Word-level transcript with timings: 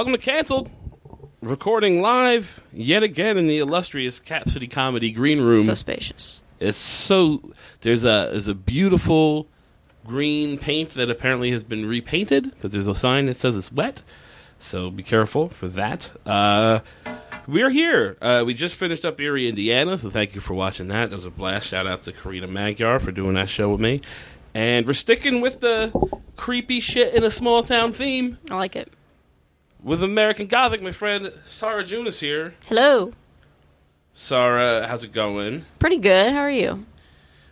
Welcome 0.00 0.14
to 0.14 0.18
Cancelled. 0.18 0.70
Recording 1.42 2.00
live 2.00 2.64
yet 2.72 3.02
again 3.02 3.36
in 3.36 3.46
the 3.46 3.58
illustrious 3.58 4.18
Cap 4.18 4.48
City 4.48 4.66
Comedy 4.66 5.10
Green 5.10 5.42
Room. 5.42 5.60
So 5.60 5.74
spacious. 5.74 6.42
it's 6.58 6.78
so 6.78 7.42
there's 7.82 8.04
a 8.04 8.30
there's 8.32 8.48
a 8.48 8.54
beautiful 8.54 9.46
green 10.06 10.56
paint 10.56 10.94
that 10.94 11.10
apparently 11.10 11.50
has 11.50 11.64
been 11.64 11.84
repainted 11.84 12.44
because 12.44 12.72
there's 12.72 12.86
a 12.86 12.94
sign 12.94 13.26
that 13.26 13.36
says 13.36 13.58
it's 13.58 13.70
wet. 13.70 14.00
So 14.58 14.88
be 14.88 15.02
careful 15.02 15.50
for 15.50 15.68
that. 15.68 16.10
Uh, 16.24 16.80
we're 17.46 17.68
here. 17.68 18.16
Uh, 18.22 18.44
we 18.46 18.54
just 18.54 18.76
finished 18.76 19.04
up 19.04 19.20
Erie, 19.20 19.50
Indiana, 19.50 19.98
so 19.98 20.08
thank 20.08 20.34
you 20.34 20.40
for 20.40 20.54
watching 20.54 20.88
that. 20.88 21.10
That 21.10 21.16
was 21.16 21.26
a 21.26 21.30
blast. 21.30 21.66
Shout 21.66 21.86
out 21.86 22.04
to 22.04 22.12
Karina 22.12 22.46
Magyar 22.46 23.00
for 23.00 23.12
doing 23.12 23.34
that 23.34 23.50
show 23.50 23.68
with 23.68 23.80
me. 23.82 24.00
And 24.54 24.86
we're 24.86 24.94
sticking 24.94 25.42
with 25.42 25.60
the 25.60 25.92
creepy 26.36 26.80
shit 26.80 27.14
in 27.14 27.22
a 27.22 27.30
small 27.30 27.62
town 27.62 27.92
theme 27.92 28.38
I 28.50 28.54
like 28.54 28.76
it. 28.76 28.90
With 29.82 30.02
American 30.02 30.46
Gothic. 30.46 30.82
My 30.82 30.92
friend 30.92 31.32
Sarah 31.46 31.84
June 31.84 32.06
is 32.06 32.20
here. 32.20 32.54
Hello. 32.68 33.12
Sarah, 34.12 34.86
how's 34.86 35.04
it 35.04 35.12
going? 35.12 35.64
Pretty 35.78 35.98
good. 35.98 36.32
How 36.32 36.40
are 36.40 36.50
you? 36.50 36.84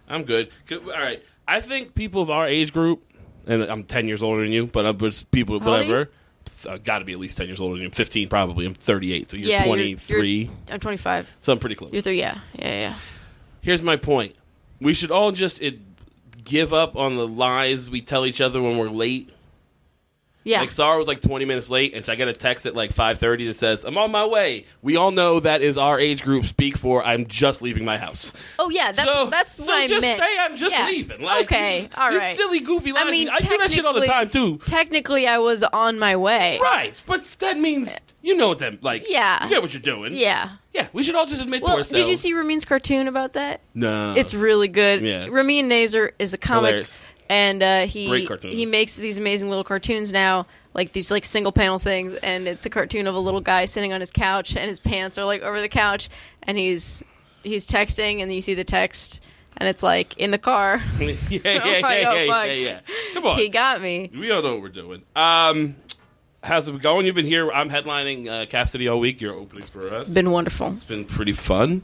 I'm 0.08 0.24
good. 0.24 0.50
Good- 0.66 0.82
All 0.82 0.88
right. 1.00 1.22
I 1.46 1.60
think 1.60 1.94
people 1.94 2.20
of 2.20 2.30
our 2.30 2.46
age 2.46 2.72
group, 2.72 3.02
and 3.46 3.62
I'm 3.62 3.84
10 3.84 4.06
years 4.06 4.22
older 4.22 4.42
than 4.42 4.52
you, 4.52 4.66
but 4.66 4.84
I'm 4.84 4.98
just 4.98 5.30
people, 5.30 5.58
How 5.60 5.66
old 5.70 5.78
are 5.80 5.82
you? 5.82 5.88
whatever. 5.88 6.10
Uh, 6.68 6.76
Got 6.78 6.98
to 6.98 7.04
be 7.04 7.12
at 7.12 7.18
least 7.18 7.38
10 7.38 7.46
years 7.46 7.60
older 7.60 7.76
than 7.76 7.84
you. 7.84 7.90
15, 7.90 8.28
probably. 8.28 8.66
I'm 8.66 8.74
38, 8.74 9.30
so 9.30 9.36
you're 9.36 9.48
Yeah, 9.48 9.64
you're- 9.64 9.94
23. 9.94 10.50
I'm 10.70 10.80
25. 10.80 11.34
so 11.40 11.52
I'm 11.52 11.58
pretty 11.58 11.74
close. 11.76 11.92
You're 11.92 12.02
three. 12.02 12.18
Yeah. 12.18 12.40
Yeah. 12.54 12.80
Yeah. 12.80 12.94
Here's 13.62 13.82
my 13.82 13.96
point. 13.96 14.34
We 14.80 14.92
should 14.94 15.10
all 15.10 15.32
just 15.32 15.62
it, 15.62 15.78
give 16.44 16.72
up 16.74 16.96
on 16.96 17.16
the 17.16 17.26
lies 17.26 17.88
we 17.90 18.00
tell 18.00 18.26
each 18.26 18.40
other 18.40 18.60
when 18.60 18.76
we're 18.76 18.90
late. 18.90 19.30
Yeah. 20.48 20.60
Like 20.60 20.70
Sarah 20.70 20.96
was 20.98 21.06
like 21.08 21.20
20 21.20 21.44
minutes 21.44 21.68
late, 21.70 21.94
and 21.94 22.08
I 22.08 22.14
got 22.16 22.28
a 22.28 22.32
text 22.32 22.64
at 22.66 22.74
like 22.74 22.92
5:30 22.94 23.46
that 23.48 23.54
says, 23.54 23.84
"I'm 23.84 23.98
on 23.98 24.10
my 24.10 24.24
way." 24.24 24.64
We 24.82 24.96
all 24.96 25.10
know 25.10 25.40
that 25.40 25.62
is 25.62 25.76
our 25.76 26.00
age 26.00 26.22
group 26.22 26.44
speak 26.46 26.76
for 26.76 27.04
"I'm 27.04 27.26
just 27.26 27.60
leaving 27.62 27.84
my 27.84 27.98
house." 27.98 28.32
oh 28.58 28.70
yeah. 28.70 28.92
That's 28.92 29.10
so, 29.12 29.26
that's 29.26 29.52
so 29.54 29.66
what 29.66 29.74
I 29.74 29.86
just 29.86 30.02
meant. 30.06 30.18
say 30.18 30.36
I'm 30.40 30.56
just 30.56 30.74
Yeah. 30.76 30.86
leaving. 30.86 31.22
Like, 31.22 31.44
Okay, 31.46 31.88
all 31.96 32.10
these 32.10 32.36
silly, 32.36 32.60
goofy 32.60 32.92
lies. 32.92 33.04
I 33.06 33.10
mean, 33.10 33.28
I 33.28 33.38
do 33.38 33.58
that 33.58 33.70
shit 33.70 33.84
all 33.84 33.94
the 33.94 34.06
time 34.06 34.30
too. 34.30 34.58
Technically, 34.64 35.26
I 35.26 35.38
was 35.38 35.62
on 35.62 35.98
my 35.98 36.16
way. 36.16 36.58
Right, 36.60 37.00
but 37.06 37.24
that 37.40 37.58
means 37.58 37.98
you 38.22 38.36
know 38.36 38.48
what 38.48 38.58
them 38.58 38.78
like. 38.82 39.04
Yeah. 39.08 39.44
you 39.44 39.50
get 39.50 39.62
what 39.62 39.72
you're 39.74 39.80
doing. 39.82 40.14
Yeah. 40.14 40.50
yeah. 40.74 40.88
We 40.92 41.02
should 41.02 41.14
all 41.14 41.26
just 41.26 41.40
admit 41.40 41.60
to 41.60 41.66
Well, 41.66 41.76
ourselves. 41.78 41.90
did 41.98 42.08
you 42.08 42.16
see 42.16 42.32
Ramin's 42.34 42.64
cartoon 42.64 43.06
about 43.08 43.34
that? 43.34 43.60
No, 43.74 44.14
It's 44.16 44.34
really 44.34 44.68
good. 44.68 45.02
Yeah. 45.02 45.28
Ramin 45.30 45.68
Nazer 45.68 46.10
is 46.18 46.34
a 46.34 46.38
comic, 46.38 46.68
Hilarious. 46.70 47.02
And 47.28 47.62
uh, 47.62 47.86
he 47.86 48.26
he 48.42 48.66
makes 48.66 48.96
these 48.96 49.18
amazing 49.18 49.48
little 49.48 49.64
cartoons 49.64 50.12
now, 50.12 50.46
like 50.74 50.92
these 50.92 51.10
like 51.10 51.24
single 51.24 51.52
panel 51.52 51.78
things, 51.78 52.14
and 52.16 52.48
it's 52.48 52.66
a 52.66 52.70
cartoon 52.70 53.06
of 53.06 53.14
a 53.14 53.18
little 53.18 53.40
guy 53.40 53.64
sitting 53.66 53.92
on 53.92 54.00
his 54.00 54.10
couch, 54.10 54.56
and 54.56 54.68
his 54.68 54.80
pants 54.80 55.18
are 55.18 55.24
like 55.24 55.42
over 55.42 55.60
the 55.60 55.68
couch, 55.68 56.08
and 56.42 56.56
he's 56.56 57.02
he's 57.42 57.66
texting, 57.66 58.22
and 58.22 58.32
you 58.32 58.40
see 58.40 58.54
the 58.54 58.64
text, 58.64 59.20
and 59.56 59.68
it's 59.68 59.82
like 59.82 60.16
in 60.16 60.30
the 60.30 60.38
car. 60.38 60.80
yeah, 60.98 61.14
yeah, 61.30 61.40
yeah, 61.40 61.80
Oh 61.84 61.90
yeah, 61.90 62.44
yeah, 62.44 62.52
yeah. 62.52 62.80
Come 63.14 63.26
on, 63.26 63.38
he 63.38 63.48
got 63.48 63.80
me. 63.82 64.10
we 64.12 64.30
all 64.30 64.42
know 64.42 64.54
what 64.54 64.62
we're 64.62 64.68
doing. 64.68 65.02
Um, 65.14 65.76
how's 66.42 66.68
it 66.68 66.80
going? 66.80 67.06
You've 67.06 67.14
been 67.14 67.26
here. 67.26 67.50
I'm 67.50 67.68
headlining 67.68 68.28
uh, 68.28 68.46
Cap 68.46 68.68
City 68.68 68.88
all 68.88 69.00
week. 69.00 69.20
You're 69.20 69.34
opening 69.34 69.64
for 69.64 69.94
us. 69.94 70.08
Been 70.08 70.30
wonderful. 70.30 70.72
It's 70.74 70.84
been 70.84 71.04
pretty 71.04 71.32
fun. 71.32 71.82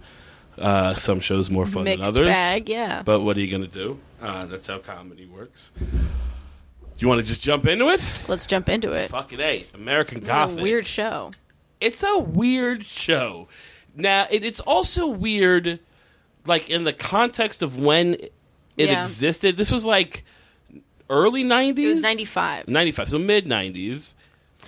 Uh, 0.56 0.94
some 0.94 1.18
shows 1.20 1.50
more 1.50 1.66
fun 1.66 1.84
Mixed 1.84 2.04
than 2.04 2.08
others. 2.08 2.28
bag, 2.32 2.68
yeah. 2.68 3.02
But 3.02 3.20
what 3.20 3.36
are 3.36 3.40
you 3.40 3.50
going 3.50 3.68
to 3.68 3.68
do? 3.68 3.98
Uh, 4.20 4.46
that's 4.46 4.66
how 4.66 4.78
comedy 4.78 5.26
works. 5.26 5.70
You 6.98 7.08
want 7.08 7.20
to 7.20 7.26
just 7.26 7.42
jump 7.42 7.66
into 7.66 7.88
it? 7.88 8.06
Let's 8.28 8.46
jump 8.46 8.68
into 8.68 8.92
it. 8.92 9.10
Fucking 9.10 9.40
A. 9.40 9.66
American 9.74 10.20
This 10.20 10.28
Gothic. 10.28 10.62
weird 10.62 10.86
show. 10.86 11.32
It's 11.80 12.02
a 12.02 12.18
weird 12.18 12.84
show. 12.84 13.48
Now, 13.96 14.26
it, 14.30 14.44
it's 14.44 14.60
also 14.60 15.08
weird, 15.08 15.80
like, 16.46 16.70
in 16.70 16.84
the 16.84 16.92
context 16.92 17.62
of 17.62 17.76
when 17.76 18.14
it 18.14 18.32
Yeah. 18.76 19.02
existed. 19.02 19.56
This 19.56 19.70
was 19.70 19.84
like 19.84 20.24
early 21.10 21.44
90s? 21.44 21.78
It 21.84 21.86
was 21.88 22.00
ninety 22.00 22.24
five. 22.24 22.68
95, 22.68 23.08
so 23.10 23.18
mid 23.18 23.46
90s. 23.46 24.14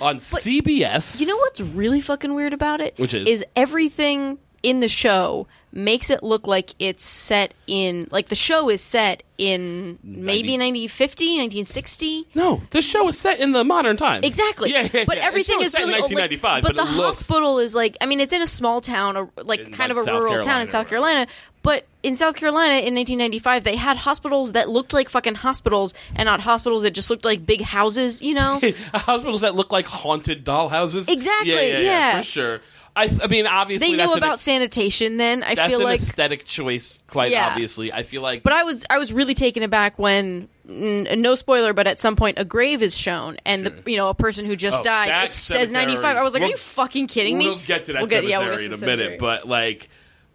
On 0.00 0.16
CBS. 0.18 1.20
You 1.20 1.26
know 1.26 1.36
what's 1.38 1.60
really 1.60 2.02
fucking 2.02 2.34
weird 2.34 2.52
about 2.52 2.80
it? 2.82 2.98
Which 2.98 3.14
is? 3.14 3.26
is 3.26 3.44
everything 3.56 4.38
in 4.62 4.80
the 4.80 4.88
show 4.88 5.46
makes 5.76 6.10
it 6.10 6.22
look 6.22 6.46
like 6.46 6.74
it's 6.78 7.04
set 7.04 7.54
in 7.66 8.08
like 8.10 8.28
the 8.28 8.34
show 8.34 8.70
is 8.70 8.80
set 8.80 9.22
in 9.38 9.98
maybe 10.02 10.52
1950, 10.52 11.24
1960. 11.26 12.26
No, 12.34 12.62
the 12.70 12.80
show 12.82 13.04
was 13.04 13.18
set 13.18 13.38
in 13.38 13.52
the 13.52 13.62
modern 13.62 13.96
time. 13.96 14.24
Exactly. 14.24 14.70
Yeah, 14.72 14.88
yeah, 14.92 15.04
but 15.04 15.18
yeah. 15.18 15.26
everything 15.26 15.60
is 15.60 15.72
set 15.72 15.80
really 15.80 15.94
in 15.94 16.00
old, 16.00 16.10
like- 16.10 16.30
1995, 16.30 16.62
but, 16.62 16.74
but, 16.74 16.84
the 16.86 16.90
looks, 16.90 17.18
hospital 17.20 17.58
is 17.58 17.74
like 17.74 17.96
I 18.00 18.06
mean 18.06 18.20
it's 18.20 18.32
in 18.32 18.42
a 18.42 18.46
small 18.46 18.80
town 18.80 19.16
or 19.16 19.28
like 19.36 19.60
In, 19.60 19.72
kind 19.72 19.90
like, 19.90 19.90
of 19.90 19.98
a 19.98 20.04
South 20.04 20.20
rural 20.20 20.38
town 20.40 20.62
in 20.62 20.68
South 20.68 20.88
Carolina. 20.88 21.26
But 21.62 21.84
in 22.04 22.14
South 22.14 22.36
Carolina 22.36 22.74
in 22.74 22.94
1995 22.94 23.64
they 23.64 23.76
had 23.76 23.96
hospitals 23.96 24.52
that 24.52 24.68
looked 24.68 24.92
like 24.94 25.08
fucking 25.08 25.34
hospitals 25.34 25.94
and 26.14 26.26
not 26.26 26.40
hospitals 26.40 26.82
that 26.82 26.92
just 26.92 27.10
looked 27.10 27.24
like 27.24 27.44
big 27.44 27.60
houses, 27.60 28.22
you 28.22 28.34
know? 28.34 28.60
hospitals 28.94 29.40
that 29.40 29.56
look 29.56 29.72
like 29.72 29.86
haunted 29.86 30.44
dollhouses. 30.44 31.08
Exactly, 31.08 31.50
Yeah, 31.52 31.60
yeah, 31.60 31.78
yeah, 31.78 31.80
yeah. 31.80 32.16
for 32.18 32.24
sure. 32.24 32.60
I, 32.96 33.10
I 33.22 33.26
mean, 33.26 33.46
obviously, 33.46 33.88
they 33.94 33.96
knew 34.04 34.10
an 34.12 34.18
about 34.18 34.32
ex- 34.32 34.40
sanitation 34.40 35.18
then. 35.18 35.42
I 35.42 35.54
feel 35.54 35.54
like 35.54 35.56
that's 35.56 35.68
feel 35.70 35.80
an 35.80 35.84
like 35.84 36.00
aesthetic 36.00 36.44
choice. 36.46 37.02
Quite 37.08 37.30
Yeah. 37.30 37.48
obviously, 37.48 37.92
I 37.92 38.02
feel 38.02 38.22
like. 38.22 38.42
But 38.42 38.54
I 38.54 38.64
was 38.64 38.86
I 38.88 38.96
was 38.98 39.12
really 39.12 39.34
taken 39.34 39.62
aback 39.62 39.98
when 39.98 40.48
n- 40.68 41.06
no 41.20 41.34
spoiler, 41.34 41.72
but 41.74 41.86
at 41.86 42.00
some 42.00 42.16
point 42.16 42.38
a 42.38 42.44
grave 42.44 42.82
is 42.82 42.96
shown 42.96 43.36
and 43.44 43.62
Sure. 43.66 43.70
the, 43.84 43.90
you 43.90 43.96
know 43.98 44.08
a 44.08 44.14
person 44.14 44.46
who 44.46 44.56
just 44.56 44.80
Oh, 44.80 44.84
died. 44.84 45.26
It 45.26 45.32
says 45.34 45.70
ninety 45.70 45.94
five. 45.96 46.16
I 46.16 46.22
was 46.22 46.32
like, 46.32 46.40
we'll- 46.40 46.48
are 46.48 46.52
you 46.52 46.56
fucking 46.56 47.06
kidding 47.08 47.36
me? 47.36 47.44
we'll 47.46 47.56
get 47.58 47.84
to 47.84 47.92
that 47.92 48.00
We'll 48.00 48.08
get- 48.08 48.24
cemetery 48.24 48.30
yeah, 48.30 48.38
we'll 48.38 48.48
get 48.56 48.64
in 48.64 48.72
a 48.72 48.76
cemetery. 48.78 49.06
minute, 49.08 49.20
but 49.20 49.46
like, 49.46 49.88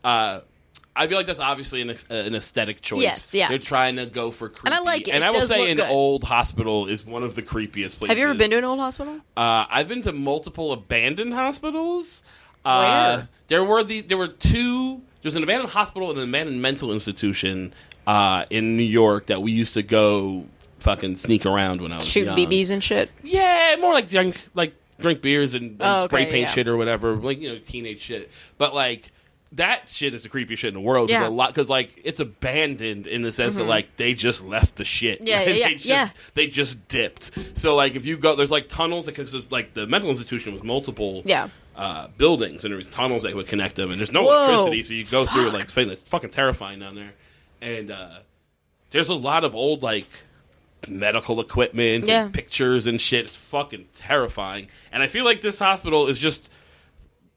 uh, 0.03 0.41
I 0.95 1.07
feel 1.07 1.17
like 1.17 1.25
that's 1.25 1.39
obviously 1.39 1.81
an, 1.81 1.89
uh, 1.91 1.93
an 2.13 2.35
aesthetic 2.35 2.81
choice. 2.81 3.01
Yes, 3.01 3.33
yeah. 3.33 3.47
They're 3.47 3.57
trying 3.59 3.95
to 3.95 4.05
go 4.05 4.29
for 4.29 4.49
creepy, 4.49 4.67
And 4.67 4.75
I 4.75 4.79
like 4.81 5.07
it. 5.07 5.11
And 5.11 5.23
It 5.23 5.27
I 5.27 5.29
will 5.31 5.41
say, 5.41 5.71
an 5.71 5.77
good. 5.77 5.89
old 5.89 6.25
hospital 6.25 6.87
is 6.87 7.05
one 7.05 7.23
of 7.23 7.33
the 7.35 7.41
creepiest 7.41 7.97
places. 7.97 8.07
Have 8.09 8.17
you 8.17 8.25
ever 8.25 8.33
been 8.33 8.49
to 8.51 8.57
an 8.57 8.65
old 8.65 8.79
hospital? 8.79 9.15
Uh, 9.37 9.65
I've 9.69 9.87
been 9.87 10.01
to 10.01 10.11
multiple 10.11 10.73
abandoned 10.73 11.33
hospitals. 11.33 12.23
Uh, 12.63 13.23
there 13.47 13.63
were 13.63 13.83
the 13.83 14.01
there 14.01 14.17
were 14.17 14.27
two. 14.27 15.01
There's 15.21 15.35
an 15.35 15.43
abandoned 15.43 15.69
hospital 15.71 16.09
and 16.09 16.19
an 16.19 16.29
abandoned 16.29 16.61
mental 16.61 16.91
institution 16.91 17.73
uh, 18.07 18.45
in 18.49 18.75
New 18.77 18.83
York 18.83 19.27
that 19.27 19.41
we 19.41 19.51
used 19.51 19.73
to 19.75 19.83
go 19.83 20.45
fucking 20.79 21.15
sneak 21.17 21.45
around 21.45 21.79
when 21.81 21.91
I 21.91 21.97
was 21.97 22.07
Shoot 22.07 22.25
young. 22.25 22.37
BBs 22.37 22.71
and 22.71 22.83
shit. 22.83 23.11
Yeah, 23.23 23.75
more 23.79 23.93
like 23.93 24.09
drink 24.09 24.35
like 24.55 24.73
drink 24.97 25.21
beers 25.21 25.53
and, 25.53 25.71
and 25.71 25.81
Oh, 25.81 26.05
spray 26.05 26.23
okay, 26.23 26.31
paint 26.31 26.47
yeah. 26.47 26.53
shit 26.53 26.67
or 26.67 26.77
whatever, 26.77 27.15
like 27.15 27.39
you 27.39 27.49
know 27.53 27.59
teenage 27.59 28.01
shit. 28.01 28.31
But 28.57 28.73
like 28.73 29.11
that 29.53 29.89
shit 29.89 30.13
is 30.13 30.23
the 30.23 30.29
creepiest 30.29 30.59
shit 30.59 30.69
in 30.69 30.73
the 30.75 30.79
world. 30.79 31.09
Yeah. 31.09 31.27
a 31.27 31.29
lot 31.29 31.53
because 31.53 31.69
like 31.69 31.99
it's 32.03 32.19
abandoned 32.19 33.05
in 33.05 33.21
the 33.21 33.31
sense 33.31 33.57
that 33.57 33.65
like 33.65 33.95
they 33.97 34.13
just 34.13 34.43
left 34.43 34.77
the 34.77 34.85
shit. 34.85 35.19
Mm-hmm. 35.19 35.27
Yeah, 35.27 35.41
yeah, 35.41 35.53
yeah, 35.53 35.67
they 35.67 35.73
just, 35.73 35.85
yeah. 35.85 36.09
They 36.33 36.47
just 36.47 36.87
dipped. 36.87 37.31
So 37.53 37.75
like 37.75 37.95
if 37.95 38.05
you 38.05 38.17
go, 38.17 38.35
there's 38.35 38.49
like 38.51 38.69
tunnels 38.69 39.05
because 39.05 39.35
like 39.51 39.73
the 39.75 39.85
mental 39.87 40.09
institution 40.09 40.53
was 40.53 40.63
multiple 40.63 41.21
Yeah. 41.25 41.49
Uh, 41.81 42.07
buildings 42.17 42.63
and 42.63 42.73
there's 42.73 42.87
tunnels 42.87 43.23
that 43.23 43.33
would 43.35 43.47
connect 43.47 43.75
them 43.75 43.89
and 43.89 43.99
there's 43.99 44.11
no 44.11 44.23
Whoa. 44.23 44.43
electricity, 44.53 44.83
so 44.83 44.93
you 44.93 45.03
go 45.05 45.25
through 45.25 45.47
it 45.47 45.53
like 45.53 45.75
it's 45.77 46.03
fucking- 46.03 46.29
terrifying 46.29 46.79
down 46.79 46.95
there. 46.95 47.13
And 47.61 47.89
uh, 47.91 48.19
there's 48.91 49.09
a 49.09 49.15
lot 49.15 49.43
of 49.43 49.55
old 49.55 49.81
like 49.81 50.05
medical 50.87 51.39
equipment 51.41 52.05
Yeah. 52.05 52.25
and 52.25 52.33
pictures 52.33 52.85
and 52.87 53.01
shit. 53.01 53.25
It's 53.25 53.35
fucking 53.35 53.87
terrifying. 53.93 54.67
And 54.91 55.01
I 55.01 55.07
feel 55.07 55.25
like 55.25 55.41
this 55.41 55.57
hospital 55.59 56.07
is 56.07 56.19
just 56.19 56.51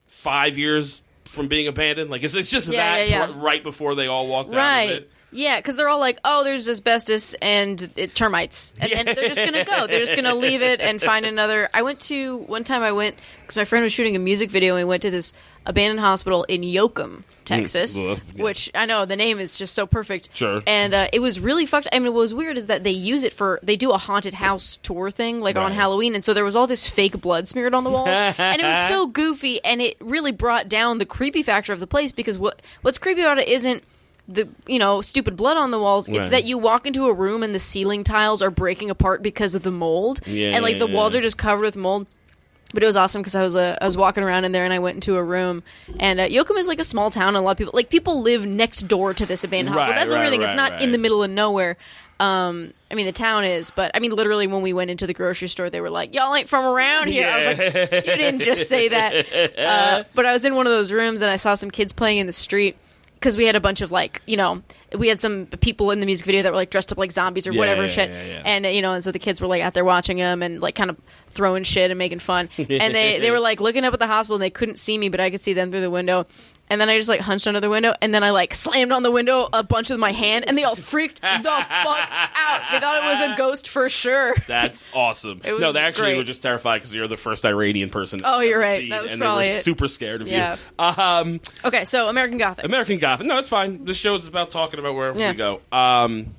five 0.06 0.58
years 0.58 1.00
from 1.24 1.48
being 1.48 1.66
abandoned. 1.66 2.10
Like 2.10 2.22
it's, 2.22 2.34
it's 2.34 2.50
just 2.50 2.68
Yeah, 2.68 2.98
that 2.98 3.08
yeah, 3.08 3.32
right 3.36 3.62
before 3.62 3.94
they 3.94 4.06
all 4.08 4.26
walked 4.26 4.50
out 4.50 4.54
of 4.54 4.58
Right. 4.58 4.90
it. 4.90 5.10
Yeah, 5.34 5.58
because 5.58 5.74
they're 5.74 5.88
all 5.88 5.98
like, 5.98 6.20
"Oh, 6.24 6.44
there's 6.44 6.68
asbestos 6.68 7.34
and 7.34 7.90
it, 7.96 8.14
termites," 8.14 8.72
and 8.80 8.92
then 8.92 9.04
they're 9.06 9.28
just 9.28 9.44
gonna 9.44 9.64
go. 9.64 9.88
They're 9.88 10.00
just 10.00 10.14
gonna 10.14 10.34
leave 10.34 10.62
it 10.62 10.80
and 10.80 11.02
find 11.02 11.26
another. 11.26 11.68
I 11.74 11.82
went 11.82 11.98
to 12.02 12.36
one 12.46 12.62
time. 12.62 12.82
I 12.82 12.92
went 12.92 13.16
because 13.42 13.56
my 13.56 13.64
friend 13.64 13.82
was 13.82 13.92
shooting 13.92 14.14
a 14.14 14.20
music 14.20 14.50
video, 14.50 14.76
and 14.76 14.86
we 14.86 14.88
went 14.88 15.02
to 15.02 15.10
this 15.10 15.34
abandoned 15.66 15.98
hospital 15.98 16.44
in 16.44 16.60
Yoakum, 16.60 17.24
Texas, 17.44 17.98
ugh, 17.98 18.20
yeah. 18.34 18.44
which 18.44 18.70
I 18.74 18.86
know 18.86 19.06
the 19.06 19.16
name 19.16 19.40
is 19.40 19.58
just 19.58 19.74
so 19.74 19.86
perfect. 19.86 20.28
Sure. 20.34 20.62
And 20.66 20.94
uh, 20.94 21.08
it 21.12 21.18
was 21.18 21.40
really 21.40 21.66
fucked. 21.66 21.88
I 21.92 21.98
mean, 21.98 22.12
what 22.12 22.20
was 22.20 22.34
weird 22.34 22.56
is 22.56 22.66
that 22.66 22.84
they 22.84 22.90
use 22.90 23.24
it 23.24 23.32
for 23.32 23.58
they 23.62 23.76
do 23.76 23.90
a 23.90 23.98
haunted 23.98 24.34
house 24.34 24.78
tour 24.82 25.10
thing 25.10 25.40
like 25.40 25.56
on 25.56 25.72
Halloween, 25.72 26.14
and 26.14 26.24
so 26.24 26.32
there 26.32 26.44
was 26.44 26.54
all 26.54 26.68
this 26.68 26.88
fake 26.88 27.20
blood 27.20 27.48
smeared 27.48 27.74
on 27.74 27.82
the 27.82 27.90
walls, 27.90 28.08
and 28.08 28.60
it 28.60 28.64
was 28.64 28.88
so 28.88 29.06
goofy, 29.20 29.62
and 29.64 29.82
it 29.82 29.96
really 30.00 30.32
brought 30.32 30.68
down 30.68 30.98
the 30.98 31.06
creepy 31.06 31.42
factor 31.42 31.72
of 31.72 31.80
the 31.80 31.88
place 31.88 32.12
because 32.12 32.38
what 32.38 32.62
what's 32.82 32.98
creepy 32.98 33.20
about 33.20 33.38
it 33.38 33.48
isn't 33.48 33.82
the 34.26 34.48
you 34.66 34.78
know 34.78 35.00
stupid 35.02 35.36
blood 35.36 35.56
on 35.56 35.70
the 35.70 35.78
walls 35.78 36.08
it's 36.08 36.30
that 36.30 36.44
you 36.44 36.56
walk 36.56 36.86
into 36.86 37.04
a 37.06 37.12
room 37.12 37.42
and 37.42 37.54
the 37.54 37.58
ceiling 37.58 38.02
tiles 38.02 38.40
are 38.40 38.50
breaking 38.50 38.88
apart 38.88 39.22
because 39.22 39.54
of 39.54 39.62
the 39.62 39.70
mold 39.70 40.20
Yeah, 40.26 40.52
and 40.54 40.62
like 40.62 40.74
yeah, 40.74 40.78
the 40.78 40.86
walls 40.86 41.12
yeah. 41.14 41.18
are 41.18 41.22
just 41.22 41.36
covered 41.36 41.60
with 41.62 41.76
mold 41.76 42.06
but 42.72 42.82
it 42.82 42.86
was 42.86 42.96
awesome 42.96 43.20
because 43.22 43.36
I 43.36 43.42
was 43.42 43.54
uh, 43.54 43.76
I 43.80 43.84
was 43.84 43.96
walking 43.96 44.24
around 44.24 44.46
in 44.46 44.52
there 44.52 44.64
and 44.64 44.72
I 44.72 44.78
went 44.80 44.96
into 44.96 45.16
a 45.16 45.22
room 45.22 45.62
and 46.00 46.18
uh, 46.18 46.26
Yoakum 46.28 46.56
is 46.58 46.66
like 46.68 46.80
a 46.80 46.84
small 46.84 47.10
town 47.10 47.28
and 47.28 47.36
a 47.36 47.40
lot 47.40 47.52
of 47.52 47.56
people 47.58 47.72
like 47.74 47.88
people 47.90 48.22
live 48.22 48.46
next 48.46 48.88
door 48.88 49.12
to 49.14 49.26
this 49.26 49.44
abandoned 49.44 49.76
Right, 49.76 49.82
hospital. 49.82 50.00
That's 50.00 50.10
the 50.10 50.16
right, 50.16 50.22
weird 50.22 50.30
thing. 50.32 50.42
It's 50.42 50.56
right, 50.56 50.70
not 50.72 50.82
in 50.82 50.90
the 50.90 50.98
middle 50.98 51.22
of 51.22 51.30
nowhere. 51.30 51.76
Um, 52.18 52.72
I 52.90 52.94
mean, 52.94 53.06
the 53.06 53.12
town 53.12 53.44
is, 53.44 53.70
but 53.70 53.90
I 53.94 53.98
mean, 53.98 54.12
literally, 54.12 54.46
when 54.46 54.62
we 54.62 54.72
went 54.72 54.88
into 54.90 55.06
the 55.06 55.12
grocery 55.14 55.48
store, 55.48 55.68
they 55.68 55.80
were 55.80 55.90
like, 55.90 56.14
"Y'all 56.14 56.32
ain't 56.34 56.48
from 56.48 56.64
around 56.64 57.08
here." 57.08 57.28
I 57.28 57.36
was 57.36 57.58
like, 57.58 57.58
"You 58.06 58.16
didn't 58.16 58.40
just 58.40 58.68
say 58.68 58.88
that." 58.88 59.26
Uh, 59.58 60.04
but 60.14 60.24
I 60.26 60.32
was 60.32 60.44
in 60.44 60.54
one 60.54 60.66
of 60.66 60.72
those 60.72 60.90
rooms 60.92 61.22
and 61.22 61.30
I 61.30 61.36
saw 61.36 61.54
some 61.54 61.70
kids 61.70 61.92
playing 61.92 62.18
in 62.18 62.26
the 62.26 62.32
street 62.32 62.76
because 63.24 63.38
we 63.38 63.46
had 63.46 63.56
a 63.56 63.60
bunch 63.60 63.80
of 63.80 63.90
like, 63.90 64.20
you 64.26 64.36
know, 64.36 64.60
we 64.98 65.08
had 65.08 65.18
some 65.18 65.46
people 65.62 65.90
in 65.92 66.00
the 66.00 66.04
music 66.04 66.26
video 66.26 66.42
that 66.42 66.52
were 66.52 66.58
like 66.58 66.68
dressed 66.68 66.92
up 66.92 66.98
like 66.98 67.10
zombies 67.10 67.46
or 67.46 67.52
Yeah, 67.52 67.58
whatever 67.58 67.80
yeah, 67.82 67.88
shit, 67.88 68.10
yeah, 68.10 68.42
and 68.44 68.66
you 68.66 68.82
know, 68.82 68.92
and 68.92 69.02
so 69.02 69.12
the 69.12 69.18
kids 69.18 69.40
were 69.40 69.46
like 69.46 69.62
out 69.62 69.72
there 69.72 69.84
watching 69.84 70.18
them 70.18 70.42
and 70.42 70.60
like 70.60 70.74
kind 70.74 70.90
of 70.90 70.98
throwing 71.34 71.64
shit 71.64 71.90
and 71.90 71.98
making 71.98 72.20
fun, 72.20 72.48
and 72.56 72.94
they 72.94 73.18
they 73.20 73.30
were 73.30 73.40
like 73.40 73.60
looking 73.60 73.84
up 73.84 73.92
at 73.92 73.98
the 74.00 74.06
hospital 74.06 74.36
and 74.36 74.42
they 74.42 74.50
couldn't 74.50 74.78
see 74.78 74.96
me, 74.96 75.08
but 75.08 75.20
I 75.20 75.30
could 75.30 75.42
see 75.42 75.52
them 75.52 75.70
through 75.70 75.80
the 75.82 75.90
window. 75.90 76.26
And 76.70 76.80
then 76.80 76.88
I 76.88 76.96
just 76.96 77.10
like 77.10 77.20
hunched 77.20 77.46
under 77.46 77.60
the 77.60 77.68
window, 77.68 77.92
and 78.00 78.14
then 78.14 78.24
I 78.24 78.30
like 78.30 78.54
slammed 78.54 78.90
on 78.90 79.02
the 79.02 79.10
window 79.10 79.50
a 79.52 79.62
bunch 79.62 79.90
with 79.90 79.98
my 80.00 80.12
hand, 80.12 80.46
and 80.48 80.56
they 80.56 80.64
all 80.64 80.74
freaked 80.74 81.20
the 81.20 81.26
fuck 81.28 81.50
out. 82.10 82.62
They 82.72 82.80
thought 82.80 83.04
it 83.04 83.06
was 83.06 83.20
a 83.20 83.34
ghost 83.36 83.68
for 83.68 83.86
sure. 83.90 84.34
That's 84.48 84.82
awesome. 84.94 85.42
It 85.44 85.58
no, 85.60 85.66
was 85.66 85.74
they 85.74 85.80
actually 85.82 86.04
great. 86.12 86.16
were 86.16 86.24
just 86.24 86.40
terrified 86.40 86.78
because 86.78 86.94
you're 86.94 87.06
the 87.06 87.18
first 87.18 87.44
Iranian 87.44 87.90
person. 87.90 88.20
Oh, 88.24 88.38
I've 88.38 88.46
you're 88.48 88.62
ever 88.62 88.72
right. 88.72 88.80
seen, 88.80 88.88
That 88.88 89.02
was 89.02 89.12
and 89.12 89.20
probably 89.20 89.48
they 89.48 89.52
were 89.52 89.58
it. 89.58 89.64
super 89.64 89.88
scared 89.88 90.22
of 90.22 90.28
Yeah. 90.28 90.56
you. 90.78 90.84
Um, 90.84 91.40
Okay, 91.66 91.84
so 91.84 92.06
American 92.06 92.38
Gothic. 92.38 92.64
American 92.64 92.96
Gothic. 92.98 93.26
No, 93.26 93.36
it's 93.36 93.48
fine. 93.50 93.84
This 93.84 93.98
show 93.98 94.14
is 94.14 94.26
about 94.26 94.50
talking 94.50 94.80
about 94.80 94.94
wherever 94.94 95.18
Yeah. 95.18 95.32
we 95.32 95.36
go. 95.36 95.60
Um, 95.70 96.34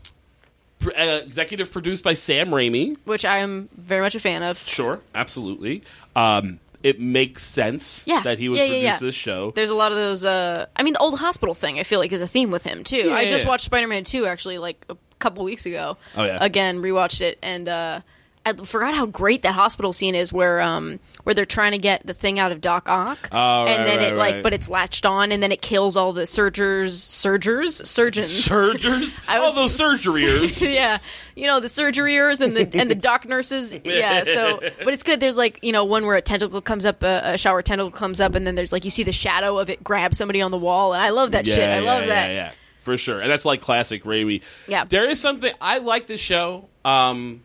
uh, 0.87 1.21
executive 1.25 1.71
produced 1.71 2.03
by 2.03 2.13
Sam 2.13 2.49
Raimi. 2.49 2.95
which 3.05 3.25
I 3.25 3.39
am 3.39 3.69
very 3.77 4.01
much 4.01 4.15
a 4.15 4.19
fan 4.19 4.43
of. 4.43 4.57
Sure, 4.59 4.99
absolutely. 5.13 5.83
Um, 6.15 6.59
it 6.83 6.99
makes 6.99 7.41
sense 7.43 8.03
Yeah. 8.05 8.21
that 8.21 8.37
he 8.37 8.47
would 8.47 8.59
Yeah, 8.59 8.65
produce 8.65 8.83
yeah. 8.83 8.97
this 8.99 9.15
show. 9.15 9.51
There's 9.51 9.71
a 9.71 9.75
lot 9.75 9.91
of 9.91 9.97
those. 9.97 10.23
Uh, 10.25 10.67
I 10.75 10.83
mean, 10.83 10.93
the 10.93 10.99
old 10.99 11.17
hospital 11.19 11.55
thing. 11.55 11.79
I 11.79 11.83
feel 11.83 11.99
like 11.99 12.11
is 12.11 12.21
a 12.21 12.27
theme 12.27 12.51
with 12.51 12.63
him 12.63 12.83
too. 12.83 13.11
I 13.13 13.27
just 13.27 13.45
watched 13.45 13.65
Spider-Man 13.65 14.03
Two 14.03 14.25
actually 14.27 14.57
like 14.59 14.85
a 14.89 14.97
couple 15.19 15.43
weeks 15.43 15.65
ago. 15.65 15.97
Oh, 16.15 16.23
yeah. 16.23 16.37
Again, 16.41 16.81
rewatched 16.81 17.21
it 17.21 17.39
and 17.41 17.67
uh, 17.67 18.01
I 18.45 18.53
forgot 18.53 18.93
how 18.93 19.07
great 19.07 19.41
that 19.41 19.55
hospital 19.55 19.91
scene 19.91 20.13
is 20.13 20.31
where 20.31 20.61
um 20.61 20.99
where 21.23 21.33
they're 21.33 21.45
trying 21.45 21.71
to 21.71 21.79
get 21.79 22.05
the 22.05 22.13
thing 22.13 22.37
out 22.37 22.51
of 22.51 22.61
Doc 22.61 22.87
Ock. 22.87 23.29
Oh, 23.31 23.63
right, 23.63 23.71
and 23.71 23.87
then 23.87 23.97
right, 23.97 24.13
it 24.13 24.15
like, 24.15 24.33
right. 24.35 24.43
but 24.43 24.53
it's 24.53 24.69
latched 24.69 25.07
on, 25.07 25.31
and 25.31 25.41
then 25.41 25.51
it 25.51 25.61
kills 25.61 25.97
all 25.97 26.13
the 26.13 26.27
surgers, 26.27 26.93
surgers, 26.93 27.83
surgeons. 27.87 28.31
Surgers? 28.31 29.19
I 29.27 29.39
All 29.39 29.51
those 29.51 29.75
surgeryers. 29.77 30.61
yeah, 30.73 30.99
you 31.35 31.47
know 31.47 31.59
the 31.59 31.67
surgeryers 31.67 32.41
and 32.41 32.55
the 32.55 32.79
and 32.79 32.89
the 32.89 32.95
doc 32.95 33.27
nurses. 33.27 33.75
Yeah, 33.85 34.23
so 34.23 34.59
but 34.83 34.93
it's 34.93 35.03
good. 35.03 35.19
There's 35.19 35.37
like 35.37 35.59
you 35.61 35.71
know 35.71 35.85
one 35.85 36.05
where 36.05 36.15
a 36.15 36.21
tentacle 36.21 36.61
comes 36.61 36.85
up, 36.85 37.01
a, 37.03 37.21
a 37.33 37.37
shower 37.37 37.61
tentacle 37.61 37.91
comes 37.91 38.19
up, 38.19 38.35
and 38.35 38.45
then 38.45 38.55
there's 38.55 38.71
like 38.71 38.83
you 38.83 38.91
see 38.91 39.03
the 39.03 39.11
shadow 39.11 39.57
of 39.57 39.69
it 39.69 39.83
grab 39.83 40.13
somebody 40.13 40.41
on 40.41 40.51
the 40.51 40.57
wall, 40.57 40.93
and 40.93 41.01
I 41.01 41.09
love 41.09 41.31
that 41.31 41.45
shit. 41.45 41.59
I 41.59 41.79
yeah, 41.79 41.85
love 41.85 42.01
yeah, 42.03 42.07
that. 42.07 42.33
Yeah, 42.33 42.51
for 42.79 42.97
sure. 42.97 43.21
And 43.21 43.31
that's 43.31 43.45
like 43.45 43.61
classic 43.61 44.03
Raimi. 44.03 44.43
Yeah. 44.67 44.85
There 44.85 45.09
is 45.09 45.19
something 45.19 45.53
I 45.59 45.79
like 45.79 46.07
this 46.07 46.21
show. 46.21 46.67
Um, 46.83 47.41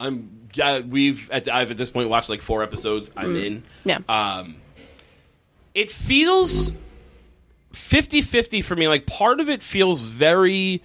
I'm 0.00 0.48
yeah, 0.54 0.80
we've 0.80 1.30
at, 1.30 1.48
I've 1.48 1.70
at 1.70 1.76
this 1.76 1.90
point 1.90 2.08
watched 2.08 2.28
like 2.28 2.42
four 2.42 2.62
episodes. 2.62 3.10
I'm 3.16 3.34
in. 3.36 3.62
Yeah, 3.84 3.98
Um, 4.08 4.56
it 5.74 5.90
feels 5.90 6.72
50-50 7.72 8.62
for 8.64 8.76
me. 8.76 8.88
Like 8.88 9.06
part 9.06 9.40
of 9.40 9.48
it 9.50 9.62
feels 9.62 10.00
very 10.00 10.82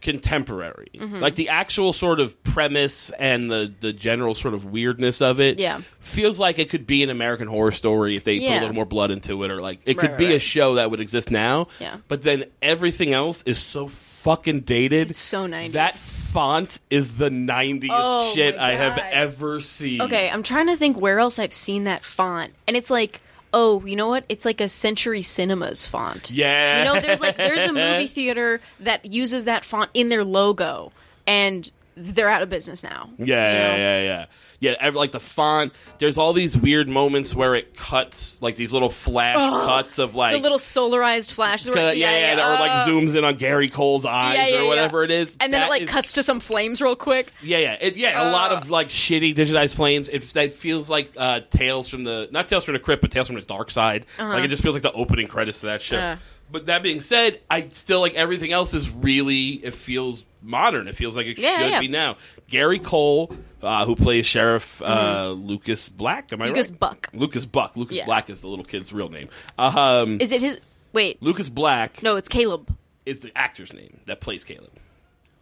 contemporary. 0.00 0.88
Mm-hmm. 0.94 1.16
Like 1.16 1.34
the 1.34 1.48
actual 1.50 1.92
sort 1.92 2.20
of 2.20 2.42
premise 2.42 3.10
and 3.18 3.50
the 3.50 3.72
the 3.80 3.92
general 3.92 4.34
sort 4.34 4.54
of 4.54 4.64
weirdness 4.64 5.20
of 5.20 5.40
it. 5.40 5.58
Yeah. 5.58 5.82
Feels 6.00 6.38
like 6.40 6.58
it 6.58 6.70
could 6.70 6.86
be 6.86 7.02
an 7.02 7.10
American 7.10 7.48
horror 7.48 7.72
story 7.72 8.16
if 8.16 8.24
they 8.24 8.38
put 8.38 8.44
a 8.44 8.48
Yeah. 8.48 8.60
little 8.60 8.74
more 8.74 8.86
blood 8.86 9.10
into 9.10 9.42
it 9.44 9.50
or 9.50 9.60
like 9.60 9.80
it 9.84 9.96
Right, 9.96 10.00
could 10.00 10.10
right, 10.12 10.18
be 10.18 10.26
a 10.26 10.32
right. 10.32 10.42
show 10.42 10.76
that 10.76 10.90
would 10.90 11.00
exist 11.00 11.30
now. 11.30 11.66
Yeah. 11.80 11.98
But 12.08 12.22
then 12.22 12.44
everything 12.62 13.12
else 13.12 13.42
is 13.42 13.58
so 13.58 13.88
fucking 14.20 14.60
dated. 14.60 15.10
It's 15.10 15.18
so 15.18 15.46
90s. 15.46 15.72
That 15.72 15.94
font 15.94 16.78
is 16.90 17.14
the 17.14 17.30
90s 17.30 17.88
Oh, 17.90 18.32
shit 18.34 18.56
I 18.56 18.72
have 18.72 18.98
ever 18.98 19.60
seen. 19.60 20.02
Okay, 20.02 20.30
I'm 20.30 20.42
trying 20.42 20.66
to 20.68 20.76
think 20.76 21.00
where 21.00 21.18
else 21.18 21.38
I've 21.38 21.52
seen 21.52 21.84
that 21.84 22.04
font, 22.04 22.52
and 22.66 22.76
it's 22.76 22.90
like, 22.90 23.20
oh, 23.52 23.84
you 23.84 23.96
know 23.96 24.08
what? 24.08 24.24
It's 24.28 24.44
like 24.44 24.60
a 24.60 24.68
Century 24.68 25.22
Cinemas 25.22 25.86
font. 25.86 26.30
Yeah. 26.30 26.78
You 26.78 26.84
know, 26.84 27.00
there's 27.00 27.20
like 27.20 27.36
there's 27.36 27.68
a 27.68 27.72
movie 27.72 28.06
theater 28.18 28.60
that 28.80 29.06
uses 29.06 29.46
that 29.46 29.64
font 29.64 29.90
in 29.94 30.08
their 30.08 30.24
logo, 30.24 30.92
and 31.26 31.70
they're 32.00 32.28
out 32.28 32.42
of 32.42 32.48
business 32.50 32.82
now. 32.82 33.10
Yeah, 33.18 33.26
yeah, 33.26 33.76
yeah, 33.76 34.02
yeah. 34.02 34.26
Yeah, 34.62 34.74
ev- 34.78 34.94
like 34.94 35.10
the 35.12 35.20
font. 35.20 35.72
There's 35.98 36.18
all 36.18 36.34
these 36.34 36.54
weird 36.54 36.86
moments 36.86 37.34
where 37.34 37.54
it 37.54 37.74
cuts, 37.78 38.36
like 38.42 38.56
these 38.56 38.74
little 38.74 38.90
flash 38.90 39.38
cuts 39.38 39.98
of 39.98 40.14
like, 40.14 40.34
The 40.34 40.38
little 40.38 40.58
solarized 40.58 41.32
flashes. 41.32 41.70
where- 41.70 41.94
yeah, 41.94 42.34
yeah, 42.34 42.46
or 42.46 42.52
like 42.60 42.72
uh, 42.72 42.86
zooms 42.86 43.16
in 43.16 43.24
on 43.24 43.36
Gary 43.36 43.70
Cole's 43.70 44.04
eyes 44.04 44.34
yeah, 44.36 44.46
yeah, 44.48 44.56
or 44.58 44.62
yeah. 44.64 44.68
whatever 44.68 45.02
it 45.02 45.10
is, 45.10 45.38
and 45.40 45.50
then 45.50 45.60
That 45.60 45.66
it 45.68 45.70
like 45.70 45.82
is- 45.82 45.88
cuts 45.88 46.12
to 46.12 46.22
some 46.22 46.40
flames 46.40 46.82
real 46.82 46.94
quick. 46.94 47.32
Yeah, 47.42 47.56
yeah, 47.56 47.78
it, 47.80 47.96
yeah. 47.96 48.30
a 48.30 48.32
lot 48.32 48.52
of 48.52 48.68
like 48.68 48.88
shitty 48.88 49.34
digitized 49.34 49.76
flames. 49.76 50.10
It 50.10 50.22
that 50.34 50.52
feels 50.52 50.90
like 50.90 51.12
uh, 51.16 51.40
Tales 51.48 51.88
from 51.88 52.04
the 52.04 52.28
not 52.30 52.46
Tales 52.48 52.64
from 52.64 52.74
the 52.74 52.80
Crypt, 52.80 53.00
but 53.00 53.10
Tales 53.10 53.28
from 53.28 53.36
the 53.36 53.42
Dark 53.42 53.70
Side. 53.70 54.04
Like 54.18 54.44
it 54.44 54.48
just 54.48 54.62
feels 54.62 54.74
like 54.74 54.82
the 54.82 54.92
opening 54.92 55.26
credits 55.26 55.60
to 55.60 55.66
that 55.66 55.80
shit. 55.80 55.98
Uh. 56.00 56.16
But 56.52 56.66
that 56.66 56.82
being 56.82 57.00
said, 57.00 57.40
I 57.48 57.68
still 57.70 58.00
like 58.00 58.14
everything 58.14 58.52
else 58.52 58.74
is 58.74 58.90
really 58.90 59.52
it 59.52 59.72
feels 59.72 60.24
modern. 60.42 60.88
It 60.88 60.94
feels 60.96 61.16
like 61.16 61.26
it 61.26 61.38
Yeah, 61.38 61.58
should 61.58 61.70
yeah. 61.70 61.80
be 61.80 61.88
now. 61.88 62.16
Gary 62.48 62.78
Cole, 62.78 63.34
uh, 63.62 63.84
who 63.84 63.94
plays 63.96 64.26
Sheriff 64.26 64.80
uh, 64.82 65.30
Lucas 65.36 65.88
Black, 65.88 66.32
am 66.32 66.42
I 66.42 66.46
Mm-hmm. 66.46 66.54
Lucas 66.54 66.70
right? 66.70 66.80
Buck. 66.80 67.08
Lucas 67.12 67.46
Buck. 67.46 67.76
Lucas 67.76 67.96
Yeah. 67.96 68.04
Black 68.06 68.30
is 68.30 68.42
the 68.42 68.48
little 68.48 68.64
kid's 68.64 68.92
real 68.92 69.08
name. 69.08 69.28
Um, 69.58 70.20
Is 70.20 70.32
it 70.32 70.40
his? 70.42 70.58
Wait, 70.92 71.22
Lucas 71.22 71.48
Black 71.48 72.02
no, 72.02 72.16
it's 72.16 72.28
Caleb. 72.28 72.74
is 73.06 73.20
the 73.20 73.30
actor's 73.36 73.72
name 73.72 74.00
that 74.06 74.20
plays 74.20 74.42
Caleb. 74.44 74.70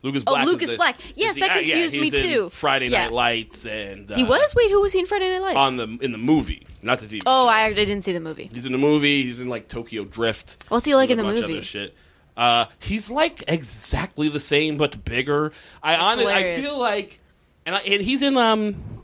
Lucas 0.03 0.23
Oh, 0.27 0.33
Black. 0.33 0.45
is 0.45 0.49
Lucas 0.51 0.71
the- 0.71 0.77
Black. 0.77 0.97
Yes, 1.17 1.35
the- 1.35 1.41
that 1.41 1.51
uh, 1.51 1.59
yeah, 1.61 1.75
confused 1.75 1.97
me 1.97 2.07
in 2.09 2.13
too. 2.13 2.49
Friday 2.51 2.87
Yeah. 2.89 3.05
Night 3.05 3.13
Lights 3.13 3.67
and 3.67 4.13
uh, 4.13 4.15
He 4.17 4.23
was. 4.25 4.55
Wait, 4.55 4.71
who 4.71 4.81
was 4.81 4.93
he 4.93 5.01
in 5.01 5.07
Friday 5.07 5.29
Night 5.31 5.41
Lights? 5.43 5.57
on 5.59 5.77
the 5.77 5.99
in 6.05 6.13
the 6.13 6.19
movie, 6.19 6.67
not 6.83 6.99
the 7.01 7.07
TV. 7.07 7.23
oh, 7.27 7.47
show. 7.47 7.49
I 7.49 7.63
actually 7.63 7.87
didn't 7.87 8.05
see 8.05 8.13
the 8.13 8.21
movie. 8.21 8.49
He's 8.53 8.65
in 8.67 8.71
the 8.73 8.79
movie. 8.79 9.23
He's 9.25 9.41
in 9.41 9.49
like 9.49 9.67
Tokyo 9.69 10.05
Drift. 10.05 10.65
What's 10.69 10.85
he 10.85 10.95
like 10.95 11.11
in 11.11 11.19
the 11.19 11.25
movie? 11.25 11.63
Shit. 11.63 11.95
Uh, 12.39 12.67
he's 12.79 13.11
like 13.11 13.43
exactly 13.49 14.29
the 14.29 14.41
same 14.41 14.77
but 14.79 15.05
bigger. 15.05 15.53
I 15.83 15.97
honestly, 15.97 16.33
I 16.33 16.39
hilarious. 16.41 16.67
feel 16.67 16.79
like, 16.81 17.21
and, 17.67 17.75
I, 17.75 17.81
and 17.81 18.01
he's 18.01 18.23
in 18.23 18.37
um, 18.37 19.03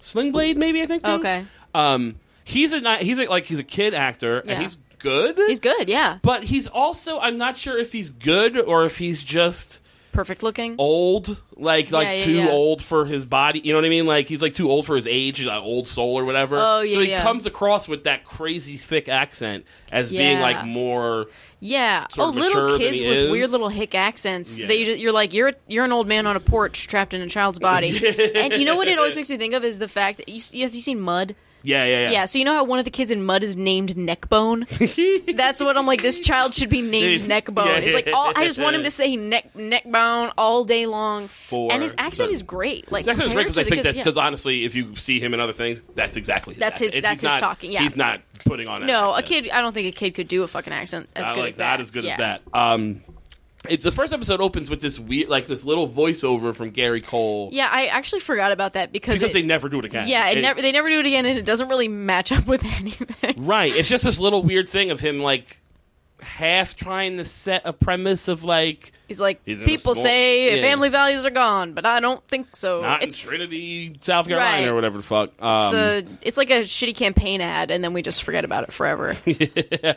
Sling 0.00 0.32
Blade, 0.32 0.58
maybe 0.58 0.82
I 0.82 0.86
think. 0.86 1.04
Too. 1.04 1.12
Okay. 1.12 1.46
Um, 1.74 2.16
he's 2.44 2.72
a 2.72 2.80
ni- 2.80 3.04
he's 3.04 3.18
a, 3.18 3.26
like 3.26 3.46
he's 3.46 3.58
a 3.58 3.64
kid 3.64 3.94
actor 3.94 4.42
Yeah. 4.44 4.52
and 4.54 4.62
he's 4.62 4.76
good. 4.98 5.36
He's 5.36 5.60
good. 5.60 5.88
Yeah, 5.88 6.18
but 6.22 6.42
he's 6.44 6.66
also 6.68 7.18
I'm 7.20 7.38
not 7.38 7.56
sure 7.56 7.78
if 7.78 7.92
he's 7.92 8.10
good 8.10 8.58
or 8.58 8.84
if 8.84 8.98
he's 8.98 9.22
just 9.22 9.80
perfect 10.12 10.42
looking. 10.42 10.74
old, 10.78 11.40
like 11.56 11.90
like 11.92 12.18
Yeah, 12.18 12.24
too 12.24 12.32
yeah. 12.32 12.48
old 12.48 12.82
for 12.82 13.04
his 13.04 13.24
body. 13.26 13.60
You 13.60 13.72
know 13.72 13.78
what 13.78 13.84
I 13.84 13.90
mean? 13.90 14.06
Like 14.06 14.26
he's 14.26 14.40
like 14.42 14.54
too 14.54 14.70
old 14.70 14.86
for 14.86 14.96
his 14.96 15.06
age. 15.06 15.36
He's 15.38 15.46
an 15.46 15.52
old 15.52 15.86
soul 15.86 16.18
or 16.18 16.24
whatever. 16.24 16.56
Oh, 16.58 16.80
yeah, 16.80 16.94
So 16.94 17.00
he 17.00 17.10
yeah. 17.10 17.22
comes 17.22 17.44
across 17.46 17.86
with 17.86 18.04
that 18.04 18.24
crazy 18.24 18.76
thick 18.78 19.08
accent 19.08 19.66
as 19.92 20.10
being 20.10 20.38
Yeah. 20.38 20.42
like 20.42 20.64
more. 20.64 21.26
Yeah. 21.60 22.06
Oh, 22.18 22.30
little 22.30 22.78
kids 22.78 23.00
with 23.00 23.10
is. 23.10 23.30
weird 23.30 23.50
little 23.50 23.68
hick 23.68 23.94
accents. 23.94 24.58
Yeah. 24.58 24.66
They, 24.66 24.94
you're 24.96 25.12
like 25.12 25.32
you're 25.32 25.52
you're 25.66 25.84
an 25.84 25.92
old 25.92 26.06
man 26.06 26.26
on 26.26 26.36
a 26.36 26.40
porch 26.40 26.86
trapped 26.86 27.14
in 27.14 27.20
a 27.22 27.28
child's 27.28 27.58
body. 27.58 27.88
and 28.36 28.52
you 28.54 28.64
know 28.64 28.76
what 28.76 28.88
it 28.88 28.98
always 28.98 29.16
makes 29.16 29.30
me 29.30 29.36
think 29.36 29.54
of 29.54 29.64
is 29.64 29.78
the 29.78 29.88
fact 29.88 30.18
that 30.18 30.28
you 30.28 30.62
have 30.64 30.74
you 30.74 30.80
seen 30.82 31.00
Mud? 31.00 31.34
Yeah, 31.62 31.84
yeah, 31.84 32.02
yeah. 32.02 32.10
Yeah. 32.10 32.24
So 32.26 32.38
you 32.38 32.44
know 32.44 32.52
how 32.52 32.62
one 32.62 32.78
of 32.78 32.84
the 32.84 32.92
kids 32.92 33.10
in 33.10 33.24
Mud 33.24 33.42
is 33.42 33.56
named 33.56 33.96
Neckbone. 33.96 34.66
That's 35.34 35.60
what 35.60 35.76
I'm 35.76 35.84
like. 35.84 36.00
This 36.00 36.20
child 36.20 36.54
should 36.54 36.68
be 36.68 36.80
named 36.80 37.22
Yeah. 37.22 37.26
Neckbone. 37.26 37.82
It's 37.82 37.92
like 37.94 38.08
all 38.14 38.32
I 38.36 38.44
just 38.44 38.60
want 38.60 38.76
him 38.76 38.84
to 38.84 38.90
say 38.90 39.16
neck 39.16 39.56
neckbone 39.56 40.30
all 40.38 40.62
day 40.62 40.86
long. 40.86 41.26
For 41.26 41.72
and 41.72 41.82
his 41.82 41.94
accent 41.98 42.28
the- 42.28 42.34
is 42.34 42.44
great. 42.44 42.92
Like 42.92 43.00
His 43.00 43.08
accent 43.08 43.28
is 43.28 43.34
great 43.34 43.44
because 43.44 43.58
I 43.58 43.64
think 43.64 43.82
that 43.82 43.96
yeah. 43.96 44.02
because 44.04 44.16
honestly, 44.16 44.64
if 44.64 44.76
you 44.76 44.94
see 44.94 45.18
him 45.18 45.34
in 45.34 45.40
other 45.40 45.52
things, 45.52 45.82
that's 45.96 46.16
exactly 46.16 46.54
his 46.54 46.60
That's 46.60 46.78
his- 46.78 46.88
accent. 46.88 47.02
that's 47.02 47.20
his 47.22 47.30
not- 47.30 47.40
talking, 47.40 47.72
yeah. 47.72 47.80
he's 47.80 47.96
not 47.96 48.20
putting 48.46 48.68
on. 48.68 48.86
No, 48.86 49.12
a 49.12 49.22
kid. 49.22 49.48
I 49.50 49.60
don't 49.60 49.72
think 49.72 49.88
a 49.88 49.92
kid 49.96 50.14
could 50.14 50.28
do 50.28 50.42
a 50.42 50.48
fucking 50.48 50.72
accent 50.72 51.08
as 51.14 51.26
I 51.26 51.34
good 51.34 51.40
like 51.40 51.48
as 51.50 51.56
that. 51.56 51.70
not 51.72 51.80
as 51.80 51.90
good 51.90 52.04
Yeah. 52.04 52.12
as 52.12 52.18
that. 52.18 52.42
Um, 52.54 53.02
it's 53.68 53.82
the 53.82 53.90
first 53.92 54.12
episode 54.12 54.40
opens 54.40 54.70
with 54.70 54.80
this 54.80 54.96
weird, 54.98 55.28
like 55.28 55.48
this 55.48 55.64
little 55.64 55.88
voiceover 55.88 56.54
from 56.54 56.70
Gary 56.70 57.00
Cole 57.00 57.48
Yeah, 57.52 57.68
I 57.70 57.86
actually 57.86 58.20
forgot 58.20 58.52
about 58.52 58.74
that 58.74 58.92
because 58.92 59.18
because 59.18 59.32
it- 59.32 59.34
they 59.34 59.42
never 59.42 59.68
do 59.68 59.80
it 59.80 59.84
again. 59.84 60.06
Yeah, 60.06 60.28
it, 60.28 60.40
never 60.40 60.62
they 60.62 60.70
never 60.72 60.88
do 60.88 61.00
it 61.00 61.06
again, 61.06 61.26
and 61.26 61.36
it 61.38 61.44
doesn't 61.44 61.68
really 61.68 61.88
match 61.88 62.30
up 62.30 62.46
with 62.46 62.64
anything. 62.78 63.44
Right. 63.44 63.74
It's 63.74 63.88
just 63.88 64.04
this 64.04 64.20
little 64.20 64.42
weird 64.42 64.68
thing 64.68 64.90
of 64.92 65.00
him 65.00 65.18
like 65.18 65.60
half 66.20 66.76
trying 66.76 67.18
to 67.18 67.24
set 67.24 67.62
a 67.64 67.72
premise 67.72 68.28
of 68.28 68.44
like 68.44 68.92
He's 69.08 69.20
like, 69.20 69.40
He's 69.44 69.60
people 69.60 69.94
small- 69.94 70.02
say 70.02 70.56
yeah. 70.56 70.62
family 70.62 70.88
values 70.88 71.24
are 71.24 71.30
gone, 71.30 71.74
but 71.74 71.86
I 71.86 72.00
don't 72.00 72.26
think 72.26 72.56
so. 72.56 72.80
not 72.82 73.02
in 73.02 73.08
it's 73.08 73.16
Trinity, 73.16 73.96
South 74.02 74.26
Carolina 74.26 74.62
Right. 74.62 74.68
or 74.68 74.74
whatever 74.74 74.96
the 74.96 75.04
fuck. 75.04 75.30
Um, 75.40 75.62
it's, 75.62 75.74
a, 75.74 76.04
it's 76.22 76.36
like 76.36 76.50
a 76.50 76.60
shitty 76.62 76.96
campaign 76.96 77.40
ad, 77.40 77.70
and 77.70 77.84
then 77.84 77.92
we 77.92 78.02
just 78.02 78.24
forget 78.24 78.44
about 78.44 78.64
it 78.64 78.72
forever. 78.72 79.14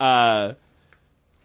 uh, 0.00 0.52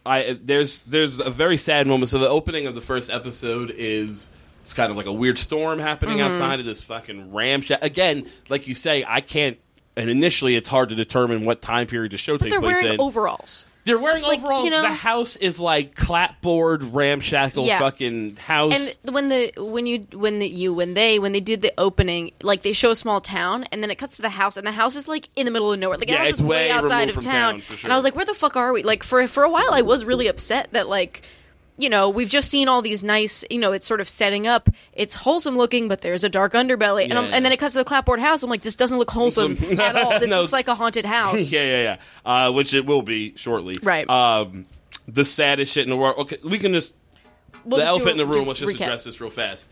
I 0.06 0.38
there's 0.42 0.84
there's 0.84 1.20
a 1.20 1.30
very 1.30 1.58
sad 1.58 1.88
moment. 1.88 2.10
So 2.10 2.20
the 2.20 2.30
opening 2.30 2.68
of 2.68 2.76
the 2.76 2.82
first 2.82 3.10
episode 3.10 3.72
is 3.76 4.30
it's 4.62 4.74
kind 4.74 4.92
of 4.92 4.98
like 4.98 5.06
a 5.06 5.14
weird 5.14 5.38
storm 5.38 5.80
happening 5.80 6.18
Mm-hmm. 6.18 6.34
outside 6.34 6.60
of 6.60 6.66
this 6.66 6.82
fucking 6.82 7.32
ramshack. 7.32 7.82
Again, 7.82 8.30
like 8.50 8.68
you 8.68 8.76
say, 8.76 9.04
I 9.08 9.22
can't. 9.22 9.58
And 9.96 10.10
initially, 10.12 10.56
it's 10.56 10.70
hard 10.70 10.90
to 10.90 10.96
determine 10.96 11.44
what 11.46 11.60
time 11.62 11.88
period 11.88 12.12
the 12.12 12.18
show 12.20 12.34
But 12.38 12.42
takes 12.44 12.52
they're 12.54 12.62
place 12.62 12.76
wearing 12.76 12.94
in. 12.94 13.02
overalls. 13.02 13.66
They're 13.88 13.98
wearing 13.98 14.22
Like, 14.24 14.40
overalls. 14.40 14.66
you 14.66 14.72
know- 14.72 14.82
the 14.84 14.90
house 14.90 15.36
is 15.38 15.60
like 15.60 15.96
clapboard, 15.96 16.84
ramshackle, 16.84 17.66
Yeah. 17.66 17.80
fucking 17.80 18.36
house. 18.36 18.98
And 19.06 19.14
when 19.14 19.30
the 19.30 19.52
when 19.58 19.86
you 19.86 20.06
when 20.14 20.40
the 20.40 20.48
you 20.48 20.74
when 20.74 20.94
they 20.94 21.20
when 21.20 21.32
they 21.32 21.40
did 21.40 21.62
the 21.62 21.74
opening, 21.78 22.32
like 22.44 22.62
they 22.64 22.74
show 22.74 22.92
a 22.92 22.96
small 22.96 23.22
town, 23.22 23.64
and 23.72 23.82
then 23.82 23.90
it 23.90 23.96
cuts 23.96 24.18
to 24.18 24.22
the 24.22 24.30
house, 24.30 24.58
and 24.58 24.68
the 24.68 24.72
house 24.72 24.96
is 24.96 25.08
like 25.08 25.30
in 25.36 25.46
the 25.46 25.52
middle 25.52 25.72
of 25.72 25.80
nowhere. 25.80 25.98
Like 25.98 26.08
the 26.08 26.14
Yeah, 26.14 26.20
house 26.20 26.30
it's 26.30 26.40
is 26.40 26.44
way 26.46 26.70
outside 26.70 27.10
of 27.10 27.16
town. 27.16 27.54
town, 27.54 27.62
for 27.62 27.86
And 27.86 27.94
I 27.94 27.96
was 27.96 28.04
like, 28.04 28.16
where 28.16 28.26
the 28.26 28.34
fuck 28.34 28.56
are 28.58 28.74
we? 28.74 28.84
Like 28.84 29.04
for 29.04 29.26
for 29.28 29.44
a 29.44 29.50
while, 29.50 29.70
I 29.72 29.82
was 29.82 30.04
really 30.06 30.28
upset 30.28 30.68
that 30.74 30.88
like. 30.90 31.24
You 31.80 31.90
know, 31.90 32.10
we've 32.10 32.30
just 32.30 32.50
seen 32.50 32.68
all 32.68 32.82
these 32.82 33.04
nice. 33.04 33.44
You 33.52 33.60
know, 33.60 33.72
it's 33.72 33.86
sort 33.86 34.02
of 34.02 34.10
setting 34.10 34.48
up. 34.48 34.68
It's 34.94 35.14
wholesome 35.14 35.56
looking, 35.58 35.88
but 35.88 36.02
there's 36.02 36.24
a 36.24 36.30
dark 36.30 36.54
underbelly, 36.54 37.04
and, 37.04 37.14
I'm, 37.14 37.26
Yeah. 37.26 37.36
and 37.36 37.46
then 37.46 37.52
it 37.52 37.58
cuts 37.58 37.74
to 37.74 37.80
the 37.80 37.86
clapboard 37.86 38.20
house. 38.20 38.42
I'm 38.42 38.50
like, 38.50 38.62
this 38.64 38.76
doesn't 38.76 38.98
look 38.98 39.12
wholesome 39.12 39.58
at 39.80 39.96
all. 39.96 40.20
This 40.20 40.32
No. 40.32 40.40
looks 40.42 40.54
like 40.54 40.68
a 40.70 40.76
haunted 40.76 41.06
house. 41.06 41.52
yeah, 41.54 41.64
yeah, 41.64 41.82
yeah. 42.26 42.48
Uh, 42.48 42.52
which 42.52 42.74
it 42.74 42.86
will 42.88 43.04
be 43.04 43.36
shortly. 43.38 43.76
Right. 43.84 44.10
Um, 44.10 44.66
the 45.08 45.24
saddest 45.24 45.72
shit 45.74 45.84
in 45.84 45.90
the 45.92 45.96
world. 45.98 46.18
Okay, 46.20 46.38
we 46.44 46.58
can 46.58 46.74
just 46.74 46.94
We'll 47.64 47.78
the 47.78 47.84
just 47.84 47.88
elephant 47.90 48.08
a- 48.08 48.12
in 48.12 48.18
the 48.18 48.26
room. 48.26 48.48
Let's 48.48 48.60
just 48.60 48.76
recap. 48.76 48.82
address 48.86 49.04
this 49.04 49.22
real 49.22 49.30
fast. 49.30 49.68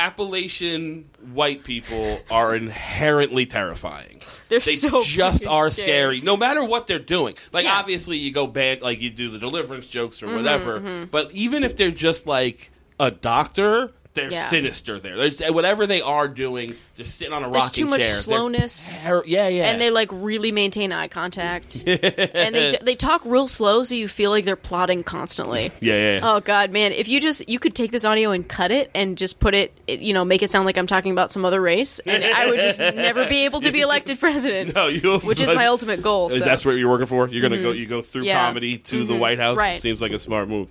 Appalachian 0.00 1.04
white 1.32 1.62
people 1.64 2.20
are 2.30 2.54
inherently 2.54 3.46
terrifying. 3.46 4.20
They're 4.48 4.58
they 4.60 4.72
so 4.76 5.02
just 5.04 5.46
are 5.46 5.70
scary. 5.70 5.86
scary, 5.86 6.20
no 6.22 6.36
matter 6.36 6.64
what 6.64 6.86
they're 6.86 6.98
doing. 6.98 7.34
Like 7.52 7.64
Yeah. 7.64 7.74
obviously, 7.78 8.16
you 8.16 8.32
go 8.32 8.46
bad, 8.46 8.82
like 8.82 9.00
you 9.00 9.10
do 9.10 9.28
the 9.30 9.38
deliverance 9.38 9.86
jokes 9.86 10.22
or 10.22 10.26
Mm-hmm, 10.26 10.36
whatever. 10.36 11.06
But 11.10 11.32
even 11.32 11.64
if 11.64 11.76
they're 11.76 11.90
just 11.90 12.26
like 12.26 12.70
a 12.98 13.10
doctor, 13.10 13.92
they're 14.12 14.30
Yeah. 14.32 14.48
sinister. 14.48 14.98
There, 14.98 15.16
There's, 15.16 15.40
whatever 15.40 15.86
they 15.86 16.00
are 16.00 16.26
doing, 16.26 16.74
just 16.96 17.16
sitting 17.16 17.32
on 17.32 17.44
a 17.44 17.50
There's 17.50 17.62
rocking 17.62 17.84
too 17.84 17.90
much 17.90 18.00
chair. 18.00 18.14
slowness. 18.14 18.98
ter- 18.98 19.22
yeah, 19.24 19.46
yeah, 19.46 19.70
and 19.70 19.80
they 19.80 19.90
like 19.90 20.08
really 20.12 20.50
maintain 20.50 20.90
eye 20.90 21.06
contact 21.06 21.76
and 21.86 22.54
they 22.54 22.76
they 22.82 22.94
talk 22.96 23.22
real 23.24 23.46
slow 23.46 23.84
so 23.84 23.94
you 23.94 24.08
feel 24.08 24.30
like 24.30 24.44
they're 24.44 24.56
plotting 24.56 25.04
constantly 25.04 25.70
yeah, 25.80 25.94
yeah. 25.94 26.14
yeah. 26.16 26.20
oh 26.22 26.40
god 26.40 26.70
man 26.72 26.90
if 26.92 27.06
you 27.08 27.20
just 27.20 27.48
you 27.48 27.58
could 27.60 27.74
take 27.74 27.92
this 27.92 28.04
audio 28.04 28.32
and 28.32 28.48
cut 28.48 28.72
it 28.72 28.90
and 28.94 29.16
just 29.16 29.38
put 29.40 29.54
it, 29.54 29.72
it 29.86 30.00
you 30.00 30.12
know 30.12 30.24
make 30.24 30.42
it 30.42 30.50
sound 30.50 30.66
like 30.66 30.76
i'm 30.76 30.86
talking 30.88 31.12
about 31.12 31.30
some 31.30 31.44
other 31.44 31.60
race 31.60 32.00
and 32.00 32.24
i 32.24 32.46
would 32.46 32.58
just 32.58 32.78
never 32.80 33.26
be 33.28 33.44
able 33.44 33.60
to 33.60 33.70
be 33.70 33.80
elected 33.80 34.18
president 34.18 34.74
no, 34.74 34.88
you. 34.88 35.20
which 35.20 35.40
is 35.40 35.50
my 35.52 35.66
ultimate 35.66 36.02
goal 36.02 36.30
so. 36.30 36.44
That's 36.44 36.64
what 36.64 36.72
you're 36.72 36.88
working 36.90 37.06
for. 37.06 37.28
You're 37.28 37.42
gonna 37.42 37.62
go. 37.62 37.70
You 37.70 37.86
go 37.86 38.02
through 38.02 38.24
Yeah. 38.24 38.44
comedy 38.44 38.78
to 38.78 39.04
the 39.04 39.14
White 39.16 39.38
House. 39.38 39.56
Right. 39.56 39.80
Seems 39.80 40.02
like 40.02 40.12
a 40.12 40.18
smart 40.18 40.48
move. 40.48 40.68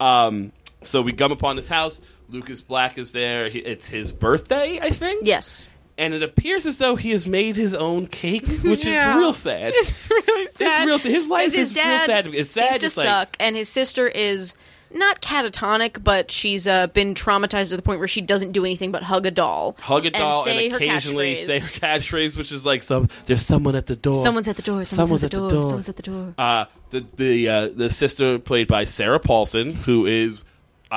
Um, 0.00 0.52
so 0.82 1.00
we 1.02 1.12
come 1.12 1.32
upon 1.32 1.56
this 1.56 1.68
house. 1.68 2.00
Lucas 2.32 2.60
Black 2.60 2.98
is 2.98 3.12
there. 3.12 3.48
He, 3.48 3.58
it's 3.60 3.88
his 3.88 4.10
birthday, 4.12 4.80
I 4.80 4.90
think. 4.90 5.26
yes 5.26 5.68
And 5.98 6.14
it 6.14 6.22
appears 6.22 6.66
as 6.66 6.78
though 6.78 6.96
he 6.96 7.10
has 7.10 7.26
made 7.26 7.54
his 7.56 7.74
own 7.74 8.06
cake, 8.06 8.46
which 8.64 8.84
Yeah. 8.84 9.10
is 9.12 9.16
real 9.18 9.34
sad. 9.34 9.72
it's 9.76 10.10
really 10.10 10.46
sad 10.48 10.86
real 10.86 10.98
sad. 10.98 11.12
His 11.12 11.28
life 11.28 11.46
'Cause 11.48 11.54
his 11.54 11.70
is 11.70 11.76
real 11.76 11.84
dad 11.84 12.06
sad. 12.06 12.26
It's 12.28 12.50
sad 12.50 12.62
seems 12.64 12.76
to 12.76 12.80
just 12.80 12.96
like- 12.96 13.06
suck 13.06 13.36
and 13.38 13.54
his 13.54 13.68
sister 13.68 14.08
is 14.08 14.54
not 14.94 15.22
catatonic, 15.22 16.04
but 16.04 16.30
she's 16.30 16.66
uh, 16.66 16.86
been 16.88 17.14
traumatized 17.14 17.70
to 17.70 17.76
the 17.76 17.82
point 17.82 17.98
where 17.98 18.06
she 18.08 18.20
doesn't 18.20 18.52
do 18.52 18.62
anything 18.66 18.92
but 18.92 19.02
hug 19.02 19.24
a 19.24 19.30
doll. 19.30 19.74
Hug 19.80 20.04
a 20.04 20.10
doll 20.10 20.44
say 20.44 20.64
and, 20.66 20.72
her 20.72 20.76
occasionally 20.76 21.34
catchphrase. 21.34 21.46
say 21.46 21.58
her 21.60 21.98
catchphrase, 21.98 22.36
which 22.36 22.52
is 22.52 22.66
like 22.66 22.82
some. 22.82 23.08
There's 23.24 23.40
someone 23.40 23.74
at 23.74 23.86
the 23.86 23.96
door. 23.96 24.22
Someone's 24.22 24.48
at 24.48 24.56
the 24.56 24.60
door. 24.60 24.84
Someone's, 24.84 25.24
at, 25.24 25.30
the 25.30 25.38
door, 25.48 25.62
Someone's 25.62 25.88
at 25.88 25.96
the 25.96 26.02
door. 26.02 26.34
Uh, 26.36 26.66
the 26.90 27.06
the 27.16 27.48
uh, 27.48 27.68
the 27.68 27.88
sister 27.88 28.38
played 28.38 28.68
by 28.68 28.84
Sarah 28.84 29.18
Paulson, 29.18 29.72
who 29.72 30.04
is 30.04 30.44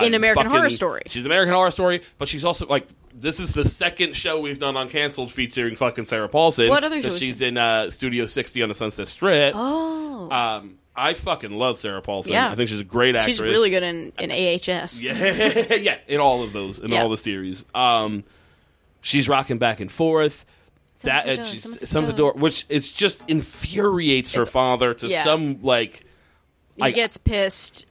In 0.03 0.13
American 0.13 0.43
fucking- 0.43 0.57
Horror 0.57 0.69
Story. 0.69 1.03
She's 1.07 1.25
American 1.25 1.53
Horror 1.53 1.71
Story, 1.71 2.01
but 2.17 2.27
she's 2.27 2.43
also 2.45 2.65
like 2.67 2.87
this 3.13 3.39
is 3.39 3.53
the 3.53 3.63
second 3.63 4.15
show 4.15 4.39
we've 4.41 4.59
done 4.59 4.75
on 4.75 4.89
canceled 4.89 5.31
featuring 5.31 5.75
fucking 5.75 6.05
Sarah 6.05 6.27
Paulson. 6.27 6.67
What 6.67 6.83
other 6.83 7.01
show 7.01 7.11
She's 7.11 7.41
in 7.41 7.57
uh, 7.57 7.89
Studio 7.89 8.25
60 8.25 8.61
on 8.63 8.69
the 8.69 8.75
Sunset 8.75 9.07
Strip. 9.07 9.53
Oh, 9.55 10.29
Um, 10.29 10.77
I 10.97 11.13
fucking 11.13 11.51
love 11.51 11.77
Sarah 11.77 12.01
Paulson. 12.01 12.33
Yeah. 12.33 12.49
I 12.51 12.55
think 12.55 12.67
she's 12.69 12.79
a 12.81 12.83
great 12.85 13.15
actress. 13.15 13.37
she's 13.37 13.41
really 13.41 13.69
good 13.69 13.83
in, 13.83 14.11
in 14.19 14.31
AHS. 14.31 15.01
Yeah, 15.03 15.73
yeah, 15.75 15.97
in 16.07 16.19
all 16.19 16.43
of 16.43 16.51
those, 16.53 16.79
in 16.79 16.91
Yeah. 16.91 17.03
all 17.03 17.09
the 17.09 17.17
series. 17.17 17.63
Um, 17.73 18.23
she's 19.01 19.29
rocking 19.29 19.57
back 19.59 19.79
and 19.79 19.91
forth. 19.91 20.45
That 21.01 21.25
the 21.25 21.31
uh, 21.33 21.35
door, 21.35 21.45
she's- 21.45 21.61
someone's 21.61 21.79
the 21.81 21.87
someone's 21.87 22.15
door. 22.17 22.31
door, 22.33 22.41
which 22.41 22.65
is 22.69 22.91
just 22.91 23.19
infuriates 23.27 24.33
her 24.33 24.41
It's- 24.41 24.51
father 24.51 24.93
to 24.93 25.07
yeah. 25.07 25.23
some 25.23 25.61
like 25.61 26.01
He 26.75 26.81
Like- 26.81 26.95
gets 26.95 27.17
pissed. 27.17 27.85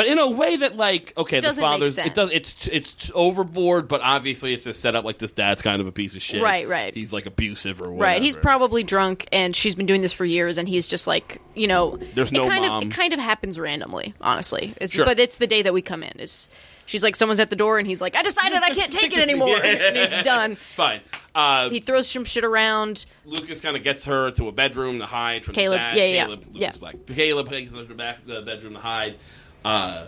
But 0.00 0.06
in 0.08 0.18
a 0.18 0.30
way 0.30 0.56
that 0.56 0.76
like 0.76 1.12
okay 1.18 1.40
Doesn't 1.40 1.60
the 1.62 1.68
make 1.68 1.74
father's 1.74 1.98
it 1.98 2.14
does 2.14 2.32
it's 2.32 2.66
it's 2.68 3.10
overboard 3.14 3.86
but 3.86 4.00
obviously 4.00 4.54
it's 4.54 4.64
just 4.64 4.80
set 4.80 4.96
up 4.96 5.04
like 5.04 5.18
this 5.18 5.32
dad's 5.32 5.60
kind 5.60 5.78
of 5.78 5.86
a 5.86 5.92
piece 5.92 6.14
of 6.14 6.22
shit 6.22 6.42
Right, 6.42 6.66
right. 6.66 6.94
he's 6.94 7.12
like 7.12 7.26
abusive 7.26 7.82
or 7.82 7.90
whatever 7.90 8.02
Right, 8.04 8.22
he's 8.22 8.34
probably 8.34 8.82
drunk, 8.82 9.26
and 9.30 9.54
she's 9.54 9.74
been 9.74 9.84
doing 9.84 10.00
this 10.00 10.12
for 10.14 10.24
years, 10.24 10.56
and 10.56 10.66
he's 10.66 10.86
just 10.86 11.06
like, 11.06 11.40
you 11.54 11.66
know, 11.66 11.98
There's 12.14 12.32
it 12.32 12.34
no 12.34 12.48
kind 12.48 12.64
mom. 12.64 12.82
Of, 12.84 12.88
it 12.88 12.94
kind 12.94 13.12
of 13.12 13.20
happens 13.20 13.58
randomly, 13.58 14.14
honestly. 14.22 14.74
It's, 14.80 14.94
Sure. 14.94 15.04
But 15.04 15.18
it's 15.18 15.36
the 15.36 15.46
day 15.46 15.62
that 15.62 15.74
we 15.74 15.82
come 15.82 16.02
in. 16.02 16.18
Is 16.18 16.48
she's 16.86 17.02
like, 17.02 17.14
someone's 17.14 17.40
at 17.40 17.50
the 17.50 17.56
door, 17.56 17.78
and 17.78 17.86
he's 17.86 18.00
like, 18.00 18.16
I 18.16 18.22
decided 18.22 18.62
I 18.62 18.70
can't 18.70 18.90
take 19.00 19.12
it 19.14 19.22
anymore, 19.22 19.62
and 19.62 19.96
he's 19.96 20.22
done. 20.22 20.56
fine 20.74 21.00
uh, 21.34 21.70
He 21.70 21.80
throws 21.80 22.08
some 22.08 22.24
shit 22.24 22.44
around. 22.44 23.06
Lucas 23.24 23.60
kind 23.60 23.76
of 23.76 23.84
gets 23.84 24.04
her 24.06 24.30
to 24.32 24.48
a 24.48 24.52
bedroom 24.52 24.98
to 24.98 25.06
hide 25.06 25.44
from 25.44 25.54
Caleb, 25.54 25.78
the 25.78 25.84
dad 25.84 25.96
yeah, 25.96 26.04
yeah, 26.04 26.24
Caleb 26.24 26.44
yeah. 26.52 26.60
Lucas 26.60 26.78
Black 26.78 27.06
Caleb 27.06 27.48
takes 27.48 27.72
her 27.72 27.82
to 27.82 27.84
the 27.88 27.94
back 27.94 28.24
the 28.26 28.42
bedroom 28.42 28.74
to 28.74 28.80
hide 28.80 29.16
uh, 29.64 30.04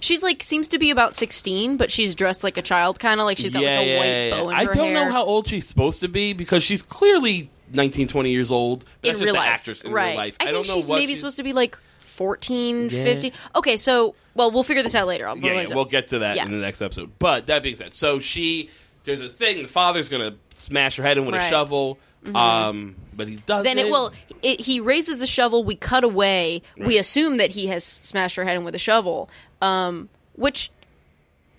She's 0.00 0.22
like 0.22 0.42
seems 0.42 0.68
to 0.68 0.78
be 0.78 0.90
about 0.90 1.14
sixteen, 1.14 1.76
but 1.78 1.90
she's 1.90 2.14
dressed 2.14 2.44
like 2.44 2.56
a 2.58 2.62
child, 2.62 2.98
kind 2.98 3.20
of 3.20 3.24
like 3.24 3.38
she's 3.38 3.50
got 3.52 3.62
yeah, 3.62 3.78
like 3.78 3.86
a 3.86 3.90
yeah, 3.90 3.98
white 3.98 4.06
yeah, 4.06 4.30
bow 4.30 4.48
in 4.50 4.54
I 4.56 4.64
her 4.66 4.74
don't 4.74 4.84
hair. 4.92 5.04
know 5.06 5.10
how 5.12 5.24
old 5.24 5.46
she's 5.48 5.66
supposed 5.66 6.00
to 6.00 6.08
be 6.08 6.32
because 6.34 6.62
she's 6.62 6.82
clearly 6.82 7.50
19 7.72 8.08
20 8.08 8.30
years 8.30 8.50
old 8.50 8.84
but 9.00 9.08
in 9.08 9.12
that's 9.14 9.20
real 9.20 9.32
just 9.32 9.36
life, 9.36 9.50
actress 9.50 9.82
in 9.82 9.92
right? 9.92 10.08
real 10.08 10.16
life 10.16 10.36
I, 10.38 10.44
I, 10.44 10.46
think 10.48 10.56
don't 10.56 10.68
know 10.68 10.74
she's 10.74 10.88
what 10.88 10.96
maybe 10.96 11.12
she's, 11.12 11.18
supposed 11.18 11.38
to 11.38 11.42
be 11.42 11.52
like 11.54 11.78
14, 12.00 12.90
Yeah. 12.90 13.02
15. 13.04 13.32
Okay, 13.56 13.76
so 13.78 14.14
well, 14.34 14.50
we'll 14.50 14.62
figure 14.62 14.82
this 14.82 14.94
out 14.94 15.06
later. 15.06 15.26
I'll 15.26 15.38
yeah, 15.38 15.60
yeah, 15.62 15.74
we'll 15.74 15.84
get 15.86 16.08
to 16.08 16.18
that 16.20 16.36
in 16.36 16.50
the 16.50 16.58
next 16.58 16.82
episode. 16.82 17.12
But 17.18 17.46
that 17.46 17.62
being 17.62 17.74
said, 17.76 17.94
so 17.94 18.18
she 18.18 18.68
there's 19.04 19.20
a 19.22 19.28
thing. 19.28 19.62
The 19.62 19.68
father's 19.68 20.08
gonna 20.10 20.34
smash 20.56 20.96
her 20.96 21.02
head 21.02 21.16
in 21.18 21.24
with 21.24 21.34
a 21.34 21.38
Right. 21.38 21.44
Mm-hmm. 21.44 21.50
shovel, 21.50 21.98
um, 22.34 22.96
but 23.16 23.28
he 23.28 23.36
doesn't. 23.36 23.64
then 23.64 23.78
it 23.78 23.90
will. 23.90 24.12
It, 24.42 24.60
he 24.60 24.80
raises 24.80 25.18
the 25.18 25.26
shovel. 25.26 25.64
We 25.64 25.74
cut 25.76 26.04
away. 26.04 26.62
We 26.76 26.98
assume 26.98 27.38
that 27.38 27.50
he 27.50 27.66
has 27.68 27.84
smashed 27.84 28.36
her 28.36 28.44
head 28.44 28.56
in 28.56 28.64
with 28.64 28.74
a 28.74 28.78
shovel, 28.78 29.30
um, 29.62 30.08
which 30.34 30.70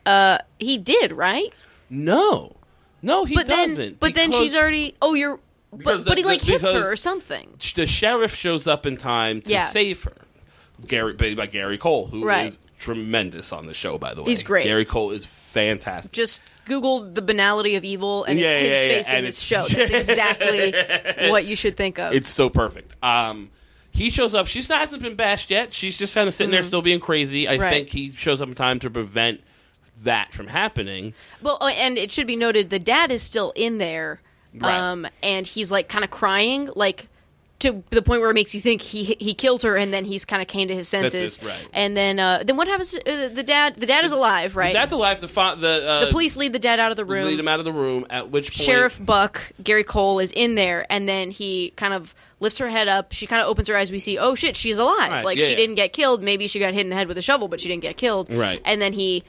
uh, 0.06 0.40
he 0.60 0.78
did, 0.78 1.12
right? 1.14 1.54
No, 1.90 2.56
no, 3.02 3.26
he 3.26 3.36
but 3.36 3.48
doesn't. 3.48 3.76
then, 3.78 3.98
but 4.00 4.14
then 4.16 4.32
she's 4.32 4.56
already. 4.56 4.96
Oh, 5.02 5.14
you're. 5.14 5.40
But, 5.72 5.98
the- 6.00 6.04
but 6.06 6.18
he 6.18 6.24
the- 6.24 6.30
like 6.30 6.42
hits 6.42 6.64
her 6.64 6.92
or 6.92 6.96
something. 6.96 7.54
The 7.76 7.86
sheriff 7.88 8.34
shows 8.36 8.66
up 8.68 8.86
in 8.86 8.98
time 8.98 9.42
to 9.42 9.52
Yeah. 9.52 9.66
save 9.66 10.04
her. 10.04 10.14
Gary, 10.88 11.14
played 11.14 11.38
by 11.38 11.46
Gary 11.48 11.78
Cole, 11.78 12.08
who 12.08 12.20
is 12.20 12.26
Right. 12.26 12.58
tremendous 12.80 13.52
on 13.54 13.66
the 13.66 13.74
show. 13.74 13.98
By 13.98 14.14
the 14.14 14.22
way, 14.24 14.30
He's 14.30 14.44
great. 14.44 14.66
Gary 14.66 14.86
Cole 14.86 15.12
is 15.12 15.26
fantastic. 15.26 16.12
Just 16.12 16.42
Google 16.66 17.10
the 17.10 17.22
banality 17.22 17.76
of 17.76 17.84
evil, 17.84 18.24
and 18.24 18.38
Yeah, 18.40 18.50
it's 18.50 18.60
his 18.62 18.70
yeah, 18.70 18.82
yeah, 18.82 18.88
face 18.98 19.08
in 19.08 19.16
and 19.16 19.28
this 19.28 19.40
show. 19.40 19.66
That's 19.68 19.92
exactly 20.10 21.30
what 21.30 21.46
you 21.46 21.56
should 21.56 21.78
think 21.78 22.00
of. 22.00 22.14
It's 22.14 22.30
so 22.30 22.50
perfect. 22.50 22.96
Um, 23.04 23.50
he 23.92 24.10
shows 24.10 24.36
up. 24.36 24.48
She's 24.48 24.68
not 24.68 24.82
hasn't 24.82 25.02
been 25.02 25.16
bashed 25.16 25.50
yet. 25.50 25.72
She's 25.74 25.98
just 25.98 26.14
kind 26.14 26.28
of 26.28 26.34
sitting 26.34 26.52
there, 26.52 26.64
still 26.64 26.82
being 26.82 27.00
crazy. 27.00 27.48
I 27.48 27.54
Mm-hmm. 27.54 27.62
Right. 27.64 27.70
think 27.72 27.90
he 27.90 28.12
shows 28.12 28.42
up 28.42 28.50
in 28.50 28.56
time 28.56 28.80
to 28.82 28.90
prevent 28.90 29.42
that 30.04 30.34
from 30.34 30.48
happening. 30.48 31.14
Well, 31.42 31.58
oh, 31.62 31.68
and 31.68 31.98
it 31.98 32.12
should 32.12 32.28
be 32.28 32.36
noted 32.36 32.70
the 32.70 32.80
dad 32.80 33.12
is 33.12 33.22
still 33.24 33.54
in 33.56 33.78
there, 33.78 34.20
Right. 34.54 34.74
um, 34.78 35.08
and 35.24 35.48
he's 35.48 35.72
like 35.72 35.88
kind 35.88 36.04
of 36.04 36.10
crying, 36.10 36.70
like 36.76 37.08
to 37.66 37.84
the 37.90 38.02
point 38.02 38.22
where 38.22 38.30
it 38.30 38.34
makes 38.34 38.56
you 38.56 38.62
think 38.62 38.82
he 38.82 39.16
he 39.20 39.34
killed 39.34 39.64
her, 39.64 39.76
and 39.76 39.94
then 39.94 40.06
he's 40.06 40.26
kind 40.26 40.42
of 40.42 40.48
came 40.48 40.68
to 40.68 40.76
his 40.76 40.88
senses. 40.88 41.38
it, 41.38 41.46
right. 41.46 41.68
And 41.74 41.96
then 41.96 42.20
uh, 42.20 42.44
then 42.46 42.58
what 42.58 42.68
happens? 42.68 42.92
To, 42.92 43.26
uh, 43.26 43.30
the 43.30 43.44
dad 43.44 43.76
the 43.76 43.86
dad 43.86 44.06
is 44.06 44.12
alive, 44.12 44.56
right? 44.56 44.74
That's 44.74 44.92
alive. 44.92 45.20
The 45.20 45.28
fa- 45.28 45.58
the, 45.60 45.88
uh, 45.88 46.06
the 46.06 46.12
police 46.12 46.36
lead 46.36 46.54
the 46.54 46.60
dad 46.60 46.80
out 46.80 46.92
of 46.92 46.98
the 46.98 47.06
room. 47.06 47.26
lead 47.26 47.40
him 47.40 47.48
out 47.48 47.60
of 47.60 47.66
the 47.66 47.74
room. 47.74 48.06
At 48.10 48.32
which 48.32 48.52
point, 48.52 48.66
Sheriff 48.66 49.04
Buck 49.04 49.52
Gary 49.64 49.84
Cole 49.84 50.20
is 50.20 50.32
in 50.32 50.56
there, 50.56 50.86
and 50.90 51.08
then 51.08 51.32
he 51.32 51.72
kind 51.76 51.94
of 51.94 52.16
lifts 52.40 52.60
her 52.60 52.70
head 52.70 52.88
up. 52.88 53.12
She 53.12 53.28
kind 53.28 53.42
of 53.42 53.48
opens 53.48 53.68
her 53.68 53.78
eyes. 53.78 53.92
We 53.92 54.00
see, 54.00 54.18
oh 54.18 54.36
shit, 54.36 54.56
she's 54.56 54.78
alive. 54.78 55.12
Right, 55.12 55.26
like 55.26 55.38
yeah, 55.38 55.46
she 55.46 55.52
yeah. 55.52 55.58
didn't 55.58 55.76
get 55.76 55.94
killed. 55.94 56.24
Maybe 56.24 56.48
she 56.48 56.60
got 56.60 56.74
hit 56.74 56.82
in 56.82 56.90
the 56.90 56.96
head 56.96 57.08
with 57.08 57.18
a 57.18 57.22
shovel, 57.22 57.48
but 57.48 57.60
she 57.60 57.68
didn't 57.68 57.84
get 57.84 57.98
killed. 57.98 58.32
Right. 58.32 58.62
And 58.66 58.82
then 58.82 58.94
he 58.94 59.24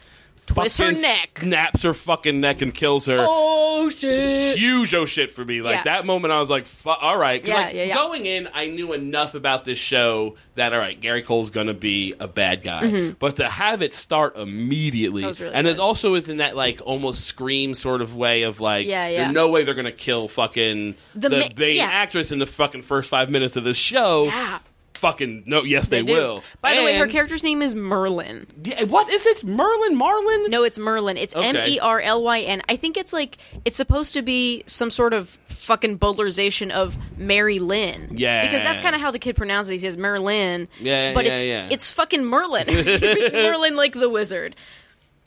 twists 0.46 0.78
her 0.78 0.92
neck. 0.92 1.38
snaps 1.42 1.82
her 1.82 1.92
fucking 1.94 2.40
neck, 2.40 2.62
and 2.62 2.72
kills 2.72 3.06
her. 3.06 3.16
Oh 3.20 3.88
shit! 3.88 4.56
Huge 4.58 4.94
oh 4.94 5.04
shit 5.06 5.30
for 5.30 5.44
me. 5.44 5.60
Like 5.62 5.76
Yeah. 5.76 5.82
that 5.84 6.06
moment, 6.06 6.32
I 6.32 6.40
was 6.40 6.48
like, 6.50 6.66
Fu- 6.66 6.90
"All 6.90 7.18
right." 7.18 7.42
'Cause, 7.42 7.48
Yeah, 7.48 7.54
like, 7.56 7.74
yeah, 7.74 7.84
yeah. 7.84 7.94
Going 7.94 8.26
in, 8.26 8.48
I 8.54 8.66
knew 8.68 8.92
enough 8.92 9.34
about 9.34 9.64
this 9.64 9.78
show 9.78 10.36
that 10.54 10.72
all 10.72 10.78
right, 10.78 10.98
Gary 10.98 11.22
Cole's 11.22 11.50
gonna 11.50 11.74
be 11.74 12.14
a 12.18 12.26
bad 12.28 12.62
guy, 12.62 13.12
but 13.18 13.36
to 13.36 13.48
have 13.48 13.82
it 13.82 13.92
start 13.92 14.36
immediately, 14.38 15.20
Mm-hmm. 15.20 15.26
That 15.26 15.28
was 15.28 15.40
really 15.40 15.54
and 15.54 15.66
good. 15.66 15.74
it 15.76 15.80
also 15.80 16.14
is 16.14 16.28
in 16.28 16.38
that 16.38 16.56
like 16.56 16.80
almost 16.84 17.24
scream 17.24 17.74
sort 17.74 18.00
of 18.00 18.14
way 18.16 18.42
of 18.42 18.60
like, 18.60 18.86
Yeah, 18.86 19.08
yeah. 19.08 19.22
there's 19.24 19.34
no 19.34 19.48
way 19.48 19.64
they're 19.64 19.74
gonna 19.74 19.92
kill 19.92 20.28
fucking 20.28 20.94
the, 21.14 21.28
The 21.28 21.38
ma- 21.40 21.48
main 21.56 21.76
yeah. 21.76 21.84
actress 21.84 22.32
in 22.32 22.38
the 22.38 22.46
fucking 22.46 22.82
first 22.82 23.08
five 23.10 23.28
minutes 23.30 23.56
of 23.56 23.64
this 23.64 23.76
show. 23.76 24.24
Yeah. 24.26 24.58
Fucking 24.96 25.44
no. 25.46 25.62
Yes, 25.62 25.88
they, 25.88 26.02
do. 26.02 26.12
will. 26.12 26.42
By 26.60 26.76
the 26.76 26.82
way, 26.82 26.96
her 26.98 27.06
character's 27.06 27.42
name 27.42 27.62
is 27.62 27.74
Merlin. 27.74 28.46
Yeah, 28.62 28.84
what 28.84 29.08
is 29.08 29.26
it? 29.26 29.44
Merlin? 29.44 29.96
Marlin? 29.96 30.50
No, 30.50 30.62
it's 30.62 30.78
Merlin. 30.78 31.16
It's. 31.16 31.34
M 31.34 31.56
E 31.56 31.78
R 31.78 32.00
L 32.00 32.22
Y 32.22 32.40
N. 32.40 32.62
I 32.68 32.76
think 32.76 32.96
it's 32.96 33.12
like 33.12 33.38
it's 33.64 33.76
supposed 33.76 34.14
to 34.14 34.22
be 34.22 34.64
some 34.66 34.90
sort 34.90 35.12
of 35.12 35.28
fucking 35.46 35.98
bowdlerization 35.98 36.70
of 36.70 36.96
Mary 37.18 37.58
Lynn. 37.58 38.12
Yeah. 38.16 38.42
because 38.42 38.62
that's 38.62 38.80
kind 38.80 38.94
of 38.94 39.00
how 39.00 39.10
the 39.10 39.18
kid 39.18 39.36
pronounces 39.36 39.70
it. 39.70 39.74
He 39.74 39.78
says 39.80 39.96
Merlin. 39.96 40.68
Yeah, 40.80 41.14
but 41.14 41.24
yeah, 41.24 41.32
it's 41.32 41.44
yeah. 41.44 41.68
it's 41.70 41.90
fucking 41.90 42.24
Merlin. 42.24 42.66
It's 43.06 43.32
Merlin 43.32 43.76
like 43.76 43.92
the 43.92 44.08
wizard. 44.08 44.56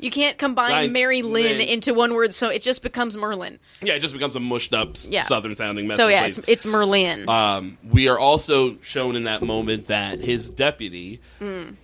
You 0.02 0.10
can't 0.10 0.38
combine. 0.38 0.94
Mary 0.94 1.22
Lynn 1.22 1.60
into 1.60 1.94
one 1.94 2.16
word, 2.16 2.34
so 2.34 2.48
it 2.50 2.62
just 2.62 2.82
becomes 2.82 3.18
Merlin. 3.18 3.60
Yeah, 3.82 3.94
it 3.96 4.00
just 4.00 4.14
becomes 4.14 4.36
a 4.38 4.40
mushed 4.40 4.74
up 4.74 4.96
Yeah. 5.10 5.24
southern 5.24 5.56
sounding 5.58 5.88
mess. 5.88 5.98
So 5.98 6.08
yeah, 6.08 6.22
place. 6.22 6.38
it's 6.38 6.48
it's 6.48 6.66
Merlin. 6.66 7.28
Um, 7.28 7.78
we 7.84 8.08
are 8.08 8.18
also 8.18 8.78
shown 8.82 9.16
in 9.18 9.26
that 9.26 9.42
moment 9.42 9.88
that 9.88 10.20
his 10.22 10.50
deputy 10.50 11.20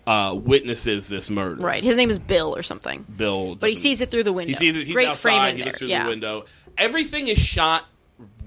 uh, 0.08 0.34
witnesses 0.42 1.10
this 1.10 1.30
murder. 1.30 1.62
right. 1.62 1.84
His 1.84 1.98
name 1.98 2.10
is 2.10 2.20
Bill 2.20 2.56
or 2.56 2.64
something. 2.64 3.06
Bill, 3.18 3.56
But 3.56 3.70
he 3.70 3.76
sees 3.76 4.00
it 4.02 4.12
through 4.12 4.24
the 4.24 4.34
window. 4.34 4.50
He 4.50 4.56
sees 4.56 4.76
it. 4.76 4.86
He's 4.86 4.94
Great 4.96 5.10
outside. 5.10 5.22
framing 5.22 5.56
he 5.56 5.58
there. 5.62 5.66
looks 5.68 5.80
through 5.80 5.88
yeah. 5.90 6.04
the 6.04 6.10
window. 6.10 6.46
Everything 6.78 7.28
is 7.28 7.38
shot 7.38 7.84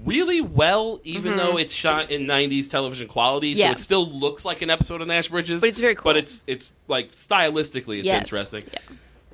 really 0.03 0.41
well, 0.41 0.99
even 1.03 1.35
though 1.35 1.57
it's 1.57 1.73
shot 1.73 2.09
in 2.09 2.23
'90s 2.25 2.69
television 2.71 3.07
quality. 3.07 3.53
So 3.53 3.59
Mm-hmm. 3.59 3.67
Yeah. 3.67 3.71
it 3.73 3.79
still 3.79 4.09
looks 4.09 4.45
like 4.45 4.61
an 4.63 4.69
episode 4.71 5.01
of 5.01 5.07
Nash 5.07 5.27
Bridges. 5.27 5.61
But 5.61 5.69
it's 5.69 5.79
very 5.79 5.93
cool. 5.93 6.05
But 6.05 6.17
it's 6.17 6.41
it's 6.47 6.71
like 6.87 7.11
stylistically, 7.11 7.99
it's 7.99 8.05
Yes. 8.07 8.23
interesting. 8.23 8.63
Yeah. 8.73 8.79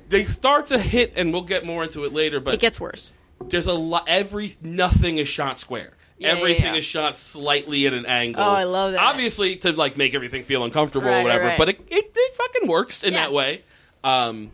They 0.09 0.23
start 0.25 0.67
to 0.67 0.79
hit, 0.79 1.13
and 1.15 1.33
we'll 1.33 1.41
get 1.43 1.65
more 1.65 1.83
into 1.83 2.03
it 2.05 2.13
later. 2.13 2.39
But 2.39 2.53
It 2.55 2.59
gets 2.59 2.79
worse. 2.79 3.11
there's 3.47 3.67
a 3.67 3.73
lot. 3.73 4.05
Every 4.07 4.51
nothing 4.61 5.17
is 5.17 5.27
shot 5.27 5.59
square. 5.59 5.93
Yeah, 6.17 6.27
yeah, 6.33 6.39
everything 6.39 6.63
yeah. 6.65 6.75
is 6.75 6.85
shot 6.85 7.15
slightly 7.17 7.85
at 7.87 7.93
an 7.93 8.05
angle. 8.05 8.41
Oh, 8.41 8.45
I 8.45 8.63
love 8.63 8.93
that. 8.93 9.01
Obviously, 9.01 9.57
to 9.57 9.71
like 9.73 9.97
make 9.97 10.13
everything 10.13 10.43
feel 10.43 10.63
uncomfortable 10.63 11.07
Right, 11.09 11.19
or 11.19 11.23
whatever. 11.23 11.43
right. 11.45 11.57
But 11.57 11.69
it, 11.69 11.79
it, 11.89 12.11
it 12.15 12.33
fucking 12.35 12.67
works 12.69 13.03
in 13.03 13.13
Yeah. 13.13 13.21
that 13.23 13.33
way. 13.33 13.63
Um, 14.03 14.51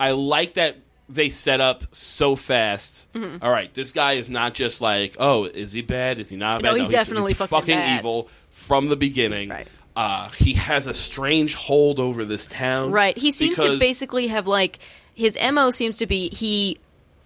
I 0.00 0.10
like 0.12 0.54
that 0.54 0.76
they 1.08 1.28
set 1.30 1.60
up 1.60 1.84
so 1.94 2.34
fast. 2.34 3.06
Mm-hmm. 3.12 3.44
All 3.44 3.50
right, 3.52 3.72
this 3.72 3.92
guy 3.92 4.14
is 4.14 4.28
not 4.28 4.54
just 4.54 4.80
like, 4.80 5.14
oh, 5.20 5.44
is 5.44 5.70
he 5.72 5.82
bad? 5.82 6.18
Is 6.18 6.28
he 6.30 6.36
not 6.36 6.60
bad? 6.62 6.70
No, 6.70 6.74
he's 6.74 6.88
definitely 6.88 7.34
fucking 7.34 7.76
bad. 7.76 8.00
evil 8.00 8.28
from 8.50 8.86
the 8.88 8.96
beginning. 8.96 9.50
Right. 9.50 9.68
Uh, 9.96 10.28
he 10.30 10.52
has 10.54 10.86
a 10.86 10.92
strange 10.94 11.54
hold 11.54 11.98
over 11.98 12.24
this 12.24 12.46
town. 12.46 12.92
Right. 12.92 13.16
He 13.16 13.30
seems 13.32 13.56
to 13.58 13.78
basically 13.78 14.26
have 14.28 14.46
like 14.46 14.78
his 15.14 15.36
mo 15.52 15.70
seems 15.70 15.96
to 15.96 16.06
be 16.06 16.28
he 16.28 16.78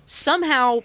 somehow 0.07 0.81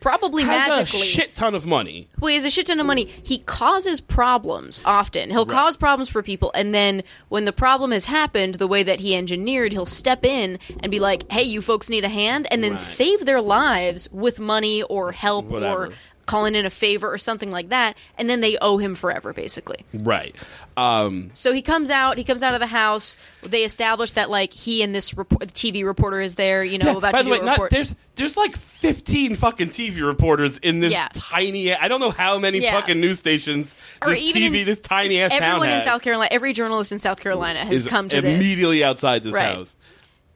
probably 0.00 0.44
magically 0.44 0.60
has 0.70 0.78
magically 0.78 1.00
a 1.00 1.02
shit 1.04 1.36
ton 1.36 1.54
of 1.56 1.66
money. 1.66 2.08
well, 2.20 2.28
he 2.28 2.34
has 2.36 2.44
a 2.44 2.50
shit 2.50 2.66
ton 2.66 2.78
of 2.78 2.86
money. 2.86 3.04
He 3.04 3.38
causes 3.38 4.00
problems 4.00 4.80
often. 4.84 5.28
He'll 5.30 5.44
Right. 5.44 5.52
cause 5.54 5.76
problems 5.76 6.08
for 6.08 6.22
people, 6.22 6.52
and 6.54 6.72
then 6.72 7.02
when 7.28 7.44
the 7.46 7.52
problem 7.52 7.90
has 7.90 8.04
happened, 8.06 8.54
the 8.54 8.68
way 8.68 8.82
that 8.84 9.00
he 9.00 9.16
engineered, 9.16 9.72
he'll 9.72 9.86
step 9.86 10.24
in 10.24 10.58
and 10.80 10.90
be 10.90 11.00
like, 11.00 11.30
"Hey, 11.32 11.42
you 11.42 11.60
folks 11.60 11.90
need 11.90 12.04
a 12.04 12.08
hand," 12.08 12.46
and 12.50 12.62
then 12.62 12.72
Right. 12.72 12.80
save 12.80 13.24
their 13.26 13.40
lives 13.40 14.08
with 14.12 14.38
money 14.38 14.82
or 14.84 15.10
help 15.12 15.46
Whatever. 15.46 15.86
or 15.86 15.92
calling 16.28 16.54
in 16.54 16.64
a 16.64 16.70
favor 16.70 17.12
or 17.12 17.18
something 17.18 17.50
like 17.50 17.70
that, 17.70 17.96
and 18.16 18.30
then 18.30 18.40
they 18.40 18.56
owe 18.58 18.78
him 18.78 18.94
forever, 18.94 19.32
basically. 19.32 19.78
Right. 19.92 20.36
Um, 20.76 21.30
So 21.34 21.52
he 21.52 21.60
comes 21.62 21.90
out. 21.90 22.18
He 22.18 22.22
comes 22.24 22.44
out 22.44 22.54
of 22.54 22.60
the 22.60 22.66
house. 22.68 23.16
They 23.42 23.64
establish 23.64 24.12
that 24.12 24.30
like 24.30 24.52
he 24.52 24.82
and 24.82 24.94
this 24.94 25.16
report, 25.16 25.40
the 25.40 25.46
TV 25.46 25.84
reporter 25.84 26.20
is 26.20 26.36
there. 26.36 26.62
You 26.62 26.78
know 26.78 26.92
Yeah, 26.92 26.98
about 26.98 27.12
by 27.12 27.18
to 27.18 27.24
the 27.24 27.30
do 27.30 27.32
way, 27.32 27.38
a 27.40 27.42
not, 27.44 27.52
report. 27.54 27.70
there's 27.72 27.94
there's 28.14 28.36
like 28.36 28.56
15 28.56 29.34
fucking 29.36 29.70
TV 29.70 30.06
reporters 30.06 30.58
in 30.58 30.78
this 30.80 30.92
Yeah. 30.92 31.08
tiny. 31.14 31.74
I 31.74 31.88
don't 31.88 32.00
know 32.00 32.10
how 32.12 32.38
many 32.38 32.58
Yeah. 32.58 32.72
fucking 32.80 33.00
news 33.00 33.18
stations 33.18 33.76
or 34.02 34.12
even 34.12 34.42
TV, 34.42 34.60
in, 34.60 34.66
this 34.66 34.78
tiny 34.78 35.20
ass 35.20 35.30
town 35.32 35.42
everyone 35.42 35.70
in 35.70 35.80
South 35.80 36.02
Carolina, 36.02 36.28
every 36.32 36.52
journalist 36.52 36.92
in 36.92 36.98
South 37.00 37.20
Carolina 37.20 37.64
has 37.64 37.84
is 37.84 37.86
come 37.88 38.08
to 38.10 38.20
this. 38.20 38.36
immediately 38.38 38.84
outside 38.84 39.22
this 39.24 39.34
Right. 39.34 39.54
house. 39.56 39.74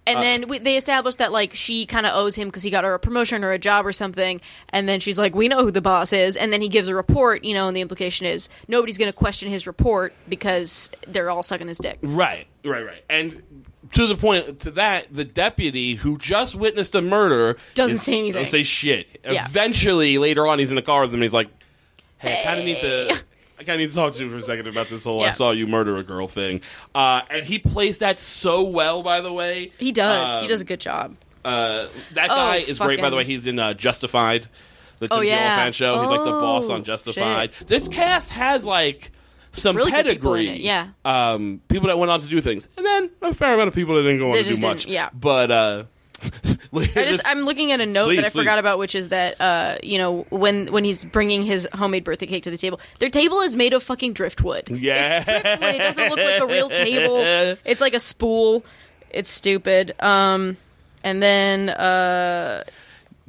And 0.06 0.18
Uh, 0.18 0.20
then 0.22 0.48
we, 0.48 0.58
they 0.58 0.76
established 0.76 1.18
that 1.18 1.30
like 1.30 1.54
she 1.54 1.86
kind 1.86 2.06
of 2.06 2.14
owes 2.16 2.34
him 2.34 2.48
because 2.48 2.64
he 2.64 2.70
got 2.70 2.82
her 2.82 2.92
a 2.94 2.98
promotion 2.98 3.44
or 3.44 3.52
a 3.52 3.58
job 3.58 3.86
or 3.86 3.92
something. 3.92 4.40
And 4.70 4.88
then 4.88 4.98
she's 4.98 5.16
like, 5.18 5.34
"We 5.34 5.46
know 5.46 5.62
who 5.62 5.70
the 5.70 5.80
boss 5.80 6.12
is." 6.12 6.36
And 6.36 6.52
then 6.52 6.60
he 6.60 6.68
gives 6.68 6.88
a 6.88 6.94
report, 6.94 7.44
you 7.44 7.54
know, 7.54 7.68
and 7.68 7.76
the 7.76 7.80
implication 7.82 8.26
is 8.26 8.48
nobody's 8.66 8.98
going 8.98 9.10
to 9.10 9.16
question 9.16 9.48
his 9.48 9.66
report 9.66 10.12
because 10.28 10.90
they're 11.06 11.30
all 11.30 11.44
sucking 11.44 11.68
his 11.68 11.78
dick. 11.78 11.98
Right, 12.02 12.48
right, 12.64 12.84
right. 12.84 13.04
And 13.08 13.42
to 13.92 14.06
the 14.08 14.16
point 14.16 14.60
to 14.60 14.72
that, 14.72 15.06
the 15.14 15.24
deputy 15.24 15.94
who 15.94 16.18
just 16.18 16.54
witnessed 16.56 16.94
a 16.96 17.02
murder 17.02 17.56
Doesn't 17.74 17.96
is- 17.96 18.02
say 18.02 18.14
anything. 18.14 18.32
Doesn't 18.32 18.46
say 18.50 18.62
shit. 18.64 19.20
Yeah. 19.24 19.44
Eventually, 19.46 20.18
later 20.18 20.46
on, 20.48 20.58
he's 20.58 20.70
in 20.70 20.76
the 20.76 20.82
car 20.82 21.02
with 21.02 21.10
him. 21.10 21.16
And 21.16 21.22
he's 21.22 21.34
like, 21.34 21.48
"Hey, 22.18 22.40
I 22.40 22.44
kind 22.44 22.58
of 22.58 22.64
need 22.64 22.80
to." 22.80 23.22
I 23.62 23.64
kind 23.64 23.74
of 23.74 23.80
need 23.80 23.88
to 23.90 23.94
talk 23.94 24.14
to 24.14 24.24
you 24.24 24.30
for 24.30 24.36
a 24.36 24.42
second 24.42 24.66
about 24.66 24.88
this 24.88 25.04
whole 25.04 25.20
"I 25.22 25.26
Yeah. 25.26 25.30
saw 25.32 25.50
you 25.52 25.66
murder 25.66 25.96
a 25.96 26.02
girl" 26.02 26.28
thing, 26.28 26.60
uh, 26.94 27.22
and 27.30 27.44
he 27.46 27.58
plays 27.58 27.98
that 27.98 28.18
so 28.18 28.62
well. 28.62 29.02
By 29.02 29.20
the 29.20 29.32
way, 29.32 29.72
He 29.78 29.92
does. 29.92 30.38
he 30.40 30.44
Um, 30.44 30.48
does 30.48 30.60
a 30.60 30.64
good 30.64 30.80
job. 30.80 31.16
Uh, 31.44 31.86
that 32.14 32.30
Oh, 32.30 32.34
guy 32.36 32.56
is 32.56 32.78
great, 32.78 32.98
by 33.00 33.10
the 33.10 33.16
fucking- 33.16 33.16
way. 33.18 33.24
He's 33.24 33.46
in 33.46 33.58
uh, 33.58 33.74
Justified, 33.74 34.48
the 35.00 35.06
Oh, 35.10 35.16
Timothy 35.16 35.28
yeah. 35.28 35.54
Olyphant 35.54 35.74
show. 35.74 36.00
He's 36.00 36.10
like 36.10 36.24
the 36.24 36.30
boss 36.30 36.68
Oh, 36.68 36.74
on 36.74 36.84
Justified. 36.84 37.50
This 37.66 37.88
cast 37.88 38.30
has 38.30 38.64
like 38.64 39.10
some 39.52 39.76
Really 39.76 39.90
good 39.90 40.06
people 40.06 40.32
pedigree. 40.34 40.48
it, 40.56 40.60
yeah. 40.60 40.88
Um, 41.04 41.60
people 41.68 41.88
that 41.88 41.98
went 41.98 42.10
on 42.10 42.20
to 42.20 42.26
do 42.26 42.40
things, 42.40 42.68
and 42.76 42.86
then 42.86 43.10
a 43.22 43.34
fair 43.34 43.54
amount 43.54 43.68
of 43.68 43.74
people 43.74 43.96
that 43.96 44.02
didn't 44.02 44.18
go 44.18 44.26
on 44.26 44.32
They 44.32 44.38
to 44.38 44.44
do 44.44 44.48
just 44.50 44.60
didn't- 44.60 44.74
much. 44.76 44.86
yeah. 44.86 45.10
But 45.12 45.50
uh, 45.50 45.82
I 46.74 47.04
just 47.04 47.22
I'm 47.26 47.40
looking 47.42 47.72
at 47.72 47.80
a 47.80 47.86
note 47.86 48.06
Please, 48.06 48.16
that 48.16 48.26
I 48.26 48.30
forgot 48.30 48.58
about, 48.58 48.78
which 48.78 48.94
is 48.94 49.08
that 49.08 49.40
uh, 49.40 49.78
you 49.82 49.98
know 49.98 50.26
when 50.30 50.72
when 50.72 50.84
he's 50.84 51.04
bringing 51.04 51.42
his 51.42 51.68
homemade 51.72 52.04
birthday 52.04 52.26
cake 52.26 52.44
to 52.44 52.50
the 52.50 52.56
table, 52.56 52.80
their 52.98 53.10
table 53.10 53.40
is 53.40 53.56
made 53.56 53.72
of 53.72 53.82
fucking 53.82 54.12
driftwood. 54.12 54.68
Yeah. 54.68 55.18
it's 55.18 55.24
driftwood. 55.26 55.74
It 55.74 55.78
doesn't 55.78 56.08
look 56.08 56.18
like 56.18 56.40
a 56.40 56.46
real 56.46 56.68
table. 56.68 57.02
It's 57.64 57.80
like 57.80 57.94
a 57.94 58.00
spool. 58.00 58.64
It's 59.10 59.28
stupid. 59.30 59.94
Um, 60.00 60.56
and 61.04 61.22
then 61.22 61.68
uh, 61.68 62.64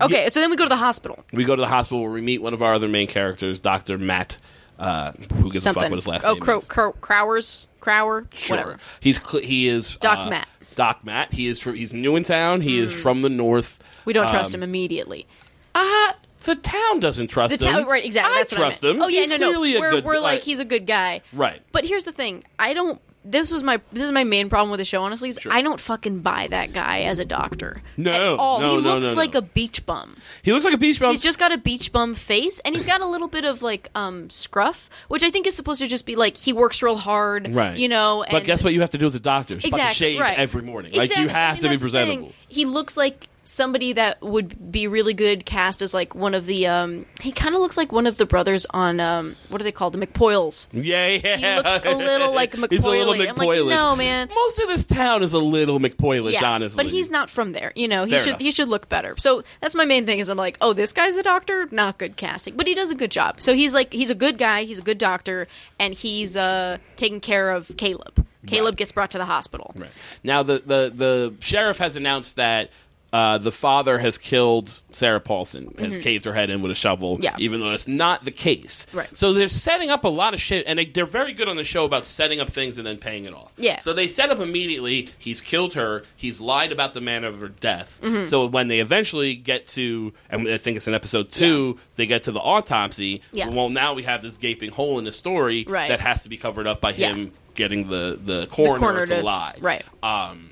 okay, 0.01 0.29
so 0.29 0.39
then 0.39 0.49
we 0.49 0.55
go 0.55 0.65
to 0.65 0.69
the 0.69 0.75
hospital. 0.77 1.23
we 1.31 1.43
go 1.43 1.55
to 1.55 1.61
the 1.61 1.67
hospital 1.67 2.01
where 2.01 2.11
we 2.11 2.21
meet 2.21 2.41
one 2.41 2.53
of 2.53 2.61
our 2.61 2.73
other 2.73 2.87
main 2.87 3.07
characters, 3.07 3.59
Doctor 3.59 3.97
Matt. 3.97 4.37
Uh, 4.79 5.11
who 5.35 5.51
gives 5.51 5.65
a 5.65 5.69
Something. 5.69 5.83
fuck 5.83 5.91
what 5.91 5.97
his 5.97 6.07
last 6.07 6.25
oh, 6.25 6.33
name 6.33 6.41
Crow, 6.41 6.57
is? 6.57 6.65
Crow, 6.65 6.93
Crowers, 6.93 7.67
Crower, 7.79 8.27
Sure. 8.33 8.57
whatever. 8.57 8.79
He's 8.99 9.21
cl- 9.21 9.43
he 9.43 9.67
is 9.67 9.97
Doc 9.97 10.17
uh, 10.19 10.29
Matt. 10.31 10.47
Doc 10.75 11.03
Matt. 11.03 11.33
He 11.33 11.47
is 11.47 11.59
from, 11.59 11.75
he's 11.75 11.93
new 11.93 12.15
in 12.15 12.23
town. 12.23 12.61
He 12.61 12.79
is 12.79 12.93
from 12.93 13.21
the 13.21 13.29
north. 13.29 13.79
We 14.05 14.13
don't 14.13 14.27
trust 14.29 14.53
Um, 14.53 14.59
him 14.61 14.69
immediately. 14.69 15.27
Uh, 15.75 16.13
the 16.43 16.55
town 16.55 16.99
doesn't 16.99 17.27
trust 17.27 17.57
The 17.57 17.65
him. 17.67 17.73
town, 17.73 17.85
right? 17.87 18.03
Exactly. 18.03 18.33
I 18.33 18.37
That's 18.37 18.51
what 18.51 18.57
trust 18.57 18.83
I 18.83 18.87
meant. 18.87 18.97
him. 18.97 19.03
Oh 19.03 19.07
yeah, 19.07 19.21
He's 19.21 19.29
no, 19.31 19.37
no. 19.37 19.47
clearly 19.51 19.75
a 19.75 19.79
we're 19.79 19.91
good- 19.91 20.05
we're 20.05 20.19
like 20.19 20.41
he's 20.43 20.59
a 20.59 20.65
good 20.65 20.85
guy, 20.85 21.21
Right. 21.31 21.61
But 21.71 21.85
here's 21.85 22.05
the 22.05 22.11
thing: 22.11 22.43
I 22.59 22.73
don't. 22.73 23.01
This 23.25 23.51
was 23.51 23.63
my 23.63 23.79
this 23.91 24.03
is 24.03 24.11
my 24.11 24.23
main 24.23 24.49
problem 24.49 24.69
with 24.69 24.79
the 24.79 24.85
show. 24.85 25.01
Honestly, 25.01 25.29
is 25.29 25.37
Sure. 25.39 25.51
I 25.51 25.61
don't 25.61 25.79
fucking 25.79 26.19
buy 26.19 26.47
that 26.49 26.73
guy 26.73 27.01
as 27.01 27.19
a 27.19 27.25
doctor. 27.25 27.81
No, 27.95 28.11
at 28.11 28.21
all. 28.39 28.59
no, 28.59 28.69
he 28.71 28.75
no, 28.83 28.93
looks 28.93 29.05
no, 29.05 29.11
no. 29.11 29.17
like 29.17 29.33
a 29.35 29.41
beach 29.41 29.85
bum. 29.85 30.17
He 30.41 30.51
looks 30.51 30.65
like 30.65 30.73
a 30.73 30.77
beach 30.77 30.99
bum. 30.99 31.11
He's 31.11 31.21
just 31.21 31.39
got 31.39 31.51
a 31.53 31.57
beach 31.57 31.91
bum 31.93 32.15
face, 32.15 32.59
and 32.59 32.75
he's 32.75 32.85
got 32.85 33.01
a 33.01 33.05
little 33.05 33.27
bit 33.29 33.45
of 33.45 33.61
like 33.61 33.89
um 33.95 34.29
scruff, 34.29 34.89
which 35.07 35.23
I 35.23 35.29
think 35.31 35.47
is 35.47 35.55
supposed 35.55 35.79
to 35.81 35.87
just 35.87 36.05
be 36.05 36.15
like 36.15 36.35
he 36.35 36.51
works 36.53 36.83
real 36.83 36.97
hard, 36.97 37.49
right. 37.51 37.77
You 37.77 37.87
know. 37.87 38.23
And 38.23 38.31
but 38.31 38.43
guess 38.43 38.63
what? 38.63 38.73
You 38.73 38.81
have 38.81 38.89
to 38.91 38.97
do 38.97 39.05
as 39.05 39.15
a 39.15 39.19
doctor. 39.19 39.55
Is 39.55 39.63
fucking 39.63 39.73
Exactly, 39.73 39.95
shave 39.95 40.19
right. 40.19 40.37
every 40.37 40.61
morning. 40.63 40.91
Like 40.91 41.03
Exactly. 41.05 41.23
you 41.23 41.29
have 41.29 41.37
I 41.37 41.53
mean, 41.53 41.55
to 41.55 41.61
be 41.61 41.67
that's 41.69 41.81
the 41.81 41.89
thing. 41.91 42.07
presentable. 42.07 42.31
He 42.49 42.65
looks 42.65 42.97
like 42.97 43.27
somebody 43.45 43.93
that 43.93 44.21
would 44.21 44.71
be 44.71 44.87
really 44.87 45.13
good 45.13 45.45
cast 45.45 45.81
as 45.81 45.93
like 45.93 46.15
one 46.15 46.33
of 46.33 46.45
the. 46.45 46.67
um 46.67 47.05
He 47.21 47.31
kind 47.31 47.53
of 47.55 47.61
looks 47.61 47.77
like 47.77 47.91
one 47.91 48.07
of 48.07 48.17
the 48.17 48.25
brothers 48.25 48.65
on 48.69 48.99
um 48.99 49.35
what 49.49 49.59
are 49.61 49.63
they 49.63 49.71
called? 49.71 49.93
The 49.93 50.05
McPoyles. 50.07 50.67
Yeah, 50.71 51.07
yeah. 51.07 51.37
He 51.37 51.55
looks 51.57 51.85
a 51.85 51.95
little 51.95 52.33
like 52.33 52.53
McPoyle. 52.53 52.69
He's 52.71 52.83
a 52.85 52.87
little 52.89 53.17
like, 53.17 53.35
no, 53.77 53.95
man. 53.95 54.29
Most 54.33 54.59
of 54.59 54.67
this 54.67 54.85
town 54.85 55.23
is 55.23 55.33
a 55.33 55.39
little 55.39 55.79
McPoylish, 55.79 56.33
Yeah, 56.33 56.49
honestly. 56.49 56.83
but 56.83 56.91
he's 56.91 57.11
not 57.11 57.29
from 57.29 57.51
there. 57.51 57.73
You 57.75 57.87
know, 57.87 58.05
he 58.05 58.11
Fair 58.11 58.19
should 58.19 58.27
enough. 58.29 58.41
he 58.41 58.51
should 58.51 58.69
look 58.69 58.89
better. 58.89 59.15
So 59.17 59.43
that's 59.61 59.75
my 59.75 59.85
main 59.85 60.05
thing. 60.05 60.19
Is 60.19 60.29
I'm 60.29 60.37
like, 60.37 60.57
oh, 60.61 60.73
this 60.73 60.93
guy's 60.93 61.15
the 61.15 61.23
doctor. 61.23 61.67
Not 61.71 61.97
good 61.97 62.15
casting, 62.17 62.55
but 62.55 62.67
he 62.67 62.73
does 62.75 62.91
a 62.91 62.95
good 62.95 63.11
job. 63.11 63.41
So 63.41 63.53
he's 63.53 63.73
like, 63.73 63.91
he's 63.93 64.09
a 64.09 64.15
good 64.15 64.37
guy. 64.37 64.63
He's 64.63 64.79
a 64.79 64.83
good 64.83 64.97
doctor, 64.97 65.47
and 65.79 65.93
he's 65.93 66.37
uh 66.37 66.77
taking 66.95 67.19
care 67.19 67.51
of 67.51 67.71
Caleb. 67.77 68.25
Caleb 68.45 68.73
Right. 68.73 68.77
gets 68.77 68.91
brought 68.91 69.11
to 69.11 69.17
the 69.17 69.23
hospital. 69.25 69.71
Right. 69.73 69.89
Now 70.21 70.43
the, 70.43 70.59
the, 70.59 70.91
the 70.93 71.33
sheriff 71.39 71.77
has 71.77 71.95
announced 71.95 72.35
that 72.35 72.71
uh, 73.13 73.37
the 73.37 73.51
father 73.51 73.97
has 73.99 74.17
killed 74.17 74.73
Sarah 74.91 75.19
Paulson, 75.21 75.73
has 75.79 75.97
caved 75.99 76.25
her 76.25 76.33
head 76.33 76.49
in 76.49 76.61
with 76.63 76.71
a 76.71 76.75
shovel, 76.75 77.13
Mm-hmm. 77.15 77.23
Yeah. 77.23 77.35
even 77.37 77.59
though 77.61 77.69
that's 77.69 77.87
not 77.87 78.25
the 78.25 78.31
case. 78.31 78.87
Right. 78.91 79.07
So 79.15 79.33
they're 79.33 79.47
setting 79.47 79.89
up 79.91 80.03
a 80.03 80.07
lot 80.09 80.33
of 80.33 80.41
shit, 80.41 80.65
and 80.67 80.77
they, 80.79 80.85
they're 80.85 81.05
very 81.05 81.33
good 81.33 81.47
on 81.47 81.55
the 81.55 81.63
show 81.63 81.85
about 81.85 82.05
setting 82.05 82.39
up 82.41 82.49
things 82.49 82.77
and 82.79 82.85
then 82.87 82.97
paying 82.97 83.25
it 83.25 83.33
off. 83.33 83.53
Yeah. 83.55 83.79
So 83.81 83.93
they 83.93 84.07
set 84.07 84.29
up 84.31 84.39
immediately. 84.39 85.09
He's 85.19 85.41
killed 85.41 85.75
her. 85.75 86.03
He's 86.15 86.41
lied 86.41 86.71
about 86.71 86.93
the 86.95 87.01
manner 87.01 87.27
of 87.27 87.39
her 87.39 87.49
death. 87.49 87.99
Mm-hmm. 88.01 88.25
So 88.25 88.47
when 88.47 88.67
they 88.67 88.79
eventually 88.79 89.35
get 89.35 89.67
to, 89.69 90.11
and 90.29 90.47
I 90.49 90.57
think 90.57 90.77
it's 90.77 90.87
in 90.87 90.93
episode 90.95 91.31
two, 91.31 91.77
they 91.95 92.07
get 92.07 92.23
to 92.23 92.31
the 92.31 92.39
autopsy. 92.41 93.21
Yeah. 93.31 93.49
Well, 93.49 93.69
now 93.69 93.93
we 93.93 94.03
have 94.03 94.21
this 94.23 94.37
gaping 94.37 94.71
hole 94.71 94.97
in 94.99 95.05
the 95.05 95.13
story 95.13 95.65
Right. 95.67 95.89
that 95.89 95.99
has 95.99 96.23
to 96.23 96.29
be 96.29 96.37
covered 96.37 96.65
up 96.67 96.81
by 96.81 96.93
Yeah. 96.93 97.09
him 97.13 97.31
getting 97.55 97.87
the 97.89 98.19
the 98.23 98.47
coroner, 98.47 98.79
coroner 98.79 99.05
to, 99.05 99.15
to- 99.17 99.21
lie. 99.23 99.55
right. 99.61 99.83
Um, 100.01 100.49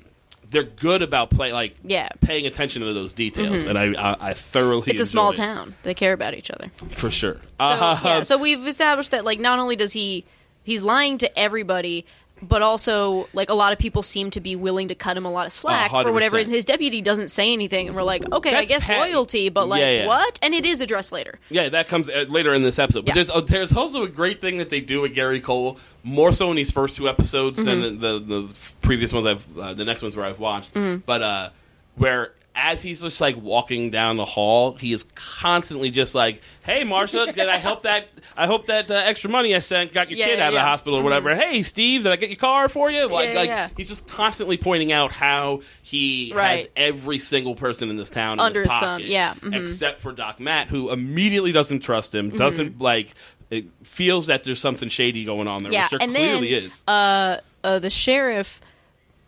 they're 0.52 0.62
good 0.62 1.02
about 1.02 1.30
play 1.30 1.52
like 1.52 1.76
Yeah. 1.82 2.08
paying 2.20 2.46
attention 2.46 2.82
to 2.82 2.92
those 2.92 3.12
details, 3.12 3.64
and 3.64 3.76
I, 3.78 3.92
I 3.94 4.16
I 4.30 4.34
thoroughly 4.34 4.92
It's 4.92 5.00
a 5.00 5.06
small 5.06 5.30
it, 5.30 5.36
town. 5.36 5.74
They 5.82 5.94
care 5.94 6.12
about 6.12 6.34
each 6.34 6.50
other. 6.50 6.70
for 6.90 7.10
sure. 7.10 7.34
So 7.58 7.64
Uh, 7.66 8.00
yeah, 8.04 8.22
so 8.22 8.38
we've 8.38 8.66
established 8.66 9.10
that 9.10 9.24
like 9.24 9.40
not 9.40 9.58
only 9.58 9.74
does 9.76 9.92
he 9.92 10.24
he's 10.62 10.82
lying 10.82 11.18
to 11.18 11.38
everybody. 11.38 12.06
But 12.44 12.60
also, 12.60 13.28
like 13.32 13.50
a 13.50 13.54
lot 13.54 13.72
of 13.72 13.78
people 13.78 14.02
seem 14.02 14.30
to 14.30 14.40
be 14.40 14.56
willing 14.56 14.88
to 14.88 14.96
cut 14.96 15.16
him 15.16 15.24
a 15.24 15.30
lot 15.30 15.46
of 15.46 15.52
slack 15.52 15.90
for 15.92 16.12
whatever 16.12 16.36
reason. 16.36 16.54
His 16.54 16.64
deputy 16.64 17.00
doesn't 17.00 17.28
say 17.28 17.52
anything, 17.52 17.86
and 17.86 17.96
we're 17.96 18.02
like, 18.02 18.30
okay, 18.32 18.54
I 18.56 18.64
guess 18.64 18.84
pat- 18.84 18.98
loyalty, 18.98 19.48
but 19.48 19.68
like 19.68 19.80
Yeah, 19.80 19.90
yeah. 19.90 20.06
what? 20.08 20.40
And 20.42 20.52
it 20.52 20.66
is 20.66 20.80
addressed 20.80 21.12
later. 21.12 21.38
Yeah, 21.50 21.68
that 21.68 21.86
comes 21.86 22.08
uh, 22.10 22.24
later 22.28 22.52
in 22.52 22.62
this 22.64 22.80
episode. 22.80 23.02
But 23.04 23.10
Yeah. 23.10 23.14
there's 23.14 23.30
uh, 23.30 23.40
there's 23.42 23.72
also 23.72 24.02
a 24.02 24.08
great 24.08 24.40
thing 24.40 24.56
that 24.58 24.70
they 24.70 24.80
do 24.80 25.00
with 25.02 25.14
Gary 25.14 25.40
Cole 25.40 25.78
more 26.02 26.32
so 26.32 26.50
in 26.50 26.56
these 26.56 26.70
first 26.72 26.96
two 26.96 27.08
episodes 27.08 27.60
Mm-hmm. 27.60 27.80
than 27.80 28.00
the, 28.00 28.18
the 28.18 28.42
the 28.42 28.54
previous 28.80 29.12
ones 29.12 29.24
I've 29.26 29.58
uh, 29.58 29.72
the 29.74 29.84
next 29.84 30.02
ones 30.02 30.16
where 30.16 30.26
I've 30.26 30.40
watched. 30.40 30.74
Mm-hmm. 30.74 31.02
But 31.06 31.22
uh, 31.22 31.50
where 31.94 32.32
as 32.54 32.82
he's 32.82 33.02
just 33.02 33.20
like 33.20 33.36
walking 33.36 33.90
down 33.90 34.16
the 34.18 34.24
hall, 34.24 34.74
he 34.74 34.92
is 34.92 35.04
constantly 35.14 35.90
just 35.90 36.14
like, 36.14 36.42
"Hey, 36.64 36.82
Marsha, 36.82 37.26
did 37.34 37.48
I 37.48 37.56
help 37.56 37.82
that? 37.84 38.08
I 38.36 38.46
hope 38.46 38.66
that 38.66 38.90
uh, 38.90 38.94
extra 38.94 39.30
money 39.30 39.54
I 39.54 39.58
sent 39.60 39.92
got 39.92 40.10
your 40.10 40.18
Yeah, 40.18 40.26
kid 40.26 40.38
yeah, 40.38 40.44
out 40.44 40.48
of 40.48 40.52
the 40.52 40.56
yeah. 40.56 40.60
Mm-hmm. 40.62 40.68
hospital 40.68 40.98
or 40.98 41.02
whatever. 41.02 41.34
Hey, 41.34 41.62
Steve, 41.62 42.02
did 42.02 42.12
I 42.12 42.16
get 42.16 42.28
your 42.28 42.36
car 42.38 42.68
for 42.68 42.90
you? 42.90 43.08
Like, 43.08 43.34
like 43.34 43.76
he's 43.76 43.88
just 43.88 44.06
constantly 44.06 44.56
pointing 44.58 44.92
out 44.92 45.12
how 45.12 45.62
he 45.82 46.30
has 46.30 46.68
every 46.76 47.18
single 47.18 47.54
person 47.54 47.88
in 47.90 47.96
this 47.96 48.10
town 48.10 48.34
in 48.34 48.40
Under 48.40 48.62
his 48.62 48.70
his 48.72 48.78
thumb, 48.80 49.00
pocket, 49.00 49.06
yeah, 49.08 49.34
mhm. 49.34 49.64
except 49.64 50.00
for 50.00 50.12
Doc 50.12 50.38
Matt, 50.38 50.68
who 50.68 50.90
immediately 50.90 51.52
doesn't 51.52 51.80
trust 51.80 52.14
him, 52.14 52.30
doesn't 52.30 52.80
like. 52.80 53.14
It 53.50 53.66
feels 53.82 54.28
that 54.28 54.44
there's 54.44 54.60
something 54.60 54.88
shady 54.88 55.24
going 55.26 55.46
on 55.46 55.62
there, 55.62 55.72
Yeah, 55.72 55.82
which 55.84 55.90
there 55.90 55.98
and 56.02 56.14
then, 56.14 56.38
clearly 56.38 56.54
is. 56.54 56.82
Uh, 56.88 57.38
uh, 57.64 57.78
the 57.78 57.90
sheriff 57.90 58.60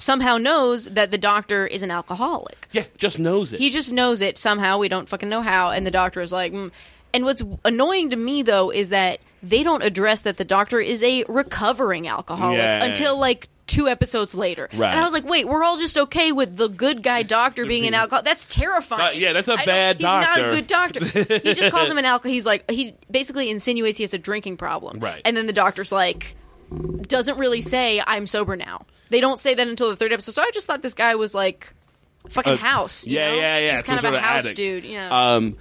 somehow 0.04 0.36
knows 0.36 0.84
that 0.90 1.10
the 1.10 1.16
doctor 1.16 1.66
is 1.66 1.82
an 1.82 1.90
alcoholic. 1.90 2.68
yeah, 2.72 2.84
just 2.98 3.18
knows 3.18 3.52
it. 3.54 3.58
He 3.58 3.70
just 3.70 3.90
knows 3.90 4.20
it 4.20 4.36
somehow. 4.36 4.76
We 4.78 4.88
don't 4.88 5.08
fucking 5.08 5.30
know 5.30 5.40
how. 5.40 5.70
And 5.70 5.86
the 5.86 5.90
doctor 5.90 6.20
is 6.20 6.30
like, 6.30 6.52
mm. 6.52 6.70
and 7.14 7.24
what's 7.24 7.42
annoying 7.64 8.10
to 8.10 8.16
me 8.16 8.42
though 8.42 8.70
is 8.70 8.90
that 8.90 9.20
they 9.42 9.62
don't 9.62 9.82
address 9.82 10.20
that 10.22 10.36
the 10.36 10.44
doctor 10.44 10.78
is 10.78 11.02
a 11.02 11.24
recovering 11.24 12.06
alcoholic 12.06 12.58
Yeah. 12.58 12.84
until 12.84 13.18
like 13.18 13.48
two 13.66 13.88
episodes 13.88 14.34
later. 14.34 14.68
Right. 14.74 14.90
And 14.90 15.00
I 15.00 15.02
was 15.02 15.14
like, 15.14 15.24
wait, 15.24 15.48
we're 15.48 15.64
all 15.64 15.78
just 15.78 15.96
okay 15.96 16.32
with 16.32 16.58
the 16.58 16.68
good 16.68 17.02
guy 17.02 17.22
doctor 17.22 17.64
being 17.74 17.86
an 17.86 17.94
alcoholic. 17.94 18.26
That's 18.26 18.46
terrifying. 18.46 19.16
Uh, 19.16 19.18
yeah, 19.18 19.32
that's 19.32 19.48
a 19.48 19.54
I 19.54 19.64
bad 19.64 19.96
he's 19.96 20.04
not 20.04 20.38
a 20.38 20.50
good 20.50 20.66
doctor. 20.66 21.02
he 21.04 21.54
just 21.54 21.70
calls 21.70 21.90
him 21.90 21.96
an 21.96 22.04
alcoholic. 22.12 22.34
He's 22.34 22.46
like, 22.46 22.70
he 22.70 22.94
basically 23.10 23.48
insinuates 23.48 23.96
he 23.96 24.02
has 24.04 24.12
a 24.12 24.18
drinking 24.18 24.58
problem. 24.58 25.00
Right. 25.00 25.22
And 25.24 25.34
then 25.34 25.46
the 25.46 25.54
doctor's 25.54 25.90
like, 25.92 26.36
doesn't 27.08 27.38
really 27.38 27.62
say 27.62 28.02
I'm 28.06 28.26
sober 28.26 28.54
now. 28.54 28.84
They 29.10 29.20
don't 29.20 29.38
say 29.38 29.54
that 29.54 29.66
until 29.68 29.90
the 29.90 29.96
third 29.96 30.12
episode. 30.12 30.32
So 30.32 30.42
I 30.42 30.50
just 30.52 30.66
thought 30.66 30.82
this 30.82 30.94
guy 30.94 31.14
was 31.14 31.34
like 31.34 31.72
fucking 32.30 32.54
Uh, 32.54 32.56
house. 32.56 33.06
you 33.06 33.16
yeah, 33.16 33.30
know? 33.30 33.36
yeah, 33.36 33.58
yeah, 33.58 33.70
He's 33.72 33.80
some 33.84 33.96
kind 33.96 33.98
of 33.98 34.02
sort 34.02 34.14
a 34.14 34.16
of 34.18 34.22
house 34.24 34.40
addict. 34.44 34.56
dude. 34.56 34.84
Yeah. 34.84 35.34
um, 35.34 35.56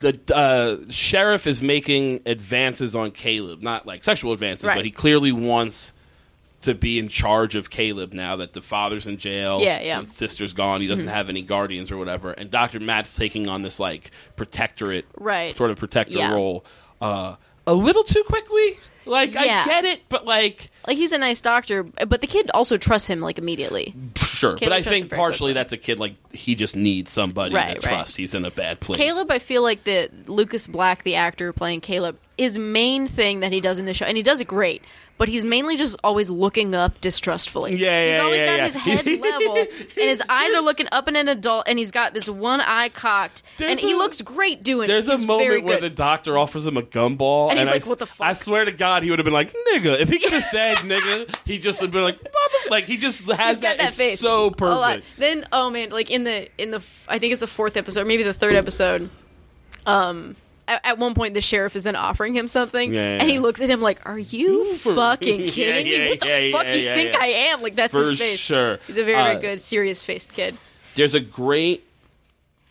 the 0.00 0.18
uh, 0.34 0.90
sheriff 0.90 1.46
is 1.46 1.60
making 1.60 2.20
advances 2.26 2.94
on 2.94 3.10
Caleb, 3.10 3.62
not 3.62 3.86
like 3.86 4.04
sexual 4.04 4.32
advances, 4.32 4.64
Right. 4.64 4.76
but 4.76 4.84
he 4.84 4.90
clearly 4.92 5.32
wants 5.32 5.92
to 6.62 6.74
be 6.74 6.98
in 6.98 7.08
charge 7.08 7.54
of 7.56 7.70
Caleb 7.70 8.12
now 8.12 8.36
that 8.36 8.52
the 8.52 8.60
father's 8.60 9.06
in 9.06 9.16
jail. 9.16 9.60
Yeah, 9.60 9.80
yeah. 9.80 10.00
The 10.02 10.08
sister's 10.08 10.52
gone. 10.52 10.80
He 10.80 10.86
doesn't 10.88 11.04
Mm-hmm. 11.06 11.14
have 11.14 11.28
any 11.28 11.42
guardians 11.42 11.90
or 11.92 11.96
whatever. 11.96 12.32
And 12.32 12.50
Doctor 12.50 12.80
Matt's 12.80 13.14
taking 13.16 13.48
on 13.48 13.62
this 13.62 13.78
like 13.80 14.10
protectorate, 14.36 15.06
Right. 15.16 15.56
sort 15.56 15.70
of 15.70 15.78
protector 15.78 16.16
Yeah. 16.18 16.32
role, 16.34 16.64
uh, 17.00 17.36
a 17.66 17.74
little 17.74 18.02
too 18.02 18.22
quickly. 18.24 18.78
Like 19.08 19.34
Yeah. 19.34 19.62
I 19.64 19.68
get 19.68 19.84
it, 19.84 20.02
but 20.08 20.24
like 20.26 20.70
like 20.86 20.96
he's 20.96 21.12
a 21.12 21.18
nice 21.18 21.40
doctor, 21.40 21.82
but 21.82 22.20
the 22.20 22.26
kid 22.26 22.50
also 22.54 22.76
trusts 22.76 23.08
him 23.08 23.20
like 23.20 23.38
immediately. 23.38 23.94
sure. 24.16 24.56
Caleb 24.56 24.70
but 24.70 24.72
I 24.72 24.82
think 24.82 25.10
partially 25.10 25.48
quickly. 25.48 25.52
that's 25.54 25.72
a 25.72 25.76
kid 25.76 25.98
like 25.98 26.14
he 26.32 26.54
just 26.54 26.76
needs 26.76 27.10
somebody 27.10 27.54
Right, 27.54 27.80
to 27.80 27.86
right. 27.88 27.94
trust. 27.96 28.16
He's 28.16 28.34
in 28.34 28.44
a 28.44 28.50
bad 28.50 28.80
place. 28.80 28.98
Caleb, 28.98 29.30
I 29.30 29.38
feel 29.38 29.62
like 29.62 29.84
the 29.84 30.10
Lucas 30.26 30.66
Black, 30.66 31.02
the 31.02 31.14
actor 31.16 31.52
playing 31.52 31.80
Caleb, 31.80 32.18
his 32.36 32.56
main 32.58 33.08
thing 33.08 33.40
that 33.40 33.52
he 33.52 33.60
does 33.60 33.78
in 33.78 33.84
the 33.86 33.94
show, 33.94 34.06
and 34.06 34.16
he 34.16 34.22
does 34.22 34.40
it 34.40 34.46
great, 34.48 34.82
but 35.18 35.28
he's 35.28 35.44
mainly 35.44 35.76
just 35.76 35.96
always 36.02 36.30
looking 36.30 36.74
up 36.74 37.00
distrustfully. 37.00 37.76
Yeah, 37.76 38.06
he's 38.06 38.16
yeah, 38.16 38.22
always 38.22 38.38
yeah, 38.38 38.46
got 38.46 38.56
yeah. 38.56 38.64
his 38.64 38.74
head 38.76 39.06
level, 39.20 39.56
and 39.56 39.68
his 39.94 40.22
eyes 40.28 40.54
are 40.54 40.62
looking 40.62 40.86
up 40.92 41.08
at 41.08 41.16
an 41.16 41.28
adult, 41.28 41.68
and 41.68 41.78
he's 41.78 41.90
got 41.90 42.14
this 42.14 42.28
one 42.28 42.60
eye 42.60 42.88
cocked, 42.88 43.42
There's 43.58 43.72
and 43.72 43.80
he 43.80 43.94
looks 43.94 44.22
great 44.22 44.62
doing 44.62 44.86
There's 44.88 45.08
it. 45.08 45.22
a 45.22 45.26
moment 45.26 45.64
where 45.64 45.80
the 45.80 45.90
doctor 45.90 46.38
offers 46.38 46.64
him 46.66 46.76
a 46.76 46.82
gumball, 46.82 47.50
And 47.50 47.58
he's 47.58 47.68
I 47.68 47.72
like, 47.72 47.86
"What 47.86 47.98
the 47.98 48.06
fuck?" 48.06 48.26
I 48.26 48.32
swear 48.32 48.64
to 48.64 48.72
God, 48.72 49.02
he 49.02 49.10
would 49.10 49.18
have 49.18 49.24
been 49.24 49.34
like, 49.34 49.52
"Nigga." 49.72 50.00
If 50.00 50.08
he 50.08 50.18
could 50.18 50.32
have 50.32 50.44
said 50.44 50.76
"nigga," 50.78 51.34
he 51.44 51.58
just 51.58 51.80
would 51.80 51.88
have 51.88 51.92
been 51.92 52.04
like, 52.04 52.22
"Mother," 52.22 52.70
like 52.70 52.84
he 52.84 52.96
just 52.96 53.30
has 53.30 53.60
that 53.60 53.80
it's 53.80 53.96
face. 53.96 54.20
so 54.20 54.50
perfect. 54.50 55.04
Then, 55.16 55.44
oh 55.52 55.70
man, 55.70 55.90
like 55.90 56.10
in 56.10 56.24
the 56.24 56.48
in 56.60 56.70
the 56.70 56.82
I 57.08 57.18
think 57.18 57.32
it's 57.32 57.40
the 57.40 57.46
fourth 57.46 57.76
episode, 57.76 58.06
maybe 58.06 58.22
the 58.22 58.32
third 58.32 58.54
episode. 58.54 59.10
Um, 59.86 60.36
at, 60.68 60.80
at 60.84 60.98
one 60.98 61.14
point, 61.14 61.34
the 61.34 61.40
sheriff 61.40 61.74
is 61.74 61.82
then 61.84 61.96
offering 61.96 62.34
him 62.34 62.46
something, 62.46 62.92
Yeah, 62.94 63.00
yeah, 63.14 63.20
and 63.20 63.28
he 63.28 63.34
yeah. 63.36 63.40
looks 63.40 63.60
at 63.60 63.68
him 63.68 63.80
like, 63.80 64.06
"Are 64.08 64.18
you 64.18 64.74
fucking 64.76 65.48
kidding 65.48 65.86
yeah, 65.86 65.98
me? 65.98 66.08
What 66.10 66.20
the 66.20 66.26
yeah, 66.28 66.52
fuck 66.52 66.64
yeah, 66.66 66.74
you 66.74 66.82
yeah, 66.84 66.94
think 66.94 67.12
yeah. 67.14 67.18
I 67.20 67.26
am?" 67.26 67.62
Like 67.62 67.74
that's 67.74 67.92
For 67.92 68.02
his 68.10 68.18
face. 68.18 68.38
sure. 68.38 68.78
He's 68.86 68.98
a 68.98 69.04
very 69.04 69.36
Uh, 69.36 69.40
good, 69.40 69.60
serious 69.60 70.04
faced 70.04 70.32
kid. 70.32 70.56
There's 70.94 71.14
a 71.14 71.20
great 71.20 71.84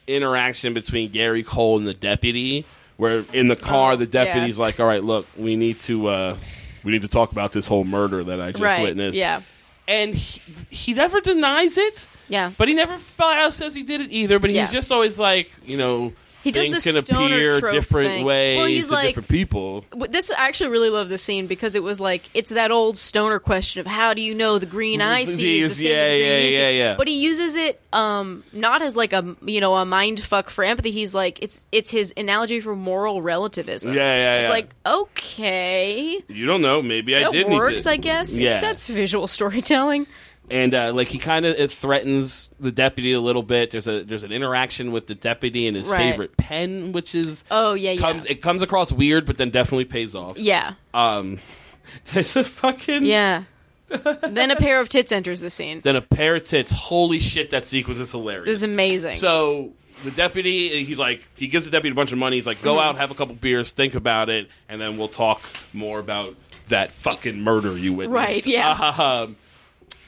interaction 0.08 0.74
between 0.74 1.10
Gary 1.12 1.44
Cole 1.44 1.78
and 1.78 1.88
the 1.88 1.94
deputy, 1.94 2.66
where 2.98 3.26
in 3.34 3.48
the 3.48 3.56
car 3.56 3.94
Oh, 3.94 3.96
the 3.96 4.06
deputy's 4.06 4.58
like, 4.60 4.80
"All 4.80 4.88
right, 4.88 5.04
look, 5.04 5.28
we 5.38 5.56
need 5.56 5.80
to." 5.82 6.08
Uh, 6.08 6.38
we 6.84 6.92
need 6.94 7.02
to 7.02 7.08
talk 7.10 7.34
about 7.34 7.52
this 7.52 7.68
whole 7.68 7.84
murder 7.84 8.24
that 8.24 8.40
I 8.40 8.52
just 8.52 8.64
right? 8.64 8.82
witnessed. 8.84 9.18
Yeah, 9.18 9.42
And 9.90 10.16
he, 10.16 10.40
he 10.70 10.94
never 10.94 11.20
denies 11.20 11.78
it. 11.78 12.08
yeah. 12.30 12.54
But 12.58 12.70
he 12.70 12.76
never 12.76 12.98
flat 12.98 13.40
out 13.40 13.54
says 13.54 13.74
he 13.74 13.84
did 13.84 14.00
it 14.00 14.10
either. 14.12 14.40
But 14.40 14.52
Yeah. 14.52 14.62
he's 14.62 14.72
just 14.72 14.90
always 14.90 15.20
like, 15.20 15.52
you 15.66 15.76
know, 15.76 16.14
He 16.48 16.52
does 16.52 16.68
things 16.70 16.84
the 16.84 16.92
can 16.92 17.20
appear 17.28 17.60
different 17.72 18.08
thing. 18.10 18.26
ways 18.26 18.58
Well, 18.58 18.68
he's 18.68 18.88
to 18.88 18.94
like- 18.94 19.08
different 19.10 19.28
people. 19.30 19.84
This 20.10 20.32
I 20.32 20.48
actually 20.48 20.70
really 20.72 20.90
love 20.90 21.10
this 21.10 21.22
scene 21.22 21.48
because 21.48 21.76
it 21.76 21.84
was 21.84 22.00
like 22.00 22.24
it's 22.34 22.50
that 22.52 22.72
old 22.72 22.98
stoner 22.98 23.40
question 23.40 23.80
of 23.82 23.86
how 23.86 24.14
do 24.14 24.22
you 24.22 24.34
know 24.34 24.58
the 24.60 24.66
green 24.66 25.02
I 25.02 25.24
see 25.26 25.60
is 25.60 25.78
the 25.78 25.84
same 25.84 25.92
Yeah, 25.92 25.98
as 26.04 26.10
green 26.10 26.22
yeah, 26.22 26.38
you 26.38 26.52
see? 26.52 26.58
yeah, 26.62 26.70
yeah. 26.70 26.96
But 26.98 27.08
he 27.08 27.20
uses 27.20 27.56
it 27.56 27.82
um 27.94 28.44
not 28.54 28.82
as 28.82 28.96
like 28.96 29.14
a 29.14 29.36
you 29.46 29.62
know 29.62 29.76
a 29.76 29.86
mind 29.86 30.20
fuck 30.22 30.50
for 30.50 30.64
empathy. 30.64 30.92
He's 30.92 31.14
like 31.14 31.42
it's 31.44 31.66
it's 31.72 31.92
his 31.92 32.14
analogy 32.18 32.60
for 32.60 32.76
moral 32.76 33.22
relativism. 33.22 33.94
Yeah, 33.94 34.02
yeah, 34.02 34.42
It's 34.42 34.50
like 34.50 34.70
okay, 34.86 36.24
You 36.28 36.46
don't 36.46 36.62
know. 36.62 36.82
Maybe 36.82 37.16
I 37.16 37.30
did 37.30 37.48
works. 37.50 37.86
I 37.88 37.98
guess 37.98 38.38
Yeah. 38.38 38.50
it's 38.52 38.60
that's 38.62 38.88
visual 38.90 39.28
storytelling. 39.28 40.08
And 40.50 40.74
uh, 40.74 40.94
like 40.94 41.08
he 41.08 41.18
kind 41.18 41.46
of 41.46 41.72
threatens 41.72 42.50
the 42.60 42.72
deputy 42.72 43.14
a 43.14 43.20
little 43.22 43.44
bit. 43.44 43.72
There's 43.72 43.88
a 43.88 44.04
there's 44.04 44.24
an 44.24 44.32
interaction 44.32 44.92
with 44.92 45.08
the 45.08 45.16
deputy 45.16 45.68
and 45.68 45.76
his 45.76 45.88
Right. 45.90 45.98
favorite 46.12 46.38
pen, 46.38 46.92
which 46.92 47.14
is 47.16 47.44
Oh 47.52 47.74
yeah, 47.74 47.92
yeah, 47.92 48.22
it 48.28 48.42
comes 48.42 48.62
across 48.62 48.92
weird, 48.92 49.26
but 49.26 49.38
then 49.38 49.50
definitely 49.50 49.86
pays 49.86 50.16
off. 50.16 50.38
yeah, 50.38 50.74
Um, 50.94 51.40
there's 52.14 52.36
a 52.36 52.44
fucking 52.44 53.06
yeah. 53.06 53.44
then 53.90 54.52
a 54.52 54.56
pair 54.58 54.80
of 54.82 54.90
tits 54.90 55.12
enters 55.14 55.40
the 55.40 55.50
scene. 55.50 55.80
then 55.82 55.96
a 55.96 56.02
pair 56.02 56.36
of 56.36 56.44
tits. 56.46 56.72
Holy 56.72 57.20
shit, 57.20 57.52
that 57.52 57.64
sequence 57.66 58.00
is 58.00 58.12
hilarious. 58.12 58.46
This 58.46 58.58
is 58.58 58.64
amazing. 58.64 59.14
So 59.14 59.72
the 60.04 60.12
deputy, 60.12 60.84
he's 60.84 61.00
like, 61.00 61.24
he 61.38 61.48
gives 61.48 61.66
the 61.66 61.72
deputy 61.72 61.94
a 61.94 61.96
bunch 61.96 62.12
of 62.12 62.18
money. 62.18 62.36
He's 62.36 62.46
like, 62.46 62.62
go 62.62 62.76
Mm-hmm. 62.76 62.90
out, 62.90 62.98
have 62.98 63.12
a 63.12 63.16
couple 63.16 63.34
beers, 63.36 63.72
think 63.72 63.96
about 63.96 64.30
it, 64.30 64.50
and 64.70 64.80
then 64.82 64.98
we'll 64.98 65.08
talk 65.08 65.42
more 65.74 66.00
about 66.00 66.36
that 66.68 66.92
fucking 66.92 67.42
murder 67.42 67.78
you 67.78 67.94
witnessed. 67.94 68.14
Right, 68.14 68.46
yeah. 68.46 68.76
Um, 69.24 69.38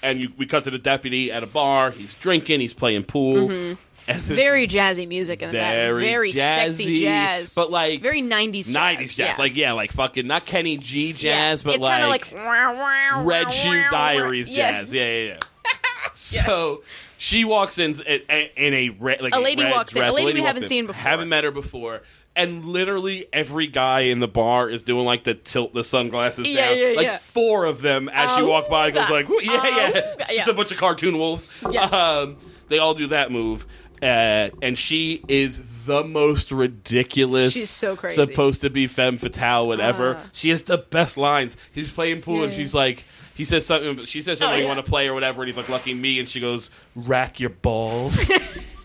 and 0.01 0.19
you, 0.21 0.31
we 0.37 0.45
cut 0.45 0.63
to 0.65 0.71
the 0.71 0.77
deputy 0.79 1.31
at 1.31 1.43
a 1.43 1.47
bar. 1.47 1.91
He's 1.91 2.13
drinking. 2.13 2.59
He's 2.59 2.73
playing 2.73 3.03
pool. 3.03 3.47
Mm-hmm. 3.47 3.73
very 4.13 4.67
jazzy 4.67 5.07
music 5.07 5.43
in 5.43 5.51
that 5.51 5.71
very, 5.73 6.01
very 6.01 6.31
sexy 6.31 6.85
jazzy, 6.97 7.01
jazz, 7.01 7.53
but 7.53 7.69
like 7.69 8.01
very 8.01 8.23
'90s 8.23 8.65
jazz. 8.65 8.71
90s 8.71 8.97
jazz. 8.99 9.17
yeah. 9.17 9.35
Like 9.37 9.55
yeah, 9.55 9.73
like 9.73 9.91
fucking 9.91 10.25
not 10.25 10.47
Kenny 10.47 10.77
G 10.77 11.07
Yeah. 11.07 11.13
jazz, 11.13 11.61
but 11.61 11.75
it's 11.75 11.83
like, 11.83 12.31
like 12.33 13.23
Red 13.23 13.53
Shoe 13.53 13.83
Diaries 13.91 14.49
wow. 14.49 14.55
jazz. 14.55 14.91
Yeah, 14.91 15.11
yeah, 15.11 15.23
yeah. 15.27 15.39
So 16.13 16.83
she 17.17 17.45
walks 17.45 17.77
in 17.77 17.99
in, 18.01 18.21
in 18.55 18.73
a 18.73 18.89
red, 18.89 19.21
like 19.21 19.35
A 19.35 19.39
lady 19.39 19.63
red 19.63 19.71
walks 19.73 19.95
in. 19.95 20.01
A 20.01 20.05
dress. 20.05 20.15
lady 20.15 20.33
we 20.33 20.41
haven't 20.41 20.63
in. 20.63 20.69
seen 20.69 20.87
before. 20.87 21.01
Haven't 21.01 21.29
met 21.29 21.43
her 21.43 21.51
before. 21.51 22.01
And 22.41 22.63
literally 22.65 23.25
every 23.33 23.67
guy 23.67 24.01
in 24.01 24.19
the 24.19 24.27
bar 24.27 24.69
is 24.69 24.81
doing 24.83 25.05
like 25.05 25.23
the 25.25 25.33
tilt 25.33 25.73
the 25.73 25.83
sunglasses 25.83 26.47
Yeah, 26.47 26.69
down. 26.69 26.77
yeah, 26.77 26.93
like 26.95 27.07
yeah. 27.07 27.17
four 27.17 27.65
of 27.65 27.81
them 27.81 28.09
as 28.09 28.33
she 28.35 28.41
Oh, 28.41 28.47
walked 28.47 28.69
by 28.69 28.91
goes 28.91 29.09
like, 29.09 29.27
"Woo, 29.27 29.39
yeah, 29.41 29.51
yeah. 29.53 29.91
oh, 29.95 29.99
It's 30.19 30.35
just 30.35 30.47
yeah. 30.47 30.51
a 30.51 30.55
bunch 30.55 30.71
of 30.71 30.77
cartoon 30.77 31.17
wolves. 31.17 31.47
Yeah. 31.69 31.83
Um, 31.85 32.37
they 32.69 32.79
all 32.79 32.93
do 32.93 33.07
that 33.07 33.31
move. 33.31 33.65
Uh, 34.01 34.49
and 34.61 34.77
she 34.77 35.21
is 35.27 35.61
the 35.85 36.05
most 36.05 36.51
ridiculous. 36.53 37.51
She's 37.51 37.69
so 37.69 37.97
crazy. 37.97 38.15
Supposed 38.23 38.61
to 38.61 38.69
be 38.69 38.87
femme 38.87 39.17
fatale, 39.17 39.67
whatever. 39.67 40.15
Ah. 40.19 40.29
she 40.31 40.49
has 40.51 40.61
the 40.61 40.77
best 40.77 41.17
lines. 41.17 41.57
He's 41.73 41.91
playing 41.91 42.21
pool, 42.21 42.43
and 42.43 42.51
Yeah. 42.53 42.57
she's 42.59 42.73
like, 42.73 43.03
he 43.35 43.43
says 43.43 43.65
something. 43.65 44.05
She 44.05 44.21
says 44.21 44.37
something 44.39 44.57
Oh, 44.59 44.61
you 44.61 44.67
want 44.67 44.83
to 44.83 44.89
play 44.89 45.07
or 45.09 45.13
whatever, 45.13 45.41
and 45.41 45.47
he's 45.49 45.57
like, 45.57 45.67
"Lucky 45.67 45.93
me," 45.93 46.17
and 46.19 46.29
she 46.29 46.39
goes, 46.39 46.69
"Rack 46.95 47.41
your 47.41 47.49
balls." 47.49 48.31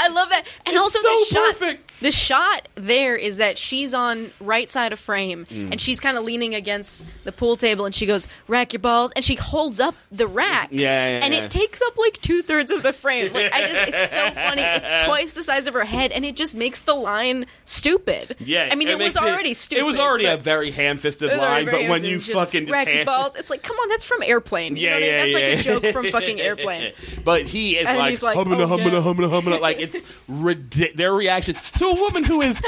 I 0.00 0.08
love 0.08 0.30
that, 0.30 0.44
and 0.64 0.74
It's 0.74 0.78
also 0.82 0.98
so 1.00 1.08
the 1.08 1.24
shot. 1.26 1.46
perfect. 1.58 1.89
The 2.00 2.10
shot 2.10 2.68
there 2.76 3.14
is 3.16 3.36
that 3.36 3.58
she's 3.58 3.92
on 3.94 4.30
right 4.40 4.68
side 4.70 4.92
of 4.92 4.98
frame 4.98 5.46
Mm. 5.50 5.72
and 5.72 5.80
she's 5.80 6.00
kind 6.00 6.16
of 6.16 6.24
leaning 6.24 6.54
against 6.54 7.04
the 7.24 7.32
pool 7.32 7.56
table 7.56 7.84
and 7.86 7.94
she 7.94 8.06
goes 8.06 8.26
rack 8.48 8.72
your 8.72 8.80
balls 8.80 9.12
and 9.16 9.24
she 9.24 9.34
holds 9.34 9.80
up 9.80 9.94
the 10.10 10.26
rack 10.26 10.68
Yeah, 10.70 11.18
yeah, 11.18 11.24
and 11.24 11.34
yeah. 11.34 11.44
it 11.44 11.50
takes 11.50 11.80
up 11.82 11.96
like 11.98 12.20
two 12.20 12.42
thirds 12.42 12.70
of 12.70 12.82
the 12.82 12.92
frame 12.92 13.32
like 13.32 13.52
i 13.52 13.60
just 13.68 13.94
it's 13.94 14.12
so 14.12 14.30
funny 14.34 14.62
it's 14.62 15.02
twice 15.04 15.32
the 15.34 15.42
size 15.42 15.66
of 15.66 15.74
her 15.74 15.84
head 15.84 16.12
and 16.12 16.24
it 16.24 16.36
just 16.36 16.56
makes 16.56 16.80
the 16.80 16.94
line 16.94 17.46
stupid 17.64 18.36
Yeah, 18.38 18.68
i 18.70 18.74
mean 18.74 18.88
it, 18.88 18.98
was 18.98 19.14
makes 19.14 19.16
already 19.16 19.54
stupid 19.54 19.80
It 19.80 19.84
was 19.84 19.96
already 19.98 20.26
a 20.26 20.36
very 20.36 20.70
ham-fisted 20.70 21.30
it 21.30 21.32
was 21.34 21.38
line, 21.40 21.66
but 21.66 21.88
when 21.88 22.04
you 22.04 22.16
just 22.18 22.32
fucking 22.32 22.62
just 22.66 22.72
rack 22.72 22.92
your 22.94 23.04
balls 23.12 23.36
it's 23.36 23.50
like 23.50 23.62
come 23.62 23.76
on 23.76 23.88
that's 23.88 24.04
from 24.04 24.22
airplane 24.22 24.76
You 24.76 24.88
Yeah, 24.88 24.98
know 24.98 25.00
what 25.00 25.02
I 25.02 25.24
mean? 25.24 25.32
yeah, 25.32 25.50
that's 25.50 25.64
yeah. 25.66 25.72
like 25.72 25.78
a 25.78 25.82
joke 25.82 25.92
from 25.92 26.10
fucking 26.12 26.40
airplane 26.48 26.92
But 27.24 27.42
he 27.42 27.76
is 27.76 27.86
And 27.86 27.98
like, 27.98 28.22
like, 28.22 28.36
humming, 28.36 28.60
oh, 28.60 28.66
humming, 28.66 28.92
yeah. 28.92 29.00
humming, 29.00 29.28
humming, 29.30 29.60
like 29.60 29.78
it's 29.80 30.02
ridiculous. 30.28 30.96
Their 30.96 31.12
reaction 31.14 31.56
to 31.78 31.89
a 31.90 32.00
woman 32.00 32.24
who 32.24 32.40
is 32.42 32.62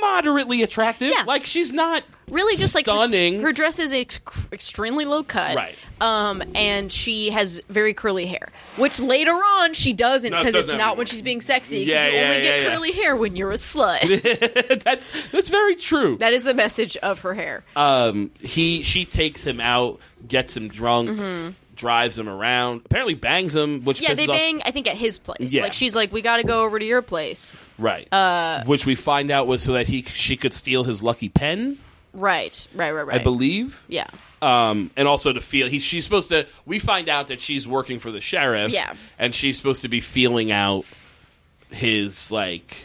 moderately 0.00 0.62
attractive, 0.62 1.10
Yeah. 1.10 1.24
like 1.26 1.44
she's 1.44 1.72
not 1.72 2.02
really 2.28 2.56
just 2.56 2.74
like 2.74 2.86
her- 2.86 2.92
stunning. 2.92 3.40
Her, 3.40 3.52
dress 3.52 3.78
is 3.78 3.92
ex- 3.92 4.20
extremely 4.52 5.04
low 5.04 5.22
cut, 5.22 5.56
Right. 5.56 5.74
Um, 6.00 6.42
and 6.54 6.92
she 6.92 7.30
has 7.30 7.62
very 7.70 7.94
curly 7.94 8.26
hair, 8.26 8.48
which 8.76 9.00
later 9.00 9.32
on 9.32 9.72
she 9.72 9.94
doesn't 9.94 10.30
No, 10.30 10.36
it 10.36 10.40
because 10.40 10.54
it's 10.54 10.66
doesn't 10.66 10.78
not 10.78 10.98
when 10.98 11.06
she's 11.06 11.22
being 11.22 11.40
sexy. 11.40 11.84
Because 11.86 12.04
Yeah, 12.04 12.08
you 12.10 12.16
yeah, 12.16 12.28
only 12.28 12.42
get 12.42 12.70
curly 12.72 12.92
hair 12.92 13.16
when 13.16 13.36
you're 13.36 13.52
a 13.52 13.54
slut. 13.54 14.00
that's 14.84 15.10
that's 15.30 15.48
very 15.48 15.76
true. 15.76 16.18
that 16.18 16.34
is 16.34 16.44
the 16.44 16.52
message 16.54 16.96
of 16.98 17.20
her 17.20 17.32
hair. 17.32 17.64
um, 17.76 18.30
he 18.40 18.82
she 18.82 19.06
takes 19.06 19.46
him 19.46 19.58
out, 19.60 19.98
gets 20.28 20.54
him 20.56 20.68
drunk, 20.68 21.08
drives 21.76 22.18
him 22.18 22.28
around. 22.28 22.82
Apparently 22.86 23.14
bangs 23.14 23.54
him, 23.54 23.84
which 23.84 24.00
yeah, 24.00 24.14
they 24.14 24.24
off- 24.26 24.28
bang. 24.36 24.62
I 24.64 24.70
think 24.72 24.88
at 24.88 24.96
his 24.96 25.18
place. 25.18 25.52
Yeah. 25.52 25.62
Like 25.62 25.72
she's 25.72 25.94
like, 25.94 26.10
we 26.12 26.22
got 26.22 26.38
to 26.38 26.42
go 26.44 26.62
over 26.64 26.78
to 26.78 26.84
your 26.84 27.02
place. 27.02 27.52
right? 27.78 28.12
Uh, 28.12 28.64
which 28.64 28.86
we 28.86 28.94
find 28.94 29.30
out 29.30 29.46
was 29.46 29.62
so 29.62 29.74
that 29.74 29.86
he 29.86 30.02
she 30.02 30.36
could 30.36 30.52
steal 30.54 30.82
his 30.84 31.02
lucky 31.02 31.28
pen, 31.28 31.78
Right, 32.12 32.66
right, 32.74 32.92
right, 32.92 33.06
right. 33.06 33.20
I 33.20 33.22
believe. 33.22 33.84
Yeah, 33.88 34.08
um, 34.40 34.90
and 34.96 35.06
also 35.06 35.32
to 35.34 35.40
feel 35.42 35.68
he's 35.68 35.82
she's 35.82 36.02
supposed 36.04 36.30
to. 36.30 36.46
We 36.64 36.78
find 36.78 37.08
out 37.10 37.28
that 37.28 37.40
she's 37.42 37.68
working 37.68 37.98
for 37.98 38.10
the 38.10 38.22
sheriff, 38.22 38.72
Yeah. 38.72 38.94
and 39.18 39.34
she's 39.34 39.56
supposed 39.58 39.82
to 39.82 39.88
be 39.88 40.00
feeling 40.00 40.50
out 40.50 40.86
his 41.70 42.30
like 42.30 42.76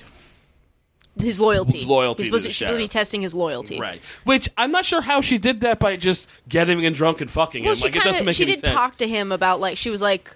his 1.19 1.39
loyalty. 1.39 1.80
His 1.80 1.88
loyalty 1.88 2.24
He's 2.24 2.28
to 2.28 2.32
supposed 2.32 2.43
the 2.45 2.47
to, 2.50 2.52
she's 2.54 2.58
supposed 2.60 2.74
to 2.74 2.78
be 2.78 2.82
sheriff. 2.84 2.89
testing 2.91 3.21
his 3.21 3.34
loyalty. 3.36 3.80
right, 3.80 4.02
which 4.24 4.50
I'm 4.58 4.71
not 4.71 4.86
sure 4.86 5.02
how 5.02 5.21
she 5.21 5.38
did 5.38 5.62
that 5.62 5.80
by 5.80 5.95
just 5.97 6.28
getting 6.47 6.80
him 6.80 6.93
drunk 6.93 7.21
and 7.21 7.30
fucking 7.30 7.63
Well, 7.63 7.71
him. 7.71 7.76
she 7.78 7.84
Like 7.86 7.95
it 7.95 8.00
kind 8.00 8.04
doesn't 8.06 8.19
of 8.21 8.26
make 8.28 8.36
she 8.36 8.43
any 8.43 8.54
did 8.56 8.65
sense. 8.65 8.76
talk 8.76 8.97
to 8.97 9.08
him 9.08 9.32
about 9.32 9.60
like 9.60 9.78
she 9.78 9.89
was 9.89 10.02
like. 10.02 10.36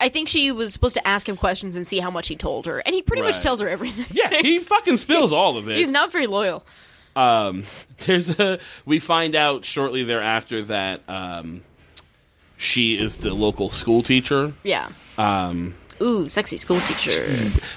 I 0.00 0.08
think 0.10 0.28
she 0.28 0.50
was 0.52 0.72
supposed 0.72 0.94
to 0.96 1.08
ask 1.08 1.26
him 1.26 1.36
questions 1.36 1.74
and 1.76 1.86
see 1.86 1.98
how 2.00 2.10
much 2.10 2.28
he 2.28 2.36
told 2.36 2.66
her, 2.66 2.80
and 2.80 2.94
he 2.94 3.00
pretty 3.00 3.22
much 3.22 3.34
Right. 3.34 3.42
tells 3.42 3.60
her 3.60 3.68
everything. 3.68 4.04
yeah, 4.10 4.42
he 4.42 4.58
fucking 4.58 4.98
spills 4.98 5.32
all 5.32 5.56
of 5.56 5.68
it. 5.68 5.76
He's 5.78 5.92
not 5.92 6.12
very 6.12 6.26
loyal. 6.26 6.66
um, 7.16 7.62
there's 7.98 8.38
a 8.38 8.58
we 8.84 8.98
find 8.98 9.34
out 9.34 9.64
shortly 9.64 10.02
thereafter 10.04 10.62
that 10.64 11.00
um, 11.08 11.62
she 12.56 12.98
is 12.98 13.18
the 13.18 13.32
local 13.32 13.70
school 13.70 14.02
teacher. 14.02 14.52
Yeah. 14.64 14.90
Um, 15.16 15.74
Ooh, 16.02 16.28
sexy 16.28 16.56
school 16.58 16.80
teacher. 16.80 17.26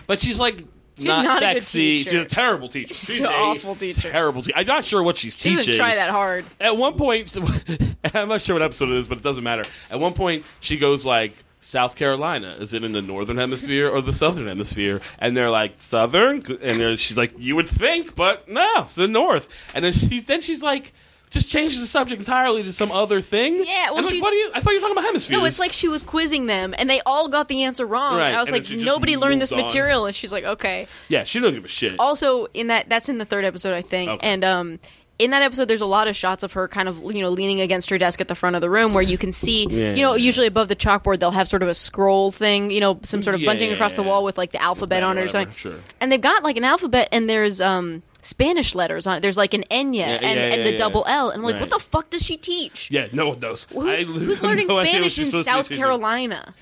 But 0.08 0.19
she's 0.19 0.39
like 0.39 0.65
She's 1.01 1.07
not, 1.07 1.25
not 1.25 1.37
a 1.37 1.39
sexy. 1.55 1.97
teacher. 1.97 2.09
She's 2.11 2.21
a 2.21 2.25
terrible 2.25 2.69
teacher. 2.69 2.93
She's 2.93 3.19
a 3.19 3.23
an 3.23 3.33
awful 3.33 3.75
teacher. 3.75 4.11
Terrible 4.11 4.41
teacher. 4.43 4.57
I'm 4.57 4.67
not 4.67 4.85
sure 4.85 5.03
what 5.03 5.17
she's 5.17 5.33
She 5.33 5.39
teaching. 5.49 5.57
doesn't 5.57 5.75
try 5.75 5.95
that 5.95 6.09
hard. 6.11 6.45
At 6.59 6.77
one 6.77 6.93
point, 6.95 7.35
I'm 8.13 8.29
not 8.29 8.41
sure 8.41 8.55
what 8.55 8.61
episode 8.61 8.89
it 8.89 8.97
is, 8.97 9.07
but 9.07 9.17
it 9.17 9.23
doesn't 9.23 9.43
matter. 9.43 9.63
At 9.89 9.99
one 9.99 10.13
point, 10.13 10.45
she 10.59 10.77
goes 10.77 11.05
like. 11.05 11.33
South 11.63 11.95
Carolina 11.95 12.55
is 12.59 12.73
it 12.73 12.83
in 12.83 12.91
the 12.91 13.03
northern 13.03 13.37
hemisphere 13.37 13.87
or 13.87 14.01
the 14.01 14.13
southern 14.13 14.47
hemisphere? 14.47 14.99
And 15.19 15.37
they're 15.37 15.51
like 15.51 15.75
southern, 15.77 16.43
and 16.59 16.99
she's 16.99 17.17
like, 17.17 17.33
you 17.37 17.55
would 17.55 17.67
think, 17.67 18.15
but 18.15 18.49
no, 18.49 18.67
it's 18.79 18.95
the 18.95 19.07
north. 19.07 19.47
And 19.75 19.85
then 19.85 19.93
she 19.93 20.21
then 20.21 20.41
she's 20.41 20.63
like, 20.63 20.91
just 21.31 21.49
changes 21.49 21.79
the 21.81 21.87
subject 21.87 22.19
entirely 22.19 22.61
to 22.61 22.71
some 22.71 22.91
other 22.91 23.21
thing. 23.21 23.55
Yeah, 23.65 23.89
well, 23.91 23.99
I'm 23.99 24.05
like, 24.05 24.21
what 24.21 24.31
are 24.33 24.35
you? 24.35 24.51
I 24.53 24.59
thought 24.59 24.71
you 24.71 24.77
were 24.77 24.81
talking 24.81 24.95
about 24.97 25.05
hemispheres. 25.05 25.35
No, 25.37 25.45
it's 25.45 25.57
like 25.59 25.73
she 25.73 25.87
was 25.87 26.03
quizzing 26.03 26.45
them, 26.45 26.75
and 26.77 26.89
they 26.89 27.01
all 27.05 27.29
got 27.29 27.47
the 27.47 27.63
answer 27.63 27.85
wrong. 27.87 28.17
Right, 28.17 28.27
And 28.27 28.37
I 28.37 28.39
was 28.41 28.51
and 28.51 28.69
like, 28.69 28.85
nobody 28.85 29.17
learned 29.17 29.41
this 29.41 29.51
on. 29.51 29.59
material, 29.61 30.05
and 30.05 30.13
she's 30.15 30.31
like, 30.31 30.43
okay. 30.43 30.87
yeah, 31.07 31.23
she 31.23 31.39
don't 31.39 31.53
give 31.53 31.65
a 31.65 31.69
shit. 31.69 31.95
Also, 31.97 32.45
in 32.53 32.67
that, 32.67 32.89
that's 32.89 33.09
in 33.09 33.17
the 33.17 33.25
third 33.25 33.45
episode, 33.45 33.73
I 33.73 33.81
think, 33.81 34.11
Okay. 34.11 34.27
and 34.27 34.43
um. 34.43 34.79
In 35.19 35.29
that 35.31 35.43
episode, 35.43 35.65
there's 35.65 35.81
a 35.81 35.85
lot 35.85 36.07
of 36.07 36.15
shots 36.15 36.41
of 36.41 36.53
her 36.53 36.67
kind 36.67 36.89
of, 36.89 36.99
you 37.13 37.21
know, 37.21 37.29
leaning 37.29 37.61
against 37.61 37.91
her 37.91 37.99
desk 37.99 38.21
at 38.21 38.27
the 38.27 38.33
front 38.33 38.55
of 38.55 38.61
the 38.63 38.71
room 38.71 38.91
where 38.95 39.03
you 39.03 39.19
can 39.19 39.31
see, 39.31 39.67
Yeah. 39.69 39.93
you 39.93 40.01
know, 40.01 40.15
usually 40.15 40.47
above 40.47 40.67
the 40.67 40.75
chalkboard, 40.75 41.19
they'll 41.19 41.29
have 41.29 41.47
sort 41.47 41.61
of 41.61 41.69
a 41.69 41.75
scroll 41.75 42.31
thing, 42.31 42.71
you 42.71 42.79
know, 42.79 42.99
some 43.03 43.21
sort 43.21 43.35
of 43.35 43.41
Yeah, 43.41 43.45
bunching 43.45 43.69
yeah, 43.69 43.75
across 43.75 43.93
the 43.93 44.01
wall 44.01 44.23
with 44.23 44.35
like 44.39 44.51
the 44.51 44.59
alphabet 44.59 45.03
on 45.03 45.19
it 45.19 45.21
or 45.21 45.27
something. 45.27 45.53
Sure. 45.55 45.75
And 45.99 46.11
they've 46.11 46.19
got 46.19 46.41
like 46.41 46.57
an 46.57 46.63
alphabet 46.63 47.09
and 47.11 47.29
there's 47.29 47.61
um 47.61 48.01
Spanish 48.21 48.75
letters 48.75 49.07
on 49.07 49.17
it. 49.17 49.19
There's 49.21 49.38
like 49.38 49.53
an 49.53 49.63
Enya 49.71 49.95
Yeah, 49.95 50.05
and, 50.07 50.21
yeah, 50.39 50.45
and 50.55 50.65
the 50.65 50.77
double 50.77 51.03
L. 51.07 51.29
And 51.29 51.39
I'm 51.39 51.43
like, 51.43 51.53
Right. 51.53 51.62
what 51.62 51.69
the 51.71 51.79
fuck 51.79 52.10
does 52.10 52.23
she 52.23 52.38
teach? 52.38 52.89
Yeah, 52.91 53.07
no 53.12 53.29
one 53.29 53.39
knows. 53.39 53.65
Who's, 53.65 54.05
who's 54.07 54.41
learning 54.43 54.67
no 54.67 54.75
Spanish 54.84 55.17
in 55.19 55.25
supposed 55.25 55.47
to 55.47 55.51
be 55.53 55.57
South. 55.57 55.69
Carolina? 55.69 56.53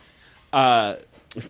uh, 0.54 0.96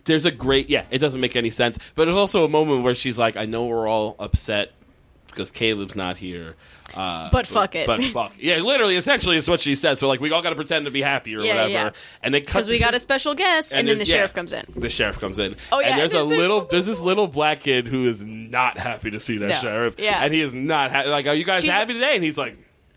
there's 0.04 0.26
a 0.26 0.30
great 0.30 0.68
yeah 0.68 0.84
it 0.90 0.98
doesn't 0.98 1.22
make 1.22 1.36
any 1.36 1.48
sense 1.48 1.78
but 1.94 2.04
there's 2.04 2.16
also 2.16 2.44
a 2.44 2.48
moment 2.48 2.82
where 2.82 2.94
she's 2.94 3.18
like 3.18 3.38
i 3.38 3.46
know 3.46 3.64
we're 3.64 3.88
all 3.88 4.14
upset 4.18 4.72
because 5.28 5.50
caleb's 5.50 5.96
not 5.96 6.18
here 6.18 6.54
uh, 6.94 7.30
But 7.30 7.46
fuck 7.46 7.74
it. 7.74 7.86
but 7.86 8.02
fuck 8.04 8.32
yeah 8.38 8.56
literally 8.58 8.96
essentially 8.96 9.36
is 9.36 9.48
what 9.48 9.60
she 9.60 9.76
said 9.76 9.98
so 9.98 10.08
like 10.08 10.20
we 10.20 10.30
all 10.32 10.42
got 10.42 10.50
to 10.50 10.56
pretend 10.56 10.86
to 10.86 10.90
be 10.90 11.02
happy 11.02 11.34
or 11.36 11.40
Yeah, 11.40 11.54
whatever 11.54 11.70
yeah. 11.70 11.90
and 12.22 12.34
they 12.34 12.40
Because 12.40 12.68
we 12.68 12.78
got 12.78 12.94
a 12.94 12.98
special 13.00 13.34
guest, 13.34 13.72
and, 13.74 13.86
then 13.88 13.98
the 13.98 14.04
yeah, 14.04 14.14
sheriff 14.14 14.34
comes 14.34 14.52
in. 14.52 14.64
the 14.76 14.90
sheriff 14.90 15.18
comes 15.20 15.38
in 15.38 15.56
Oh, 15.70 15.80
yeah, 15.80 15.88
and 15.90 16.00
there's 16.00 16.12
a 16.12 16.16
there's- 16.16 16.28
little 16.28 16.62
there's 16.66 16.86
this 16.86 17.00
little 17.00 17.26
black 17.28 17.60
kid 17.60 17.86
who 17.86 18.08
is 18.08 18.22
not 18.24 18.78
happy 18.78 19.10
to 19.10 19.20
see 19.20 19.38
that 19.38 19.48
No. 19.48 19.54
sheriff 19.54 19.94
Yeah. 19.98 20.22
and 20.24 20.32
he 20.34 20.40
is 20.40 20.54
not 20.54 20.90
happy 20.90 21.08
like 21.10 21.26
are 21.26 21.34
you 21.34 21.44
guys 21.44 21.62
She's- 21.62 21.74
happy 21.74 21.94
today 21.94 22.14
and 22.16 22.24
he's 22.24 22.38
like 22.38 22.56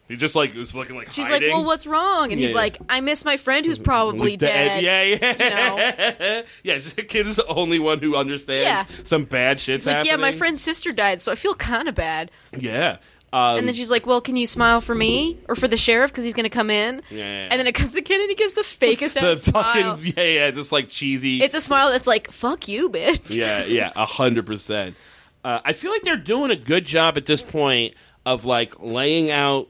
he 0.09 0.17
just 0.17 0.35
like 0.35 0.53
is 0.55 0.75
looking 0.75 0.97
like 0.97 1.13
She's 1.13 1.27
hiding. 1.29 1.47
like, 1.49 1.55
well, 1.55 1.65
what's 1.65 1.87
wrong? 1.87 2.29
And 2.31 2.39
he's 2.39 2.49
Yeah. 2.49 2.57
like, 2.57 2.77
I 2.89 2.99
miss 2.99 3.23
my 3.23 3.37
friend 3.37 3.65
who's 3.65 3.79
probably 3.79 4.35
dead. 4.35 4.83
Yeah, 4.83 5.01
yeah. 5.01 6.41
yeah, 6.63 6.77
the 6.79 7.03
kid 7.03 7.25
is 7.25 7.37
the 7.37 7.45
only 7.47 7.79
one 7.79 7.99
who 7.99 8.15
understands 8.17 8.63
Yeah. 8.91 9.03
some 9.05 9.23
bad 9.23 9.61
shit's 9.61 9.85
He's 9.85 9.93
like, 9.93 10.05
yeah, 10.05 10.17
my 10.17 10.33
friend's 10.33 10.59
sister 10.61 10.91
died, 10.91 11.21
so 11.21 11.31
I 11.31 11.35
feel 11.35 11.55
kind 11.55 11.87
of 11.87 11.95
bad. 11.95 12.31
Yeah. 12.55 12.97
Um, 13.33 13.57
And 13.57 13.67
then 13.67 13.73
she's 13.73 13.89
like, 13.89 14.05
well, 14.05 14.21
can 14.21 14.35
you 14.35 14.45
smile 14.45 14.79
for 14.79 14.93
me 14.93 15.39
or 15.49 15.55
for 15.55 15.67
the 15.67 15.75
sheriff 15.75 16.11
because 16.11 16.23
he's 16.23 16.35
going 16.35 16.43
to 16.43 16.51
come 16.51 16.69
in? 16.69 17.01
Yeah, 17.09 17.17
yeah, 17.17 17.23
yeah. 17.25 17.47
And 17.49 17.59
then 17.59 17.65
it 17.65 17.73
comes 17.73 17.93
the 17.93 18.03
kid 18.03 18.21
and 18.21 18.29
he 18.29 18.35
gives 18.35 18.53
the 18.53 18.61
fakest 18.61 19.13
the 19.19 19.21
ass 19.21 19.41
smile. 19.41 19.97
fucking 19.97 20.13
yeah, 20.15 20.23
yeah, 20.23 20.51
just 20.51 20.71
like 20.71 20.87
cheesy. 20.87 21.41
It's 21.41 21.55
a 21.55 21.61
smile 21.61 21.91
that's 21.91 22.05
like, 22.05 22.31
fuck 22.31 22.67
you, 22.67 22.91
bitch. 22.91 23.35
yeah, 23.35 23.65
yeah, 23.65 23.91
a 23.95 24.05
hundred 24.05 24.45
percent. 24.45 24.95
Uh, 25.43 25.59
I 25.65 25.73
feel 25.73 25.89
like 25.91 26.03
they're 26.03 26.15
doing 26.15 26.51
a 26.51 26.55
good 26.55 26.85
job 26.85 27.17
at 27.17 27.25
this 27.25 27.41
point 27.41 27.95
of 28.23 28.45
like 28.45 28.79
laying 28.79 29.31
out 29.31 29.67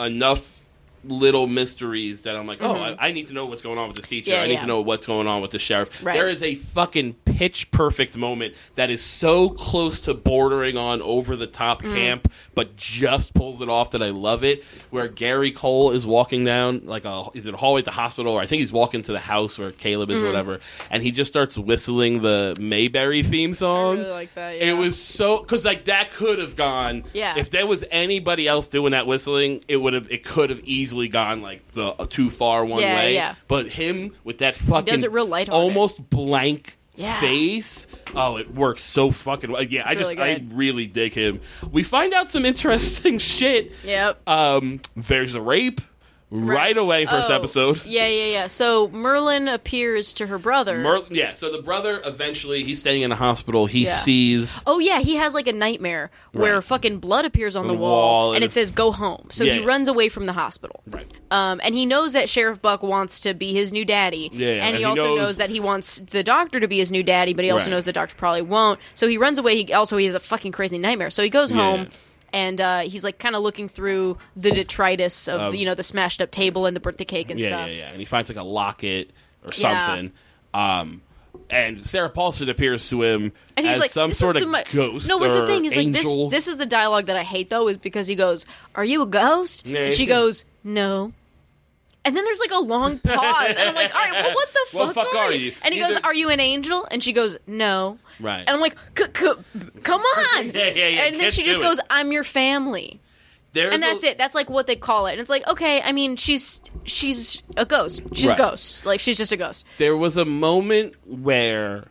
enough 0.00 0.64
little 1.04 1.46
mysteries 1.46 2.22
that 2.22 2.34
I'm 2.34 2.48
like, 2.48 2.58
oh, 2.62 2.72
I, 2.74 3.08
I 3.08 3.12
need 3.12 3.28
to 3.28 3.32
know 3.32 3.46
what's 3.46 3.62
going 3.62 3.78
on 3.78 3.86
with 3.86 3.96
this 3.96 4.08
teacher. 4.08 4.32
Mm-hmm. 4.32 4.38
Yeah, 4.38 4.44
I 4.44 4.46
need 4.48 4.54
yeah. 4.54 4.60
to 4.62 4.66
know 4.66 4.80
what's 4.80 5.06
going 5.06 5.28
on 5.28 5.40
with 5.40 5.52
the 5.52 5.60
sheriff. 5.60 6.04
Right. 6.04 6.14
There 6.14 6.28
is 6.28 6.42
a 6.42 6.56
fucking 6.56 7.14
pitch 7.36 7.70
perfect 7.70 8.16
moment 8.16 8.54
that 8.76 8.88
is 8.90 9.02
so 9.02 9.50
close 9.50 10.00
to 10.00 10.14
bordering 10.14 10.78
on 10.78 11.02
over 11.02 11.36
the 11.36 11.46
top 11.46 11.82
Mm. 11.82 11.94
camp, 11.94 12.32
but 12.54 12.76
just 12.76 13.34
pulls 13.34 13.60
it 13.60 13.68
off 13.68 13.90
that 13.90 14.02
I 14.02 14.08
love 14.10 14.42
it. 14.42 14.64
Where 14.90 15.06
Gary 15.08 15.50
Cole 15.50 15.90
is 15.90 16.06
walking 16.06 16.44
down 16.44 16.82
like 16.86 17.04
a 17.04 17.24
is 17.34 17.46
it 17.46 17.52
a 17.52 17.56
hallway 17.58 17.80
at 17.80 17.84
the 17.84 17.90
hospital, 17.90 18.32
or 18.32 18.40
I 18.40 18.46
think 18.46 18.60
he's 18.60 18.72
walking 18.72 19.02
to 19.02 19.12
the 19.12 19.18
house 19.18 19.58
where 19.58 19.70
Caleb 19.70 20.10
is, 20.10 20.22
whatever, 20.22 20.60
and 20.90 21.02
he 21.02 21.10
just 21.10 21.30
starts 21.30 21.58
whistling 21.58 22.22
the 22.22 22.56
Mayberry 22.58 23.22
theme 23.22 23.52
song. 23.52 23.98
really 23.98 24.10
like 24.10 24.34
that, 24.34 24.54
It 24.56 24.72
was 24.76 24.96
so 24.98 25.38
because 25.40 25.64
like 25.64 25.84
that 25.86 26.12
could 26.12 26.38
have 26.38 26.56
gone. 26.56 27.04
Yeah. 27.12 27.34
If 27.38 27.50
there 27.50 27.66
was 27.66 27.84
anybody 27.90 28.48
else 28.48 28.68
doing 28.68 28.92
that 28.92 29.06
whistling, 29.06 29.62
it 29.68 29.76
would 29.76 29.92
have. 29.92 30.10
It 30.10 30.24
could 30.24 30.48
have 30.50 30.60
easily 30.64 31.08
gone 31.08 31.42
like 31.42 31.60
the 31.72 31.88
uh, 31.88 32.06
too 32.08 32.30
far 32.30 32.64
one 32.64 32.80
Yeah, 32.80 32.94
way. 32.96 33.14
yeah. 33.14 33.34
But 33.46 33.68
him 33.68 34.12
with 34.24 34.38
that 34.38 34.54
fucking 34.54 34.86
does 34.92 35.04
it 35.04 35.12
real 35.12 35.26
light, 35.26 35.48
almost 35.50 36.08
blank 36.08 36.78
Yeah. 36.96 37.18
face. 37.20 37.86
Oh, 38.14 38.36
it 38.38 38.54
works 38.54 38.82
so 38.82 39.10
fucking 39.10 39.50
well. 39.50 39.62
Yeah, 39.62 39.84
I 39.86 39.94
just 39.94 40.12
really 40.12 40.22
I 40.22 40.44
really 40.52 40.86
dig 40.86 41.12
him. 41.12 41.40
We 41.70 41.82
find 41.82 42.14
out 42.14 42.30
some 42.30 42.44
interesting 42.44 43.18
shit. 43.20 43.72
Yep. 43.84 44.28
Um, 44.28 44.80
there's 44.96 45.34
a 45.34 45.40
rape 45.40 45.80
right, 46.30 46.76
away. 46.76 47.06
First 47.06 47.30
Oh, 47.30 47.34
episode. 47.34 47.84
Yeah, 47.84 48.06
yeah, 48.08 48.24
yeah. 48.26 48.46
So 48.48 48.88
Merlin 48.88 49.48
appears 49.48 50.12
to 50.14 50.26
her 50.26 50.38
brother. 50.38 50.78
Mer- 50.78 51.02
yeah, 51.10 51.32
so 51.34 51.50
the 51.52 51.62
brother 51.62 52.00
eventually 52.04 52.64
he's 52.64 52.80
staying 52.80 53.02
in 53.02 53.12
a 53.12 53.16
hospital. 53.16 53.66
He 53.66 53.84
Yeah. 53.84 53.96
sees 53.96 54.62
Oh 54.66 54.78
yeah, 54.78 55.00
he 55.00 55.16
has 55.16 55.34
like 55.34 55.46
a 55.48 55.52
nightmare 55.52 56.10
where 56.32 56.54
Right. 56.56 56.64
fucking 56.64 56.98
blood 56.98 57.24
appears 57.24 57.54
on 57.56 57.66
the, 57.68 57.74
the 57.74 57.78
wall, 57.78 57.90
wall, 57.90 58.28
and 58.34 58.36
and 58.36 58.44
it 58.44 58.52
says 58.52 58.70
"Go 58.70 58.90
home." 58.92 59.28
So 59.30 59.44
Yeah, 59.44 59.54
he 59.54 59.60
yeah. 59.60 59.66
runs 59.66 59.88
away 59.88 60.08
from 60.08 60.26
the 60.26 60.32
hospital. 60.32 60.82
right. 60.88 61.06
Um, 61.30 61.60
and 61.64 61.74
he 61.74 61.86
knows 61.86 62.12
that 62.12 62.28
Sheriff 62.28 62.60
Buck 62.62 62.82
wants 62.82 63.20
to 63.20 63.34
be 63.34 63.52
his 63.52 63.72
new 63.72 63.84
daddy. 63.84 64.30
Yeah, 64.32 64.46
yeah, 64.46 64.52
and 64.54 64.62
and 64.62 64.74
he 64.76 64.80
he 64.80 64.84
also 64.84 65.02
knows- 65.04 65.18
knows... 65.18 65.36
that 65.38 65.50
he 65.50 65.60
wants 65.60 66.00
the 66.00 66.22
doctor 66.22 66.60
to 66.60 66.68
be 66.68 66.78
his 66.78 66.90
new 66.92 67.02
daddy, 67.02 67.34
but 67.34 67.44
he 67.44 67.50
also 67.50 67.66
Right. 67.66 67.72
knows 67.72 67.84
the 67.84 67.92
doctor 67.92 68.14
probably 68.16 68.42
won't. 68.42 68.78
So 68.94 69.08
he 69.08 69.16
runs 69.18 69.38
away. 69.38 69.62
He 69.64 69.72
also 69.72 69.96
he 69.96 70.04
has 70.06 70.14
a 70.14 70.20
fucking 70.20 70.52
crazy 70.52 70.78
nightmare. 70.78 71.10
So 71.10 71.22
he 71.22 71.30
goes 71.30 71.50
home. 71.50 71.88
And 72.36 72.60
uh, 72.60 72.80
he's 72.80 73.02
like 73.02 73.18
kind 73.18 73.34
of 73.34 73.42
looking 73.42 73.66
through 73.66 74.18
the 74.36 74.50
detritus 74.50 75.26
of, 75.26 75.40
Of- 75.40 75.54
you 75.54 75.64
know 75.64 75.74
the 75.74 75.82
smashed 75.82 76.20
up 76.20 76.30
table 76.30 76.66
and 76.66 76.76
the 76.76 76.80
birthday 76.80 77.06
cake 77.06 77.30
and 77.30 77.40
yeah, 77.40 77.46
stuff. 77.46 77.70
Yeah, 77.70 77.76
yeah, 77.76 77.88
and 77.90 77.98
he 77.98 78.04
finds 78.04 78.28
like 78.28 78.36
a 78.36 78.42
locket 78.42 79.10
or 79.42 79.48
Yeah. 79.56 79.86
something. 79.86 80.12
Um, 80.52 81.00
and 81.48 81.84
Sarah 81.86 82.10
Paulson 82.10 82.48
appears 82.50 82.88
to 82.90 83.02
him 83.02 83.32
And 83.56 83.64
he's 83.66 83.76
as 83.76 83.80
like 83.80 83.90
some 83.90 84.10
this 84.10 84.18
sort 84.18 84.36
is 84.36 84.42
of 84.42 84.50
the 84.50 84.52
mo- 84.58 84.64
ghost. 84.72 85.08
No, 85.08 85.16
what's 85.16 85.32
the 85.32 85.44
or 85.44 85.46
thing 85.46 85.64
is 85.64 85.76
like 85.76 85.86
angel. 85.86 86.28
this. 86.28 86.44
This 86.46 86.52
is 86.52 86.58
the 86.58 86.66
dialogue 86.66 87.06
that 87.06 87.16
I 87.16 87.22
hate 87.22 87.48
though, 87.48 87.68
is 87.68 87.78
because 87.78 88.06
he 88.06 88.14
goes, 88.16 88.44
"Are 88.74 88.84
you 88.84 89.00
a 89.02 89.06
ghost?" 89.06 89.64
Yeah. 89.66 89.86
And 89.86 89.94
she 89.94 90.04
goes, 90.06 90.44
"No." 90.62 91.12
And 92.06 92.16
then 92.16 92.24
there's 92.24 92.38
like 92.40 92.52
a 92.52 92.60
long 92.60 92.98
pause, 93.00 93.56
and 93.56 93.68
I'm 93.68 93.74
like, 93.74 93.92
"All 93.94 94.00
right, 94.00 94.12
well, 94.12 94.34
what 94.34 94.48
the 94.52 94.66
fuck, 94.70 94.88
the 94.88 94.94
fuck 94.94 95.14
are, 95.14 95.24
are 95.24 95.32
you?" 95.32 95.52
And 95.62 95.74
he 95.74 95.82
Either- 95.82 95.94
goes, 95.94 96.02
"Are 96.04 96.14
you 96.14 96.30
an 96.30 96.38
angel?" 96.40 96.86
And 96.90 97.02
she 97.02 97.12
goes, 97.12 97.36
"No." 97.46 97.98
Right. 98.20 98.38
And 98.40 98.48
I'm 98.50 98.60
like, 98.60 98.76
"C- 98.96 99.04
c- 99.14 99.60
"Come 99.82 100.00
on!" 100.36 100.46
Yeah, 100.50 100.68
yeah, 100.68 100.86
yeah, 100.86 101.00
And 101.06 101.16
then 101.16 101.30
she 101.32 101.44
just 101.44 101.60
it. 101.60 101.64
goes, 101.64 101.80
"I'm 101.90 102.12
your 102.12 102.22
family." 102.24 103.00
There's 103.52 103.74
and 103.74 103.82
that's 103.82 104.04
a- 104.04 104.10
it. 104.10 104.18
That's 104.18 104.34
like 104.34 104.48
what 104.48 104.66
they 104.68 104.76
call 104.76 105.06
it. 105.08 105.12
And 105.12 105.20
it's 105.20 105.30
like, 105.30 105.46
okay, 105.48 105.80
I 105.82 105.90
mean, 105.92 106.16
she's 106.16 106.60
she's 106.84 107.42
a 107.56 107.64
ghost. 107.66 108.02
She's 108.14 108.26
Right. 108.26 108.38
a 108.38 108.42
ghost. 108.42 108.86
Like 108.86 109.00
she's 109.00 109.16
just 109.18 109.32
a 109.32 109.36
ghost. 109.36 109.64
There 109.78 109.96
was 109.96 110.16
a 110.16 110.24
moment 110.24 110.94
where, 111.06 111.86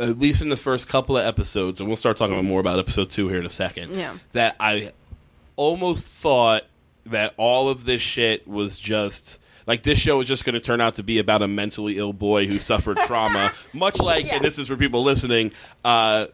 at 0.00 0.18
least 0.18 0.42
in 0.42 0.48
the 0.48 0.56
first 0.56 0.88
couple 0.88 1.16
of 1.16 1.24
episodes, 1.24 1.78
and 1.80 1.88
we'll 1.88 1.96
start 1.96 2.16
talking 2.16 2.42
more 2.44 2.58
about 2.60 2.78
episode 2.78 3.10
two 3.10 3.28
here 3.28 3.38
in 3.38 3.46
a 3.46 3.50
second. 3.50 3.92
Yeah. 3.92 4.16
That 4.32 4.56
I 4.58 4.92
almost 5.56 6.08
thought 6.08 6.64
that 7.06 7.34
all 7.36 7.68
of 7.68 7.84
this 7.84 8.00
shit 8.02 8.48
was 8.48 8.78
just. 8.78 9.38
Like 9.70 9.84
this 9.84 10.00
show 10.00 10.20
is 10.20 10.26
just 10.26 10.44
going 10.44 10.54
to 10.54 10.60
turn 10.60 10.80
out 10.80 10.96
to 10.96 11.04
be 11.04 11.20
about 11.20 11.42
a 11.42 11.46
mentally 11.46 11.96
ill 11.96 12.12
boy 12.12 12.44
who 12.48 12.58
suffered 12.58 12.96
trauma, 13.06 13.52
much 13.72 14.00
like, 14.00 14.26
Yeah. 14.26 14.34
and 14.34 14.44
this 14.44 14.58
is 14.58 14.66
for 14.66 14.76
people 14.76 15.04
listening, 15.04 15.52
uh, 15.84 16.26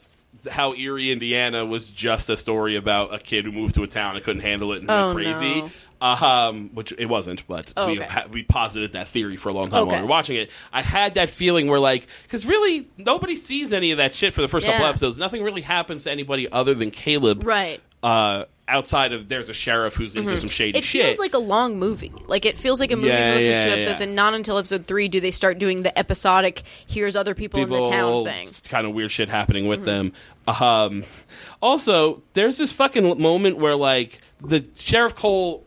how 0.51 0.73
Eerie, 0.73 1.11
Indiana 1.13 1.67
was 1.67 1.91
just 1.91 2.31
a 2.31 2.39
story 2.39 2.77
about 2.77 3.13
a 3.13 3.19
kid 3.19 3.45
who 3.45 3.53
moved 3.53 3.75
to 3.75 3.83
a 3.83 3.87
town 3.87 4.17
and 4.17 4.25
couldn't 4.25 4.41
handle 4.41 4.73
it 4.73 4.79
and 4.81 4.91
Oh, 4.91 5.13
went 5.15 5.19
crazy. 5.27 5.61
no. 5.61 5.71
Um, 6.01 6.71
which 6.73 6.93
it 6.97 7.11
wasn't, 7.11 7.47
but 7.47 7.75
Oh, 7.77 7.89
we 7.89 7.99
okay. 8.01 8.09
ha- 8.09 8.25
we 8.31 8.43
posited 8.43 8.93
that 8.95 9.09
theory 9.09 9.37
for 9.37 9.51
a 9.51 9.53
long 9.53 9.65
time 9.65 9.87
while 9.87 9.97
we 9.97 10.03
were 10.03 10.09
watching 10.09 10.37
it. 10.37 10.51
I 10.73 10.81
had 10.81 11.15
that 11.17 11.29
feeling 11.29 11.69
where 11.69 11.79
like 11.81 12.07
because 12.23 12.47
really 12.47 12.89
nobody 12.97 13.37
sees 13.37 13.71
any 13.73 13.91
of 13.93 13.99
that 13.99 14.15
shit 14.15 14.33
for 14.33 14.41
the 14.41 14.49
first 14.49 14.65
couple 14.65 14.87
episodes. 14.87 15.19
Nothing 15.19 15.43
really 15.43 15.61
happens 15.63 16.05
to 16.05 16.11
anybody 16.11 16.51
other 16.51 16.73
than 16.73 16.91
Caleb, 16.91 17.45
Right. 17.47 17.83
Uh, 18.03 18.45
outside 18.69 19.13
of 19.13 19.29
there's 19.29 19.49
a 19.49 19.55
sheriff 19.55 19.95
who's 19.95 20.15
into 20.15 20.37
some 20.37 20.49
shady 20.49 20.79
Mm-hmm. 20.81 20.99
It 20.99 21.03
feels 21.05 21.19
like 21.19 21.35
a 21.35 21.39
long 21.39 21.79
movie. 21.79 22.13
Like 22.27 22.45
it 22.45 22.59
feels 22.59 22.81
like 22.81 22.91
a 22.91 22.97
movie 22.97 23.09
Yeah, 23.09 23.35
for 23.35 23.41
the 23.41 23.47
first 23.47 23.59
yeah, 23.59 23.65
two 23.65 23.71
episodes, 23.71 24.01
yeah. 24.01 24.07
and 24.07 24.17
not 24.17 24.35
until 24.35 24.59
episode 24.59 24.87
three 24.87 25.09
do 25.09 25.21
they 25.21 25.31
start 25.31 25.59
doing 25.59 25.83
the 25.83 25.97
episodic. 25.99 26.63
Here's 26.87 27.17
other 27.17 27.35
people, 27.35 27.63
in 27.63 27.69
the 27.71 27.85
town 27.85 28.25
thing. 28.25 28.49
Mm-hmm. 28.49 28.69
kind 28.69 28.87
of 28.87 28.95
weird 28.95 29.11
shit 29.11 29.29
happening 29.29 29.67
with 29.67 29.85
them. 29.85 30.13
Um, 30.49 31.05
also, 31.61 32.23
there's 32.35 32.59
this 32.59 32.73
fucking 32.73 33.21
moment 33.21 33.59
where 33.59 33.77
like 33.77 34.21
the 34.41 34.67
sheriff 34.77 35.15
Cole 35.15 35.65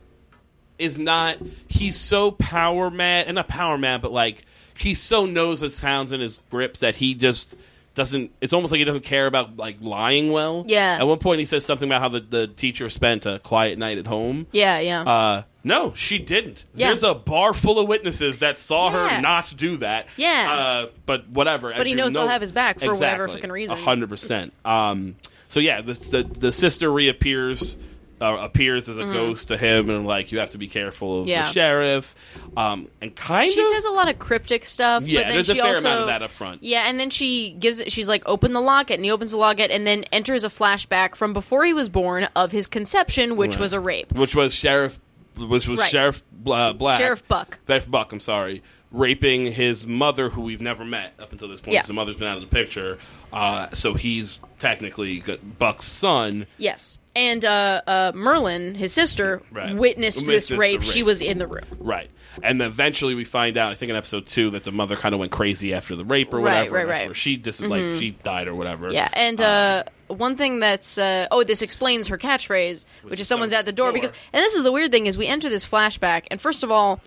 is 0.78 0.98
not. 0.98 1.38
He's 1.68 1.98
so 1.98 2.32
power 2.32 2.90
mad, 2.90 3.28
and 3.28 3.36
not 3.36 3.48
power 3.48 3.78
mad, 3.78 4.02
but 4.02 4.12
like 4.12 4.46
he 4.78 4.94
so 4.94 5.26
knows 5.26 5.60
his 5.60 5.76
sounds 5.76 6.12
and 6.12 6.22
his 6.22 6.40
grips 6.50 6.80
that 6.80 6.96
he 6.96 7.14
just 7.14 7.54
doesn't. 8.00 8.32
It's 8.42 8.54
almost 8.54 8.72
like 8.72 8.80
he 8.80 8.86
doesn't 8.86 9.04
care 9.04 9.28
about 9.28 9.58
like 9.58 9.78
lying 9.82 10.32
well. 10.32 10.66
Yeah. 10.68 10.98
At 11.00 11.06
one 11.06 11.20
point, 11.20 11.40
he 11.40 11.46
says 11.46 11.64
something 11.66 11.88
about 11.88 12.02
how 12.02 12.10
the, 12.10 12.22
the 12.22 12.48
teacher 12.48 12.90
spent 12.90 13.28
a 13.28 13.38
quiet 13.40 13.78
night 13.78 13.98
at 14.00 14.08
home. 14.08 14.48
Yeah, 14.52 14.80
yeah. 14.80 15.02
Uh, 15.04 15.44
no, 15.64 15.94
she 15.94 16.18
didn't. 16.18 16.66
Yeah. 16.74 16.88
There's 16.88 17.04
a 17.04 17.14
bar 17.14 17.54
full 17.54 17.78
of 17.80 17.88
witnesses 17.88 18.40
that 18.40 18.58
saw 18.58 18.90
Yeah. 18.90 19.18
her 19.18 19.22
not 19.22 19.54
do 19.56 19.78
that. 19.78 20.08
Yeah. 20.18 20.52
Uh, 20.52 20.88
but 21.06 21.30
whatever. 21.30 21.68
But 21.76 21.86
he 21.86 21.94
knows 21.94 22.14
they'll 22.14 22.28
have 22.28 22.42
his 22.42 22.52
back 22.52 22.80
for 22.80 22.94
whatever 22.94 23.28
fucking 23.28 23.52
reason. 23.52 23.78
hundred 23.78 24.10
percent. 24.10 24.54
Um. 24.66 25.16
So 25.50 25.60
yeah, 25.60 25.82
the, 25.82 25.94
the 25.94 26.24
the 26.24 26.52
sister 26.52 26.92
reappears. 26.92 27.78
Uh, 28.22 28.36
appears 28.42 28.90
as 28.90 28.98
a 28.98 29.04
ghost 29.06 29.48
to 29.48 29.58
him, 29.58 29.90
and 29.90 30.06
like 30.06 30.32
you 30.34 30.40
have 30.40 30.50
to 30.50 30.58
be 30.58 30.68
careful 30.68 31.14
of 31.14 31.20
Mm-hmm. 31.22 31.30
Yeah. 31.30 31.48
the 31.48 31.54
sheriff, 31.54 32.16
um, 32.58 32.88
and 33.02 33.16
kind 33.16 33.48
of. 33.48 33.54
she 33.54 33.62
of 33.62 33.68
says 33.68 33.86
a 33.86 33.92
lot 33.92 34.10
of 34.10 34.20
cryptic 34.20 34.66
stuff. 34.66 35.04
Yeah, 35.08 35.20
but 35.22 35.28
then 35.28 35.36
there's 35.36 35.50
a 35.50 35.54
she 35.54 35.60
fair 35.60 35.68
also, 35.70 35.88
amount 35.88 36.02
of 36.02 36.08
that 36.08 36.22
up 36.24 36.32
front. 36.32 36.62
Yeah, 36.64 36.84
and 36.90 37.00
then 37.00 37.10
she 37.12 37.52
gives 37.52 37.80
it. 37.80 37.92
She's 37.92 38.10
like, 38.10 38.24
"Open 38.28 38.52
the 38.54 38.62
locket," 38.62 38.96
and 38.96 39.06
he 39.06 39.12
opens 39.12 39.32
the 39.32 39.38
locket, 39.38 39.72
and 39.72 39.88
then 39.88 40.04
enters 40.12 40.44
a 40.44 40.50
flashback 40.50 41.16
from 41.16 41.32
before 41.32 41.64
he 41.64 41.74
was 41.74 41.88
born 41.88 42.28
of 42.36 42.52
his 42.52 42.68
conception, 42.68 43.38
which 43.38 43.52
Right. 43.52 43.62
was 43.62 43.74
a 43.74 43.80
rape. 43.80 44.12
which 44.14 44.36
was 44.36 44.54
sheriff, 44.54 45.00
which 45.38 45.68
was 45.70 45.80
Right. 45.80 45.90
sheriff 45.90 46.22
uh, 46.48 46.74
Black, 46.74 47.00
Sheriff 47.00 47.28
Buck. 47.28 47.60
Sheriff 47.68 47.90
Buck. 47.90 48.12
I'm 48.14 48.20
sorry, 48.20 48.64
raping 48.92 49.46
his 49.52 49.86
mother, 49.86 50.30
who 50.30 50.42
we've 50.42 50.62
never 50.62 50.84
met 50.86 51.14
up 51.20 51.32
until 51.32 51.48
this 51.48 51.62
point. 51.62 51.74
Yeah. 51.74 51.84
The 51.84 51.94
mother's 51.94 52.16
been 52.16 52.28
out 52.28 52.38
of 52.38 52.42
the 52.44 52.48
picture, 52.48 52.98
uh, 53.34 53.70
so 53.72 53.94
he's 53.94 54.40
technically 54.60 55.24
Buck's 55.60 55.86
son. 55.86 56.48
Yes, 56.58 57.00
and 57.16 57.44
uh, 57.46 57.82
uh, 57.86 58.12
Merlyn, 58.14 58.76
his 58.76 58.94
sister, 58.94 59.42
Right. 59.52 59.76
witnessed, 59.76 60.20
Witnessed 60.26 60.50
this 60.50 60.52
rape. 60.58 60.82
rape. 60.82 60.84
She 60.84 61.04
was 61.04 61.22
in 61.22 61.38
the 61.38 61.48
room. 61.48 61.66
Right. 61.80 62.10
And 62.42 62.62
then 62.62 62.68
eventually 62.68 63.16
we 63.16 63.26
find 63.26 63.58
out, 63.58 63.72
I 63.72 63.76
think 63.76 63.90
in 63.90 63.96
episode 63.98 64.26
two, 64.28 64.52
that 64.52 64.64
the 64.64 64.72
mother 64.72 64.96
kind 64.96 65.14
of 65.14 65.20
went 65.20 65.32
crazy 65.32 65.74
after 65.74 65.96
the 65.96 66.06
rape 66.06 66.34
or 66.34 66.38
Right, 66.40 66.70
whatever. 66.70 66.76
right, 66.76 66.88
right. 66.88 67.06
Where 67.08 67.14
she 67.14 67.36
dis- 67.36 67.60
like 67.60 67.98
she 68.00 68.12
died 68.12 68.48
or 68.48 68.56
whatever. 68.56 68.94
Yeah, 68.94 69.10
and 69.12 69.42
uh, 69.42 69.84
one 70.10 70.36
thing 70.36 70.60
that's 70.60 70.98
uh, 70.98 71.28
oh, 71.32 71.44
this 71.44 71.62
explains 71.62 72.08
her 72.08 72.18
catchphrase, 72.18 72.86
which, 73.04 73.20
is 73.20 73.28
"Someone's 73.28 73.54
at 73.54 73.66
the 73.66 73.72
door." 73.72 73.92
Because, 73.94 74.12
and 74.34 74.44
this 74.44 74.56
is 74.56 74.64
the 74.64 74.72
weird 74.72 74.92
thing 74.92 75.06
is 75.06 75.18
we 75.18 75.28
enter 75.28 75.50
this 75.50 75.66
flashback, 75.66 76.26
and 76.32 76.42
first 76.42 76.64
of 76.64 76.72
all, 76.72 77.00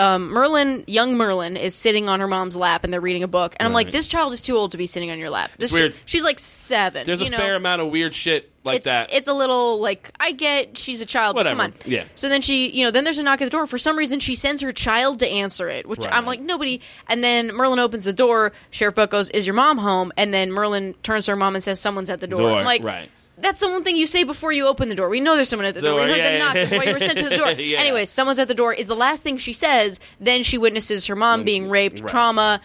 um, 0.00 0.30
Merlyn, 0.30 0.84
young 0.86 1.14
Merlyn, 1.16 1.58
is 1.60 1.74
sitting 1.74 2.08
on 2.08 2.20
her 2.20 2.26
mom's 2.26 2.56
lap, 2.56 2.84
and 2.84 2.92
they're 2.92 3.00
reading 3.00 3.22
a 3.22 3.28
book, 3.28 3.54
and 3.58 3.66
I'm 3.66 3.72
like, 3.72 3.86
Right. 3.86 3.92
this 3.92 4.08
child 4.08 4.32
is 4.32 4.40
too 4.40 4.56
old 4.56 4.72
to 4.72 4.78
be 4.78 4.86
sitting 4.86 5.10
on 5.10 5.18
your 5.18 5.30
lap. 5.30 5.50
This 5.58 5.72
weird. 5.72 5.92
chi- 5.92 5.98
she's 6.06 6.24
like 6.24 6.38
seven. 6.38 7.04
There's 7.06 7.20
a 7.20 7.28
know? 7.28 7.36
fair 7.36 7.54
amount 7.54 7.82
of 7.82 7.90
weird 7.90 8.14
shit 8.14 8.50
like 8.64 8.76
it's, 8.76 8.84
that. 8.86 9.12
It's 9.12 9.28
a 9.28 9.32
little 9.32 9.78
like 9.80 10.10
I 10.20 10.32
get 10.32 10.76
she's 10.76 11.00
a 11.00 11.06
child, 11.06 11.34
but 11.36 11.46
come 11.46 11.58
Whatever. 11.58 11.74
on. 11.84 11.90
Yeah. 11.90 12.04
So 12.14 12.28
then 12.28 12.42
she, 12.42 12.70
you 12.70 12.84
know, 12.84 12.90
then 12.90 13.04
there's 13.04 13.18
a 13.18 13.22
knock 13.22 13.40
at 13.40 13.44
the 13.46 13.50
door. 13.50 13.66
For 13.66 13.78
some 13.78 13.96
reason, 13.96 14.20
she 14.20 14.34
sends 14.34 14.62
her 14.62 14.72
child 14.72 15.18
to 15.20 15.26
answer 15.28 15.68
it, 15.68 15.86
which 15.86 16.00
Right. 16.00 16.12
I'm 16.12 16.26
like 16.26 16.40
nobody. 16.40 16.80
And 17.08 17.22
then 17.24 17.50
Merlyn 17.50 17.78
opens 17.78 18.04
the 18.04 18.12
door. 18.12 18.52
Sheriff 18.70 18.94
Buck 18.96 19.10
goes, 19.10 19.30
"Is 19.30 19.46
your 19.46 19.54
mom 19.54 19.78
home?" 19.78 20.12
And 20.16 20.32
then 20.34 20.50
Merlyn 20.50 20.94
turns 21.02 21.26
to 21.26 21.32
her 21.32 21.36
mom 21.36 21.54
and 21.54 21.64
says, 21.64 21.80
"Someone's 21.80 22.10
at 22.10 22.20
the 22.20 22.26
door." 22.26 22.40
Door, 22.40 22.58
I'm 22.58 22.64
like, 22.64 22.82
right. 22.84 23.10
That's 23.40 23.60
the 23.60 23.68
one 23.68 23.82
thing 23.84 23.96
you 23.96 24.06
say 24.06 24.24
before 24.24 24.52
you 24.52 24.66
open 24.66 24.88
the 24.88 24.94
door. 24.94 25.08
We 25.08 25.20
know 25.20 25.34
there's 25.36 25.48
someone 25.48 25.66
at 25.66 25.74
the 25.74 25.80
door. 25.80 25.92
Door, 25.98 26.04
We 26.04 26.10
heard 26.10 26.18
yeah, 26.18 26.32
the 26.32 26.38
knock. 26.38 26.54
yeah. 26.54 26.64
That's 26.64 26.72
why 26.72 26.84
you 26.84 26.92
were 26.94 27.00
sent 27.00 27.18
to 27.18 27.28
the 27.28 27.36
door. 27.36 27.50
Yeah. 27.58 27.78
Anyways, 27.78 28.10
someone's 28.10 28.38
at 28.38 28.48
the 28.48 28.54
door 28.54 28.72
is 28.74 28.86
the 28.86 28.96
last 28.96 29.22
thing 29.22 29.36
she 29.38 29.52
says. 29.52 30.00
Then 30.20 30.42
she 30.42 30.58
witnesses 30.58 31.06
her 31.06 31.16
mom 31.16 31.44
being 31.44 31.68
raped, 31.70 31.96
Mm, 31.98 32.02
Right. 32.02 32.10
trauma. 32.10 32.60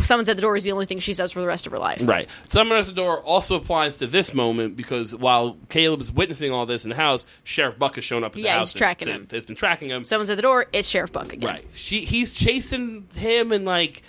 Someone's 0.00 0.28
at 0.28 0.36
the 0.36 0.42
door 0.42 0.54
is 0.56 0.64
the 0.64 0.72
only 0.72 0.86
thing 0.86 0.98
she 1.00 1.14
says 1.14 1.32
for 1.32 1.40
the 1.40 1.46
rest 1.46 1.66
of 1.66 1.72
her 1.72 1.78
life. 1.78 2.00
Right. 2.04 2.28
Someone 2.44 2.78
at 2.78 2.84
the 2.86 2.92
door 2.92 3.20
also 3.22 3.56
applies 3.56 3.96
to 3.96 4.06
this 4.06 4.32
moment 4.34 4.76
because 4.76 5.14
while 5.14 5.56
Caleb's 5.70 6.12
witnessing 6.12 6.52
all 6.52 6.66
this 6.66 6.84
in 6.84 6.90
the 6.90 6.96
house, 6.96 7.26
Sheriff 7.44 7.78
Buck 7.78 7.94
has 7.96 8.04
shown 8.04 8.22
up 8.22 8.32
at 8.32 8.34
the 8.36 8.42
Yeah, 8.42 8.58
house. 8.58 8.72
he's 8.72 8.78
tracking 8.78 9.08
and- 9.08 9.22
him. 9.22 9.28
Has 9.30 9.44
been 9.46 9.56
tracking 9.56 9.88
him. 9.90 10.04
Someone's 10.04 10.30
at 10.30 10.36
the 10.36 10.42
door. 10.42 10.66
It's 10.72 10.88
Sheriff 10.88 11.10
Buck 11.12 11.32
again. 11.32 11.48
Right. 11.48 11.64
She 11.72 12.00
he's 12.04 12.32
chasing 12.32 13.08
him 13.16 13.50
and 13.50 13.64
like 13.64 14.02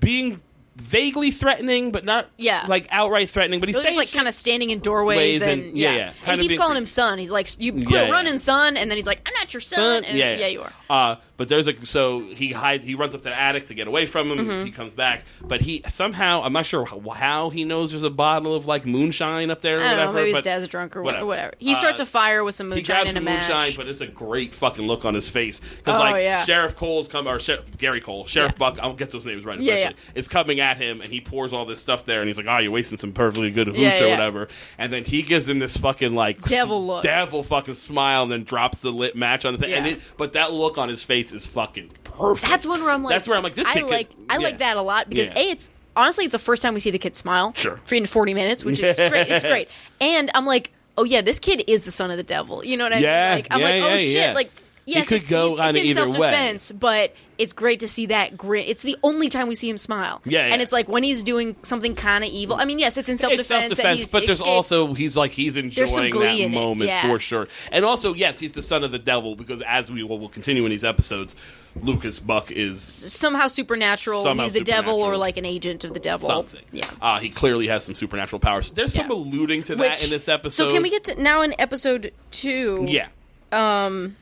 being 0.00 0.40
vaguely 0.76 1.30
threatening, 1.30 1.92
but 1.92 2.04
not 2.04 2.28
Yeah. 2.38 2.64
like 2.68 2.88
outright 2.90 3.28
threatening. 3.28 3.60
But 3.60 3.68
he's 3.68 3.76
saying 3.76 3.94
just 3.94 3.98
like 3.98 4.12
kind 4.12 4.26
of 4.28 4.34
standing 4.34 4.70
in 4.70 4.78
doorways 4.80 5.42
and, 5.42 5.62
and- 5.62 5.76
yeah, 5.78 5.90
yeah, 5.92 5.96
yeah. 5.96 6.12
And 6.32 6.40
he 6.40 6.48
keeps 6.48 6.60
calling 6.60 6.76
him 6.76 6.86
son. 6.86 7.18
He's 7.18 7.30
like, 7.32 7.48
"You 7.60 7.72
quit 7.72 7.88
Yeah, 7.90 8.04
yeah. 8.06 8.10
running, 8.10 8.38
son," 8.38 8.76
and 8.76 8.90
then 8.90 8.96
he's 8.96 9.06
like, 9.06 9.20
"I'm 9.26 9.34
not 9.34 9.52
your 9.52 9.60
son." 9.60 10.04
And, 10.04 10.16
yeah, 10.16 10.36
yeah, 10.36 10.46
you 10.46 10.62
are. 10.62 10.72
Uh, 10.88 11.16
but 11.36 11.48
there's 11.48 11.68
a 11.68 11.86
so 11.86 12.20
he 12.20 12.52
hides. 12.52 12.84
He 12.84 12.94
runs 12.94 13.14
up 13.14 13.22
to 13.22 13.28
the 13.28 13.38
attic 13.38 13.66
to 13.66 13.74
get 13.74 13.86
away 13.88 14.06
from 14.06 14.30
him. 14.30 14.38
Mm-hmm. 14.46 14.64
He 14.66 14.70
comes 14.70 14.92
back, 14.92 15.24
but 15.42 15.60
he 15.60 15.82
somehow 15.88 16.42
I'm 16.42 16.52
not 16.52 16.66
sure 16.66 16.84
how, 16.84 17.00
how 17.10 17.50
he 17.50 17.64
knows 17.64 17.90
there's 17.90 18.02
a 18.02 18.10
bottle 18.10 18.54
of 18.54 18.66
like 18.66 18.86
moonshine 18.86 19.50
up 19.50 19.62
there. 19.62 19.78
Or 19.78 19.80
I 19.80 19.82
don't 19.82 19.90
whatever, 19.98 20.12
know. 20.12 20.18
Maybe 20.24 20.32
his 20.34 20.42
dad's 20.42 20.68
drunk 20.68 20.96
or 20.96 21.02
whatever. 21.02 21.26
whatever. 21.26 21.52
He 21.58 21.72
Uh, 21.72 21.76
starts 21.76 22.00
a 22.00 22.06
fire 22.06 22.44
with 22.44 22.54
some 22.54 22.68
He 22.70 22.76
moonshine 22.76 23.08
and 23.08 23.16
a 23.16 23.20
match. 23.20 23.48
moonshine, 23.48 23.72
but 23.76 23.88
it's 23.88 24.00
a 24.00 24.06
great 24.06 24.54
fucking 24.54 24.86
look 24.86 25.04
on 25.04 25.14
his 25.14 25.28
face 25.28 25.60
because 25.78 25.96
Oh, 25.96 26.00
like 26.00 26.22
yeah. 26.22 26.44
Sheriff 26.44 26.76
Cole's 26.76 27.08
come 27.08 27.26
or 27.26 27.40
Sher- 27.40 27.62
Gary 27.78 28.00
Cole, 28.00 28.26
Sheriff 28.26 28.52
Yeah. 28.52 28.58
Buck. 28.58 28.78
I'll 28.80 28.92
get 28.94 29.10
those 29.10 29.26
names 29.26 29.44
right. 29.44 29.58
Yeah, 29.60 29.74
eventually, 29.74 29.96
Is 30.14 30.28
coming 30.28 30.60
at 30.62 30.78
him 30.78 31.02
and 31.02 31.12
he 31.12 31.20
pours 31.20 31.52
all 31.52 31.66
this 31.66 31.80
stuff 31.80 32.06
there 32.06 32.20
and 32.20 32.28
he's 32.28 32.38
like, 32.38 32.46
"Oh, 32.48 32.56
you're 32.58 32.70
wasting 32.70 32.96
some 32.96 33.12
perfectly 33.12 33.50
good 33.50 33.66
hooch 33.66 33.76
Yeah, 33.76 34.00
or 34.02 34.06
yeah. 34.06 34.10
whatever." 34.12 34.48
And 34.78 34.90
then 34.90 35.04
he 35.04 35.20
gives 35.20 35.46
him 35.46 35.58
this 35.58 35.76
fucking 35.76 36.14
like 36.14 36.40
Devil 36.44 36.86
look. 36.86 37.02
devil 37.02 37.42
fucking 37.42 37.74
smile, 37.74 38.22
and 38.22 38.32
then 38.32 38.44
drops 38.44 38.80
the 38.80 38.90
lit 38.90 39.14
match 39.16 39.44
on 39.44 39.52
the 39.52 39.58
thing. 39.58 39.74
And 39.74 39.84
Yeah. 39.86 39.92
it, 39.92 40.00
but 40.16 40.32
that 40.32 40.52
look 40.54 40.78
on 40.78 40.88
his 40.88 41.04
face 41.04 41.32
is 41.32 41.44
fucking 41.44 41.90
perfect. 42.04 42.48
That's 42.50 42.66
one 42.66 42.80
where 42.82 42.90
I'm 42.92 43.02
like, 43.02 43.12
That's 43.14 43.28
where 43.28 43.36
I'm 43.36 43.42
like, 43.42 43.54
this 43.54 43.68
I 43.68 43.72
kid 43.74 43.82
could- 43.82 43.90
like, 43.90 44.08
I 44.30 44.34
yeah. 44.36 44.38
like 44.40 44.58
that 44.60 44.76
a 44.78 44.82
lot 44.82 45.08
because 45.10 45.26
Yeah. 45.26 45.38
a, 45.38 45.50
it's 45.50 45.70
honestly, 45.96 46.24
it's 46.24 46.32
the 46.32 46.38
first 46.38 46.62
time 46.62 46.72
we 46.72 46.80
see 46.80 46.90
the 46.90 46.98
kid 46.98 47.16
smile. 47.16 47.52
Sure. 47.56 47.78
for 47.84 47.96
in 47.96 48.06
40 48.06 48.32
minutes, 48.32 48.64
which 48.64 48.80
is 48.80 48.96
great. 48.96 49.28
It's 49.28 49.44
great, 49.44 49.68
and 50.00 50.30
I'm 50.34 50.46
like, 50.46 50.70
oh 50.96 51.04
yeah, 51.04 51.20
this 51.22 51.38
kid 51.38 51.64
is 51.66 51.82
the 51.82 51.90
son 51.90 52.10
of 52.10 52.16
the 52.16 52.22
devil. 52.22 52.64
You 52.64 52.76
know 52.76 52.84
what 52.84 52.92
I 52.92 52.98
Yeah, 52.98 53.34
mean? 53.34 53.38
Like, 53.44 53.46
I'm 53.50 53.60
yeah, 53.60 53.66
like, 53.66 53.74
oh 53.82 53.88
yeah, 53.88 53.96
shit, 53.96 54.14
yeah. 54.14 54.32
like. 54.32 54.50
Yes, 54.84 55.08
could 55.08 55.20
it's, 55.20 55.28
go 55.28 55.56
it's 55.60 55.76
in 55.78 55.84
either 55.84 56.06
way. 56.06 56.12
self-defense, 56.12 56.72
but 56.72 57.14
it's 57.38 57.52
great 57.52 57.80
to 57.80 57.88
see 57.88 58.06
that 58.06 58.36
grit. 58.36 58.68
It's 58.68 58.82
the 58.82 58.96
only 59.02 59.28
time 59.28 59.46
we 59.46 59.54
see 59.54 59.68
him 59.68 59.76
smile. 59.76 60.20
Yeah, 60.24 60.46
yeah. 60.46 60.52
and 60.52 60.60
it's 60.62 60.72
like 60.72 60.88
when 60.88 61.02
he's 61.04 61.22
doing 61.22 61.54
something 61.62 61.94
kind 61.94 62.24
of 62.24 62.30
evil. 62.30 62.56
I 62.56 62.64
mean, 62.64 62.78
yes, 62.80 62.98
it's 62.98 63.08
in 63.08 63.16
self-defense. 63.16 63.40
It's 63.40 63.80
self 63.80 63.96
defense, 63.96 64.10
but 64.10 64.26
there's 64.26 64.38
escaped- 64.38 64.48
also 64.48 64.92
he's 64.94 65.16
like 65.16 65.30
he's 65.30 65.56
enjoying 65.56 66.12
that 66.12 66.50
moment 66.50 66.90
yeah. 66.90 67.08
for 67.08 67.18
sure. 67.20 67.46
And 67.70 67.84
also, 67.84 68.12
yes, 68.14 68.40
he's 68.40 68.52
the 68.52 68.62
son 68.62 68.82
of 68.82 68.90
the 68.90 68.98
devil 68.98 69.36
because 69.36 69.62
as 69.62 69.90
we 69.90 70.02
will, 70.02 70.18
will 70.18 70.28
continue 70.28 70.64
in 70.64 70.70
these 70.70 70.84
episodes, 70.84 71.36
Lucas 71.80 72.18
Buck 72.18 72.50
is 72.50 72.80
somehow 72.82 73.46
supernatural. 73.46 74.24
Somehow 74.24 74.44
he's 74.44 74.52
the 74.52 74.60
devil 74.60 75.00
or 75.00 75.16
like 75.16 75.36
an 75.36 75.44
agent 75.44 75.84
of 75.84 75.94
the 75.94 76.00
devil. 76.00 76.28
something. 76.28 76.64
Yeah. 76.72 76.86
uh, 77.00 77.18
he 77.20 77.30
clearly 77.30 77.68
has 77.68 77.84
some 77.84 77.94
supernatural 77.94 78.40
powers. 78.40 78.70
There's 78.72 78.94
some 78.94 79.08
Yeah. 79.08 79.16
alluding 79.16 79.62
to 79.64 79.76
that 79.76 79.92
Which- 79.92 80.04
in 80.04 80.10
this 80.10 80.28
episode. 80.28 80.64
So 80.64 80.72
can 80.72 80.82
we 80.82 80.90
get 80.90 81.04
to 81.04 81.22
now 81.22 81.42
in 81.42 81.54
episode 81.60 82.12
two? 82.32 82.84
Yeah. 82.88 83.06
Um. 83.52 84.16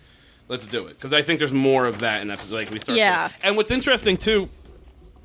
Let's 0.51 0.67
do 0.67 0.87
it 0.89 0.95
because 0.99 1.13
I 1.13 1.23
think 1.23 1.39
there's 1.39 1.53
more 1.53 1.87
of 1.87 2.01
that 2.01 2.21
in 2.23 2.31
episode. 2.31 2.55
Like 2.57 2.71
we 2.71 2.77
start. 2.79 2.99
Yeah. 2.99 3.29
to- 3.29 3.47
and 3.47 3.57
what's 3.57 3.71
interesting 3.71 4.17
too 4.19 4.49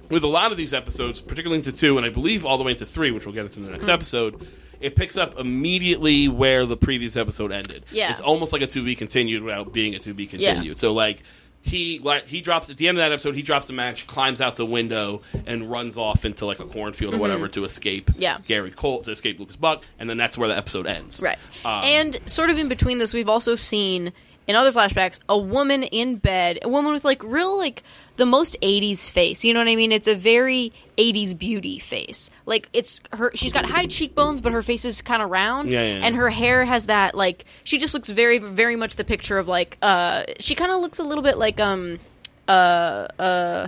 with 0.10 0.24
a 0.24 0.28
lot 0.28 0.52
of 0.52 0.58
these 0.58 0.74
episodes, 0.74 1.20
particularly 1.20 1.58
into 1.58 1.72
two, 1.72 1.98
and 1.98 2.06
I 2.06 2.10
believe 2.10 2.46
all 2.46 2.58
the 2.58 2.64
way 2.64 2.72
into 2.74 2.86
three, 2.86 3.10
which 3.12 3.26
we'll 3.26 3.34
get 3.34 3.46
into 3.46 3.60
in 3.60 3.66
the 3.66 3.72
next 3.72 3.88
episode, 3.88 4.48
it 4.80 4.96
picks 4.96 5.18
up 5.18 5.40
immediately 5.40 6.28
where 6.28 6.66
the 6.68 6.78
previous 6.78 7.18
episode 7.18 7.52
ended. 7.52 7.84
Yeah. 7.92 8.12
It's 8.12 8.22
almost 8.22 8.54
like 8.54 8.62
a 8.62 8.68
to 8.68 8.84
be 8.86 8.96
continued 8.96 9.42
without 9.44 9.74
being 9.74 9.96
a 9.96 10.00
to 10.00 10.14
be 10.14 10.28
continued. 10.28 10.78
So 10.80 10.94
like 10.94 11.24
he 11.64 11.98
like 11.98 12.28
he 12.28 12.42
drops 12.42 12.70
at 12.70 12.78
the 12.78 12.88
end 12.88 13.00
of 13.00 13.02
that 13.02 13.12
episode, 13.12 13.34
he 13.34 13.42
drops 13.42 13.66
the 13.66 13.74
match, 13.74 14.06
climbs 14.06 14.42
out 14.42 14.56
the 14.58 14.66
window, 14.68 15.24
and 15.48 15.72
runs 15.72 15.98
off 15.98 16.24
into 16.24 16.46
like 16.46 16.60
a 16.60 16.66
cornfield 16.66 17.16
or 17.16 17.18
whatever 17.18 17.48
to 17.48 17.66
escape 17.66 18.12
Mm-hmm. 18.12 18.22
Yeah. 18.22 18.38
Gary 18.46 18.70
Cole 18.70 19.02
to 19.02 19.12
escape 19.12 19.40
Lucas 19.40 19.56
Buck, 19.56 19.84
and 19.98 20.08
then 20.08 20.18
that's 20.18 20.38
where 20.38 20.48
the 20.48 20.56
episode 20.56 20.86
ends. 20.86 21.20
Right. 21.20 21.40
Um, 21.64 21.84
and 21.84 22.18
sort 22.28 22.52
of 22.52 22.60
in 22.60 22.68
between 22.70 23.00
this, 23.00 23.16
we've 23.16 23.30
also 23.30 23.56
seen 23.56 24.14
in 24.48 24.56
other 24.56 24.72
flashbacks 24.72 25.20
a 25.28 25.38
woman 25.38 25.84
in 25.84 26.18
bed, 26.18 26.60
a 26.62 26.70
woman 26.70 26.94
with 26.94 27.04
like 27.04 27.24
real 27.24 27.58
like 27.58 27.84
the 28.18 28.26
most 28.26 28.56
80s 28.62 29.10
face. 29.10 29.44
You 29.44 29.54
know 29.54 29.60
what 29.60 29.68
I 29.68 29.76
mean? 29.76 29.92
It's 29.92 30.08
a 30.08 30.16
very 30.16 30.72
80s 30.98 31.38
beauty 31.38 31.80
face. 31.80 32.32
Like 32.46 32.70
it's 32.72 33.02
her 33.12 33.32
she's 33.36 33.52
got 33.52 33.66
high 33.66 33.88
cheekbones 33.88 34.42
but 34.42 34.54
her 34.54 34.62
face 34.62 34.86
is 34.86 35.02
kind 35.02 35.22
of 35.22 35.30
round 35.30 35.70
Yeah, 35.70 35.82
yeah, 35.82 35.98
yeah. 35.98 36.06
and 36.06 36.16
her 36.16 36.30
hair 36.30 36.64
has 36.66 36.86
that 36.86 37.16
like 37.16 37.46
she 37.64 37.78
just 37.78 37.94
looks 37.94 38.10
very 38.10 38.38
very 38.40 38.76
much 38.76 38.96
the 38.96 39.04
picture 39.04 39.38
of 39.38 39.48
like 39.48 39.78
uh 39.82 40.24
she 40.40 40.56
kind 40.56 40.72
of 40.72 40.80
looks 40.82 41.00
a 41.00 41.04
little 41.04 41.24
bit 41.24 41.38
like 41.38 41.60
um 41.60 42.00
uh 42.48 43.08
uh 43.20 43.68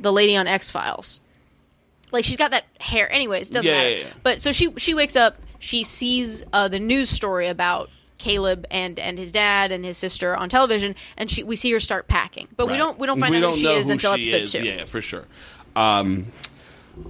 the 0.00 0.12
lady 0.12 0.36
on 0.36 0.46
X-Files 0.48 1.20
like 2.10 2.24
she's 2.24 2.36
got 2.36 2.50
that 2.50 2.64
hair 2.78 3.10
anyways 3.10 3.48
doesn't 3.50 3.70
matter 3.70 3.88
yeah, 3.90 3.96
yeah. 3.98 4.06
but 4.22 4.40
so 4.42 4.52
she 4.52 4.72
she 4.76 4.92
wakes 4.94 5.16
up 5.16 5.36
she 5.60 5.84
sees 5.84 6.44
uh, 6.52 6.66
the 6.66 6.80
news 6.80 7.08
story 7.08 7.46
about 7.46 7.88
caleb 8.22 8.66
and 8.70 8.98
and 8.98 9.18
his 9.18 9.32
dad 9.32 9.72
and 9.72 9.84
his 9.84 9.98
sister 9.98 10.36
on 10.36 10.48
television 10.48 10.94
and 11.16 11.30
she 11.30 11.42
we 11.42 11.56
see 11.56 11.70
her 11.72 11.80
start 11.80 12.06
packing 12.08 12.48
but 12.56 12.68
we 12.68 12.76
don't 12.76 12.98
we 12.98 13.06
don't 13.06 13.18
find 13.18 13.34
out 13.34 13.54
who 13.54 13.60
she 13.60 13.66
is 13.66 13.88
who 13.88 13.92
until 13.92 14.14
she 14.14 14.22
episode 14.22 14.42
is. 14.42 14.52
two 14.52 14.64
Yeah, 14.64 14.84
for 14.84 15.00
sure. 15.00 15.24
Um, 15.74 16.26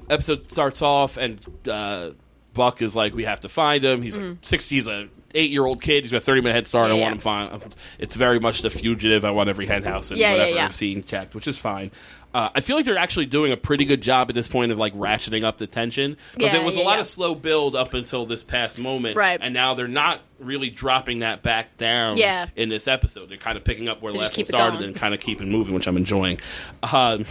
episode 0.08 0.50
starts 0.50 0.82
off 0.82 1.16
and 1.16 1.38
uh, 1.68 2.10
Buck 2.54 2.82
is 2.82 2.94
like, 2.94 3.14
"We 3.14 3.24
have 3.24 3.40
to 3.40 3.48
find 3.48 3.84
him." 3.84 4.02
He's 4.02 4.16
a 4.16 4.36
six. 4.42 4.68
He's 4.68 4.86
a 4.86 5.08
eight 5.34 5.50
year 5.50 5.64
old 5.64 5.80
kid. 5.80 6.04
He's 6.04 6.12
got 6.12 6.18
a 6.18 6.20
thirty 6.20 6.40
minute 6.40 6.54
head 6.54 6.66
start. 6.66 6.88
Yeah, 6.88 6.96
I 6.96 6.98
want 6.98 7.02
yeah. 7.02 7.12
him 7.12 7.18
find. 7.18 7.76
It's 7.98 8.14
very 8.14 8.38
much 8.38 8.62
the 8.62 8.70
fugitive. 8.70 9.24
I 9.24 9.30
want 9.30 9.48
every 9.48 9.66
hen 9.66 9.82
house 9.82 10.10
and 10.10 10.20
Yeah, 10.20 10.32
whatever. 10.32 10.58
I've 10.58 10.74
seen 10.74 11.02
checked, 11.02 11.34
which 11.34 11.48
is 11.48 11.58
fine. 11.58 11.90
Uh, 12.34 12.48
I 12.54 12.60
feel 12.60 12.76
like 12.76 12.84
they're 12.84 12.96
actually 12.98 13.26
doing 13.26 13.52
a 13.52 13.56
pretty 13.56 13.84
good 13.84 14.00
job 14.00 14.30
at 14.30 14.34
this 14.34 14.48
point 14.48 14.72
of 14.72 14.78
like 14.78 14.94
ratcheting 14.94 15.44
up 15.44 15.58
the 15.58 15.66
tension 15.66 16.16
because 16.34 16.52
Yeah, 16.52 16.60
it 16.60 16.64
was 16.64 16.76
yeah, 16.76 16.82
a 16.82 16.84
lot 16.84 16.94
yeah. 16.94 17.00
of 17.00 17.06
slow 17.06 17.34
build 17.34 17.76
up 17.76 17.94
until 17.94 18.24
this 18.26 18.42
past 18.42 18.78
moment, 18.78 19.16
Right. 19.16 19.38
And 19.42 19.52
now 19.52 19.74
they're 19.74 19.88
not 19.88 20.20
really 20.38 20.70
dropping 20.70 21.20
that 21.20 21.42
back 21.42 21.76
down. 21.76 22.16
Yeah. 22.16 22.46
in 22.56 22.68
this 22.68 22.88
episode, 22.88 23.28
they're 23.28 23.36
kind 23.36 23.56
of 23.56 23.64
picking 23.64 23.88
up 23.88 24.02
where 24.02 24.12
They 24.12 24.18
last 24.20 24.36
one 24.36 24.46
started 24.46 24.80
and 24.82 24.96
kind 24.96 25.14
of 25.14 25.20
keeping 25.20 25.50
moving, 25.50 25.74
which 25.74 25.86
I'm 25.86 25.96
enjoying. 25.96 26.40
Um, 26.82 27.26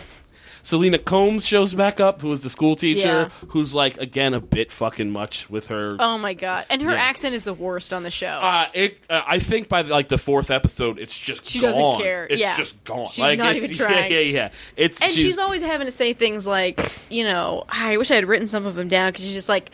Selena 0.64 0.98
Coombs 1.00 1.46
shows 1.46 1.74
back 1.74 2.00
up, 2.00 2.22
who 2.22 2.30
was 2.30 2.42
the 2.42 2.50
school 2.50 2.76
teacher, 2.76 3.30
Yeah. 3.32 3.48
who's 3.50 3.74
like 3.74 3.98
again 3.98 4.34
a 4.34 4.40
bit 4.42 4.72
fucking 4.72 5.10
much 5.12 5.50
with 5.50 5.68
her. 5.68 5.96
oh 6.00 6.18
my 6.18 6.34
god 6.34 6.66
and 6.70 6.82
her 6.82 6.92
Yeah. 6.92 6.98
accent 7.02 7.36
is 7.36 7.44
the 7.44 7.54
worst 7.54 7.94
on 7.94 8.04
the 8.04 8.12
show 8.12 8.28
Uh, 8.42 8.68
it, 8.74 8.98
uh, 9.10 9.22
I 9.28 9.40
think 9.40 9.68
by 9.70 9.82
like 9.82 10.08
the 10.08 10.18
fourth 10.18 10.52
episode, 10.52 11.00
it's 11.00 11.18
just 11.18 11.48
She 11.50 11.60
gone. 11.60 11.72
doesn't 11.72 12.02
care. 12.04 12.28
It's 12.30 12.42
Yeah. 12.42 12.56
just 12.56 12.84
gone. 12.84 13.08
She's 13.08 13.20
like, 13.20 13.40
not 13.40 13.56
it's- 13.56 13.72
even 13.72 13.78
trying. 13.88 14.12
Yeah, 14.12 14.20
yeah, 14.20 14.34
yeah. 14.34 14.50
It's 14.78 15.02
and 15.02 15.12
she's, 15.12 15.38
always 15.40 15.62
having 15.62 15.88
to 15.88 15.92
say 15.92 16.14
things 16.14 16.46
like 16.48 16.80
you 17.10 17.24
know 17.24 17.64
i 17.70 17.98
wish 17.98 18.12
i 18.12 18.16
had 18.16 18.28
written 18.28 18.48
some 18.48 18.66
of 18.66 18.76
them 18.76 18.88
down 18.88 19.10
because 19.12 19.24
she's 19.26 19.34
just 19.34 19.50
like 19.50 19.72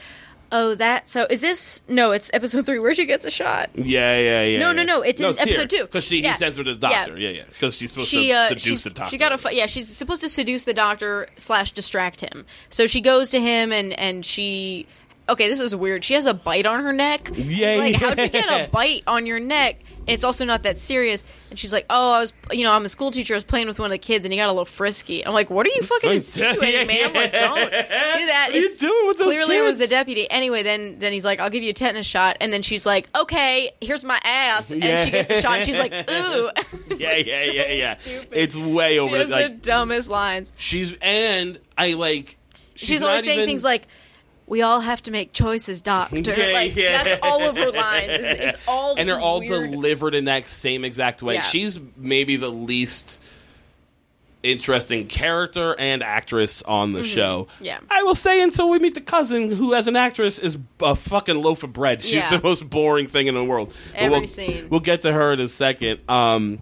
oh 0.52 0.76
that 0.76 1.10
so 1.10 1.28
is 1.30 1.40
this 1.42 1.82
no 1.90 2.12
it's 2.12 2.30
episode 2.34 2.66
three 2.66 2.80
where 2.80 2.94
she 2.94 3.06
gets 3.06 3.26
a 3.26 3.32
shot 3.32 3.70
yeah, 3.76 4.18
yeah, 4.18 4.44
yeah. 4.44 4.60
No, 4.60 4.68
yeah. 4.68 4.74
no, 4.74 4.84
no, 4.84 5.02
it's 5.02 5.20
in 5.20 5.28
episode 5.28 5.70
two. 5.70 5.84
because 5.84 6.04
she 6.06 6.22
Yeah. 6.22 6.32
he 6.32 6.38
sends 6.38 6.58
her 6.58 6.64
to 6.64 6.74
the 6.74 6.80
doctor. 6.80 7.18
Yeah, 7.18 7.30
yeah. 7.30 7.44
Because 7.50 7.76
she's 7.76 7.92
supposed 7.92 8.08
she 8.10 8.28
to 8.28 8.34
uh, 8.34 8.48
seduce 8.50 8.84
the 8.84 8.90
doctor. 8.92 9.10
she 9.12 9.18
got 9.18 9.46
a 9.46 9.56
yeah 9.56 9.66
she's 9.66 9.88
supposed 9.88 10.22
to 10.22 10.30
seduce 10.30 10.64
the 10.64 10.74
doctor 10.74 11.28
slash 11.38 11.72
distract 11.72 12.22
him 12.22 12.46
so 12.70 12.88
she 12.88 13.02
goes 13.02 13.32
to 13.32 13.40
him 13.42 13.72
and 13.74 13.94
and 14.00 14.26
she 14.26 14.88
okay 15.30 15.50
this 15.50 15.60
is 15.60 15.76
weird 15.76 16.04
she 16.04 16.14
has 16.14 16.26
a 16.26 16.34
bite 16.34 16.66
on 16.66 16.82
her 16.84 16.94
neck 16.94 17.30
Yeah, 17.36 17.76
like 17.76 17.92
yeah. 17.94 17.98
how'd 18.08 18.20
you 18.20 18.30
get 18.30 18.50
a 18.50 18.70
bite 18.72 19.04
on 19.08 19.26
your 19.26 19.40
neck 19.40 19.82
it's 20.08 20.24
also 20.24 20.46
not 20.46 20.64
that 20.64 20.78
serious 20.78 21.24
and 21.50 21.60
she's 21.60 21.72
like 21.74 21.86
oh 21.90 22.14
i 22.14 22.20
was 22.20 22.34
you 22.52 22.64
know 22.64 22.72
i'm 22.72 22.86
a 22.86 22.90
school 22.90 23.12
teacher 23.12 23.34
i 23.34 23.38
was 23.38 23.44
playing 23.44 23.68
with 23.68 23.80
one 23.80 23.88
of 23.88 23.92
the 23.92 23.98
kids 23.98 24.26
and 24.26 24.32
he 24.32 24.38
got 24.40 24.48
a 24.48 24.52
little 24.52 24.66
frisky 24.66 25.26
i'm 25.26 25.34
like 25.34 25.50
what 25.50 25.66
are 25.66 25.70
you 25.70 25.82
fucking 25.84 26.10
Yeah, 26.10 26.16
insinuating 26.16 26.88
man 26.88 27.14
like 27.14 27.32
don't 27.34 27.56
do 27.66 27.72
that 27.72 28.48
What 28.48 28.56
are 28.56 28.58
you 28.58 28.64
It's- 28.66 28.78
doing 28.80 29.08
with 29.08 29.18
those 29.18 29.34
clearly 29.34 29.58
it 29.58 29.62
was 29.62 29.78
the 29.78 29.88
deputy 29.88 30.30
anyway 30.32 30.64
then 30.64 31.00
then 31.00 31.12
he's 31.14 31.26
like 31.26 31.40
i'll 31.40 31.50
give 31.50 31.64
you 31.64 31.70
a 31.72 31.74
tetanus 31.74 32.06
shot 32.08 32.38
and 32.42 32.52
then 32.54 32.62
she's 32.62 32.86
like 32.86 33.10
okay 33.16 33.72
here's 33.82 34.04
my 34.06 34.20
ass 34.24 34.72
and 34.72 34.84
Yeah. 34.84 35.04
she 35.06 35.12
gets 35.12 35.32
a 35.32 35.42
shot 35.42 35.58
and 35.58 35.66
she's 35.66 35.80
like 35.80 35.92
ooh 36.10 36.50
It's 36.90 37.00
Yeah, 37.02 37.10
like 37.10 37.26
yeah, 37.28 37.46
so 37.46 37.52
yeah, 37.52 37.72
yeah. 37.74 37.94
stupid. 37.96 38.28
It's 38.32 38.56
way 38.56 38.94
She 38.94 39.00
over. 39.00 39.18
has 39.18 39.30
like 39.30 39.48
the 39.48 39.68
dumbest 39.70 40.10
lines. 40.10 40.54
she's 40.58 40.96
and 41.02 41.60
I 41.78 41.94
like. 41.94 42.38
She's, 42.76 43.02
not 43.02 43.10
always 43.10 43.26
saying 43.26 43.40
even- 43.40 43.50
things 43.50 43.64
like, 43.64 43.88
"We 44.48 44.62
all 44.64 44.80
have 44.80 45.04
to 45.04 45.12
make 45.12 45.34
choices, 45.34 45.82
doctor." 45.82 46.16
Yeah, 46.38 46.54
like, 46.54 46.76
yeah. 46.76 47.04
That's 47.04 47.20
all 47.24 47.44
of 47.44 47.56
her 47.58 47.72
lines. 47.72 48.10
It's, 48.12 48.56
it's 48.56 48.64
all 48.68 48.96
and 48.98 49.08
they're 49.08 49.20
all 49.20 49.40
weird. 49.40 49.72
delivered 49.72 50.16
in 50.16 50.26
that 50.26 50.48
same 50.48 50.84
exact 50.84 51.22
way. 51.22 51.36
Yeah. 51.36 51.42
She's 51.42 51.80
maybe 51.96 52.36
the 52.38 52.50
least 52.50 53.20
interesting 54.44 55.08
character 55.08 55.76
and 55.78 56.04
actress 56.04 56.62
on 56.64 56.94
the 56.94 57.04
show. 57.04 57.48
Mm-hmm. 57.56 57.66
Yeah. 57.66 57.80
I 57.90 58.04
will 58.04 58.16
say 58.16 58.42
until 58.42 58.70
we 58.70 58.80
meet 58.80 58.94
the 58.94 59.02
cousin, 59.02 59.52
who 59.52 59.74
as 59.74 59.88
an 59.88 59.96
actress 59.96 60.40
is 60.40 60.58
a 60.82 60.96
fucking 60.96 61.36
loaf 61.36 61.64
of 61.64 61.74
bread. 61.74 62.02
She's 62.02 62.14
Yeah. 62.16 62.30
the 62.38 62.42
most 62.42 62.70
boring 62.70 63.08
thing 63.08 63.28
in 63.28 63.34
the 63.36 63.44
world. 63.44 63.74
Every 63.94 64.20
we'll, 64.20 64.28
scene. 64.28 64.70
We'll 64.70 64.80
get 64.80 65.02
to 65.02 65.12
her 65.12 65.34
in 65.34 65.42
a 65.42 65.48
second. 65.48 66.00
Um, 66.10 66.60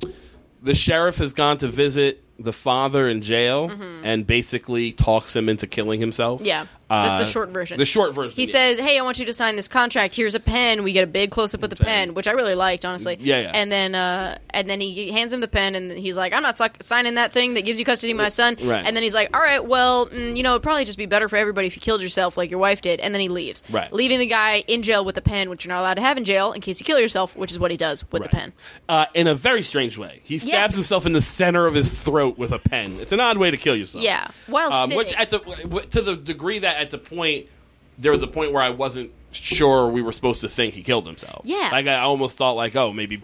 the 0.63 0.73
sheriff 0.73 1.17
has 1.17 1.33
gone 1.33 1.57
to 1.59 1.67
visit 1.67 2.23
the 2.39 2.53
father 2.53 3.07
in 3.07 3.21
jail 3.21 3.71
and 4.03 4.25
basically 4.25 4.91
talks 4.91 5.35
him 5.35 5.47
into 5.47 5.67
killing 5.67 5.99
himself. 5.99 6.41
Mm-hmm. 6.41 6.84
Yeah, 6.89 7.07
that's 7.07 7.19
the 7.19 7.29
Uh, 7.29 7.31
short 7.31 7.49
version. 7.49 7.77
The 7.77 7.85
short 7.85 8.13
version. 8.13 8.35
He 8.35 8.43
yeah. 8.45 8.51
says, 8.51 8.77
"Hey, 8.79 8.99
I 8.99 9.01
want 9.01 9.17
you 9.19 9.25
to 9.25 9.33
sign 9.33 9.55
this 9.55 9.67
contract. 9.67 10.15
Here's 10.15 10.35
a 10.35 10.39
pen." 10.39 10.83
We 10.83 10.93
get 10.93 11.03
a 11.03 11.07
big 11.07 11.31
close 11.31 11.53
up 11.55 11.63
of 11.63 11.69
the 11.71 11.75
pen, 11.75 12.13
which 12.13 12.27
I 12.27 12.31
really 12.31 12.53
liked, 12.55 12.85
honestly. 12.85 13.17
Yeah, 13.19 13.39
yeah. 13.41 13.51
And 13.53 13.71
then, 13.71 13.95
uh, 13.95 14.37
and 14.51 14.69
then 14.69 14.79
he 14.81 15.11
hands 15.11 15.33
him 15.33 15.39
the 15.41 15.47
pen, 15.47 15.73
and 15.75 15.91
he's 15.91 16.15
like, 16.15 16.31
"I'm 16.33 16.43
not 16.43 16.57
suck- 16.57 16.77
signing 16.83 17.15
that 17.15 17.33
thing 17.33 17.55
that 17.55 17.65
gives 17.65 17.79
you 17.79 17.85
custody 17.85 18.11
of 18.11 18.17
my 18.17 18.29
son." 18.29 18.57
Right. 18.61 18.85
And 18.85 18.95
then 18.95 19.01
he's 19.03 19.15
like, 19.15 19.35
"All 19.35 19.41
right, 19.41 19.65
well, 19.65 20.07
mm, 20.09 20.37
you 20.37 20.43
know, 20.43 20.51
it'd 20.51 20.63
probably 20.63 20.85
just 20.85 20.97
be 20.97 21.07
better 21.07 21.27
for 21.27 21.37
everybody 21.37 21.65
if 21.67 21.75
you 21.75 21.81
killed 21.81 22.01
yourself 22.03 22.37
like 22.37 22.49
your 22.51 22.59
wife 22.59 22.81
did." 22.81 22.99
And 22.99 23.13
then 23.15 23.19
he 23.21 23.29
leaves, 23.29 23.63
Right. 23.71 23.91
leaving 23.91 24.19
the 24.19 24.27
guy 24.27 24.63
in 24.67 24.83
jail 24.83 25.03
with 25.03 25.17
a 25.17 25.21
pen, 25.21 25.49
which 25.49 25.65
you're 25.65 25.73
not 25.73 25.81
allowed 25.81 25.95
to 25.95 26.01
have 26.01 26.17
in 26.17 26.23
jail 26.23 26.51
in 26.51 26.61
case 26.61 26.79
you 26.79 26.85
kill 26.85 26.99
yourself, 26.99 27.35
which 27.35 27.49
is 27.51 27.57
what 27.57 27.71
he 27.71 27.77
does 27.77 28.03
with 28.11 28.21
the 28.23 28.29
pen. 28.29 28.53
Uh, 28.87 29.05
in 29.15 29.27
a 29.27 29.33
very 29.33 29.63
strange 29.63 29.97
way. 29.97 30.19
He 30.23 30.37
stabs 30.37 30.49
Yes. 30.51 30.75
himself 30.75 31.05
in 31.07 31.13
the 31.13 31.21
center 31.21 31.65
of 31.65 31.73
his 31.73 31.91
throat 31.93 32.37
with 32.37 32.51
a 32.51 32.59
pen. 32.59 32.97
It's 32.99 33.11
an 33.11 33.19
odd 33.19 33.37
way 33.37 33.49
to 33.49 33.57
kill 33.57 33.75
yourself. 33.75 34.03
Yeah, 34.03 34.27
while 34.47 34.71
Um, 34.71 34.89
sitting. 34.89 34.97
which 34.97 35.13
at 35.13 35.29
the 35.31 35.39
to 35.89 36.01
the 36.01 36.15
degree 36.15 36.59
that 36.59 36.74
at 36.75 36.89
the 36.89 36.97
point 36.97 37.47
there 37.97 38.11
was 38.11 38.21
a 38.21 38.27
point 38.27 38.51
where 38.51 38.61
I 38.61 38.69
wasn't 38.71 39.11
sure 39.31 39.87
we 39.89 40.01
were 40.01 40.11
supposed 40.11 40.41
to 40.41 40.49
think 40.49 40.73
he 40.73 40.81
killed 40.83 41.05
himself. 41.05 41.41
Yeah. 41.45 41.69
like 41.71 41.87
I 41.87 41.99
almost 41.99 42.37
thought 42.37 42.53
like 42.53 42.75
oh 42.75 42.91
maybe 42.93 43.21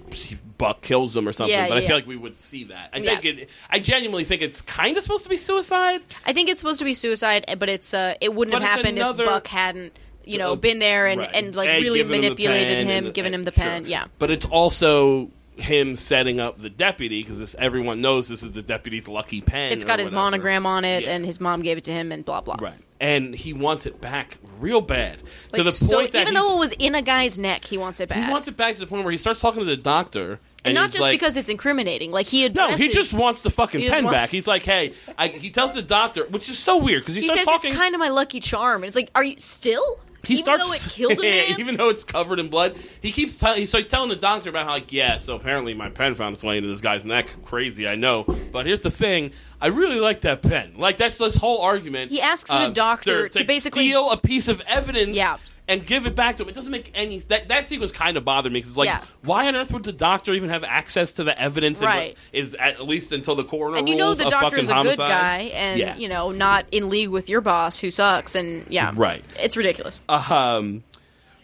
Buck 0.58 0.82
kills 0.82 1.16
him 1.16 1.28
or 1.28 1.34
something. 1.34 1.52
Yeah, 1.54 1.68
but 1.70 1.78
I 1.78 1.82
feel 1.88 1.96
like 1.96 2.06
we 2.08 2.16
would 2.18 2.36
see 2.36 2.66
that. 2.66 2.90
I 2.94 3.00
Yeah. 3.00 3.20
think 3.20 3.26
it. 3.42 3.50
I 3.70 3.80
genuinely 3.80 4.24
think 4.26 4.42
it's 4.42 4.62
kind 4.62 4.96
of 4.98 5.04
supposed 5.04 5.24
to 5.24 5.30
be 5.30 5.38
suicide. 5.38 6.02
I 6.26 6.34
think 6.34 6.50
it's 6.50 6.60
supposed 6.60 6.80
to 6.80 6.86
be 6.86 6.94
suicide, 6.94 7.46
but 7.58 7.68
it's 7.70 7.94
uh, 7.94 8.16
it 8.22 8.34
wouldn't 8.34 8.54
But 8.54 8.62
have 8.62 8.78
happened 8.78 8.98
another- 8.98 9.24
if 9.24 9.30
Buck 9.30 9.48
hadn't, 9.48 9.98
you 10.24 10.38
know, 10.38 10.54
Uh, 10.54 10.56
been 10.56 10.80
there 10.80 11.08
and, 11.08 11.22
right. 11.22 11.30
and 11.34 11.56
like 11.56 11.70
And 11.70 11.84
really 11.84 12.02
him 12.02 12.10
manipulated 12.10 12.86
him, 12.88 13.06
and- 13.06 13.14
given 13.14 13.34
him 13.34 13.44
the 13.44 13.52
sure. 13.52 13.64
pen. 13.64 13.86
Yeah, 13.88 14.06
But 14.20 14.30
it's 14.32 14.46
also 14.46 15.32
him 15.58 15.96
setting 15.96 16.40
up 16.40 16.60
the 16.60 16.70
deputy 16.70 17.24
because 17.24 17.56
everyone 17.56 18.02
knows 18.02 18.28
this 18.28 18.42
is 18.44 18.52
the 18.54 18.62
deputy's 18.62 19.08
lucky 19.08 19.42
pen. 19.42 19.72
It's 19.72 19.84
got 19.84 20.00
his 20.00 20.08
whatever. 20.08 20.22
monogram 20.24 20.66
on 20.66 20.86
it, 20.86 21.04
Yeah. 21.04 21.12
and 21.12 21.26
his 21.26 21.40
mom 21.42 21.62
gave 21.64 21.78
it 21.78 21.84
to 21.86 21.92
him, 21.92 22.12
and 22.12 22.24
blah 22.24 22.42
blah. 22.42 22.58
Right. 22.60 22.74
And 23.02 23.34
he 23.34 23.52
wants 23.52 23.88
it 23.88 24.00
back 24.00 24.38
real 24.60 24.80
bad. 24.80 25.24
Like, 25.52 25.58
to 25.58 25.64
the 25.64 25.72
so 25.72 25.98
point 25.98 26.12
that 26.12 26.22
even 26.22 26.36
though 26.36 26.56
it 26.56 26.60
was 26.60 26.72
in 26.74 26.94
a 26.94 27.02
guy's 27.02 27.40
neck, 27.40 27.66
he 27.66 27.76
wants 27.78 28.00
it 28.00 28.08
back. 28.10 28.24
he 28.24 28.32
wants 28.32 28.48
it 28.48 28.56
back 28.56 28.76
to 28.76 28.80
the 28.80 28.86
point 28.86 29.04
where 29.04 29.12
he 29.12 29.18
starts 29.18 29.40
talking 29.42 29.60
to 29.62 29.66
the 29.66 29.76
doctor. 29.76 30.34
And, 30.34 30.40
and 30.66 30.76
not 30.76 30.84
he's 30.86 30.94
just 30.94 31.02
like, 31.02 31.14
because 31.14 31.36
it's 31.36 31.50
incriminating. 31.50 32.12
Like 32.12 32.28
he 32.28 32.48
No, 32.50 32.66
addresses. 32.66 32.80
he 32.80 32.90
just 32.94 33.14
wants 33.16 33.42
the 33.42 33.50
fucking 33.50 33.80
He 33.82 33.88
just 33.88 33.96
pen 33.96 34.06
wants- 34.06 34.16
back. 34.18 34.30
He's 34.30 34.46
like, 34.46 34.62
hey, 34.62 34.94
I, 35.18 35.30
he 35.30 35.50
tells 35.50 35.74
the 35.74 35.82
doctor, 35.82 36.28
which 36.28 36.48
is 36.48 36.60
so 36.60 36.78
weird 36.78 37.02
because 37.02 37.16
he, 37.16 37.22
He 37.22 37.26
starts 37.28 37.40
says 37.42 37.46
talking. 37.48 37.72
it's 37.72 37.78
kind 37.80 37.96
of 37.96 38.00
my 38.00 38.10
lucky 38.10 38.40
charm, 38.40 38.84
and 38.84 38.88
it's 38.88 38.96
like, 38.96 39.10
are 39.16 39.24
you 39.24 39.36
still? 39.40 40.00
He 40.26 40.34
even 40.34 40.44
starts 40.44 40.68
though 40.68 40.74
it 40.74 40.82
killed 40.82 41.24
Yeah, 41.24 41.56
even 41.60 41.76
though 41.76 41.90
it's 41.90 42.04
covered 42.04 42.40
in 42.40 42.50
blood. 42.50 42.78
He 43.02 43.12
keeps 43.12 43.38
tell, 43.38 43.56
he's 43.56 43.74
like 43.74 43.90
telling 43.90 44.10
the 44.10 44.16
doctor 44.16 44.50
about 44.50 44.66
how 44.66 44.74
like 44.74 44.92
yeah, 44.92 45.18
so 45.18 45.36
apparently 45.36 45.74
my 45.74 45.90
pen 45.90 46.16
found 46.16 46.34
its 46.34 46.44
way 46.44 46.58
into 46.58 46.70
this 46.70 46.82
guy's 46.82 47.06
neck. 47.06 47.30
Crazy, 47.46 47.88
I 47.88 47.96
know, 47.96 48.26
but 48.52 48.66
here's 48.66 48.82
the 48.82 48.92
thing: 48.92 49.32
I 49.60 49.68
really 49.68 50.00
like 50.00 50.22
that 50.22 50.42
pen. 50.42 50.74
Like 50.78 50.98
that's 50.98 51.18
this 51.18 51.36
whole 51.36 51.62
argument. 51.62 52.12
He 52.12 52.22
asks 52.22 52.50
the 52.50 52.56
uh, 52.56 52.70
doctor 52.70 53.30
to 53.30 53.44
basically- 53.44 53.88
steal 53.88 54.12
a 54.12 54.18
piece 54.18 54.48
of 54.48 54.62
evidence. 54.62 55.16
Yeah. 55.16 55.38
And 55.72 55.86
give 55.88 56.06
it 56.06 56.16
back 56.16 56.38
to 56.38 56.44
him. 56.44 56.50
It 56.50 56.56
doesn't 56.56 56.72
make 56.72 56.92
any. 56.94 57.20
That 57.20 57.48
that 57.48 57.68
sequence 57.70 57.92
kind 57.92 58.18
of 58.18 58.26
bothered 58.26 58.52
me 58.52 58.60
because 58.60 58.72
it's 58.72 58.78
like, 58.78 58.88
Yeah. 58.88 59.04
why 59.24 59.48
on 59.48 59.56
earth 59.56 59.72
would 59.72 59.84
the 59.84 59.94
doctor 59.94 60.34
even 60.34 60.50
have 60.50 60.64
access 60.64 61.14
to 61.14 61.24
the 61.24 61.40
evidence? 61.40 61.80
and 61.80 61.88
Right. 61.88 62.18
Is 62.34 62.56
at 62.56 62.86
least 62.86 63.12
until 63.14 63.36
the 63.36 63.44
coroner 63.46 63.78
and 63.78 63.88
you 63.88 63.96
know 63.96 64.14
the 64.14 64.30
doctor 64.30 64.58
is 64.58 64.70
a 64.70 64.74
homicide? 64.74 64.98
good 64.98 65.08
guy, 65.08 65.38
and 65.54 65.80
Yeah. 65.80 65.96
you 65.96 66.10
know 66.10 66.32
not 66.32 66.66
in 66.72 66.90
league 66.90 67.10
with 67.10 67.30
your 67.30 67.42
boss 67.42 67.80
who 67.80 67.90
sucks, 67.90 68.36
and 68.36 68.66
yeah, 68.70 68.92
Right. 68.96 69.24
It's 69.40 69.56
ridiculous. 69.56 70.02
Um, 70.10 70.84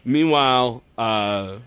meanwhile, 0.04 0.84
uh, 0.98 1.58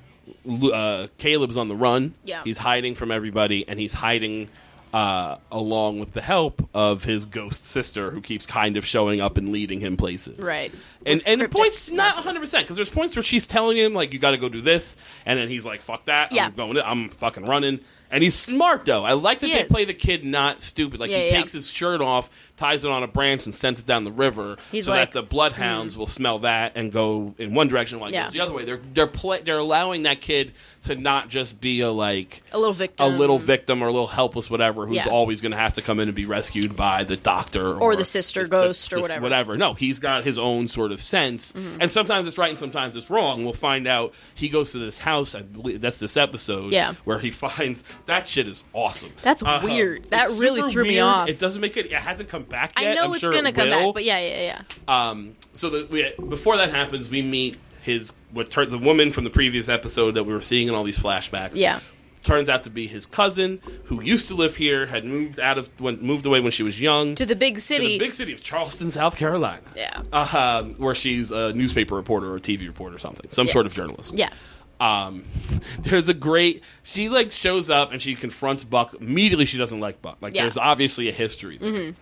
uh, 0.48 1.06
Caleb's 1.18 1.56
on 1.56 1.68
the 1.68 1.76
run. 1.76 2.14
Yeah. 2.24 2.42
he's 2.44 2.58
hiding 2.58 2.94
from 2.94 3.10
everybody, 3.10 3.66
and 3.68 3.78
he's 3.78 3.92
hiding 3.92 4.48
uh, 4.92 5.36
along 5.52 6.00
with 6.00 6.12
the 6.14 6.20
help 6.20 6.68
of 6.74 7.04
his 7.04 7.24
ghost 7.24 7.64
sister, 7.64 8.10
who 8.10 8.20
keeps 8.20 8.44
kind 8.44 8.76
of 8.76 8.84
showing 8.84 9.20
up 9.20 9.36
and 9.38 9.50
leading 9.50 9.78
him 9.78 9.96
places. 9.96 10.36
Right. 10.40 10.74
And 11.06 11.22
and 11.26 11.40
cryptic 11.40 11.56
points 11.56 11.90
not 11.90 12.14
100 12.16 12.40
percent 12.40 12.64
because 12.64 12.76
there's 12.76 12.90
points 12.90 13.16
where 13.16 13.22
she's 13.22 13.46
telling 13.46 13.76
him 13.76 13.94
like 13.94 14.12
you 14.12 14.18
got 14.18 14.32
to 14.32 14.36
go 14.38 14.48
do 14.48 14.60
this, 14.60 14.96
and 15.24 15.38
then 15.38 15.48
he's 15.48 15.64
like 15.64 15.80
fuck 15.82 16.04
that, 16.06 16.32
Yeah. 16.32 16.46
I'm 16.46 16.54
going, 16.54 16.76
I'm 16.78 17.08
fucking 17.08 17.44
running, 17.46 17.80
and 18.10 18.22
he's 18.22 18.34
smart 18.34 18.84
though. 18.84 19.04
I 19.04 19.14
like 19.14 19.40
that 19.40 19.46
He 19.46 19.54
they 19.54 19.62
is. 19.62 19.72
play 19.72 19.84
the 19.86 19.94
kid 19.94 20.24
not 20.24 20.60
stupid. 20.60 21.00
Like 21.00 21.10
Yeah, 21.10 21.18
he 21.18 21.24
yeah. 21.26 21.30
takes 21.40 21.52
his 21.52 21.70
shirt 21.70 22.02
off, 22.02 22.28
ties 22.58 22.84
it 22.84 22.90
on 22.90 23.02
a 23.02 23.06
branch, 23.06 23.46
and 23.46 23.54
sends 23.54 23.80
it 23.80 23.86
down 23.86 24.04
the 24.04 24.12
river, 24.12 24.56
He's 24.70 24.84
so 24.84 24.92
like, 24.92 25.12
that 25.12 25.18
the 25.18 25.26
bloodhounds 25.26 25.94
mm. 25.94 25.98
will 26.00 26.06
smell 26.06 26.40
that 26.40 26.72
and 26.76 26.92
go 26.92 27.34
in 27.38 27.54
one 27.54 27.68
direction 27.68 27.98
while 27.98 28.10
he 28.10 28.14
Yeah. 28.16 28.24
goes 28.24 28.32
the 28.34 28.40
other 28.40 28.52
way. 28.52 28.64
They're 28.66 28.80
they're 28.92 29.06
play, 29.06 29.40
they're 29.40 29.56
allowing 29.58 30.02
that 30.02 30.20
kid 30.20 30.52
to 30.82 30.94
not 30.96 31.28
just 31.30 31.60
be 31.62 31.80
a 31.80 31.90
like 31.90 32.42
A 32.52 32.58
little 32.58 32.74
victim. 32.74 33.06
a 33.06 33.08
little 33.16 33.38
victim 33.38 33.82
or 33.82 33.86
a 33.86 33.92
little 33.92 34.06
helpless 34.06 34.50
whatever 34.50 34.86
who's 34.86 34.96
Yeah. 34.96 35.08
always 35.08 35.40
going 35.40 35.52
to 35.52 35.58
have 35.58 35.72
to 35.74 35.82
come 35.82 35.98
in 35.98 36.08
and 36.08 36.14
be 36.14 36.26
rescued 36.26 36.76
by 36.76 37.04
the 37.04 37.16
doctor 37.16 37.72
Or 37.78 37.96
the 37.96 38.04
sister 38.04 38.46
ghost 38.46 38.92
or 38.92 39.00
whatever. 39.00 39.22
whatever 39.22 39.56
no 39.56 39.72
he's 39.74 39.98
got 39.98 40.24
his 40.24 40.38
own 40.38 40.68
sort 40.68 40.89
of 40.92 41.00
sense 41.00 41.52
Mm-hmm. 41.52 41.80
and 41.80 41.90
sometimes 41.90 42.26
it's 42.26 42.38
right 42.38 42.50
and 42.50 42.58
sometimes 42.58 42.96
it's 42.96 43.10
wrong 43.10 43.44
we'll 43.44 43.52
find 43.52 43.86
out 43.86 44.14
he 44.34 44.48
goes 44.48 44.72
to 44.72 44.78
this 44.78 44.98
house 44.98 45.34
i 45.34 45.42
believe 45.42 45.80
that's 45.80 45.98
this 45.98 46.16
episode 46.16 46.72
Yeah. 46.72 46.94
where 47.04 47.18
he 47.18 47.30
finds 47.44 47.84
that 48.06 48.28
shit 48.28 48.46
is 48.48 48.62
awesome 48.72 49.10
That's 49.22 49.42
Uh, 49.42 49.60
weird. 49.62 50.06
That 50.10 50.28
really 50.38 50.70
threw 50.72 50.84
me 50.84 51.00
off. 51.00 51.28
it 51.28 51.38
doesn't 51.38 51.60
make 51.60 51.76
it 51.76 51.86
it 51.86 51.92
hasn't 51.92 52.28
come 52.28 52.42
back 52.44 52.78
yet 52.78 52.90
I 52.90 52.94
know 52.94 53.04
I'm 53.04 53.10
it's 53.12 53.20
sure 53.20 53.32
gonna 53.32 53.50
it 53.50 53.54
come 53.54 53.68
will. 53.68 53.86
back, 53.86 53.94
but 53.94 54.04
yeah, 54.04 54.18
yeah, 54.18 54.62
yeah. 54.88 55.08
Um, 55.10 55.34
so 55.52 55.70
the, 55.70 55.86
we, 55.90 56.12
before 56.28 56.56
that 56.56 56.70
happens, 56.70 57.08
we 57.10 57.22
meet 57.22 57.56
his 57.82 58.12
what 58.32 58.50
the 58.50 58.78
woman 58.78 59.10
from 59.10 59.24
the 59.24 59.30
previous 59.30 59.68
episode 59.68 60.12
that 60.12 60.24
we 60.24 60.32
were 60.32 60.42
seeing 60.42 60.68
in 60.68 60.74
all 60.74 60.84
these 60.84 60.98
flashbacks. 60.98 61.52
Yeah. 61.56 61.80
Turns 62.22 62.48
out 62.48 62.62
to 62.64 62.70
be 62.70 62.86
his 62.86 63.06
cousin 63.06 63.60
who 63.84 64.02
used 64.02 64.28
to 64.28 64.34
live 64.34 64.56
here, 64.56 64.86
had 64.86 65.04
moved 65.04 65.40
out 65.40 65.56
of 65.58 65.68
when, 65.80 66.00
moved 66.00 66.26
away 66.26 66.40
when 66.40 66.52
she 66.52 66.62
was 66.62 66.80
young 66.80 67.14
To 67.14 67.24
the 67.26 67.34
big 67.36 67.54
to 67.54 67.60
city. 67.60 67.98
the 67.98 68.04
big 68.04 68.12
city 68.14 68.32
of 68.32 68.42
Charleston, 68.42 68.90
South 68.90 69.16
Carolina. 69.16 69.62
yeah. 69.74 70.02
Uh, 70.12 70.64
where 70.76 70.94
she's 70.94 71.30
a 71.32 71.52
newspaper 71.52 71.94
reporter 71.96 72.30
or 72.32 72.36
a 72.36 72.40
TV 72.40 72.66
reporter 72.66 72.96
or 72.96 72.98
something, 72.98 73.30
some 73.30 73.46
Yeah. 73.46 73.52
sort 73.54 73.66
of 73.66 73.74
journalist. 73.74 74.14
Yeah. 74.14 74.30
Um, 74.80 75.24
there's 75.80 76.08
a 76.08 76.14
great. 76.14 76.62
She 76.82 77.08
like 77.08 77.32
shows 77.32 77.68
up 77.70 77.92
and 77.92 78.00
she 78.00 78.14
confronts 78.14 78.64
Buck. 78.64 78.94
Immediately, 79.00 79.44
she 79.44 79.58
doesn't 79.58 79.80
like 79.80 80.00
Buck. 80.02 80.18
Like 80.20 80.34
Yeah. 80.34 80.40
Mm-hmm. 80.40 80.44
there's 80.46 80.56
obviously 80.58 81.08
a 81.08 81.12
history 81.12 81.58
there, 81.58 81.92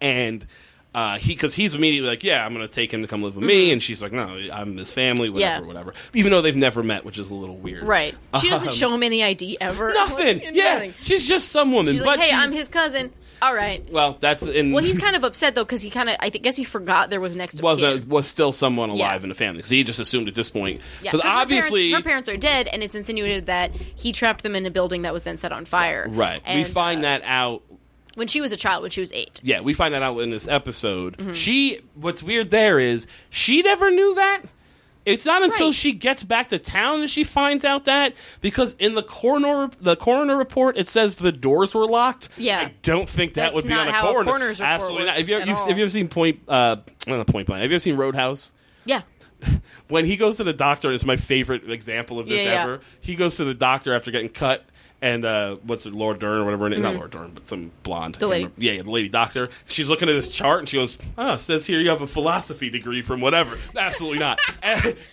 and 0.00 0.46
uh, 0.94 1.18
he 1.18 1.34
because 1.34 1.54
he's 1.54 1.74
immediately 1.74 2.08
like, 2.08 2.24
yeah, 2.24 2.44
I'm 2.44 2.54
going 2.54 2.66
to 2.66 2.72
take 2.72 2.92
him 2.92 3.02
to 3.02 3.08
come 3.08 3.22
live 3.22 3.36
with 3.36 3.44
me, 3.44 3.70
and 3.72 3.82
she's 3.82 4.02
like, 4.02 4.12
no, 4.12 4.38
I'm 4.52 4.76
his 4.76 4.92
family, 4.92 5.28
whatever, 5.28 5.48
Mm-hmm. 5.48 5.60
Yeah. 5.62 5.66
whatever. 5.66 5.94
Even 6.14 6.32
though 6.32 6.42
they've 6.42 6.56
never 6.56 6.82
met, 6.82 7.04
which 7.04 7.18
is 7.18 7.30
a 7.30 7.34
little 7.34 7.56
weird. 7.56 7.84
Right. 7.84 8.14
She 8.40 8.48
doesn't 8.48 8.68
Um, 8.68 8.74
show 8.74 8.92
him 8.92 9.02
any 9.02 9.22
ID 9.22 9.58
ever. 9.60 9.92
Nothing. 9.94 10.38
Like, 10.38 10.48
yeah, 10.54 10.74
nothing. 10.74 10.94
she's 11.00 11.26
just 11.28 11.50
some 11.50 11.72
woman. 11.72 11.92
She's 11.94 12.02
but 12.02 12.06
like, 12.18 12.20
hey, 12.20 12.30
she- 12.30 12.34
I'm 12.36 12.52
his 12.52 12.68
cousin. 12.68 13.12
All 13.40 13.54
right. 13.54 13.86
Well, 13.92 14.16
that's 14.18 14.44
in. 14.44 14.72
Well, 14.72 14.82
he's 14.82 14.98
kind 14.98 15.14
of 15.14 15.22
upset 15.22 15.54
though 15.54 15.62
because 15.62 15.80
he 15.80 15.90
kind 15.90 16.08
of, 16.08 16.16
I 16.18 16.28
think, 16.28 16.42
guess 16.42 16.56
he 16.56 16.64
forgot 16.64 17.08
there 17.10 17.20
was 17.20 17.36
next 17.36 17.54
of 17.54 17.60
was 17.60 17.78
kin. 17.78 18.02
a, 18.02 18.06
was 18.06 18.26
still 18.26 18.50
someone 18.50 18.90
alive 18.90 19.20
Yeah. 19.20 19.22
in 19.22 19.28
the 19.28 19.34
family 19.36 19.58
because 19.58 19.70
he 19.70 19.84
just 19.84 20.00
assumed 20.00 20.26
at 20.26 20.34
this 20.34 20.50
point 20.50 20.80
Yeah, 21.02 21.12
because 21.12 21.20
'cause 21.20 21.30
her 21.30 21.38
obviously 21.38 21.90
parents, 21.90 22.04
her 22.04 22.10
parents 22.10 22.28
are 22.30 22.36
dead, 22.36 22.66
and 22.66 22.82
it's 22.82 22.96
insinuated 22.96 23.46
that 23.46 23.70
he 23.72 24.10
trapped 24.10 24.42
them 24.42 24.56
in 24.56 24.66
a 24.66 24.70
building 24.72 25.02
that 25.02 25.12
was 25.12 25.22
then 25.22 25.38
set 25.38 25.52
on 25.52 25.66
fire. 25.66 26.06
right 26.10 26.42
we 26.44 26.50
And, 26.62 26.66
find 26.66 26.98
uh, 26.98 27.02
that 27.02 27.22
out 27.24 27.62
when 28.18 28.28
she 28.28 28.40
was 28.42 28.52
a 28.52 28.56
child, 28.56 28.82
when 28.82 28.90
she 28.90 29.00
was 29.00 29.12
eight. 29.12 29.40
yeah 29.42 29.60
we 29.60 29.72
find 29.72 29.94
that 29.94 30.02
out 30.02 30.18
in 30.18 30.30
this 30.30 30.46
episode 30.46 31.16
Mm-hmm. 31.16 31.32
she 31.32 31.80
what's 31.94 32.22
weird 32.22 32.50
there 32.50 32.78
is 32.78 33.06
she 33.30 33.62
never 33.62 33.90
knew 33.90 34.14
that 34.16 34.42
it's 35.06 35.24
not 35.24 35.42
until 35.42 35.68
Right. 35.68 35.74
she 35.74 35.92
gets 35.94 36.22
back 36.22 36.48
to 36.50 36.58
town 36.58 37.00
that 37.00 37.08
she 37.08 37.24
finds 37.24 37.64
out 37.64 37.86
that 37.86 38.12
because 38.42 38.74
in 38.74 38.94
the 38.94 39.02
coroner 39.02 39.70
the 39.80 39.96
coroner 39.96 40.36
report 40.36 40.76
it 40.76 40.88
says 40.90 41.16
the 41.16 41.32
doors 41.32 41.72
were 41.72 41.86
locked. 41.86 42.28
Yeah. 42.36 42.60
I 42.60 42.74
don't 42.82 43.08
think 43.08 43.32
that 43.34 43.52
That's 43.52 43.54
would 43.54 43.64
be 43.66 43.72
on 43.72 43.88
a 43.88 43.92
how 43.92 44.08
a 44.08 44.12
coroner. 44.12 44.26
coroner's 44.30 44.60
Absolutely 44.60 45.06
not. 45.06 45.16
Have 45.16 45.26
you, 45.28 45.36
at 45.36 45.46
you've- 45.46 45.52
all. 45.60 45.68
have 45.68 45.78
you 45.78 45.84
ever 45.84 45.90
seen 45.90 46.08
Point? 46.08 46.40
Uh, 46.46 46.76
not 47.06 47.26
Point 47.26 47.46
Blank. 47.46 47.62
Have 47.62 47.70
you 47.70 47.76
ever 47.76 47.80
seen 47.82 47.96
Roadhouse? 47.96 48.52
Yeah. 48.84 49.00
when 49.88 50.04
he 50.04 50.16
goes 50.18 50.36
to 50.38 50.44
the 50.44 50.52
doctor, 50.52 50.92
it's 50.92 51.06
my 51.06 51.16
favorite 51.16 51.70
example 51.70 52.18
of 52.18 52.28
this 52.28 52.44
Yeah, 52.44 52.52
yeah. 52.52 52.62
ever. 52.64 52.80
He 53.00 53.14
goes 53.14 53.36
to 53.36 53.44
the 53.44 53.54
doctor 53.54 53.94
after 53.94 54.10
getting 54.10 54.28
cut, 54.28 54.64
and 55.00 55.24
uh, 55.24 55.56
what's 55.62 55.86
it, 55.86 55.92
Laura 55.92 56.18
Dern 56.18 56.38
or 56.40 56.44
whatever 56.44 56.64
her 56.64 56.70
name? 56.70 56.82
Not 56.82 56.94
Laura 56.96 57.08
Dern, 57.08 57.30
but 57.32 57.48
some 57.48 57.70
blonde. 57.82 58.14
Mm-hmm. 58.14 58.20
The 58.20 58.26
lady. 58.26 58.50
Yeah, 58.58 58.72
yeah, 58.72 58.82
the 58.82 58.90
lady 58.90 59.08
doctor. 59.08 59.48
She's 59.66 59.88
looking 59.88 60.08
at 60.08 60.12
this 60.14 60.28
chart 60.28 60.60
and 60.60 60.68
she 60.68 60.76
goes, 60.76 60.98
"Oh, 61.16 61.34
it 61.34 61.40
says 61.40 61.66
here 61.66 61.78
you 61.80 61.90
have 61.90 62.02
a 62.02 62.06
philosophy 62.06 62.68
degree 62.70 63.02
from 63.02 63.20
whatever." 63.20 63.56
Absolutely 63.76 64.18
not. 64.18 64.40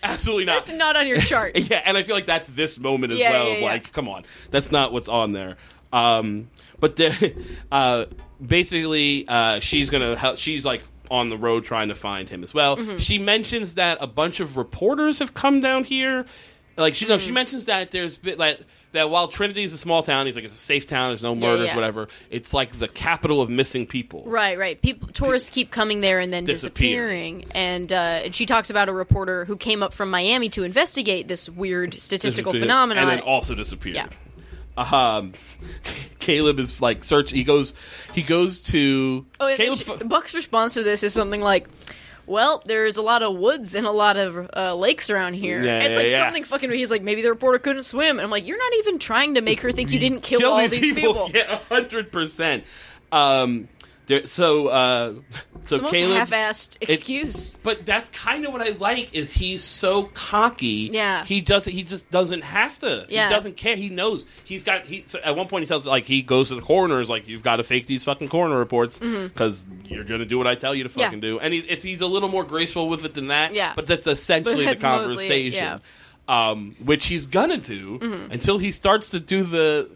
Absolutely 0.02 0.44
not. 0.44 0.58
It's 0.58 0.72
not 0.72 0.96
on 0.96 1.06
your 1.06 1.18
chart. 1.20 1.56
Yeah, 1.70 1.82
and 1.84 1.96
I 1.96 2.02
feel 2.02 2.14
like 2.14 2.26
that's 2.26 2.48
this 2.48 2.78
moment 2.78 3.12
as 3.12 3.18
Yeah, 3.20 3.30
well. 3.30 3.46
yeah, 3.48 3.54
of 3.54 3.60
yeah. 3.60 3.66
like, 3.66 3.92
come 3.92 4.08
on, 4.08 4.24
that's 4.50 4.70
not 4.72 4.92
what's 4.92 5.08
on 5.08 5.30
there. 5.32 5.56
Um, 5.92 6.50
but 6.80 6.96
there, 6.96 7.16
uh, 7.72 8.06
basically, 8.44 9.26
uh, 9.28 9.60
she's 9.60 9.90
gonna 9.90 10.16
help. 10.16 10.38
She's 10.38 10.64
like 10.64 10.82
on 11.10 11.28
the 11.28 11.38
road 11.38 11.64
trying 11.64 11.88
to 11.88 11.94
find 11.94 12.28
him 12.28 12.42
as 12.42 12.52
well. 12.52 12.76
Mm-hmm. 12.76 12.96
She 12.98 13.18
mentions 13.18 13.76
that 13.76 13.98
a 14.00 14.06
bunch 14.06 14.40
of 14.40 14.56
reporters 14.56 15.20
have 15.20 15.34
come 15.34 15.60
down 15.60 15.84
here. 15.84 16.26
Like 16.76 16.94
she, 16.94 17.06
no, 17.06 17.14
Mm-hmm. 17.14 17.24
she 17.26 17.32
mentions 17.32 17.66
that 17.66 17.90
there's 17.90 18.18
bit 18.18 18.38
like 18.38 18.60
that 18.92 19.10
while 19.10 19.28
Trinity 19.28 19.62
is 19.62 19.72
a 19.72 19.78
small 19.78 20.02
town, 20.02 20.26
he's 20.26 20.36
like 20.36 20.44
it's 20.44 20.54
a 20.54 20.58
safe 20.58 20.86
town. 20.86 21.10
There's 21.10 21.22
no 21.22 21.34
murders, 21.34 21.66
yeah. 21.68 21.74
whatever. 21.74 22.08
It's 22.30 22.54
like 22.54 22.72
the 22.78 22.88
capital 22.88 23.40
of 23.42 23.50
missing 23.50 23.86
people. 23.86 24.22
Right, 24.26 24.58
right. 24.58 24.80
People, 24.80 25.08
tourists 25.08 25.50
keep 25.50 25.70
coming 25.70 26.00
there 26.00 26.18
and 26.20 26.32
then 26.32 26.44
Disappear. 26.44 27.06
disappearing. 27.08 27.44
And, 27.52 27.92
uh, 27.92 28.20
and 28.24 28.34
she 28.34 28.46
talks 28.46 28.70
about 28.70 28.88
a 28.88 28.92
reporter 28.92 29.44
who 29.44 29.56
came 29.56 29.82
up 29.82 29.92
from 29.92 30.10
Miami 30.10 30.48
to 30.50 30.64
investigate 30.64 31.28
this 31.28 31.48
weird 31.48 31.94
statistical 31.94 32.52
phenomenon. 32.52 33.02
and 33.04 33.10
then 33.12 33.20
also 33.20 33.54
disappeared. 33.54 33.96
Yeah. 33.96 34.08
Um, 34.76 35.32
Caleb 36.18 36.58
is 36.58 36.80
like 36.82 37.02
search. 37.02 37.30
He 37.30 37.44
goes. 37.44 37.72
He 38.12 38.22
goes 38.22 38.60
to. 38.64 39.24
oh, 39.40 39.54
Caleb. 39.56 39.78
she- 39.78 40.04
Buck's 40.04 40.34
response 40.34 40.74
to 40.74 40.82
this 40.82 41.02
is 41.02 41.14
something 41.14 41.40
like, 41.40 41.66
"Well, 42.26 42.62
there's 42.66 42.96
a 42.96 43.02
lot 43.02 43.22
of 43.22 43.36
woods 43.36 43.74
and 43.74 43.86
a 43.86 43.90
lot 43.90 44.16
of 44.16 44.50
uh, 44.54 44.74
lakes 44.74 45.10
around 45.10 45.34
here." 45.34 45.62
Yeah, 45.62 45.80
it's 45.80 45.96
like 45.96 46.08
yeah. 46.08 46.24
something 46.24 46.44
fucking. 46.44 46.70
He's 46.70 46.90
like, 46.90 47.02
maybe 47.02 47.22
the 47.22 47.30
reporter 47.30 47.58
couldn't 47.58 47.84
swim, 47.84 48.18
and 48.18 48.20
I'm 48.20 48.30
like, 48.30 48.46
you're 48.46 48.58
not 48.58 48.74
even 48.78 48.98
trying 48.98 49.34
to 49.34 49.40
make 49.40 49.60
her 49.60 49.72
think 49.72 49.90
you 49.90 49.98
didn't 49.98 50.20
kill, 50.20 50.44
all 50.50 50.58
these 50.58 50.78
people. 50.78 51.30
Yeah, 51.34 51.58
hundred 51.68 52.12
percent. 52.12 52.64
Um, 53.12 53.68
there, 54.06 54.26
so 54.26 54.68
uh, 54.68 55.12
so 55.64 55.76
It's 55.76 55.84
the 55.84 55.90
Caleb. 55.90 56.16
half-assed 56.28 56.76
excuse. 56.80 57.54
but 57.62 57.84
that's 57.84 58.08
kind 58.10 58.44
of 58.46 58.52
what 58.52 58.62
I 58.62 58.70
like 58.70 59.14
is 59.14 59.32
he's 59.32 59.62
so 59.64 60.04
cocky. 60.14 60.90
Yeah. 60.92 61.24
he 61.24 61.40
doesn't. 61.40 61.72
He 61.72 61.82
just 61.82 62.08
doesn't 62.10 62.42
have 62.42 62.78
to. 62.80 63.06
Yeah. 63.08 63.28
He 63.28 63.34
doesn't 63.34 63.56
care. 63.56 63.74
He 63.76 63.88
knows. 63.88 64.24
He's 64.44 64.62
got. 64.64 64.86
He 64.86 65.04
so 65.06 65.18
at 65.24 65.34
one 65.36 65.48
point 65.48 65.62
he 65.64 65.66
tells 65.66 65.86
like 65.86 66.04
he 66.04 66.22
goes 66.22 66.48
to 66.50 66.54
the 66.54 66.60
coroner. 66.62 67.00
Is 67.00 67.08
like 67.10 67.26
you've 67.28 67.42
got 67.42 67.56
to 67.56 67.64
fake 67.64 67.86
these 67.86 68.04
fucking 68.04 68.28
coroner 68.28 68.58
reports 68.58 68.98
because 68.98 69.64
you're 69.86 70.04
gonna 70.04 70.24
do 70.24 70.38
what 70.38 70.46
I 70.46 70.54
tell 70.54 70.74
you 70.74 70.84
to 70.84 70.88
Mm-hmm. 70.88 70.98
Yeah. 71.00 71.06
fucking 71.06 71.20
do. 71.20 71.38
And 71.40 71.52
he, 71.52 71.60
it's, 71.60 71.82
he's 71.82 72.00
a 72.00 72.06
little 72.06 72.28
more 72.28 72.44
graceful 72.44 72.88
with 72.88 73.04
it 73.04 73.14
than 73.14 73.28
that. 73.28 73.54
Yeah. 73.54 73.72
but 73.74 73.86
that's 73.86 74.06
essentially 74.06 74.64
But 74.64 74.76
the 74.78 74.82
that's 74.82 74.82
mostly 74.82 75.16
conversation. 75.16 75.64
yeah. 75.64 75.78
Um, 76.28 76.74
which 76.84 77.06
he's 77.06 77.26
gonna 77.26 77.56
do 77.56 77.98
Mm-hmm. 77.98 78.32
until 78.32 78.58
he 78.58 78.70
starts 78.72 79.10
to 79.10 79.20
do 79.20 79.42
the 79.44 79.90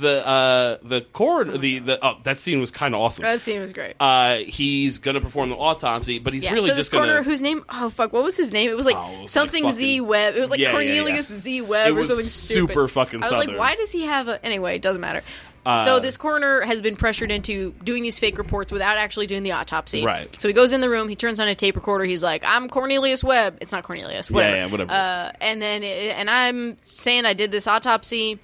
the 0.00 0.26
uh 0.26 0.78
the 0.82 1.02
coroner 1.12 1.56
the 1.58 1.78
the 1.80 2.04
oh 2.04 2.18
that 2.24 2.38
scene 2.38 2.60
was 2.60 2.70
kind 2.70 2.94
of 2.94 3.00
awesome. 3.00 3.22
That 3.22 3.40
scene 3.40 3.60
was 3.60 3.72
great. 3.72 3.94
Uh, 4.00 4.36
he's 4.38 4.98
gonna 4.98 5.20
perform 5.20 5.50
the 5.50 5.56
autopsy, 5.56 6.18
but 6.18 6.32
he's 6.34 6.44
Yeah, 6.44 6.54
really 6.54 6.68
so 6.68 6.74
this 6.74 6.86
just 6.86 6.92
gonna. 6.92 7.06
corner 7.06 7.22
whose 7.22 7.42
name? 7.42 7.64
Oh 7.68 7.90
fuck, 7.90 8.12
what 8.12 8.22
was 8.24 8.36
his 8.36 8.52
name? 8.52 8.70
It 8.70 8.76
was 8.76 8.86
like 8.86 8.96
Oh, 8.96 9.10
it 9.18 9.22
was 9.22 9.30
something 9.30 9.64
like 9.64 9.74
Z 9.74 10.00
Webb. 10.00 10.34
It 10.34 10.40
was 10.40 10.50
like 10.50 10.60
Yeah, 10.60 10.68
yeah, 10.68 10.72
Cornelius 10.72 11.30
yeah. 11.30 11.36
Z 11.36 11.60
Webb 11.62 11.96
or 11.96 12.04
something 12.04 12.26
stupid. 12.26 12.68
super 12.74 12.88
fucking 12.88 13.22
I 13.22 13.30
was 13.30 13.46
like, 13.46 13.56
why 13.58 13.76
does 13.76 13.92
he 13.92 14.02
have 14.06 14.28
a? 14.28 14.44
Anyway, 14.44 14.76
it 14.76 14.82
doesn't 14.82 15.00
matter. 15.00 15.22
Uh, 15.66 15.84
so 15.84 16.00
this 16.00 16.16
coroner 16.16 16.62
has 16.62 16.80
been 16.80 16.96
pressured 16.96 17.30
into 17.30 17.72
doing 17.84 18.02
these 18.02 18.18
fake 18.18 18.38
reports 18.38 18.72
without 18.72 18.96
actually 18.96 19.26
doing 19.26 19.42
the 19.42 19.52
autopsy. 19.52 20.02
Right. 20.02 20.34
So 20.40 20.48
he 20.48 20.54
goes 20.54 20.72
in 20.72 20.80
the 20.80 20.88
room. 20.88 21.06
He 21.10 21.16
turns 21.16 21.38
on 21.38 21.48
a 21.48 21.54
tape 21.54 21.76
recorder. 21.76 22.04
He's 22.04 22.22
like, 22.24 22.42
"I'm 22.46 22.66
Cornelius 22.70 23.22
Webb." 23.22 23.58
It's 23.60 23.70
not 23.70 23.84
Cornelius. 23.84 24.30
Whatever. 24.30 24.56
yeah, 24.56 24.66
whatever. 24.66 24.90
Uh, 24.90 25.32
and 25.38 25.60
then 25.60 25.82
and 25.82 26.30
I'm 26.30 26.78
saying 26.84 27.26
I 27.26 27.34
did 27.34 27.50
this 27.50 27.66
autopsy 27.66 28.38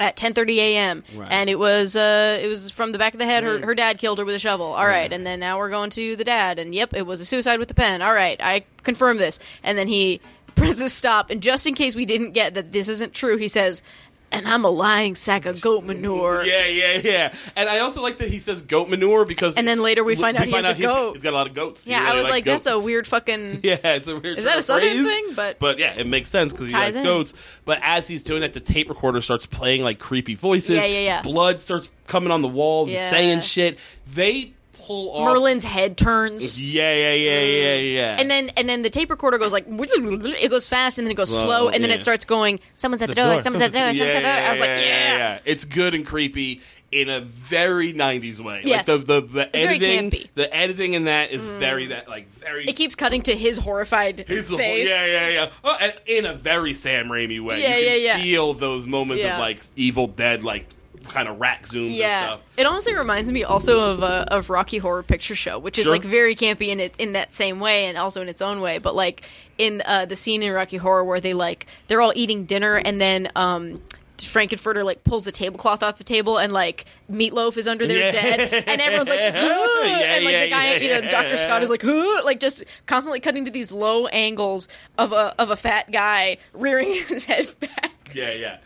at 0.00 0.16
10:30 0.16 0.56
a.m. 0.58 1.04
Right. 1.14 1.28
and 1.30 1.50
it 1.50 1.58
was 1.58 1.96
uh 1.96 2.38
it 2.42 2.46
was 2.48 2.70
from 2.70 2.92
the 2.92 2.98
back 2.98 3.14
of 3.14 3.18
the 3.18 3.24
head. 3.26 3.42
Her 3.44 3.58
her 3.66 3.74
dad 3.74 3.98
killed 3.98 4.18
her 4.18 4.24
with 4.24 4.34
a 4.34 4.38
shovel. 4.38 4.66
All 4.66 4.86
right, 4.86 5.12
and 5.12 5.26
then 5.26 5.40
now 5.40 5.58
we're 5.58 5.70
going 5.70 5.90
to 5.90 6.16
the 6.16 6.24
dad, 6.24 6.58
and 6.58 6.74
yep, 6.74 6.94
it 6.94 7.06
was 7.06 7.20
a 7.20 7.24
suicide 7.24 7.58
with 7.58 7.68
the 7.68 7.74
pen. 7.74 8.02
All 8.02 8.12
right, 8.14 8.40
I 8.40 8.64
confirm 8.82 9.16
this, 9.18 9.40
and 9.62 9.76
then 9.76 9.88
he 9.88 10.20
presses 10.54 10.92
stop, 10.92 11.30
and 11.30 11.40
just 11.42 11.66
in 11.66 11.74
case 11.74 11.94
we 11.96 12.04
didn't 12.06 12.32
get 12.32 12.54
that 12.54 12.72
this 12.72 12.88
isn't 12.88 13.14
true, 13.14 13.36
he 13.36 13.48
says. 13.48 13.82
And 14.30 14.46
I'm 14.46 14.64
a 14.64 14.70
lying 14.70 15.14
sack 15.14 15.46
of 15.46 15.60
goat 15.62 15.84
manure. 15.84 16.44
Yeah, 16.48 16.66
yeah, 16.66 17.00
yeah. 17.02 17.34
And 17.56 17.68
I 17.68 17.78
also 17.78 18.02
like 18.02 18.18
that 18.18 18.28
he 18.30 18.38
says 18.40 18.60
goat 18.62 18.88
manure 18.90 19.24
because. 19.24 19.56
And 19.56 19.66
then 19.66 19.80
later 19.80 20.04
we 20.04 20.16
find 20.16 20.36
out 20.36 20.44
he 20.44 20.52
has 20.52 20.64
a 20.66 20.74
he's- 20.74 20.92
goat. 20.92 21.14
he's 21.14 21.22
got 21.22 21.32
a 21.32 21.36
lot 21.36 21.46
of 21.46 21.54
goats. 21.54 21.86
Yeah, 21.86 22.00
really 22.04 22.10
I 22.10 22.20
was 22.20 22.28
like, 22.28 22.44
goats. 22.44 22.64
that's 22.64 22.74
a 22.74 22.78
weird 22.78 23.06
fucking. 23.06 23.60
Yeah, 23.68 23.76
it's 23.84 24.06
a 24.08 24.18
weird. 24.18 24.38
Is 24.38 24.44
that 24.44 24.58
a 24.58 24.62
Southern 24.62 24.90
phrase, 24.90 25.06
thing? 25.06 25.26
But- 25.34 25.58
but 25.58 25.78
yeah, 25.78 25.94
it 25.98 26.06
makes 26.06 26.28
sense 26.30 26.52
because 26.52 26.70
he 26.70 26.76
likes 26.76 26.94
in. 26.96 27.04
goats. 27.04 27.32
But 27.64 27.78
as 27.82 28.06
he's 28.06 28.22
doing 28.22 28.42
that, 28.42 28.52
the 28.52 28.60
tape 28.60 28.88
recorder 28.90 29.20
starts 29.22 29.46
playing 29.46 29.82
like 29.82 29.98
creepy 29.98 30.34
voices. 30.34 30.76
Yeah, 30.76 30.84
yeah, 30.84 30.98
yeah. 31.00 31.22
Blood 31.22 31.60
starts 31.62 31.88
coming 32.06 32.30
on 32.30 32.42
the 32.42 32.48
walls 32.48 32.88
Yeah. 32.90 32.98
and 33.00 33.10
saying 33.10 33.40
shit. 33.40 33.78
They 34.12 34.52
pull 34.88 35.10
off. 35.12 35.28
Merlyn's 35.36 35.64
head 35.64 35.96
turns. 35.96 36.60
Yeah, 36.60 36.94
yeah, 36.94 37.12
yeah, 37.14 37.40
yeah, 37.40 37.74
yeah. 37.74 38.16
And 38.18 38.30
then 38.30 38.50
and 38.56 38.68
then 38.68 38.82
the 38.82 38.90
tape 38.90 39.10
recorder 39.10 39.38
goes 39.38 39.52
like 39.52 39.66
it 39.68 40.48
goes 40.50 40.68
fast 40.68 40.98
and 40.98 41.06
then 41.06 41.12
it 41.12 41.16
goes 41.16 41.28
Slow, 41.28 41.42
slow, 41.42 41.68
and 41.68 41.82
then 41.84 41.90
yeah. 41.90 41.96
it 41.96 42.02
starts 42.02 42.24
going 42.24 42.58
someone's 42.76 43.02
at 43.02 43.08
the, 43.08 43.14
door, 43.14 43.38
someone's 43.42 43.62
at 43.62 43.72
the 43.72 43.78
door, 43.78 43.92
someone's 43.92 44.00
at 44.00 44.14
the 44.14 44.20
door. 44.20 44.30
I 44.30 44.50
was 44.50 44.60
like, 44.60 44.68
yeah. 44.68 45.16
Yeah. 45.18 45.38
It's 45.44 45.64
good 45.64 45.94
and 45.94 46.06
creepy 46.06 46.60
in 46.90 47.10
a 47.10 47.20
very 47.20 47.92
'90s 47.92 48.40
way. 48.40 48.62
Yes. 48.64 48.88
Like 48.88 49.04
the 49.04 49.20
the, 49.20 49.26
the 49.26 49.42
It's 49.52 49.62
very 49.62 49.76
editing, 49.76 50.10
campy. 50.10 50.22
Mm. 50.24 50.28
the 50.36 50.56
editing 50.56 50.94
in 50.94 51.04
that 51.04 51.30
is 51.32 51.44
very 51.44 51.86
that 51.88 52.08
like 52.08 52.28
very. 52.40 52.66
It 52.66 52.76
keeps 52.76 52.94
cutting 52.94 53.20
to 53.22 53.36
his 53.36 53.58
horrified 53.58 54.20
his 54.26 54.48
whole- 54.48 54.56
face. 54.56 54.88
yeah, 54.88 55.04
yeah, 55.04 55.28
yeah. 55.28 55.50
Oh, 55.64 55.76
and 55.78 55.92
in 56.06 56.24
a 56.24 56.32
very 56.34 56.72
Sam 56.72 57.08
Raimi 57.08 57.40
way. 57.44 57.60
Yeah, 57.62 57.76
you 57.76 57.84
can 57.84 57.84
yeah, 57.84 57.94
yeah. 58.16 58.18
feel 58.22 58.54
those 58.54 58.86
moments 58.86 59.22
Yeah. 59.22 59.34
of 59.34 59.40
like 59.40 59.60
Evil 59.76 60.06
Dead, 60.06 60.42
like 60.42 60.66
kind 61.08 61.28
of 61.28 61.40
rat 61.40 61.62
zooms 61.62 61.86
and 61.86 61.94
Yeah, 61.96 62.22
stuff. 62.26 62.40
it 62.56 62.66
honestly 62.66 62.94
reminds 62.94 63.32
me 63.32 63.44
also 63.44 63.78
of 63.80 64.02
uh, 64.02 64.26
of 64.28 64.50
Rocky 64.50 64.78
Horror 64.78 65.02
Picture 65.02 65.34
Show, 65.34 65.58
which 65.58 65.78
is 65.78 65.84
Sure. 65.84 65.92
like 65.92 66.02
very 66.02 66.36
campy 66.36 66.68
in 66.68 66.80
it 66.80 66.94
in 66.98 67.12
that 67.12 67.34
same 67.34 67.60
way, 67.60 67.86
and 67.86 67.98
also 67.98 68.22
in 68.22 68.28
its 68.28 68.42
own 68.42 68.60
way. 68.60 68.78
But 68.78 68.94
like 68.94 69.28
in 69.58 69.82
uh, 69.84 70.04
the 70.06 70.16
scene 70.16 70.42
in 70.42 70.52
Rocky 70.52 70.76
Horror 70.76 71.04
where 71.04 71.20
they 71.20 71.34
like 71.34 71.66
they're 71.88 72.00
all 72.00 72.12
eating 72.14 72.44
dinner, 72.44 72.76
and 72.76 73.00
then 73.00 73.30
um, 73.36 73.82
Frank-N-Furter 74.22 74.84
like 74.84 75.04
pulls 75.04 75.24
the 75.24 75.32
tablecloth 75.32 75.82
off 75.82 75.98
the 75.98 76.04
table, 76.04 76.38
and 76.38 76.52
like 76.52 76.84
Meatloaf 77.10 77.56
is 77.56 77.66
under 77.68 77.86
there 77.86 77.98
Yeah. 77.98 78.10
dead, 78.10 78.64
and 78.68 78.80
everyone's 78.80 79.08
like, 79.08 79.18
Yeah, 79.20 79.34
and 79.34 80.24
like 80.24 80.32
yeah, 80.32 80.44
the 80.44 80.50
guy, 80.50 80.76
you 80.76 80.88
know, 80.88 81.00
Doctor 81.02 81.36
Scott 81.36 81.62
is 81.62 81.70
like, 81.70 81.84
"Ugh," 81.84 82.24
like 82.24 82.40
just 82.40 82.64
constantly 82.86 83.20
cutting 83.20 83.44
to 83.46 83.50
these 83.50 83.70
low 83.72 84.06
angles 84.08 84.68
of 84.98 85.12
a 85.12 85.34
of 85.40 85.50
a 85.50 85.56
fat 85.56 85.90
guy 85.92 86.38
rearing 86.52 86.88
his 86.92 87.24
head 87.24 87.46
back. 87.60 88.10
Yeah, 88.14 88.32
yeah. 88.32 88.58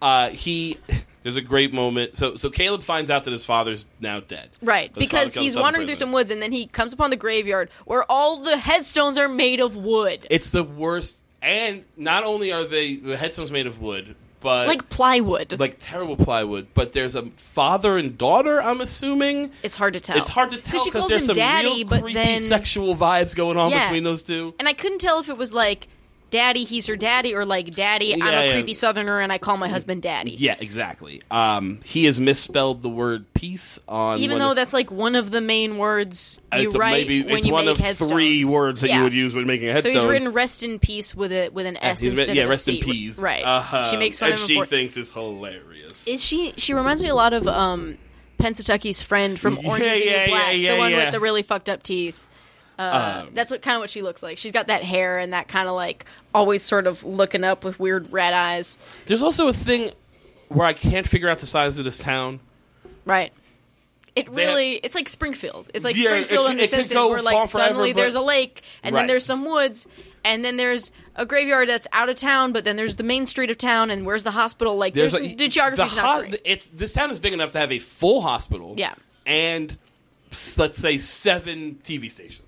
Uh, 0.00 0.28
he. 0.30 0.76
There's 1.22 1.36
a 1.36 1.40
great 1.42 1.72
moment. 1.74 2.16
So, 2.16 2.36
so 2.36 2.50
Caleb 2.50 2.82
finds 2.82 3.10
out 3.10 3.24
that 3.24 3.32
his 3.32 3.44
father's 3.44 3.86
now 4.00 4.20
dead. 4.20 4.50
Right, 4.62 4.92
because 4.94 5.34
he's 5.34 5.56
wandering 5.56 5.86
through 5.86 5.96
some 5.96 6.12
woods, 6.12 6.30
and 6.30 6.40
then 6.40 6.52
he 6.52 6.66
comes 6.66 6.92
upon 6.92 7.10
the 7.10 7.16
graveyard 7.16 7.70
where 7.84 8.04
all 8.10 8.38
the 8.38 8.56
headstones 8.56 9.18
are 9.18 9.28
made 9.28 9.60
of 9.60 9.76
wood, 9.76 10.26
It's 10.30 10.50
the 10.50 10.64
worst. 10.64 11.22
And 11.40 11.84
not 11.96 12.24
only 12.24 12.52
are 12.52 12.64
they 12.64 12.96
the 12.96 13.16
headstones 13.16 13.52
made 13.52 13.68
of 13.68 13.80
wood, 13.80 14.16
but 14.40 14.66
like 14.66 14.88
plywood. 14.88 15.58
like 15.60 15.76
terrible 15.80 16.16
plywood. 16.16 16.68
But 16.74 16.92
there's 16.92 17.14
a 17.14 17.26
father 17.36 17.96
and 17.96 18.18
daughter. 18.18 18.60
I'm 18.60 18.80
assuming 18.80 19.50
it's 19.62 19.76
hard 19.76 19.94
to 19.94 20.00
tell. 20.00 20.16
it's 20.16 20.28
hard 20.28 20.50
to 20.50 20.58
tell 20.58 20.84
because 20.84 21.08
there's 21.08 21.22
him 21.22 21.26
some 21.26 21.34
daddy, 21.36 21.68
real 21.68 21.84
but 21.86 22.00
creepy 22.02 22.14
then 22.14 22.40
sexual 22.40 22.96
vibes 22.96 23.34
going 23.36 23.56
on 23.56 23.70
Yeah. 23.70 23.86
between 23.88 24.02
those 24.04 24.22
two. 24.22 24.54
and 24.58 24.68
I 24.68 24.72
couldn't 24.72 24.98
tell 25.00 25.20
if 25.20 25.28
it 25.28 25.36
was 25.36 25.52
like 25.52 25.88
daddy, 26.30 26.64
he's 26.64 26.86
her 26.86 26.96
daddy, 26.96 27.34
or 27.34 27.44
like 27.44 27.74
daddy, 27.74 28.12
I'm 28.14 28.18
Yeah, 28.20 28.40
a 28.40 28.46
yeah. 28.46 28.52
creepy 28.52 28.74
southerner 28.74 29.20
and 29.20 29.32
I 29.32 29.38
call 29.38 29.56
my 29.56 29.68
husband 29.68 30.02
daddy. 30.02 30.32
Yeah, 30.32 30.56
exactly. 30.58 31.22
Um, 31.30 31.80
he 31.84 32.04
has 32.06 32.20
misspelled 32.20 32.82
the 32.82 32.88
word 32.88 33.24
peace 33.34 33.78
on 33.88 34.18
Even 34.20 34.38
though 34.38 34.50
of- 34.50 34.56
that's 34.56 34.72
like 34.74 34.90
one 34.90 35.14
of 35.16 35.30
the 35.30 35.40
main 35.40 35.78
words 35.78 36.40
you 36.56 36.70
a- 36.70 36.78
write 36.78 36.92
maybe 37.08 37.22
when 37.24 37.36
it's 37.38 37.46
you 37.46 37.52
one 37.52 37.64
make 37.66 37.74
of 37.76 37.80
headstones. 37.80 38.10
three 38.12 38.44
words 38.44 38.80
that 38.82 38.88
Yeah. 38.88 38.98
you 38.98 39.04
would 39.04 39.12
use 39.12 39.34
when 39.34 39.46
making 39.46 39.68
a 39.68 39.72
headstone. 39.72 39.94
So 39.94 40.00
he's 40.00 40.08
written 40.08 40.32
"rest 40.32 40.62
in 40.62 40.78
peace" 40.78 41.14
with 41.14 41.32
a 41.32 41.48
with 41.50 41.66
an 41.66 41.76
S 41.78 42.00
He's 42.00 42.12
instead 42.12 42.36
yeah, 42.36 42.42
of 42.44 42.48
a 42.48 42.50
rest 42.50 42.68
in 42.68 42.76
peace. 42.80 43.18
Right. 43.18 43.44
Uh-huh. 43.44 43.90
She 43.90 43.96
makes 43.96 44.18
fun 44.18 44.30
and 44.32 44.34
of 44.40 44.40
him 44.48 44.62
she 44.62 44.64
thinks 44.64 44.96
it's 44.96 45.10
hilarious. 45.10 46.06
Is 46.06 46.22
she? 46.24 46.52
She 46.56 46.74
reminds 46.74 47.02
me 47.02 47.08
a 47.08 47.14
lot 47.14 47.32
of 47.32 47.46
um, 47.48 47.96
Pennsatucky's 48.38 49.02
friend 49.02 49.38
from 49.38 49.58
Yeah, 49.62 49.68
Orange 49.68 49.84
is 49.84 49.98
the 50.00 50.04
yeah, 50.06 50.24
New 50.26 50.30
Black, 50.30 50.56
yeah, 50.56 50.72
the 50.74 50.78
one 50.78 50.90
yeah. 50.90 51.04
with 51.04 51.12
the 51.12 51.20
really 51.20 51.42
fucked 51.42 51.68
up 51.68 51.82
teeth. 51.82 52.22
Uh, 52.78 53.24
Um, 53.26 53.30
that's 53.34 53.50
what 53.50 53.60
kind 53.62 53.74
of 53.76 53.80
what 53.80 53.90
she 53.90 54.02
looks 54.02 54.22
like. 54.22 54.38
She's 54.38 54.52
got 54.52 54.68
that 54.68 54.82
hair 54.84 55.18
and 55.18 55.32
that 55.32 55.48
kind 55.48 55.68
of 55.68 55.74
like 55.74 56.04
always 56.34 56.62
sort 56.62 56.86
of 56.86 57.02
looking 57.04 57.42
up 57.44 57.64
with 57.64 57.80
weird 57.80 58.12
red 58.12 58.32
eyes. 58.32 58.78
There's 59.06 59.22
also 59.22 59.48
a 59.48 59.52
thing 59.52 59.90
where 60.48 60.66
I 60.66 60.72
can't 60.74 61.06
figure 61.06 61.28
out 61.28 61.40
the 61.40 61.46
size 61.46 61.78
of 61.78 61.84
this 61.84 61.98
town. 61.98 62.40
Right. 63.04 63.32
It 64.14 64.28
really, 64.30 64.74
it's 64.76 64.94
like 64.94 65.08
Springfield. 65.08 65.70
It's 65.74 65.84
like 65.84 65.96
Yeah, 65.96 66.10
Springfield 66.10 66.46
it- 66.46 66.50
in 66.52 66.56
The 66.58 66.62
it 66.64 66.70
Simpsons, 66.70 67.08
where 67.08 67.22
like 67.22 67.34
forever, 67.34 67.46
suddenly 67.68 67.92
but- 67.92 68.00
there's 68.02 68.14
a 68.16 68.20
lake, 68.20 68.62
and 68.82 68.94
Right. 68.94 69.00
then 69.02 69.06
there's 69.06 69.24
some 69.24 69.44
woods, 69.44 69.86
and 70.24 70.44
then 70.44 70.56
there's 70.56 70.90
a 71.14 71.24
graveyard 71.24 71.68
that's 71.68 71.86
out 71.92 72.08
of 72.08 72.16
town, 72.16 72.52
but 72.52 72.64
then 72.64 72.74
there's 72.76 72.96
the 72.96 73.02
main 73.04 73.26
street 73.26 73.50
of 73.50 73.58
town, 73.58 73.90
and 73.90 74.04
where's 74.06 74.24
the 74.24 74.32
hospital? 74.32 74.76
Like 74.76 74.94
there's, 74.94 75.14
a- 75.14 75.34
the 75.34 75.46
geography's 75.48 75.94
the 75.94 76.02
not 76.02 76.24
ho-. 76.30 76.36
It's 76.44 76.66
this 76.68 76.92
town 76.92 77.10
is 77.12 77.18
big 77.20 77.32
enough 77.32 77.52
to 77.52 77.58
have 77.60 77.70
a 77.72 77.78
full 77.78 78.20
hospital. 78.20 78.74
Yeah. 78.76 78.94
and 79.26 79.76
let's 80.56 80.78
say 80.78 80.96
seven 80.98 81.78
TV 81.84 82.10
stations. 82.10 82.42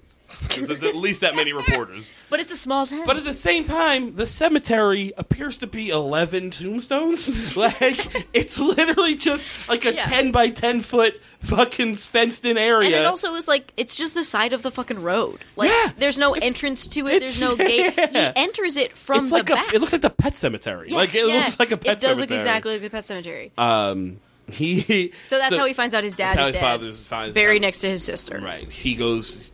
There's 0.57 0.83
at 0.83 0.95
least 0.97 1.21
that 1.23 1.35
many 1.37 1.53
reporters. 1.53 2.13
But 2.29 2.41
it's 2.41 2.53
a 2.53 2.57
small 2.57 2.87
town. 2.87 3.07
But 3.07 3.17
at 3.17 3.25
the 3.25 3.33
same 3.35 3.65
time, 3.65 4.15
the 4.17 4.27
cemetery 4.27 5.13
appears 5.17 5.59
to 5.59 5.67
be 5.67 5.91
11 5.91 6.51
tombstones. 6.51 7.57
like, 7.57 8.27
it's 8.33 8.59
literally 8.59 9.17
just 9.17 9.45
like 9.69 9.85
a 9.85 9.95
Yeah. 9.95 10.05
10 10.07 10.31
by 10.33 10.51
10 10.51 10.83
foot 10.83 11.21
fucking 11.41 11.97
fenced 11.97 12.45
in 12.45 12.59
area. 12.59 12.87
And 12.89 12.95
it 12.95 13.07
also 13.07 13.35
is 13.35 13.49
like 13.49 13.73
it's 13.77 13.97
just 13.97 14.15
the 14.15 14.25
side 14.25 14.53
of 14.53 14.63
the 14.63 14.71
fucking 14.71 15.01
road. 15.03 15.41
Like 15.57 15.71
Yeah. 15.71 15.93
there's 15.99 16.19
no 16.19 16.35
It's- 16.35 16.47
entrance 16.47 16.87
to 16.89 17.07
it. 17.07 17.21
There's 17.21 17.41
no 17.41 17.53
it's- 17.59 17.69
gate. 17.97 18.11
He 18.11 18.19
enters 18.37 18.77
it 18.77 18.93
from 18.93 19.21
it's 19.25 19.31
the 19.31 19.37
like 19.37 19.51
a, 19.51 19.55
back. 19.55 19.73
it 19.75 19.81
looks 19.81 19.93
like 19.93 20.03
the 20.03 20.11
pet 20.11 20.37
cemetery. 20.37 20.89
Yes, 20.91 20.97
like 20.97 21.15
it 21.15 21.27
yeah. 21.29 21.35
looks 21.45 21.59
like 21.59 21.71
a 21.71 21.77
pet 21.77 21.85
cemetery. 21.87 21.93
It 21.93 22.01
does 22.01 22.19
cemetery. 22.19 22.37
look 22.37 22.41
exactly 22.47 22.73
like 22.75 22.83
the 22.83 22.91
pet 22.91 23.07
cemetery. 23.07 23.53
Um, 23.57 24.19
he. 24.53 25.13
so 25.27 25.39
that's 25.39 25.57
how 25.57 25.65
he 25.65 25.73
finds 25.73 25.95
out 25.95 26.03
his 26.05 26.17
dad 26.17 26.37
that's 26.37 26.39
how 26.39 26.43
is 26.43 26.47
his 26.49 26.55
dead. 26.55 26.61
father's 26.61 27.01
finds 27.01 27.35
buried 27.35 27.63
out. 27.63 27.67
next 27.67 27.81
to 27.83 27.89
his 27.89 28.03
sister. 28.03 28.39
Right. 28.41 28.69
He 28.71 28.95
goes. 28.97 29.51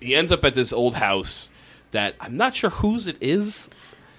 He 0.00 0.14
ends 0.14 0.32
up 0.32 0.44
at 0.44 0.54
this 0.54 0.72
old 0.72 0.94
house 0.94 1.50
that 1.90 2.14
I'm 2.20 2.36
not 2.36 2.54
sure 2.54 2.70
whose 2.70 3.06
it 3.06 3.16
is. 3.20 3.68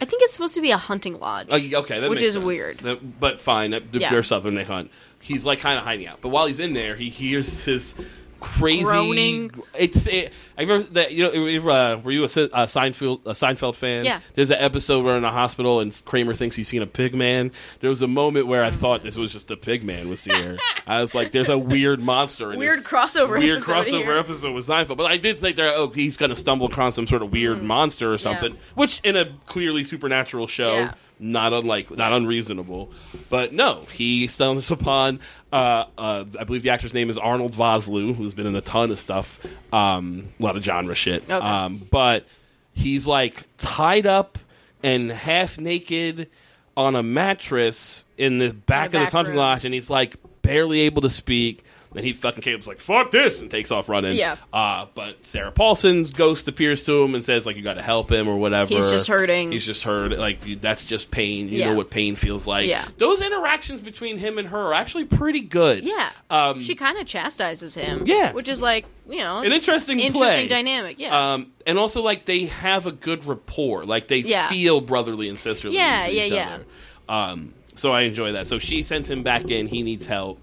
I 0.02 0.06
think 0.06 0.24
it's 0.24 0.34
supposed 0.34 0.56
to 0.56 0.62
be 0.62 0.72
a 0.72 0.78
hunting 0.78 1.20
lodge. 1.20 1.48
Uh, 1.52 1.80
okay, 1.80 2.08
Which 2.10 2.22
is 2.24 2.34
sense. 2.34 2.44
weird. 2.46 2.80
That- 2.80 3.20
but 3.20 3.40
fine. 3.40 3.72
They're 3.72 3.82
Yeah. 3.94 4.22
southern. 4.24 4.56
They 4.56 4.64
hunt. 4.64 4.90
He's 5.22 5.46
like 5.46 5.60
kind 5.60 5.78
of 5.78 5.84
hiding 5.84 6.08
out. 6.08 6.20
But 6.22 6.30
while 6.30 6.48
he's 6.48 6.60
in 6.60 6.74
there, 6.74 6.96
he 6.96 7.10
hears 7.10 7.66
this 7.66 7.96
crazy 8.42 8.84
Groaning. 8.84 9.52
It's 9.78 10.08
it, 10.08 10.34
I 10.58 10.64
remember 10.64 10.88
that 10.94 11.14
you 11.14 11.24
know 11.24 11.70
uh, 11.72 12.02
were 12.04 12.12
you 12.12 12.24
a, 12.24 12.26
a 12.26 12.28
Seinfeld 12.68 13.26
a 13.26 13.32
Seinfeld 13.32 13.76
fan? 13.76 14.04
Yeah. 14.04 14.20
There's 14.36 14.50
an 14.50 14.58
episode 14.60 15.06
where 15.06 15.18
in 15.18 15.24
a 15.24 15.32
hospital 15.32 15.80
and 15.80 16.00
Kramer 16.06 16.34
thinks 16.34 16.56
he's 16.56 16.68
seen 16.68 16.82
a 16.82 16.88
pig 16.88 17.16
man. 17.16 17.52
There 17.80 17.90
was 17.90 18.02
a 18.02 18.08
moment 18.08 18.48
where 18.48 18.64
I 18.64 18.72
thought 18.72 19.04
this 19.04 19.16
was 19.16 19.32
just 19.32 19.48
the 19.48 19.56
pig 19.56 19.84
man 19.84 20.10
was 20.10 20.24
here. 20.24 20.58
I 20.86 21.02
was 21.02 21.16
like, 21.16 21.32
there's 21.32 21.50
a 21.50 21.58
weird 21.58 22.02
monster. 22.02 22.52
In 22.52 22.60
Weird 22.60 22.80
this 22.80 22.88
crossover 22.88 23.38
Weird 23.40 23.58
episode 23.62 23.72
crossover 23.74 24.04
here. 24.04 24.18
episode 24.18 24.54
with 24.54 24.68
Seinfeld. 24.68 24.98
But 24.98 25.06
I 25.12 25.18
did 25.18 25.38
think 25.40 25.56
there, 25.56 25.72
oh, 25.76 25.90
he's 25.90 26.18
going 26.18 26.32
to 26.32 26.36
stumble 26.36 26.68
across 26.68 26.96
some 26.96 27.08
sort 27.08 27.22
of 27.22 27.32
weird 27.32 27.62
monster 27.64 28.12
or 28.12 28.18
something, 28.18 28.58
which 28.76 29.00
in 29.04 29.16
a 29.16 29.32
clearly 29.46 29.84
supernatural 29.84 30.48
show 30.48 30.74
Yeah. 30.74 30.94
Not 31.22 31.54
unlike 31.54 31.92
not 31.92 32.12
unreasonable 32.12 32.92
but 33.30 33.54
no 33.54 33.86
he 33.92 34.26
stumbles 34.28 34.72
upon 34.72 35.20
uh, 35.54 35.86
uh, 35.98 36.26
i 36.40 36.44
believe 36.44 36.64
the 36.64 36.70
actor's 36.72 36.94
name 36.94 37.10
is 37.10 37.18
arnold 37.18 37.54
vosloo 37.54 38.14
who's 38.16 38.34
been 38.34 38.48
in 38.48 38.56
a 38.56 38.62
ton 38.62 38.90
of 38.90 38.98
stuff 39.00 39.40
um, 39.72 40.28
a 40.40 40.44
lot 40.44 40.58
of 40.58 40.64
genre 40.64 40.96
shit 40.96 41.24
Okay. 41.24 41.34
um, 41.34 41.88
but 41.92 42.26
he's 42.74 43.06
like 43.08 43.44
tied 43.58 44.08
up 44.08 44.40
and 44.84 45.12
half 45.12 45.60
naked 45.60 46.28
on 46.76 46.96
a 46.96 47.04
mattress 47.04 48.04
in 48.18 48.40
the 48.40 48.52
back 48.54 48.88
of 48.88 48.92
back 48.94 49.02
this 49.04 49.12
hunting 49.12 49.34
room. 49.34 49.40
lodge 49.40 49.64
and 49.66 49.74
he's 49.74 49.90
like 49.90 50.16
barely 50.42 50.82
able 50.82 51.02
to 51.04 51.10
speak 51.10 51.64
and 51.96 52.06
he 52.06 52.14
fucking 52.14 52.42
Caleb's 52.42 52.68
like 52.68 52.80
fuck 52.80 53.12
this 53.12 53.42
and 53.42 53.52
takes 53.52 53.72
off 53.72 53.90
running. 53.90 54.16
Yeah. 54.16 54.38
Uh, 54.54 54.86
but 54.96 55.26
Sarah 55.26 55.52
Paulson's 55.52 56.12
ghost 56.12 56.48
appears 56.48 56.86
to 56.86 57.04
him 57.04 57.16
and 57.16 57.24
says 57.26 57.46
like 57.46 57.56
you 57.58 57.62
got 57.64 57.74
to 57.76 57.82
help 57.82 58.12
him 58.12 58.28
or 58.28 58.38
whatever. 58.38 58.74
He's 58.74 58.90
just 58.92 59.08
hurting. 59.08 59.52
He's 59.52 59.66
just 59.66 59.84
hurt. 59.84 60.12
Like 60.18 60.46
you- 60.46 60.56
that's 60.56 60.86
just 60.86 61.12
pain. 61.12 61.50
You 61.50 61.60
Yeah. 61.60 61.72
know 61.72 61.76
what 61.76 61.90
pain 61.90 62.16
feels 62.16 62.48
like. 62.48 62.68
Yeah. 62.68 62.88
Those 62.98 63.22
interactions 63.22 63.82
between 63.82 64.18
him 64.18 64.38
and 64.38 64.48
her 64.50 64.58
are 64.60 64.74
actually 64.74 65.06
pretty 65.06 65.42
good. 65.42 65.84
Yeah. 65.84 66.10
Um, 66.30 66.62
she 66.62 66.76
kind 66.76 66.98
of 66.98 67.06
chastises 67.08 67.76
him. 67.76 68.04
Yeah. 68.06 68.32
Which 68.32 68.48
is 68.50 68.62
like, 68.62 68.86
you 69.10 69.18
know, 69.20 69.40
An 69.40 69.52
interesting 69.52 70.00
interesting 70.00 70.48
play. 70.48 70.48
dynamic. 70.48 71.00
Yeah. 71.00 71.34
Um, 71.34 71.48
and 71.68 71.78
also 71.78 72.02
like 72.02 72.26
they 72.26 72.46
have 72.46 72.86
a 72.86 72.92
good 72.92 73.26
rapport. 73.26 73.84
Like 73.86 74.08
they 74.08 74.18
Yeah. 74.20 74.48
feel 74.48 74.80
brotherly 74.82 75.28
and 75.28 75.38
sisterly. 75.38 75.76
Yeah, 75.76 76.08
yeah, 76.08 76.24
each 76.26 76.34
yeah. 76.34 76.56
other. 76.56 76.66
Um, 77.10 77.54
so 77.76 77.92
I 77.92 78.02
enjoy 78.02 78.34
that. 78.34 78.48
So 78.48 78.60
she 78.60 78.82
sends 78.82 79.10
him 79.10 79.24
back 79.24 79.50
in. 79.52 79.68
He 79.68 79.82
needs 79.82 80.06
help. 80.06 80.42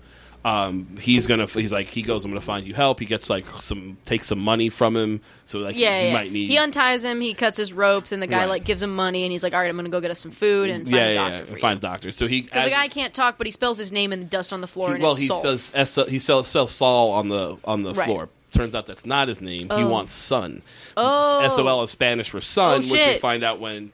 Um, 0.48 0.96
he's 1.00 1.26
gonna. 1.26 1.46
He's 1.46 1.72
like 1.72 1.88
he 1.88 2.02
goes. 2.02 2.24
I'm 2.24 2.30
gonna 2.30 2.40
find 2.40 2.66
you 2.66 2.72
help. 2.74 3.00
He 3.00 3.06
gets 3.06 3.28
like 3.28 3.44
some 3.60 3.96
takes 4.04 4.28
some 4.28 4.38
money 4.38 4.68
from 4.70 4.96
him. 4.96 5.20
So 5.44 5.58
like 5.58 5.76
yeah, 5.76 6.00
he 6.00 6.06
yeah. 6.08 6.12
might 6.12 6.32
need. 6.32 6.48
He 6.48 6.56
unties 6.56 7.04
him. 7.04 7.20
He 7.20 7.34
cuts 7.34 7.56
his 7.58 7.72
ropes, 7.72 8.12
and 8.12 8.22
the 8.22 8.26
guy 8.26 8.38
Right. 8.40 8.48
like 8.48 8.64
gives 8.64 8.82
him 8.82 8.94
money, 8.94 9.24
and 9.24 9.32
he's 9.32 9.42
like, 9.42 9.52
"All 9.52 9.60
right, 9.60 9.68
I'm 9.68 9.76
gonna 9.76 9.88
go 9.88 10.00
get 10.00 10.10
us 10.10 10.20
some 10.20 10.30
food 10.30 10.70
and 10.70 10.84
find 10.84 10.96
yeah, 10.96 11.06
a 11.06 11.14
yeah, 11.14 11.28
doctor 11.30 11.44
yeah. 11.50 11.54
you." 11.56 11.60
Find 11.60 11.76
a 11.78 11.80
doctor. 11.80 12.12
So 12.12 12.26
he 12.26 12.42
Because 12.42 12.64
the 12.64 12.70
guy 12.70 12.88
can't 12.88 13.12
talk, 13.12 13.36
but 13.36 13.46
he 13.46 13.50
spells 13.50 13.76
his 13.78 13.92
name 13.92 14.12
in 14.12 14.20
the 14.20 14.26
dust 14.26 14.52
on 14.52 14.60
the 14.60 14.66
floor. 14.66 14.88
He- 14.88 14.94
and 14.94 15.02
well, 15.02 15.12
it's 15.12 15.20
he 15.20 15.26
Sol. 15.26 15.42
says 15.42 15.72
S- 15.74 15.98
he 16.08 16.18
spells 16.18 16.48
Saul 16.70 17.10
on 17.12 17.28
the 17.28 17.56
on 17.64 17.82
the 17.82 17.94
Right. 17.94 18.06
floor. 18.06 18.28
Turns 18.52 18.74
out 18.74 18.86
that's 18.86 19.04
not 19.04 19.28
his 19.28 19.42
name. 19.42 19.58
He 19.60 19.68
Oh. 19.70 19.88
wants 19.88 20.12
son. 20.14 20.62
Oh. 20.96 21.40
S 21.40 21.58
O 21.58 21.66
L 21.68 21.82
is 21.82 21.90
Spanish 21.90 22.30
for 22.30 22.40
son, 22.40 22.74
Oh, 22.74 22.76
which 22.78 22.90
we 22.92 22.98
shit. 22.98 23.20
find 23.20 23.44
out 23.44 23.60
when. 23.60 23.92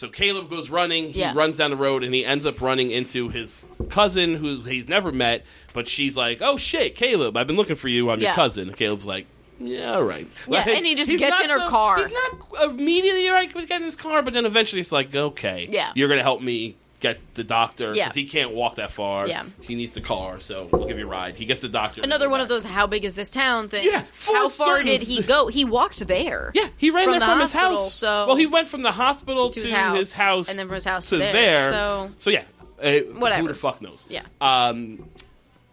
So 0.00 0.08
Caleb 0.08 0.48
goes 0.48 0.70
running. 0.70 1.12
He 1.12 1.20
Yeah. 1.20 1.34
runs 1.34 1.58
down 1.58 1.72
the 1.72 1.76
road 1.76 2.02
and 2.02 2.14
he 2.14 2.24
ends 2.24 2.46
up 2.46 2.62
running 2.62 2.90
into 2.90 3.28
his 3.28 3.66
cousin, 3.90 4.34
who 4.34 4.62
he's 4.62 4.88
never 4.88 5.12
met. 5.12 5.44
But 5.74 5.88
she's 5.88 6.16
like, 6.16 6.38
"Oh 6.40 6.56
shit, 6.56 6.94
Caleb! 6.94 7.36
I've 7.36 7.46
been 7.46 7.56
looking 7.56 7.76
for 7.76 7.88
you. 7.88 8.08
I'm 8.08 8.18
your 8.18 8.32
cousin." 8.32 8.72
Caleb's 8.72 9.04
like. 9.04 9.26
Yeah, 9.62 9.96
all 9.96 10.02
right. 10.02 10.26
Yeah, 10.48 10.66
and 10.66 10.86
he 10.86 10.94
just 10.94 11.10
gets 11.10 11.38
in 11.44 11.50
her 11.50 11.58
so- 11.58 11.68
car. 11.68 11.98
He's 11.98 12.10
not 12.10 12.70
immediately 12.70 13.28
right 13.28 13.54
with 13.54 13.68
getting 13.68 13.82
in 13.82 13.86
his 13.88 13.94
car, 13.94 14.22
but 14.22 14.32
then 14.32 14.46
eventually 14.46 14.78
he's 14.78 14.90
like, 14.90 15.14
okay, 15.14 15.68
Yeah. 15.70 15.92
you're 15.94 16.08
gonna 16.08 16.22
help 16.22 16.40
me 16.40 16.76
get 17.00 17.18
the 17.34 17.42
doctor 17.42 17.92
Yeah. 17.94 18.12
he 18.12 18.24
can't 18.24 18.52
walk 18.52 18.76
that 18.76 18.90
far. 18.92 19.26
Yeah. 19.26 19.44
he 19.62 19.74
needs 19.74 19.94
the 19.94 20.00
car, 20.00 20.38
so 20.38 20.68
we'll 20.70 20.86
give 20.86 20.98
you 20.98 21.06
a 21.06 21.08
ride. 21.08 21.34
He 21.34 21.46
gets 21.46 21.60
the 21.62 21.68
doctor. 21.68 22.02
Another 22.02 22.28
one 22.30 22.40
of 22.40 22.48
those 22.48 22.64
"How 22.64 22.86
big 22.86 23.04
is 23.04 23.14
this 23.14 23.30
town?" 23.30 23.68
things. 23.68 23.86
Yeah, 23.86 24.04
How 24.32 24.48
far 24.48 24.76
certain. 24.76 24.86
did 24.86 25.02
he 25.02 25.22
go? 25.22 25.48
He 25.48 25.64
walked 25.64 26.06
there. 26.06 26.52
Yeah, 26.54 26.68
he 26.76 26.90
ran 26.90 27.04
from 27.04 27.12
there 27.12 27.20
the 27.20 27.26
from 27.26 27.40
his 27.40 27.52
hospital, 27.52 27.84
house. 27.84 27.94
so- 27.94 28.26
well, 28.26 28.36
he 28.36 28.46
went 28.46 28.68
from 28.68 28.82
the 28.82 28.92
hospital 28.92 29.50
to, 29.50 29.60
his 29.60 29.70
house, 29.70 29.96
his 29.96 30.14
house, 30.14 30.48
and 30.50 30.58
then 30.58 30.66
from 30.66 30.74
his 30.76 30.84
house 30.84 31.04
to 31.06 31.10
to 31.10 31.16
there. 31.18 31.32
there. 31.32 31.70
So- 31.70 32.10
so 32.18 32.30
yeah, 32.30 32.44
uh, 32.82 32.92
Whatever. 33.18 33.42
Who 33.42 33.48
the 33.48 33.54
fuck 33.54 33.80
knows? 33.82 34.06
Yeah. 34.10 34.22
Um, 34.40 35.08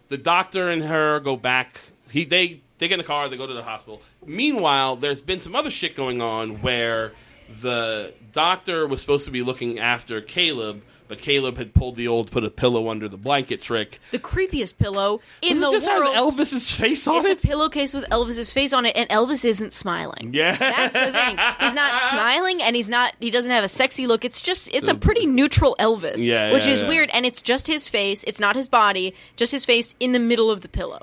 the 0.08 0.16
doctor 0.18 0.68
and 0.68 0.82
her 0.82 1.20
go 1.20 1.36
back. 1.36 1.80
He 2.10 2.24
they 2.24 2.60
they 2.78 2.88
get 2.88 2.92
in 2.94 2.98
the 2.98 3.04
car. 3.04 3.28
They 3.28 3.36
go 3.36 3.46
to 3.46 3.52
the 3.54 3.62
hospital. 3.62 4.00
Meanwhile, 4.24 4.96
there's 4.96 5.20
been 5.20 5.40
some 5.40 5.54
other 5.54 5.70
shit 5.70 5.94
going 5.94 6.22
on 6.22 6.62
where 6.62 7.12
the 7.60 8.12
doctor 8.32 8.86
was 8.86 9.00
supposed 9.00 9.24
to 9.26 9.30
be 9.30 9.42
looking 9.42 9.78
after 9.78 10.20
Caleb. 10.20 10.82
But 11.08 11.18
Caleb 11.18 11.56
had 11.56 11.72
pulled 11.72 11.96
the 11.96 12.06
old 12.06 12.30
put 12.30 12.44
a 12.44 12.50
pillow 12.50 12.88
under 12.88 13.08
the 13.08 13.16
blanket 13.16 13.62
trick. 13.62 13.98
The 14.10 14.18
creepiest 14.18 14.76
pillow 14.78 15.20
in 15.40 15.60
the 15.60 15.70
just 15.70 15.86
world. 15.86 16.14
has 16.14 16.22
Elvis's 16.52 16.70
face 16.70 17.06
on 17.06 17.16
it's 17.24 17.30
it. 17.30 17.44
a 17.44 17.48
pillowcase 17.48 17.94
with 17.94 18.04
Elvis's 18.10 18.52
face 18.52 18.72
on 18.74 18.84
it, 18.84 18.94
and 18.94 19.08
Elvis 19.08 19.44
isn't 19.44 19.72
smiling. 19.72 20.34
yeah, 20.34 20.54
That's 20.56 20.92
the 20.92 21.12
thing. 21.12 21.38
He's 21.60 21.74
not 21.74 21.98
smiling, 22.10 22.62
and 22.62 22.76
he's 22.76 22.88
not. 22.90 23.14
He 23.20 23.30
doesn't 23.30 23.50
have 23.50 23.64
a 23.64 23.68
sexy 23.68 24.06
look. 24.06 24.24
It's 24.24 24.42
just. 24.42 24.68
It's 24.72 24.88
a 24.88 24.94
pretty 24.94 25.24
neutral 25.26 25.74
Elvis. 25.80 26.26
Yeah, 26.26 26.52
which 26.52 26.66
yeah, 26.66 26.72
is 26.72 26.82
yeah. 26.82 26.88
weird, 26.88 27.10
and 27.12 27.24
it's 27.24 27.40
just 27.40 27.66
his 27.66 27.88
face. 27.88 28.22
It's 28.24 28.38
not 28.40 28.54
his 28.54 28.68
body. 28.68 29.14
Just 29.36 29.52
his 29.52 29.64
face 29.64 29.94
in 29.98 30.12
the 30.12 30.18
middle 30.18 30.50
of 30.50 30.60
the 30.60 30.68
pillow. 30.68 31.00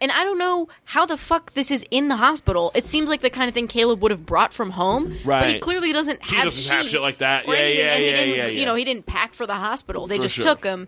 And 0.00 0.12
I 0.12 0.22
don't 0.24 0.38
know 0.38 0.68
how 0.84 1.06
the 1.06 1.16
fuck 1.16 1.54
this 1.54 1.70
is 1.70 1.84
in 1.90 2.08
the 2.08 2.16
hospital. 2.16 2.70
It 2.74 2.86
seems 2.86 3.08
like 3.10 3.20
the 3.20 3.30
kind 3.30 3.48
of 3.48 3.54
thing 3.54 3.66
Caleb 3.68 4.00
would 4.02 4.10
have 4.12 4.24
brought 4.24 4.52
from 4.54 4.70
home, 4.70 5.16
Right. 5.24 5.40
but 5.40 5.48
he 5.50 5.58
clearly 5.58 5.92
doesn't 5.92 6.22
He 6.24 6.36
have 6.36 6.44
doesn't 6.44 6.72
have 6.74 6.86
shit 6.86 7.00
like 7.00 7.16
that. 7.16 7.46
Yeah, 7.48 7.54
anything, 7.54 7.78
yeah, 7.78 7.96
he 8.24 8.36
yeah, 8.36 8.44
yeah, 8.44 8.46
You 8.46 8.64
know, 8.64 8.74
he 8.76 8.84
didn't 8.84 9.06
pack 9.06 9.34
for 9.34 9.46
the 9.46 9.54
hospital. 9.54 10.06
They 10.06 10.16
For 10.16 10.22
just 10.22 10.36
sure. 10.36 10.44
took 10.44 10.64
him. 10.64 10.86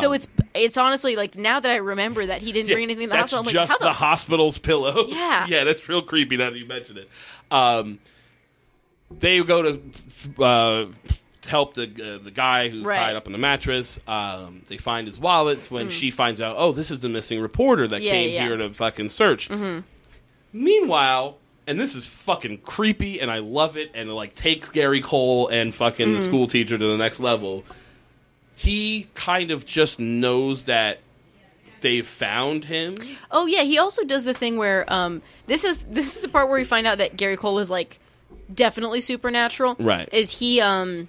so 0.00 0.12
it's 0.12 0.28
it's 0.54 0.76
honestly 0.76 1.16
like 1.16 1.34
now 1.34 1.60
that 1.60 1.70
I 1.70 1.76
remember 1.76 2.24
that 2.26 2.40
he 2.42 2.52
didn't 2.52 2.70
bring 2.72 2.84
anything 2.84 3.08
to 3.08 3.10
the 3.10 3.16
that's 3.16 3.32
hospital. 3.32 3.60
I'm 3.60 3.66
just 3.68 3.70
like, 3.72 3.78
the, 3.80 3.84
the 3.86 3.92
hospital's 3.92 4.58
pillow. 4.58 5.06
Yeah. 5.08 5.46
yeah, 5.48 5.64
that's 5.64 5.88
real 5.88 6.02
creepy. 6.02 6.36
Now 6.36 6.50
that 6.50 6.58
you 6.58 6.66
mention 6.66 6.98
it, 6.98 7.08
um, 7.50 7.98
they 9.10 9.42
go 9.42 9.62
to 9.62 10.42
uh, 10.42 10.86
help 11.46 11.74
the 11.74 11.84
uh, 11.84 12.22
the 12.24 12.30
guy 12.30 12.68
who's 12.68 12.84
Right. 12.84 12.96
tied 12.96 13.16
up 13.16 13.26
in 13.26 13.32
the 13.32 13.38
mattress. 13.38 13.98
Um, 14.06 14.62
they 14.68 14.76
find 14.76 15.06
his 15.06 15.18
wallet 15.18 15.70
when 15.70 15.90
she 15.90 16.10
finds 16.10 16.40
out. 16.40 16.56
Oh, 16.58 16.72
this 16.72 16.90
is 16.90 17.00
the 17.00 17.08
missing 17.08 17.40
reporter 17.40 17.86
that 17.88 18.00
Mm. 18.02 18.04
Yeah, 18.04 18.10
came 18.10 18.30
yeah. 18.34 18.44
here 18.46 18.56
to 18.56 18.72
fucking 18.72 19.08
search. 19.08 19.48
Meanwhile. 20.52 21.38
And 21.68 21.80
this 21.80 21.96
is 21.96 22.06
fucking 22.06 22.58
creepy, 22.58 23.20
and 23.20 23.28
I 23.28 23.38
love 23.40 23.76
it, 23.76 23.90
and 23.92 24.08
it 24.08 24.12
like 24.12 24.36
takes 24.36 24.68
Gary 24.68 25.00
Cole 25.00 25.48
and 25.48 25.74
fucking 25.74 26.06
Mm-hmm. 26.06 26.14
the 26.14 26.20
school 26.20 26.46
teacher 26.46 26.78
to 26.78 26.86
the 26.86 26.96
next 26.96 27.18
level. 27.18 27.64
He 28.54 29.08
kind 29.14 29.50
of 29.50 29.66
just 29.66 29.98
knows 29.98 30.66
that 30.66 31.00
they've 31.80 32.06
found 32.06 32.66
him. 32.66 32.94
Oh 33.32 33.46
yeah, 33.46 33.62
he 33.62 33.78
also 33.78 34.04
does 34.04 34.22
the 34.22 34.32
thing 34.32 34.58
where 34.58 34.84
um 34.86 35.22
this 35.48 35.64
is 35.64 35.82
this 35.90 36.14
is 36.14 36.20
the 36.20 36.28
part 36.28 36.48
where 36.48 36.56
we 36.56 36.64
find 36.64 36.86
out 36.86 36.98
that 36.98 37.16
Gary 37.16 37.36
Cole 37.36 37.58
is 37.58 37.68
like 37.68 37.98
definitely 38.54 39.00
supernatural. 39.00 39.74
Right. 39.80 40.08
Is 40.12 40.38
he 40.38 40.60
um 40.60 41.08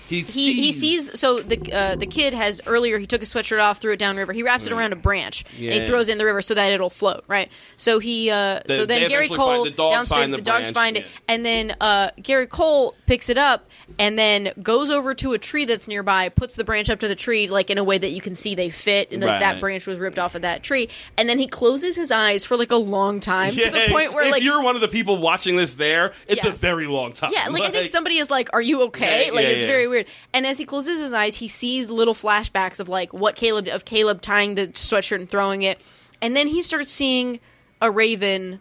He 0.11 0.21
he 0.21 0.53
he 0.53 0.71
sees 0.71 1.19
so 1.19 1.39
the 1.39 1.57
uh, 1.73 1.95
the 1.95 2.05
kid 2.05 2.33
has 2.33 2.61
earlier 2.67 2.99
he 2.99 3.07
took 3.07 3.21
a 3.21 3.25
sweatshirt 3.25 3.61
off 3.61 3.79
threw 3.79 3.93
it 3.93 3.97
down 3.99 4.17
river 4.17 4.33
he 4.33 4.43
wraps 4.43 4.67
it 4.67 4.73
around 4.73 4.91
a 4.93 4.97
branch 4.97 5.45
and 5.55 5.59
he 5.73 5.85
throws 5.85 6.09
it 6.09 6.11
in 6.13 6.17
the 6.17 6.25
river 6.25 6.41
so 6.41 6.53
that 6.53 6.71
it'll 6.71 6.89
float 6.89 7.23
right 7.27 7.49
so 7.77 7.99
he 7.99 8.29
uh 8.29 8.59
The- 8.65 8.75
so 8.75 8.85
then 8.85 9.07
Gary 9.07 9.25
eventually 9.25 9.37
Cole 9.37 9.63
find- 9.63 9.65
the 9.73 9.77
dogs 9.77 9.93
downstairs 9.93 10.19
find 10.19 10.33
the 10.33 10.37
the 10.37 10.43
dogs 10.43 10.65
branch, 10.71 10.75
find 10.75 10.97
it 10.97 11.03
yeah. 11.05 11.33
and 11.33 11.45
then 11.45 11.75
uh 11.79 12.11
Gary 12.21 12.47
Cole 12.47 12.93
picks 13.07 13.29
it 13.29 13.37
up 13.37 13.67
and 13.99 14.17
then 14.19 14.51
goes 14.61 14.89
over 14.89 15.13
to 15.15 15.33
a 15.33 15.37
tree 15.37 15.65
that's 15.65 15.87
nearby 15.87 16.29
puts 16.29 16.55
the 16.55 16.63
branch 16.63 16.89
up 16.89 16.99
to 16.99 17.07
the 17.07 17.15
tree 17.15 17.47
like 17.47 17.69
in 17.69 17.77
a 17.77 17.83
way 17.83 17.97
that 17.97 18.09
you 18.11 18.21
can 18.21 18.35
see 18.35 18.53
they 18.55 18.69
fit 18.69 19.11
and 19.11 19.23
that 19.23 19.41
Right. 19.41 19.59
branch 19.61 19.87
was 19.87 19.99
ripped 19.99 20.19
off 20.19 20.35
of 20.35 20.41
that 20.43 20.61
tree 20.63 20.89
and 21.17 21.27
then 21.29 21.39
he 21.39 21.47
closes 21.47 21.95
his 21.95 22.11
eyes 22.11 22.43
for 22.45 22.57
like 22.57 22.71
a 22.71 22.75
long 22.77 23.19
time 23.19 23.53
to 23.53 23.69
the 23.69 23.87
point 23.89 24.13
where 24.13 24.25
if 24.25 24.31
like 24.31 24.43
you're 24.43 24.61
one 24.61 24.75
of 24.75 24.81
the 24.81 24.87
people 24.87 25.17
watching 25.17 25.55
this 25.55 25.75
there, 25.75 26.13
it's 26.27 26.43
Yeah. 26.43 26.49
a 26.51 26.53
very 26.53 26.87
long 26.87 27.13
time. 27.13 27.31
Yeah, 27.33 27.47
like, 27.49 27.63
I 27.63 27.71
think 27.71 27.87
somebody 27.89 28.17
is 28.17 28.29
like, 28.31 28.49
"Are 28.53 28.61
you 28.61 28.83
okay?" 28.83 29.27
Yeah, 29.27 29.31
like 29.33 29.43
yeah, 29.43 29.49
it's 29.49 29.61
yeah. 29.61 29.67
very 29.67 29.87
weird. 29.87 30.00
And 30.33 30.45
as 30.45 30.57
he 30.57 30.65
closes 30.65 30.99
his 30.99 31.13
eyes, 31.13 31.37
he 31.37 31.47
sees 31.47 31.89
little 31.89 32.13
flashbacks 32.13 32.79
of 32.79 32.89
like 32.89 33.13
what 33.13 33.35
Caleb 33.35 33.67
of 33.67 33.85
Caleb 33.85 34.21
tying 34.21 34.55
the 34.55 34.67
sweatshirt 34.67 35.17
and 35.17 35.29
throwing 35.29 35.63
it, 35.63 35.81
and 36.21 36.35
then 36.35 36.47
he 36.47 36.61
starts 36.61 36.91
seeing 36.91 37.39
a 37.81 37.89
raven 37.89 38.59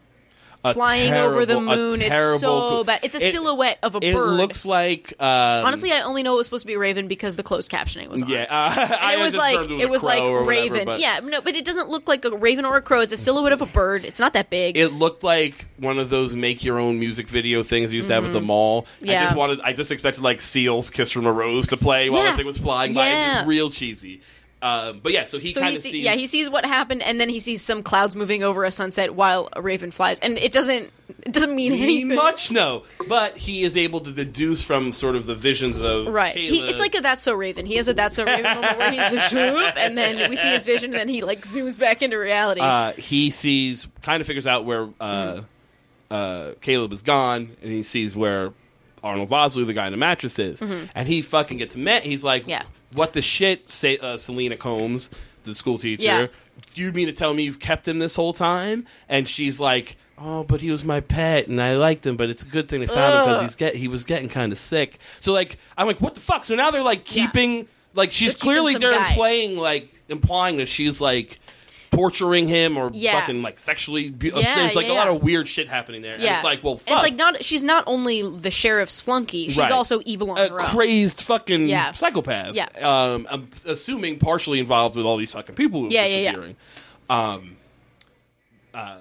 Flying 0.63 1.13
over 1.15 1.47
the 1.47 1.55
terrible- 1.55 1.75
moon. 1.77 2.03
It's 2.03 2.41
so 2.41 2.85
bad. 2.85 3.01
It's 3.03 3.15
a 3.15 3.27
It- 3.27 3.33
silhouette 3.33 3.79
of 3.83 3.95
a 3.95 3.99
It 3.99 4.13
bird. 4.13 4.29
It 4.29 4.33
looks 4.33 4.67
like 4.67 5.15
um, 5.19 5.27
Honestly, 5.67 5.91
I 5.93 6.03
only 6.03 6.23
know 6.23 6.35
it 6.35 6.37
was 6.37 6.47
supposed 6.47 6.63
to 6.65 6.67
be 6.67 6.75
a 6.75 6.79
raven 6.79 7.09
because 7.09 7.37
the 7.37 7.43
closed 7.43 7.71
captioning 7.71 8.09
was 8.09 8.23
on. 8.23 8.29
Yeah, 8.29 8.47
uh, 8.51 9.13
it 9.13 9.19
was 9.19 9.35
like 9.37 9.71
it 9.71 9.89
was 9.89 10.03
like 10.03 10.19
crow 10.19 10.29
or 10.33 10.45
whatever, 10.45 10.73
raven. 10.75 10.85
but 10.85 11.01
yeah, 11.01 11.21
no, 11.23 11.41
but 11.41 11.57
it 11.57 11.65
doesn't 11.65 11.89
look 11.89 12.09
like 12.09 12.25
a 12.25 12.37
raven 12.37 12.65
or 12.65 12.77
a 12.77 12.83
crow. 12.83 13.01
It's 13.01 13.13
a 13.13 13.17
silhouette 13.17 13.53
of 13.53 13.63
a 13.63 13.67
bird. 13.67 14.05
It's 14.05 14.21
not 14.21 14.35
that 14.35 14.51
big. 14.51 14.77
It 14.77 14.91
looked 14.93 15.23
like 15.25 15.65
one 15.79 15.99
of 15.99 16.11
those 16.11 16.35
make 16.35 16.63
your 16.63 16.79
own 16.79 16.99
music 17.01 17.29
video 17.29 17.63
things 17.63 17.93
you 17.93 17.99
used 17.99 18.09
to 18.09 18.15
have 18.15 18.25
at 18.27 18.33
the 18.33 18.41
mall. 18.41 18.87
Yeah. 19.01 19.13
I 19.13 19.15
Mm-hmm. 19.17 19.25
Just 19.27 19.37
wanted 19.37 19.61
I 19.63 19.73
just 19.73 19.91
expected 19.93 20.23
like 20.23 20.41
Seal's 20.41 20.91
Kiss 20.91 21.11
from 21.11 21.27
a 21.27 21.33
Rose 21.33 21.69
to 21.69 21.77
play 21.77 22.11
while 22.11 22.23
Yeah. 22.25 22.33
the 22.33 22.37
thing 22.37 22.47
was 22.47 22.59
flying 22.59 22.93
by. 22.95 23.07
It 23.07 23.11
Yeah. 23.13 23.39
was 23.41 23.47
real 23.49 23.71
cheesy. 23.71 24.21
Um, 24.63 25.01
but 25.03 25.13
yeah, 25.13 25.25
so 25.25 25.39
he 25.39 25.53
so 25.53 25.61
kind 25.63 25.75
of 25.75 25.81
see, 25.81 25.91
sees 25.91 26.05
yeah 26.05 26.15
he 26.15 26.27
sees 26.27 26.51
what 26.51 26.67
happened 26.67 27.03
and 27.03 27.19
then 27.19 27.31
he 27.31 27.41
sees 27.41 27.63
some 27.63 27.83
clouds 27.83 28.15
moving 28.15 28.43
over 28.43 28.65
a 28.65 28.71
sunset 28.71 29.15
while 29.15 29.49
a 29.55 29.63
raven 29.63 29.91
flies 29.91 30.19
and 30.19 30.37
it 30.37 30.53
doesn't 30.53 30.91
it 31.23 31.33
doesn't 31.33 31.55
mean 31.55 31.73
He 31.73 31.83
anything 31.83 32.15
much 32.15 32.51
no, 32.51 32.83
but 33.09 33.39
he 33.39 33.63
is 33.63 33.77
able 33.77 34.01
to 34.01 34.13
deduce 34.13 34.63
from 34.63 34.93
sort 34.93 35.17
of 35.17 35.25
the 35.25 35.35
visions 35.35 35.81
of 35.81 36.09
right 36.09 36.37
he, 36.37 36.61
it's 36.61 36.79
like 36.79 36.95
a 36.95 37.01
that's 37.01 37.23
so 37.23 37.33
raven 37.35 37.65
he 37.65 37.77
has 37.77 37.89
a 37.89 37.95
that's 37.95 38.17
so 38.17 38.25
raven 38.27 38.45
moment 38.45 38.79
where 38.79 38.91
he's 38.91 39.13
a 39.15 39.21
shoop 39.21 39.77
and 39.79 39.97
then 39.97 40.29
we 40.29 40.37
see 40.37 40.51
his 40.51 40.67
vision 40.67 40.91
and 40.91 41.01
then 41.01 41.09
he 41.09 41.23
like 41.23 41.41
zooms 41.43 41.79
back 41.79 42.03
into 42.03 42.19
reality 42.19 42.61
uh, 42.61 42.93
he 42.93 43.31
sees 43.31 43.89
kind 44.03 44.21
of 44.21 44.27
figures 44.27 44.47
out 44.47 44.67
where 44.67 44.91
uh, 45.01 45.41
uh, 46.11 46.53
Caleb 46.61 46.93
is 46.93 47.03
gone, 47.03 47.57
and 47.63 47.71
he 47.71 47.83
sees 47.83 48.17
where 48.17 48.53
Arnold 49.03 49.31
Vosloo, 49.31 49.65
the 49.67 49.73
guy 49.73 49.87
in 49.87 49.93
the 49.93 49.97
mattress, 49.97 50.39
is, 50.39 50.61
and 50.61 51.09
he 51.09 51.23
fucking 51.23 51.59
gets 51.59 51.77
met. 51.77 52.03
He's 52.03 52.25
like, 52.25 52.43
Mm-hmm. 52.43 52.51
Yeah. 52.51 52.63
"What 52.93 53.13
the 53.13 53.23
shit?" 53.23 53.71
Say 53.71 53.99
uh, 53.99 54.17
Selena 54.17 54.57
Coombs, 54.57 55.11
the 55.45 55.55
school 55.55 55.79
teacher. 55.79 56.03
Yeah. 56.05 56.27
You 56.75 56.93
mean 56.93 57.07
to 57.07 57.13
tell 57.13 57.33
me 57.33 57.45
you've 57.45 57.59
kept 57.61 57.89
him 57.89 57.99
this 57.99 58.15
whole 58.15 58.33
time? 58.33 58.87
And 59.09 59.27
she's 59.29 59.59
like, 59.59 59.97
"Oh, 60.19 60.45
but 60.45 60.61
he 60.61 60.71
was 60.71 60.85
my 60.85 61.01
pet, 61.01 61.49
and 61.49 61.61
I 61.61 61.77
liked 61.77 62.05
him. 62.07 62.17
But 62.17 62.29
it's 62.31 62.43
a 62.43 62.47
good 62.47 62.69
thing 62.69 62.81
they 62.81 62.87
found 62.87 63.15
him 63.15 63.25
because 63.25 63.41
he's 63.41 63.55
get 63.55 63.75
he 63.75 63.89
was 63.89 64.05
getting 64.05 64.29
kind 64.29 64.53
of 64.53 64.59
sick." 64.59 64.99
So 65.21 65.33
like, 65.33 65.59
I'm 65.79 65.87
like, 65.87 66.01
"What 66.01 66.15
the 66.15 66.21
fuck?" 66.21 66.45
So 66.45 66.55
now 66.55 66.71
they're 66.71 66.83
like 66.83 67.15
Yeah. 67.15 67.27
keeping 67.27 67.67
like 67.95 68.13
she's 68.13 68.35
They're 68.35 68.41
clearly 68.41 68.75
they're 68.77 68.93
guy. 68.93 69.09
implying 69.11 69.57
like 69.57 69.93
implying 70.09 70.59
that 70.59 70.69
she's 70.69 71.01
like 71.01 71.39
torturing 71.91 72.47
him 72.47 72.77
or 72.79 72.91
Yeah. 72.93 73.21
fucking 73.21 73.43
like 73.43 73.59
sexually. 73.59 74.11
Bu- 74.11 74.33
Yeah, 74.37 74.55
there's 74.55 74.77
like 74.77 74.87
yeah, 74.87 74.93
a 74.93 74.95
lot 74.95 75.07
yeah. 75.09 75.15
of 75.17 75.23
weird 75.23 75.49
shit 75.49 75.69
happening 75.69 76.03
there. 76.03 76.15
And 76.15 76.23
yeah 76.23 76.37
it's 76.37 76.45
like, 76.45 76.63
well, 76.63 76.77
fuck. 76.77 76.89
it's 76.95 77.03
like 77.03 77.15
not 77.17 77.45
she's 77.45 77.65
not 77.65 77.85
only 77.87 78.23
the 78.23 78.51
sheriff's 78.51 79.01
flunky 79.01 79.47
she's 79.49 79.59
Right. 79.59 79.73
also 79.73 80.01
evil 80.05 80.31
on 80.31 80.39
a 80.39 80.49
her 80.49 80.61
own 80.61 80.67
crazed 80.69 81.21
fucking 81.23 81.67
Yeah. 81.67 81.93
psychopath. 81.93 82.55
Yeah. 82.55 82.69
Um, 82.81 83.27
I'm 83.31 83.49
assuming 83.67 84.19
partially 84.19 84.61
involved 84.61 84.95
with 84.97 85.05
all 85.05 85.17
these 85.17 85.33
fucking 85.33 85.55
people 85.57 85.81
who 85.81 85.87
are 85.89 85.91
Yeah, 85.91 86.07
yeah, 86.07 86.17
yeah. 86.17 86.31
disappearing. 86.33 86.57
Um, 87.09 87.57
uh, 88.73 88.99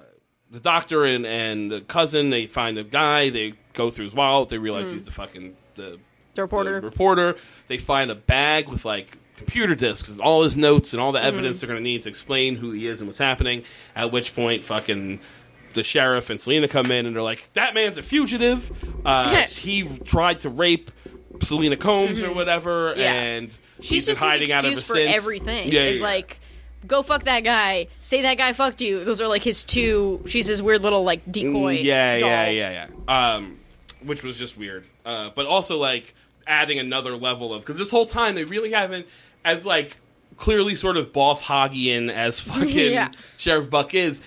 the 0.50 0.60
doctor 0.60 1.04
and, 1.04 1.24
and 1.26 1.70
the 1.70 1.80
cousin, 1.80 2.30
they 2.30 2.46
find 2.48 2.76
a 2.76 2.82
guy, 2.84 3.30
they 3.30 3.54
go 3.72 3.90
through 3.90 4.06
his 4.06 4.14
wallet, 4.14 4.48
they 4.48 4.58
realize 4.58 4.90
he's 4.90 5.04
the 5.04 5.12
fucking 5.12 5.56
the, 5.76 5.90
Hmm. 5.92 5.96
the 6.34 6.42
reporter 6.42 6.80
the 6.80 6.86
reporter. 6.88 7.36
They 7.68 7.78
find 7.78 8.10
a 8.10 8.16
bag 8.16 8.68
with 8.68 8.84
like 8.84 9.16
computer 9.40 9.74
disks 9.74 10.16
all 10.18 10.42
his 10.42 10.56
notes 10.56 10.92
and 10.92 11.00
all 11.00 11.12
the 11.12 11.22
evidence 11.22 11.56
Mm-hmm. 11.56 11.66
they're 11.66 11.74
going 11.74 11.84
to 11.84 11.90
need 11.90 12.02
to 12.04 12.08
explain 12.08 12.56
who 12.56 12.70
he 12.72 12.86
is 12.86 13.00
and 13.00 13.08
what's 13.08 13.18
happening. 13.18 13.64
At 13.96 14.12
which 14.12 14.34
point, 14.34 14.64
fucking 14.64 15.20
the 15.74 15.82
sheriff 15.84 16.30
and 16.30 16.40
Selena 16.40 16.68
come 16.68 16.90
in 16.90 17.06
and 17.06 17.14
they're 17.14 17.22
like, 17.22 17.52
"That 17.54 17.74
man's 17.74 17.98
a 17.98 18.02
fugitive. 18.02 18.70
Uh, 19.04 19.34
he 19.46 19.84
tried 20.04 20.40
to 20.40 20.48
rape 20.48 20.90
Selena 21.42 21.76
Coombs 21.76 22.22
or 22.22 22.32
whatever, 22.34 22.88
Mm-hmm. 22.88 23.00
Yeah. 23.00 23.12
and 23.14 23.50
she's 23.80 23.88
he's 23.88 24.06
been 24.06 24.14
just 24.14 24.22
his 24.24 24.30
hiding 24.30 24.52
out 24.52 24.64
excuse 24.64 24.78
ever 24.78 24.86
for 24.86 24.94
since." 25.06 25.16
everything. 25.16 25.72
Yeah, 25.72 25.80
is 25.84 25.98
yeah. 26.00 26.04
like, 26.06 26.40
go 26.86 27.02
fuck 27.02 27.24
that 27.24 27.40
guy. 27.44 27.86
Say 28.00 28.22
that 28.22 28.36
guy 28.36 28.52
fucked 28.52 28.82
you. 28.82 29.04
Those 29.04 29.20
are 29.20 29.28
like 29.28 29.42
his 29.42 29.62
two. 29.62 30.22
She's 30.26 30.46
his 30.46 30.60
weird 30.62 30.82
little 30.82 31.02
like 31.04 31.30
decoy. 31.30 31.78
Mm, 31.78 31.84
yeah, 31.84 32.18
doll. 32.18 32.28
yeah, 32.28 32.48
yeah, 32.50 32.86
yeah. 33.08 33.34
Um, 33.34 33.56
which 34.04 34.22
was 34.22 34.38
just 34.38 34.56
weird, 34.58 34.84
uh, 35.04 35.30
but 35.34 35.46
also 35.46 35.76
like 35.78 36.14
adding 36.46 36.78
another 36.80 37.16
level 37.16 37.54
of 37.54 37.62
because 37.62 37.78
this 37.78 37.90
whole 37.92 38.06
time 38.06 38.34
they 38.34 38.44
really 38.44 38.72
haven't 38.72 39.06
as 39.44 39.64
like 39.66 39.96
clearly 40.36 40.74
sort 40.74 40.96
of 40.96 41.12
boss 41.12 41.42
Hoggian 41.42 42.10
as 42.10 42.40
fucking 42.40 42.92
Yeah. 42.92 43.10
Sheriff 43.36 43.70
Buck 43.70 43.94
is. 43.94 44.20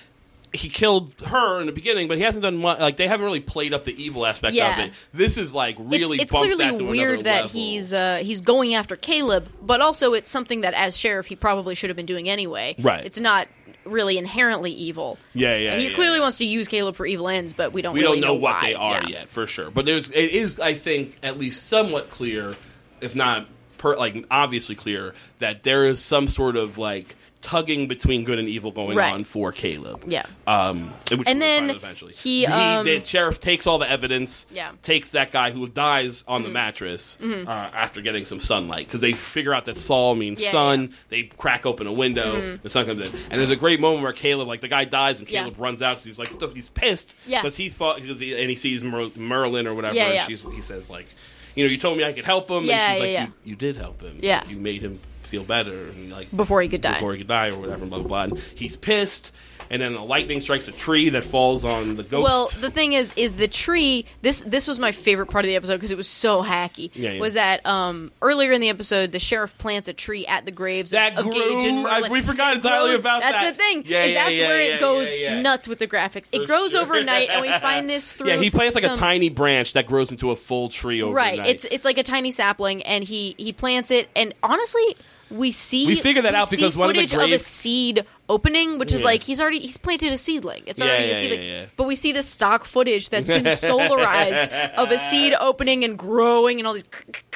He 0.55 0.69
killed 0.69 1.15
her 1.25 1.59
in 1.61 1.65
the 1.65 1.71
beginning, 1.71 2.07
but 2.07 2.17
he 2.17 2.23
hasn't 2.23 2.43
done 2.43 2.57
much. 2.57 2.79
Like 2.79 2.95
they 2.97 3.07
haven't 3.07 3.25
really 3.25 3.39
played 3.39 3.73
up 3.73 3.85
the 3.85 4.03
evil 4.03 4.23
aspect 4.23 4.53
Yeah. 4.53 4.81
of 4.83 4.85
it. 4.89 4.93
This 5.11 5.39
is 5.39 5.55
like 5.55 5.75
really 5.79 6.17
it's, 6.17 6.25
it's 6.25 6.31
bumps 6.31 6.53
clearly 6.53 6.71
that 6.71 6.77
to 6.77 6.83
weird 6.85 7.23
that 7.23 7.41
level. 7.45 7.49
he's 7.59 7.91
uh, 7.91 8.21
he's 8.21 8.41
going 8.41 8.75
after 8.75 8.95
Caleb, 8.95 9.49
but 9.63 9.81
also 9.81 10.13
it's 10.13 10.29
something 10.29 10.61
that 10.61 10.75
as 10.75 10.95
sheriff 10.95 11.25
he 11.25 11.35
probably 11.35 11.73
should 11.73 11.89
have 11.89 11.97
been 11.97 12.05
doing 12.05 12.29
anyway. 12.29 12.75
Right. 12.79 13.03
It's 13.03 13.19
not 13.19 13.47
really 13.83 14.19
inherently 14.19 14.71
evil. 14.71 15.17
yeah, 15.33 15.57
yeah. 15.57 15.75
he 15.75 15.87
yeah, 15.89 15.95
clearly 15.95 16.17
yeah. 16.17 16.21
wants 16.21 16.37
to 16.37 16.45
use 16.45 16.67
Caleb 16.67 16.95
for 16.95 17.07
evil 17.07 17.29
ends, 17.29 17.51
but 17.51 17.73
we 17.73 17.81
don't. 17.81 17.95
we 17.95 18.01
really 18.01 18.21
don't 18.21 18.27
know, 18.27 18.33
what 18.35 18.53
why. 18.53 18.61
they 18.61 18.73
are 18.75 19.01
yet 19.09 19.31
for 19.31 19.47
sure. 19.47 19.71
But 19.71 19.85
there's 19.85 20.09
it 20.11 20.29
is 20.29 20.59
I 20.59 20.75
think 20.75 21.17
at 21.23 21.39
least 21.39 21.65
somewhat 21.65 22.11
clear, 22.11 22.55
if 23.01 23.15
not 23.15 23.47
per, 23.83 23.95
like 23.97 24.25
obviously 24.31 24.75
clear 24.75 25.13
that 25.39 25.63
there 25.63 25.85
is 25.85 25.99
some 26.01 26.27
sort 26.29 26.55
of 26.55 26.77
like 26.77 27.15
tugging 27.41 27.89
between 27.89 28.23
good 28.23 28.39
and 28.39 28.47
evil 28.47 28.71
going 28.71 28.95
Right. 28.95 29.11
on 29.13 29.25
for 29.25 29.51
Caleb. 29.51 30.05
Yeah. 30.07 30.25
Um, 30.47 30.93
And 31.27 31.41
then 31.41 31.71
eventually. 31.71 32.13
he, 32.13 32.45
um, 32.45 32.85
the 32.85 33.01
sheriff 33.01 33.41
takes 33.41 33.67
all 33.67 33.77
the 33.79 33.89
evidence. 33.91 34.47
Yeah. 34.49 34.67
Mm-hmm. 34.69 34.75
Takes 34.81 35.11
that 35.11 35.33
guy 35.33 35.51
who 35.51 35.67
dies 35.67 36.23
on 36.25 36.43
the 36.43 36.47
mattress 36.49 37.17
uh, 37.21 37.45
after 37.49 37.99
getting 37.99 38.23
some 38.23 38.39
sunlight 38.39 38.87
because 38.87 39.01
they 39.01 39.11
figure 39.11 39.53
out 39.53 39.65
that 39.65 39.75
Saul 39.75 40.15
means 40.15 40.41
Yeah, 40.41 40.51
sun. 40.51 40.79
yeah. 40.83 40.87
Mm-hmm. 40.87 40.95
They 41.09 41.23
crack 41.23 41.65
open 41.65 41.85
a 41.85 41.91
window. 41.91 42.57
The 42.63 42.69
sun 42.69 42.85
comes 42.85 43.01
in, 43.01 43.13
and 43.29 43.37
there's 43.41 43.51
a 43.51 43.57
great 43.57 43.81
moment 43.81 44.03
where 44.03 44.13
Caleb, 44.13 44.47
like 44.47 44.61
the 44.61 44.69
guy 44.69 44.85
dies, 44.85 45.19
and 45.19 45.29
Yeah. 45.29 45.41
Caleb 45.41 45.59
runs 45.59 45.81
out 45.81 45.95
because 45.97 46.05
he's 46.05 46.19
like 46.19 46.29
he's 46.53 46.69
pissed 46.69 47.13
Yeah. 47.27 47.41
because 47.41 47.57
he 47.57 47.67
thought 47.67 47.97
because 47.99 48.21
he, 48.21 48.39
and 48.39 48.49
he 48.49 48.55
sees 48.55 48.83
Mer- 48.85 49.09
Merlyn 49.17 49.65
or 49.65 49.73
whatever, 49.73 49.95
Yeah, 49.95 50.05
and 50.05 50.13
yeah. 50.15 50.25
she's, 50.27 50.43
he 50.55 50.61
says 50.61 50.89
like, 50.89 51.07
you 51.55 51.65
know, 51.65 51.71
you 51.71 51.77
told 51.77 51.97
me 51.97 52.03
I 52.03 52.13
could 52.13 52.25
help 52.25 52.49
him. 52.49 52.63
Yeah, 52.65 52.73
and 52.73 52.93
she's 52.93 52.97
yeah, 52.97 53.03
like, 53.03 53.11
yeah. 53.11 53.25
You, 53.25 53.51
you 53.51 53.55
did 53.55 53.77
help 53.77 54.01
him. 54.01 54.19
Yeah. 54.21 54.39
Like, 54.39 54.49
you 54.49 54.57
made 54.57 54.81
him 54.81 54.99
feel 55.33 55.43
better, 55.43 55.87
and 55.89 56.11
like 56.11 56.35
Before 56.35 56.61
he 56.61 56.69
could 56.69 56.81
die. 56.81 56.93
before 56.93 57.13
he 57.13 57.17
could 57.17 57.27
die 57.27 57.49
or 57.49 57.57
whatever, 57.59 57.87
blah 57.87 57.97
blah 57.99 58.07
blah. 58.07 58.23
And 58.35 58.39
he's 58.53 58.75
pissed, 58.77 59.31
and 59.71 59.81
then 59.81 59.93
the 59.93 60.01
lightning 60.03 60.41
strikes 60.41 60.67
a 60.67 60.71
tree 60.71 61.09
that 61.09 61.23
falls 61.23 61.65
on 61.65 61.95
the 61.95 62.03
ghost. 62.03 62.23
Well, 62.23 62.49
the 62.61 62.69
thing 62.69 62.93
is, 62.93 63.11
is 63.15 63.35
the 63.35 63.47
tree. 63.47 64.05
This 64.21 64.41
this 64.41 64.67
was 64.67 64.77
my 64.77 64.91
favorite 64.91 65.31
part 65.31 65.43
of 65.43 65.47
the 65.47 65.55
episode 65.55 65.77
because 65.77 65.89
it 65.91 65.97
was 65.97 66.07
so 66.07 66.43
hacky. 66.43 66.91
Yeah, 66.93 67.13
yeah. 67.13 67.19
Was 67.19 67.33
that 67.33 67.65
um, 67.65 68.11
earlier 68.21 68.51
in 68.51 68.61
the 68.61 68.69
episode, 68.69 69.11
the 69.11 69.17
sheriff 69.19 69.57
plants 69.57 69.87
a 69.87 69.93
tree 69.93 70.27
at 70.27 70.45
the 70.45 70.51
graves 70.51 70.91
That 70.91 71.13
of, 71.13 71.25
of 71.25 71.31
grew- 71.31 71.41
Gage 71.41 71.67
and 71.67 71.87
I- 71.87 72.09
we 72.09 72.21
forgot 72.21 72.57
entirely 72.57 72.89
grows- 72.89 72.99
about 73.01 73.21
that's 73.21 73.33
that. 73.33 73.41
That's 73.43 73.57
the 73.57 73.63
thing. 73.63 73.83
Yeah, 73.87 74.05
yeah, 74.05 74.25
that's 74.25 74.39
yeah, 74.39 74.47
where 74.47 74.59
it 74.61 74.79
goes 74.79 75.11
nuts 75.41 75.67
with 75.67 75.79
the 75.79 75.87
graphics. 75.87 76.27
It 76.31 76.45
grows 76.45 76.73
sure. 76.73 76.81
overnight, 76.83 77.29
and 77.31 77.41
we 77.41 77.51
find 77.59 77.89
this 77.89 78.13
through. 78.13 78.27
yeah, 78.27 78.35
he 78.37 78.51
plants 78.51 78.75
like 78.75 78.83
a 78.85 78.95
tiny 78.95 79.29
branch 79.29 79.73
that 79.73 79.87
grows 79.87 80.11
into 80.11 80.29
a 80.29 80.35
full 80.35 80.69
tree 80.69 81.01
overnight. 81.01 81.39
Right. 81.39 81.47
It's 81.49 81.65
it's 81.65 81.85
like 81.85 81.97
a 81.97 82.03
tiny 82.03 82.29
sapling, 82.29 82.83
and 82.83 83.03
he 83.03 83.33
he 83.39 83.51
plants 83.53 83.89
it, 83.89 84.09
and 84.15 84.35
honestly. 84.43 84.95
We 85.33 85.51
see 85.51 85.85
We 85.87 85.95
figured 85.95 86.25
that 86.25 86.35
out 86.35 86.49
see 86.49 86.57
because 86.57 86.75
one 86.77 86.89
of 86.89 86.95
the 86.95 87.01
footage 87.07 87.13
of 87.13 87.31
a 87.31 87.39
seed 87.39 88.05
opening, 88.29 88.77
which 88.77 88.93
is 88.93 89.01
Yeah. 89.01 89.05
like 89.07 89.23
he's 89.23 89.41
already 89.41 89.59
he's 89.59 89.77
planted 89.77 90.11
a 90.13 90.17
seedling. 90.17 90.63
It's 90.67 90.79
Yeah, 90.79 90.87
already 90.87 91.05
yeah, 91.05 91.11
a 91.11 91.15
seedling. 91.15 91.41
yeah, 91.43 91.61
yeah. 91.61 91.65
But 91.75 91.87
we 91.87 91.95
see 91.95 92.11
this 92.11 92.27
stock 92.27 92.65
footage 92.65 93.09
that's 93.09 93.27
been 93.27 93.43
solarized 93.45 94.73
of 94.75 94.91
a 94.91 94.97
seed 94.97 95.33
opening 95.39 95.83
and 95.83 95.97
growing 95.97 96.59
and 96.59 96.67
all 96.67 96.73
these 96.73 96.85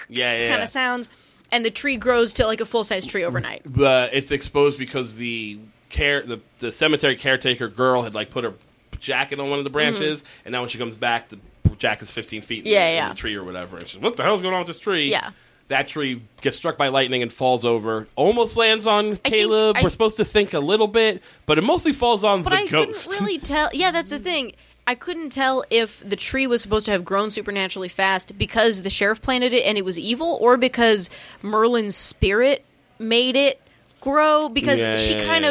yeah, 0.10 0.34
yeah. 0.34 0.48
kind 0.50 0.62
of 0.62 0.70
sounds, 0.70 1.10
and 1.52 1.66
the 1.66 1.72
tree 1.72 1.98
grows 1.98 2.34
to 2.34 2.46
like 2.46 2.62
a 2.62 2.66
full 2.66 2.84
size 2.84 3.06
tree 3.06 3.24
overnight. 3.24 3.62
the 3.66 4.10
it's 4.14 4.32
exposed 4.32 4.78
because 4.80 5.16
the 5.16 5.60
care 5.90 6.22
the, 6.24 6.40
the 6.60 6.72
cemetery 6.72 7.16
caretaker 7.16 7.68
girl 7.68 8.04
had 8.04 8.14
like 8.14 8.30
put 8.30 8.44
her 8.44 8.54
jacket 9.00 9.40
on 9.40 9.50
one 9.50 9.58
of 9.60 9.64
the 9.64 9.70
branches, 9.72 10.24
and 10.46 10.52
now 10.52 10.62
when 10.62 10.70
she 10.70 10.78
comes 10.78 10.98
back, 10.98 11.30
the 11.30 11.40
jacket's 11.80 12.12
fifteen 12.12 12.42
feet 12.42 12.60
in, 12.60 12.64
Mm-hmm. 12.66 12.74
Yeah, 12.74 12.88
in 12.90 12.96
yeah. 12.96 13.10
the 13.10 13.16
tree 13.16 13.36
or 13.36 13.44
whatever. 13.44 13.78
And 13.78 13.88
she's 13.88 14.00
what 14.02 14.18
the 14.18 14.24
hell's 14.24 14.42
going 14.42 14.54
on 14.54 14.62
with 14.62 14.68
this 14.68 14.80
tree? 14.80 15.10
Yeah. 15.12 15.32
That 15.70 15.88
tree 15.90 16.22
gets 16.42 16.56
struck 16.56 16.78
by 16.78 16.88
lightning 16.88 17.22
and 17.22 17.32
falls 17.34 17.66
over. 17.66 18.08
Almost 18.16 18.56
lands 18.56 18.88
on 18.88 19.18
Caleb. 19.18 19.76
I- 19.78 19.84
We're 19.84 19.90
supposed 19.90 20.18
to 20.18 20.26
think 20.26 20.54
a 20.54 20.60
little 20.60 20.88
bit, 20.88 21.22
but 21.46 21.58
it 21.58 21.64
mostly 21.64 21.92
falls 21.92 22.24
on 22.24 22.44
But 22.44 22.52
the 22.52 22.56
I 22.56 22.68
ghost. 22.68 23.10
couldn't 23.10 23.22
really 23.26 23.38
tell. 23.40 23.70
Yeah, 23.74 23.92
that's 23.92 24.10
the 24.12 24.20
thing. 24.20 24.54
I 24.90 24.96
couldn't 24.96 25.32
tell 25.32 25.66
if 25.70 26.00
the 26.10 26.16
tree 26.16 26.48
was 26.48 26.62
supposed 26.62 26.86
to 26.86 26.94
have 26.94 27.04
grown 27.04 27.30
supernaturally 27.32 27.90
fast 27.90 28.38
because 28.38 28.82
the 28.84 28.90
sheriff 28.90 29.22
planted 29.22 29.52
it 29.52 29.64
and 29.66 29.78
it 29.78 29.84
was 29.84 30.00
evil, 30.00 30.38
or 30.40 30.56
because 30.56 31.10
Merlyn's 31.44 31.98
spirit 31.98 32.64
made 32.98 33.36
it 33.36 33.60
grow. 34.00 34.48
Because 34.48 34.80
Yeah, 34.80 34.96
she 34.96 35.16
yeah, 35.16 35.26
kind 35.26 35.44
yeah, 35.44 35.50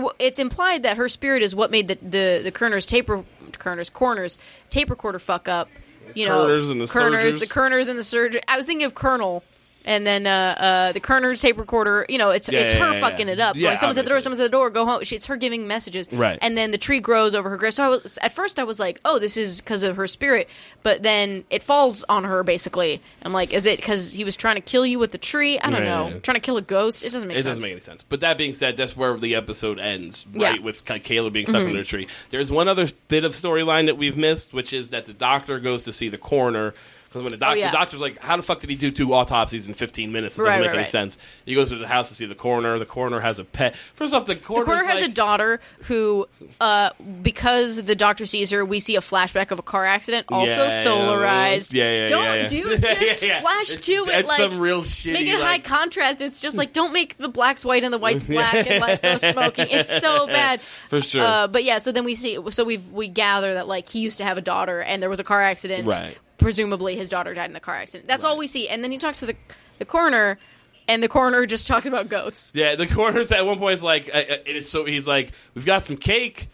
of. 0.00 0.12
It's 0.18 0.40
implied 0.40 0.82
that 0.82 0.96
her 0.96 1.08
spirit 1.08 1.42
is 1.44 1.54
what 1.54 1.70
made 1.70 1.86
the 1.86 1.94
the 2.02 2.40
the 2.42 2.50
Kerner's 2.52 2.84
taper 2.84 3.24
Kerner's 3.52 3.88
corners 3.88 4.36
tape 4.68 4.90
recorder 4.90 5.20
fuck 5.20 5.46
up. 5.48 5.68
You 6.14 6.28
know, 6.28 6.46
Kerners 6.46 6.70
and 6.70 6.80
the 6.80 6.86
Kerners, 6.86 7.34
Surgers. 7.34 7.40
the 7.40 7.46
Kerners 7.46 7.88
and 7.88 7.98
the 7.98 8.04
surgery. 8.04 8.40
I 8.48 8.56
was 8.56 8.66
thinking 8.66 8.86
of 8.86 8.94
Colonel. 8.94 9.42
And 9.86 10.04
then 10.04 10.26
uh, 10.26 10.30
uh, 10.30 10.92
the 10.92 11.00
Kerner's 11.00 11.40
tape 11.40 11.58
recorder, 11.58 12.04
you 12.08 12.18
know, 12.18 12.30
it's 12.30 12.48
Yeah, 12.48 12.58
it's 12.60 12.74
yeah, 12.74 12.84
her 12.84 12.94
yeah, 12.94 13.00
fucking 13.00 13.28
it 13.28 13.38
up. 13.38 13.54
Yeah, 13.54 13.68
going, 13.68 13.76
someone's 13.78 13.98
at 13.98 14.04
the 14.04 14.10
door, 14.10 14.20
someone's 14.20 14.40
at 14.40 14.44
the 14.44 14.48
door, 14.50 14.68
go 14.68 14.84
home. 14.84 15.04
She, 15.04 15.14
it's 15.14 15.26
her 15.26 15.36
giving 15.36 15.68
messages. 15.68 16.12
Right. 16.12 16.38
And 16.42 16.58
then 16.58 16.72
the 16.72 16.78
tree 16.78 16.98
grows 16.98 17.34
over 17.36 17.48
her 17.50 17.56
grave. 17.56 17.72
So 17.72 17.84
I 17.84 17.88
was, 17.88 18.18
at 18.20 18.32
first 18.32 18.58
I 18.58 18.64
was 18.64 18.80
like, 18.80 19.00
oh, 19.04 19.20
this 19.20 19.36
is 19.36 19.60
because 19.60 19.84
of 19.84 19.96
her 19.96 20.08
spirit. 20.08 20.48
But 20.82 21.04
then 21.04 21.44
it 21.50 21.62
falls 21.62 22.04
on 22.08 22.24
her, 22.24 22.42
basically. 22.42 23.00
I'm 23.22 23.32
like, 23.32 23.54
is 23.54 23.64
it 23.64 23.76
because 23.76 24.12
he 24.12 24.24
was 24.24 24.34
trying 24.34 24.56
to 24.56 24.60
kill 24.60 24.84
you 24.84 24.98
with 24.98 25.12
the 25.12 25.18
tree? 25.18 25.58
I 25.60 25.70
don't 25.70 25.84
know. 25.84 26.18
Trying 26.20 26.34
to 26.34 26.40
kill 26.40 26.56
a 26.56 26.62
ghost? 26.62 27.04
It 27.04 27.12
doesn't 27.12 27.28
make 27.28 27.38
it 27.38 27.42
sense. 27.42 27.46
It 27.46 27.48
doesn't 27.50 27.62
make 27.62 27.72
any 27.72 27.80
sense. 27.80 28.02
But 28.02 28.20
that 28.20 28.36
being 28.38 28.54
said, 28.54 28.76
that's 28.76 28.96
where 28.96 29.16
the 29.16 29.36
episode 29.36 29.78
ends, 29.78 30.26
Yeah. 30.32 30.32
Mm-hmm. 30.32 30.42
right? 30.42 30.62
With 30.64 30.84
Caleb 30.84 31.32
being 31.32 31.46
stuck 31.46 31.62
under 31.62 31.80
a 31.80 31.84
tree. 31.84 32.08
There's 32.30 32.50
one 32.50 32.66
other 32.66 32.88
bit 33.06 33.24
of 33.24 33.34
storyline 33.34 33.86
that 33.86 33.96
we've 33.96 34.16
missed, 34.16 34.52
which 34.52 34.72
is 34.72 34.90
that 34.90 35.06
the 35.06 35.12
doctor 35.12 35.60
goes 35.60 35.84
to 35.84 35.92
see 35.92 36.08
the 36.08 36.18
coroner. 36.18 36.74
Because 37.08 37.22
when 37.22 37.30
the, 37.30 37.36
doc- 37.38 37.50
Oh, 37.52 37.54
yeah. 37.54 37.70
the 37.70 37.76
doctor's 37.76 38.00
like, 38.00 38.18
how 38.20 38.36
the 38.36 38.42
fuck 38.42 38.60
did 38.60 38.68
he 38.70 38.76
do 38.76 38.90
two 38.90 39.14
autopsies 39.14 39.68
in 39.68 39.74
15 39.74 40.12
minutes? 40.12 40.34
It 40.36 40.38
doesn't 40.42 40.50
Right, 40.50 40.58
make 40.60 40.66
right, 40.68 40.74
any 40.74 40.82
right. 40.82 40.88
sense. 40.90 41.18
He 41.44 41.54
goes 41.54 41.70
to 41.70 41.76
the 41.76 41.86
house 41.88 42.08
to 42.08 42.14
see 42.14 42.26
the 42.26 42.34
coroner. 42.34 42.78
The 42.78 42.84
coroner 42.86 43.20
has 43.20 43.38
a 43.38 43.44
pet. 43.44 43.74
First 43.94 44.12
off, 44.12 44.26
the 44.26 44.34
the 44.34 44.40
coroner 44.40 44.64
coroner 44.66 44.84
has 44.84 45.02
a 45.02 45.08
daughter 45.08 45.60
who, 45.84 46.26
uh, 46.60 46.90
because 47.22 47.80
the 47.82 47.94
doctor 47.94 48.26
sees 48.26 48.50
her, 48.50 48.64
we 48.64 48.80
see 48.80 48.96
a 48.96 49.00
flashback 49.00 49.50
of 49.50 49.58
a 49.58 49.62
car 49.62 49.86
accident, 49.86 50.26
also 50.30 50.64
Yeah, 50.64 50.68
yeah, 50.68 50.84
solarized. 50.84 51.72
Yeah, 51.72 51.92
yeah, 52.02 52.08
Don't 52.08 52.24
yeah, 52.24 52.34
yeah. 52.34 52.48
do 52.48 52.76
this. 52.76 53.22
Yeah, 53.22 53.28
yeah. 53.28 53.40
flash 53.40 53.70
It's- 53.70 53.86
to 53.86 53.92
it. 54.06 54.26
Like, 54.26 54.40
some 54.40 54.58
real 54.60 54.82
shitty. 54.82 55.12
make 55.14 55.26
it 55.28 55.34
like, 55.34 55.42
high 55.42 55.58
contrast. 55.78 56.20
It's 56.20 56.40
just 56.40 56.58
like 56.58 56.72
don't 56.72 56.92
make 56.92 57.16
the 57.18 57.28
blacks 57.28 57.64
white 57.64 57.84
and 57.84 57.92
the 57.92 57.98
whites 57.98 58.24
black 58.28 58.54
and 58.68 59.00
go 59.02 59.16
smoking. 59.18 59.68
It's 59.70 60.00
so 60.00 60.26
bad. 60.36 60.60
For 60.88 61.00
sure. 61.00 61.22
Uh, 61.22 61.48
but 61.48 61.64
yeah, 61.64 61.78
so 61.78 61.92
then 61.92 62.04
we 62.04 62.14
see. 62.14 62.38
So 62.50 62.64
we 62.64 62.78
we 62.78 63.08
gather 63.08 63.54
that 63.54 63.68
like 63.68 63.88
he 63.88 64.00
used 64.00 64.18
to 64.18 64.24
have 64.24 64.36
a 64.38 64.42
daughter 64.42 64.80
and 64.82 65.02
there 65.02 65.10
was 65.10 65.20
a 65.20 65.24
car 65.24 65.42
accident. 65.42 65.86
Right. 65.86 66.18
Presumably 66.46 66.94
his 66.94 67.08
daughter 67.08 67.34
died 67.34 67.46
in 67.46 67.54
the 67.54 67.58
car 67.58 67.74
accident. 67.74 68.06
That's 68.06 68.22
all 68.22 68.38
we 68.38 68.46
see. 68.46 68.68
And 68.68 68.84
then 68.84 68.92
he 68.92 68.98
talks 68.98 69.18
to 69.18 69.26
the 69.26 69.34
the 69.80 69.84
coroner, 69.84 70.38
and 70.86 71.02
the 71.02 71.08
coroner 71.08 71.44
just 71.44 71.66
talks 71.66 71.88
about 71.88 72.08
goats. 72.08 72.52
Yeah, 72.54 72.76
the 72.76 72.86
coroner's 72.86 73.32
at 73.32 73.44
one 73.44 73.58
point 73.58 73.74
is 73.74 73.82
like, 73.82 74.08
uh, 74.14 74.18
uh, 74.18 74.36
it's 74.46 74.70
so 74.70 74.84
he's 74.84 75.08
like, 75.08 75.32
we've 75.54 75.66
got 75.66 75.82
some 75.82 75.96
cake, 75.96 76.48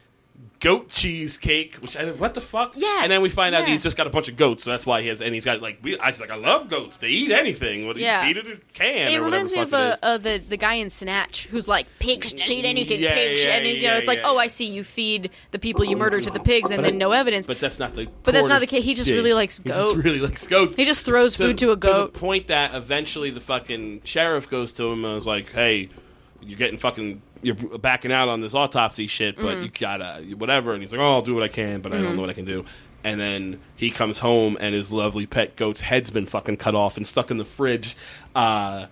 goat 0.62 0.88
cheese 0.88 1.38
cake, 1.38 1.76
which 1.76 1.96
I 1.96 2.10
what 2.12 2.34
the 2.34 2.40
fuck? 2.40 2.74
Yeah, 2.76 3.00
and 3.02 3.10
then 3.10 3.20
we 3.20 3.28
find 3.28 3.54
out 3.54 3.62
yeah. 3.62 3.72
he's 3.72 3.82
just 3.82 3.96
got 3.96 4.06
a 4.06 4.10
bunch 4.10 4.28
of 4.28 4.36
goats, 4.36 4.64
so 4.64 4.70
that's 4.70 4.86
why 4.86 5.02
he 5.02 5.08
has, 5.08 5.20
and 5.20 5.34
he's 5.34 5.44
got 5.44 5.60
like, 5.60 5.78
we, 5.82 5.98
I 5.98 6.08
was 6.08 6.20
like, 6.20 6.30
I 6.30 6.36
love 6.36 6.70
goats. 6.70 6.98
They 6.98 7.08
eat 7.08 7.32
anything. 7.32 7.86
What 7.86 7.96
Yeah. 7.96 8.26
you 8.26 8.34
feed 8.34 8.46
it 8.46 8.52
a 8.52 8.72
can 8.72 9.08
It 9.08 9.18
or 9.18 9.24
reminds 9.24 9.50
me 9.50 9.58
of 9.58 9.74
uh, 9.74 9.96
uh, 10.02 10.18
the 10.18 10.42
the 10.48 10.56
guy 10.56 10.74
in 10.74 10.88
Snatch 10.90 11.46
who's 11.46 11.66
like 11.68 11.86
pigs 11.98 12.32
don't 12.32 12.48
eat 12.50 12.64
anything. 12.64 13.00
Yeah, 13.00 13.14
pigs, 13.14 13.44
yeah, 13.44 13.56
and 13.56 13.66
you 13.66 13.88
know, 13.88 13.94
it's 13.96 14.08
like, 14.08 14.20
oh. 14.24 14.38
I 14.38 14.46
see. 14.46 14.66
You 14.66 14.82
feed 14.82 15.30
the 15.50 15.58
people 15.58 15.84
you 15.84 15.96
murder 15.96 16.20
to 16.20 16.30
the 16.30 16.40
pigs, 16.40 16.70
and 16.70 16.78
But 16.78 16.84
then 16.84 16.94
I- 16.94 16.96
no 16.98 17.12
evidence. 17.12 17.46
But 17.46 17.60
that's 17.60 17.78
not 17.78 17.94
the. 17.94 18.08
But 18.22 18.32
that's 18.32 18.48
not 18.48 18.60
the 18.60 18.66
case. 18.66 18.84
He 18.84 18.94
just 18.94 19.10
really 19.10 19.34
likes 19.34 19.58
he 19.58 19.68
goats. 19.70 20.02
Just 20.02 20.04
really 20.04 20.28
likes 20.28 20.46
goats. 20.46 20.76
he 20.76 20.84
just 20.84 21.02
throws 21.02 21.36
food 21.36 21.58
to 21.58 21.70
a 21.70 21.76
goat. 21.76 22.12
the 22.12 22.18
point 22.18 22.46
that 22.48 22.74
eventually 22.74 23.30
the 23.30 23.40
fucking 23.40 24.02
sheriff 24.04 24.48
goes 24.48 24.72
to 24.74 24.84
him 24.90 25.04
and 25.04 25.16
is 25.16 25.26
like, 25.26 25.50
"Hey, 25.52 25.90
you're 26.40 26.58
getting 26.58 26.78
fucking, 26.78 27.22
you're 27.42 27.54
backing 27.78 28.12
out 28.12 28.28
on 28.28 28.40
this 28.40 28.54
autopsy 28.54 29.06
shit, 29.06 29.36
but 29.36 29.44
Mm-hmm. 29.56 29.62
you 29.64 29.70
gotta 29.70 30.22
whatever." 30.36 30.72
And 30.72 30.82
he's 30.82 30.92
like, 30.92 31.00
"Oh, 31.00 31.14
I'll 31.14 31.22
do 31.22 31.34
what 31.34 31.42
I 31.42 31.48
can, 31.48 31.80
but 31.80 31.92
I 31.92 32.00
don't 32.00 32.14
know 32.16 32.20
what 32.22 32.30
I 32.30 32.34
can 32.34 32.44
do." 32.44 32.64
And 33.04 33.20
then 33.20 33.60
he 33.76 33.90
comes 33.90 34.18
home 34.20 34.56
and 34.60 34.74
his 34.74 34.92
lovely 34.92 35.26
pet 35.26 35.56
goat's 35.56 35.80
head's 35.80 36.10
been 36.10 36.24
fucking 36.26 36.56
cut 36.58 36.74
off 36.76 36.96
and 36.96 37.04
stuck 37.06 37.30
in 37.32 37.36
the 37.36 37.44
fridge. 37.44 37.96
Uh, 38.34 38.86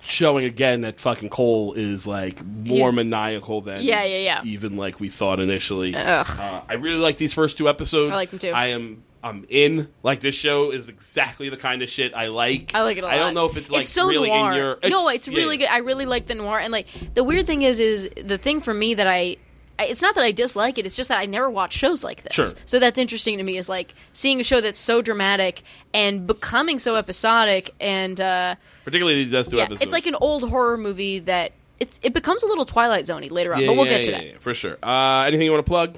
Showing 0.00 0.46
again 0.46 0.80
that 0.82 0.98
fucking 1.00 1.28
Cole 1.28 1.74
is 1.74 2.06
like 2.06 2.42
more 2.42 2.90
He's- 2.90 2.94
maniacal 2.94 3.60
than 3.60 3.82
Yeah, 3.82 4.04
yeah, 4.04 4.18
yeah. 4.18 4.40
even 4.42 4.76
like 4.78 4.98
we 5.00 5.10
thought 5.10 5.38
initially. 5.38 5.94
Uh, 5.94 6.24
I 6.66 6.74
really 6.80 6.96
like 7.00 7.18
these 7.18 7.34
first 7.34 7.58
two 7.58 7.68
episodes. 7.68 8.12
I 8.12 8.14
like 8.14 8.30
them 8.30 8.38
too. 8.38 8.48
I 8.52 8.68
am 8.68 9.02
I'm 9.22 9.44
in. 9.48 9.88
Like 10.02 10.20
this 10.20 10.34
show 10.34 10.70
is 10.70 10.88
exactly 10.88 11.48
the 11.48 11.56
kind 11.56 11.82
of 11.82 11.88
shit 11.90 12.14
I 12.14 12.28
like. 12.28 12.74
I 12.74 12.82
like 12.82 12.96
it 12.98 13.04
a 13.04 13.06
lot. 13.06 13.14
I 13.14 13.18
don't 13.18 13.34
know 13.34 13.46
if 13.46 13.56
it's 13.56 13.70
like 13.70 13.80
it's 13.80 13.88
so 13.90 14.06
really 14.06 14.28
noir. 14.28 14.50
in 14.52 14.56
your. 14.56 14.78
no, 14.90 15.08
it's 15.08 15.26
yeah. 15.28 15.36
really 15.36 15.56
good. 15.56 15.68
I 15.68 15.78
really 15.78 16.06
like 16.06 16.26
the 16.26 16.34
noir, 16.34 16.58
and 16.58 16.70
like 16.72 16.86
the 17.14 17.24
weird 17.24 17.46
thing 17.46 17.62
is, 17.62 17.80
is 17.80 18.08
the 18.22 18.38
thing 18.38 18.60
for 18.60 18.72
me 18.74 18.94
that 18.94 19.06
I. 19.06 19.36
I- 19.80 19.84
It's 19.86 20.02
not 20.02 20.14
that 20.16 20.24
I 20.24 20.32
dislike 20.32 20.76
it. 20.78 20.86
It's 20.86 20.96
just 20.96 21.08
that 21.08 21.18
I 21.18 21.26
never 21.26 21.48
watch 21.48 21.72
shows 21.72 22.02
like 22.02 22.22
this. 22.24 22.34
Sure. 22.34 22.46
So 22.64 22.78
that's 22.80 22.98
interesting 22.98 23.38
to 23.38 23.44
me. 23.44 23.58
Is 23.58 23.68
like 23.68 23.94
seeing 24.12 24.40
a 24.40 24.44
show 24.44 24.60
that's 24.60 24.80
so 24.80 25.02
dramatic 25.02 25.62
and 25.94 26.26
becoming 26.26 26.78
so 26.80 26.96
episodic, 26.96 27.74
and 27.80 28.20
uh, 28.20 28.56
Particularly 28.84 29.22
these 29.24 29.32
last 29.32 29.50
two 29.50 29.56
yeah, 29.56 29.64
episodes. 29.64 29.82
it's 29.82 29.92
like 29.92 30.06
an 30.06 30.16
old 30.16 30.48
horror 30.48 30.76
movie 30.76 31.20
that 31.20 31.52
it, 31.78 31.96
it 32.02 32.12
becomes 32.12 32.42
a 32.42 32.46
little 32.48 32.64
Twilight 32.64 33.04
Zoney 33.04 33.30
later 33.30 33.54
on. 33.54 33.60
Yeah, 33.60 33.68
but 33.68 33.76
we'll 33.76 33.86
yeah, 33.86 33.98
get 33.98 34.04
to 34.06 34.10
yeah, 34.10 34.18
that. 34.18 34.26
yeah, 34.26 34.32
for 34.40 34.52
sure. 34.54 34.78
Uh, 34.82 35.22
anything 35.26 35.44
you 35.44 35.52
want 35.52 35.64
to 35.64 35.70
plug? 35.70 35.96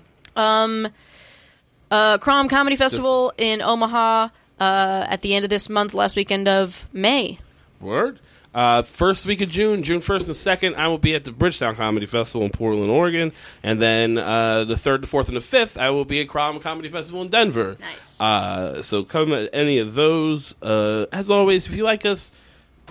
Uh, 1.91 2.18
Crom 2.18 2.49
Comedy 2.49 2.76
Festival 2.76 3.32
in 3.36 3.61
Omaha 3.61 4.28
uh, 4.61 5.07
at 5.09 5.22
the 5.22 5.34
end 5.34 5.45
of 5.45 5.51
this 5.51 5.68
month, 5.68 5.95
last 5.95 6.16
weekend 6.16 6.47
of 6.47 6.86
May. 6.93 7.38
Word. 7.80 8.20
Uh, 8.53 8.82
first 8.82 9.26
week 9.26 9.41
of 9.41 9.49
June, 9.49 9.82
June 9.82 10.01
1st 10.01 10.26
and 10.26 10.72
2nd, 10.74 10.74
I 10.76 10.88
will 10.88 10.99
be 10.99 11.14
at 11.14 11.24
the 11.24 11.30
Bridgetown 11.30 11.76
Comedy 11.76 12.07
Festival 12.07 12.43
in 12.43 12.51
Portland, 12.51 12.91
Oregon. 12.91 13.32
And 13.62 13.80
then 13.80 14.18
uh, 14.18 14.64
the 14.64 14.74
3rd, 14.74 15.03
the 15.03 15.07
4th, 15.07 15.28
and 15.28 15.36
the 15.36 15.41
5th, 15.41 15.80
I 15.80 15.91
will 15.91 16.05
be 16.05 16.20
at 16.20 16.28
Crom 16.28 16.59
Comedy 16.59 16.88
Festival 16.88 17.22
in 17.22 17.28
Denver. 17.28 17.76
Nice. 17.80 18.20
Uh, 18.20 18.82
so 18.82 19.05
come 19.05 19.32
at 19.32 19.51
any 19.53 19.78
of 19.78 19.95
those. 19.95 20.55
Uh, 20.61 21.07
as 21.12 21.30
always, 21.30 21.66
if 21.66 21.76
you 21.76 21.84
like 21.84 22.05
us, 22.05 22.32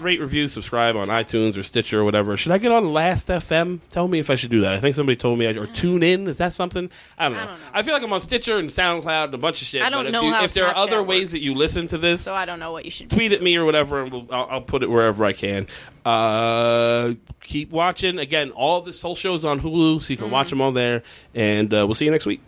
rate, 0.02 0.20
review, 0.20 0.48
subscribe 0.48 0.96
on 0.96 1.08
iTunes 1.08 1.58
or 1.58 1.64
Stitcher 1.64 2.00
or 2.00 2.04
whatever. 2.04 2.36
Should 2.38 2.52
I 2.52 2.58
get 2.58 2.72
on 2.72 2.92
Last 2.94 3.28
FM? 3.28 3.80
Tell 3.92 4.08
me 4.08 4.20
if 4.20 4.30
I 4.30 4.36
should 4.36 4.52
do 4.52 4.62
that. 4.62 4.74
I 4.74 4.80
think 4.80 4.96
somebody 4.96 5.16
told 5.16 5.38
me, 5.40 5.48
I, 5.48 5.52
or 5.58 5.68
tune 5.68 6.04
in. 6.04 6.28
Is 6.28 6.38
that 6.38 6.54
something? 6.54 6.90
I 7.18 7.30
don't 7.30 7.38
know. 7.38 7.44
I 7.44 7.46
don't 7.46 7.60
know. 7.60 7.66
I 7.74 7.84
feel 7.84 7.94
like 7.94 8.04
I'm 8.04 8.14
on 8.14 8.22
Stitcher 8.22 8.58
and 8.58 8.70
SoundCloud 8.70 9.26
and 9.26 9.34
a 9.34 9.38
bunch 9.38 9.62
of 9.62 9.68
shit. 9.68 9.82
I 9.82 9.90
don't 9.90 10.00
but 10.04 10.08
if 10.08 10.12
know 10.14 10.22
you- 10.24 10.34
how 10.34 10.44
if 10.44 10.54
there 10.54 10.66
are 10.68 10.76
other 10.76 11.04
ways 11.04 11.24
works. 11.24 11.32
that 11.34 11.42
you 11.42 11.56
listen 11.58 11.88
to 11.90 11.98
this, 11.98 12.22
So 12.22 12.34
I 12.34 12.46
don't 12.46 12.60
know 12.60 12.72
what 12.72 12.86
you 12.86 12.92
should 12.92 13.10
do. 13.10 13.16
tweet 13.16 13.32
at 13.32 13.42
me 13.42 13.56
or 13.58 13.66
whatever, 13.66 14.02
and 14.04 14.12
we'll, 14.12 14.28
I'll, 14.32 14.48
I'll 14.50 14.62
put 14.62 14.84
it 14.84 14.90
wherever 14.90 15.24
I 15.26 15.34
can. 15.34 15.68
Uh, 16.06 17.14
keep 17.42 17.72
watching. 17.72 18.18
Again, 18.20 18.52
all 18.52 18.82
the 18.82 18.94
soul 18.94 19.16
shows 19.16 19.46
on 19.46 19.60
Hulu, 19.60 20.02
so 20.02 20.12
you 20.12 20.18
can 20.18 20.32
watch 20.32 20.50
them 20.50 20.62
all 20.62 20.72
there. 20.72 21.04
And 21.36 21.74
uh, 21.74 21.86
we'll 21.86 21.96
see 21.96 22.06
you 22.06 22.12
next 22.12 22.26
week. 22.26 22.42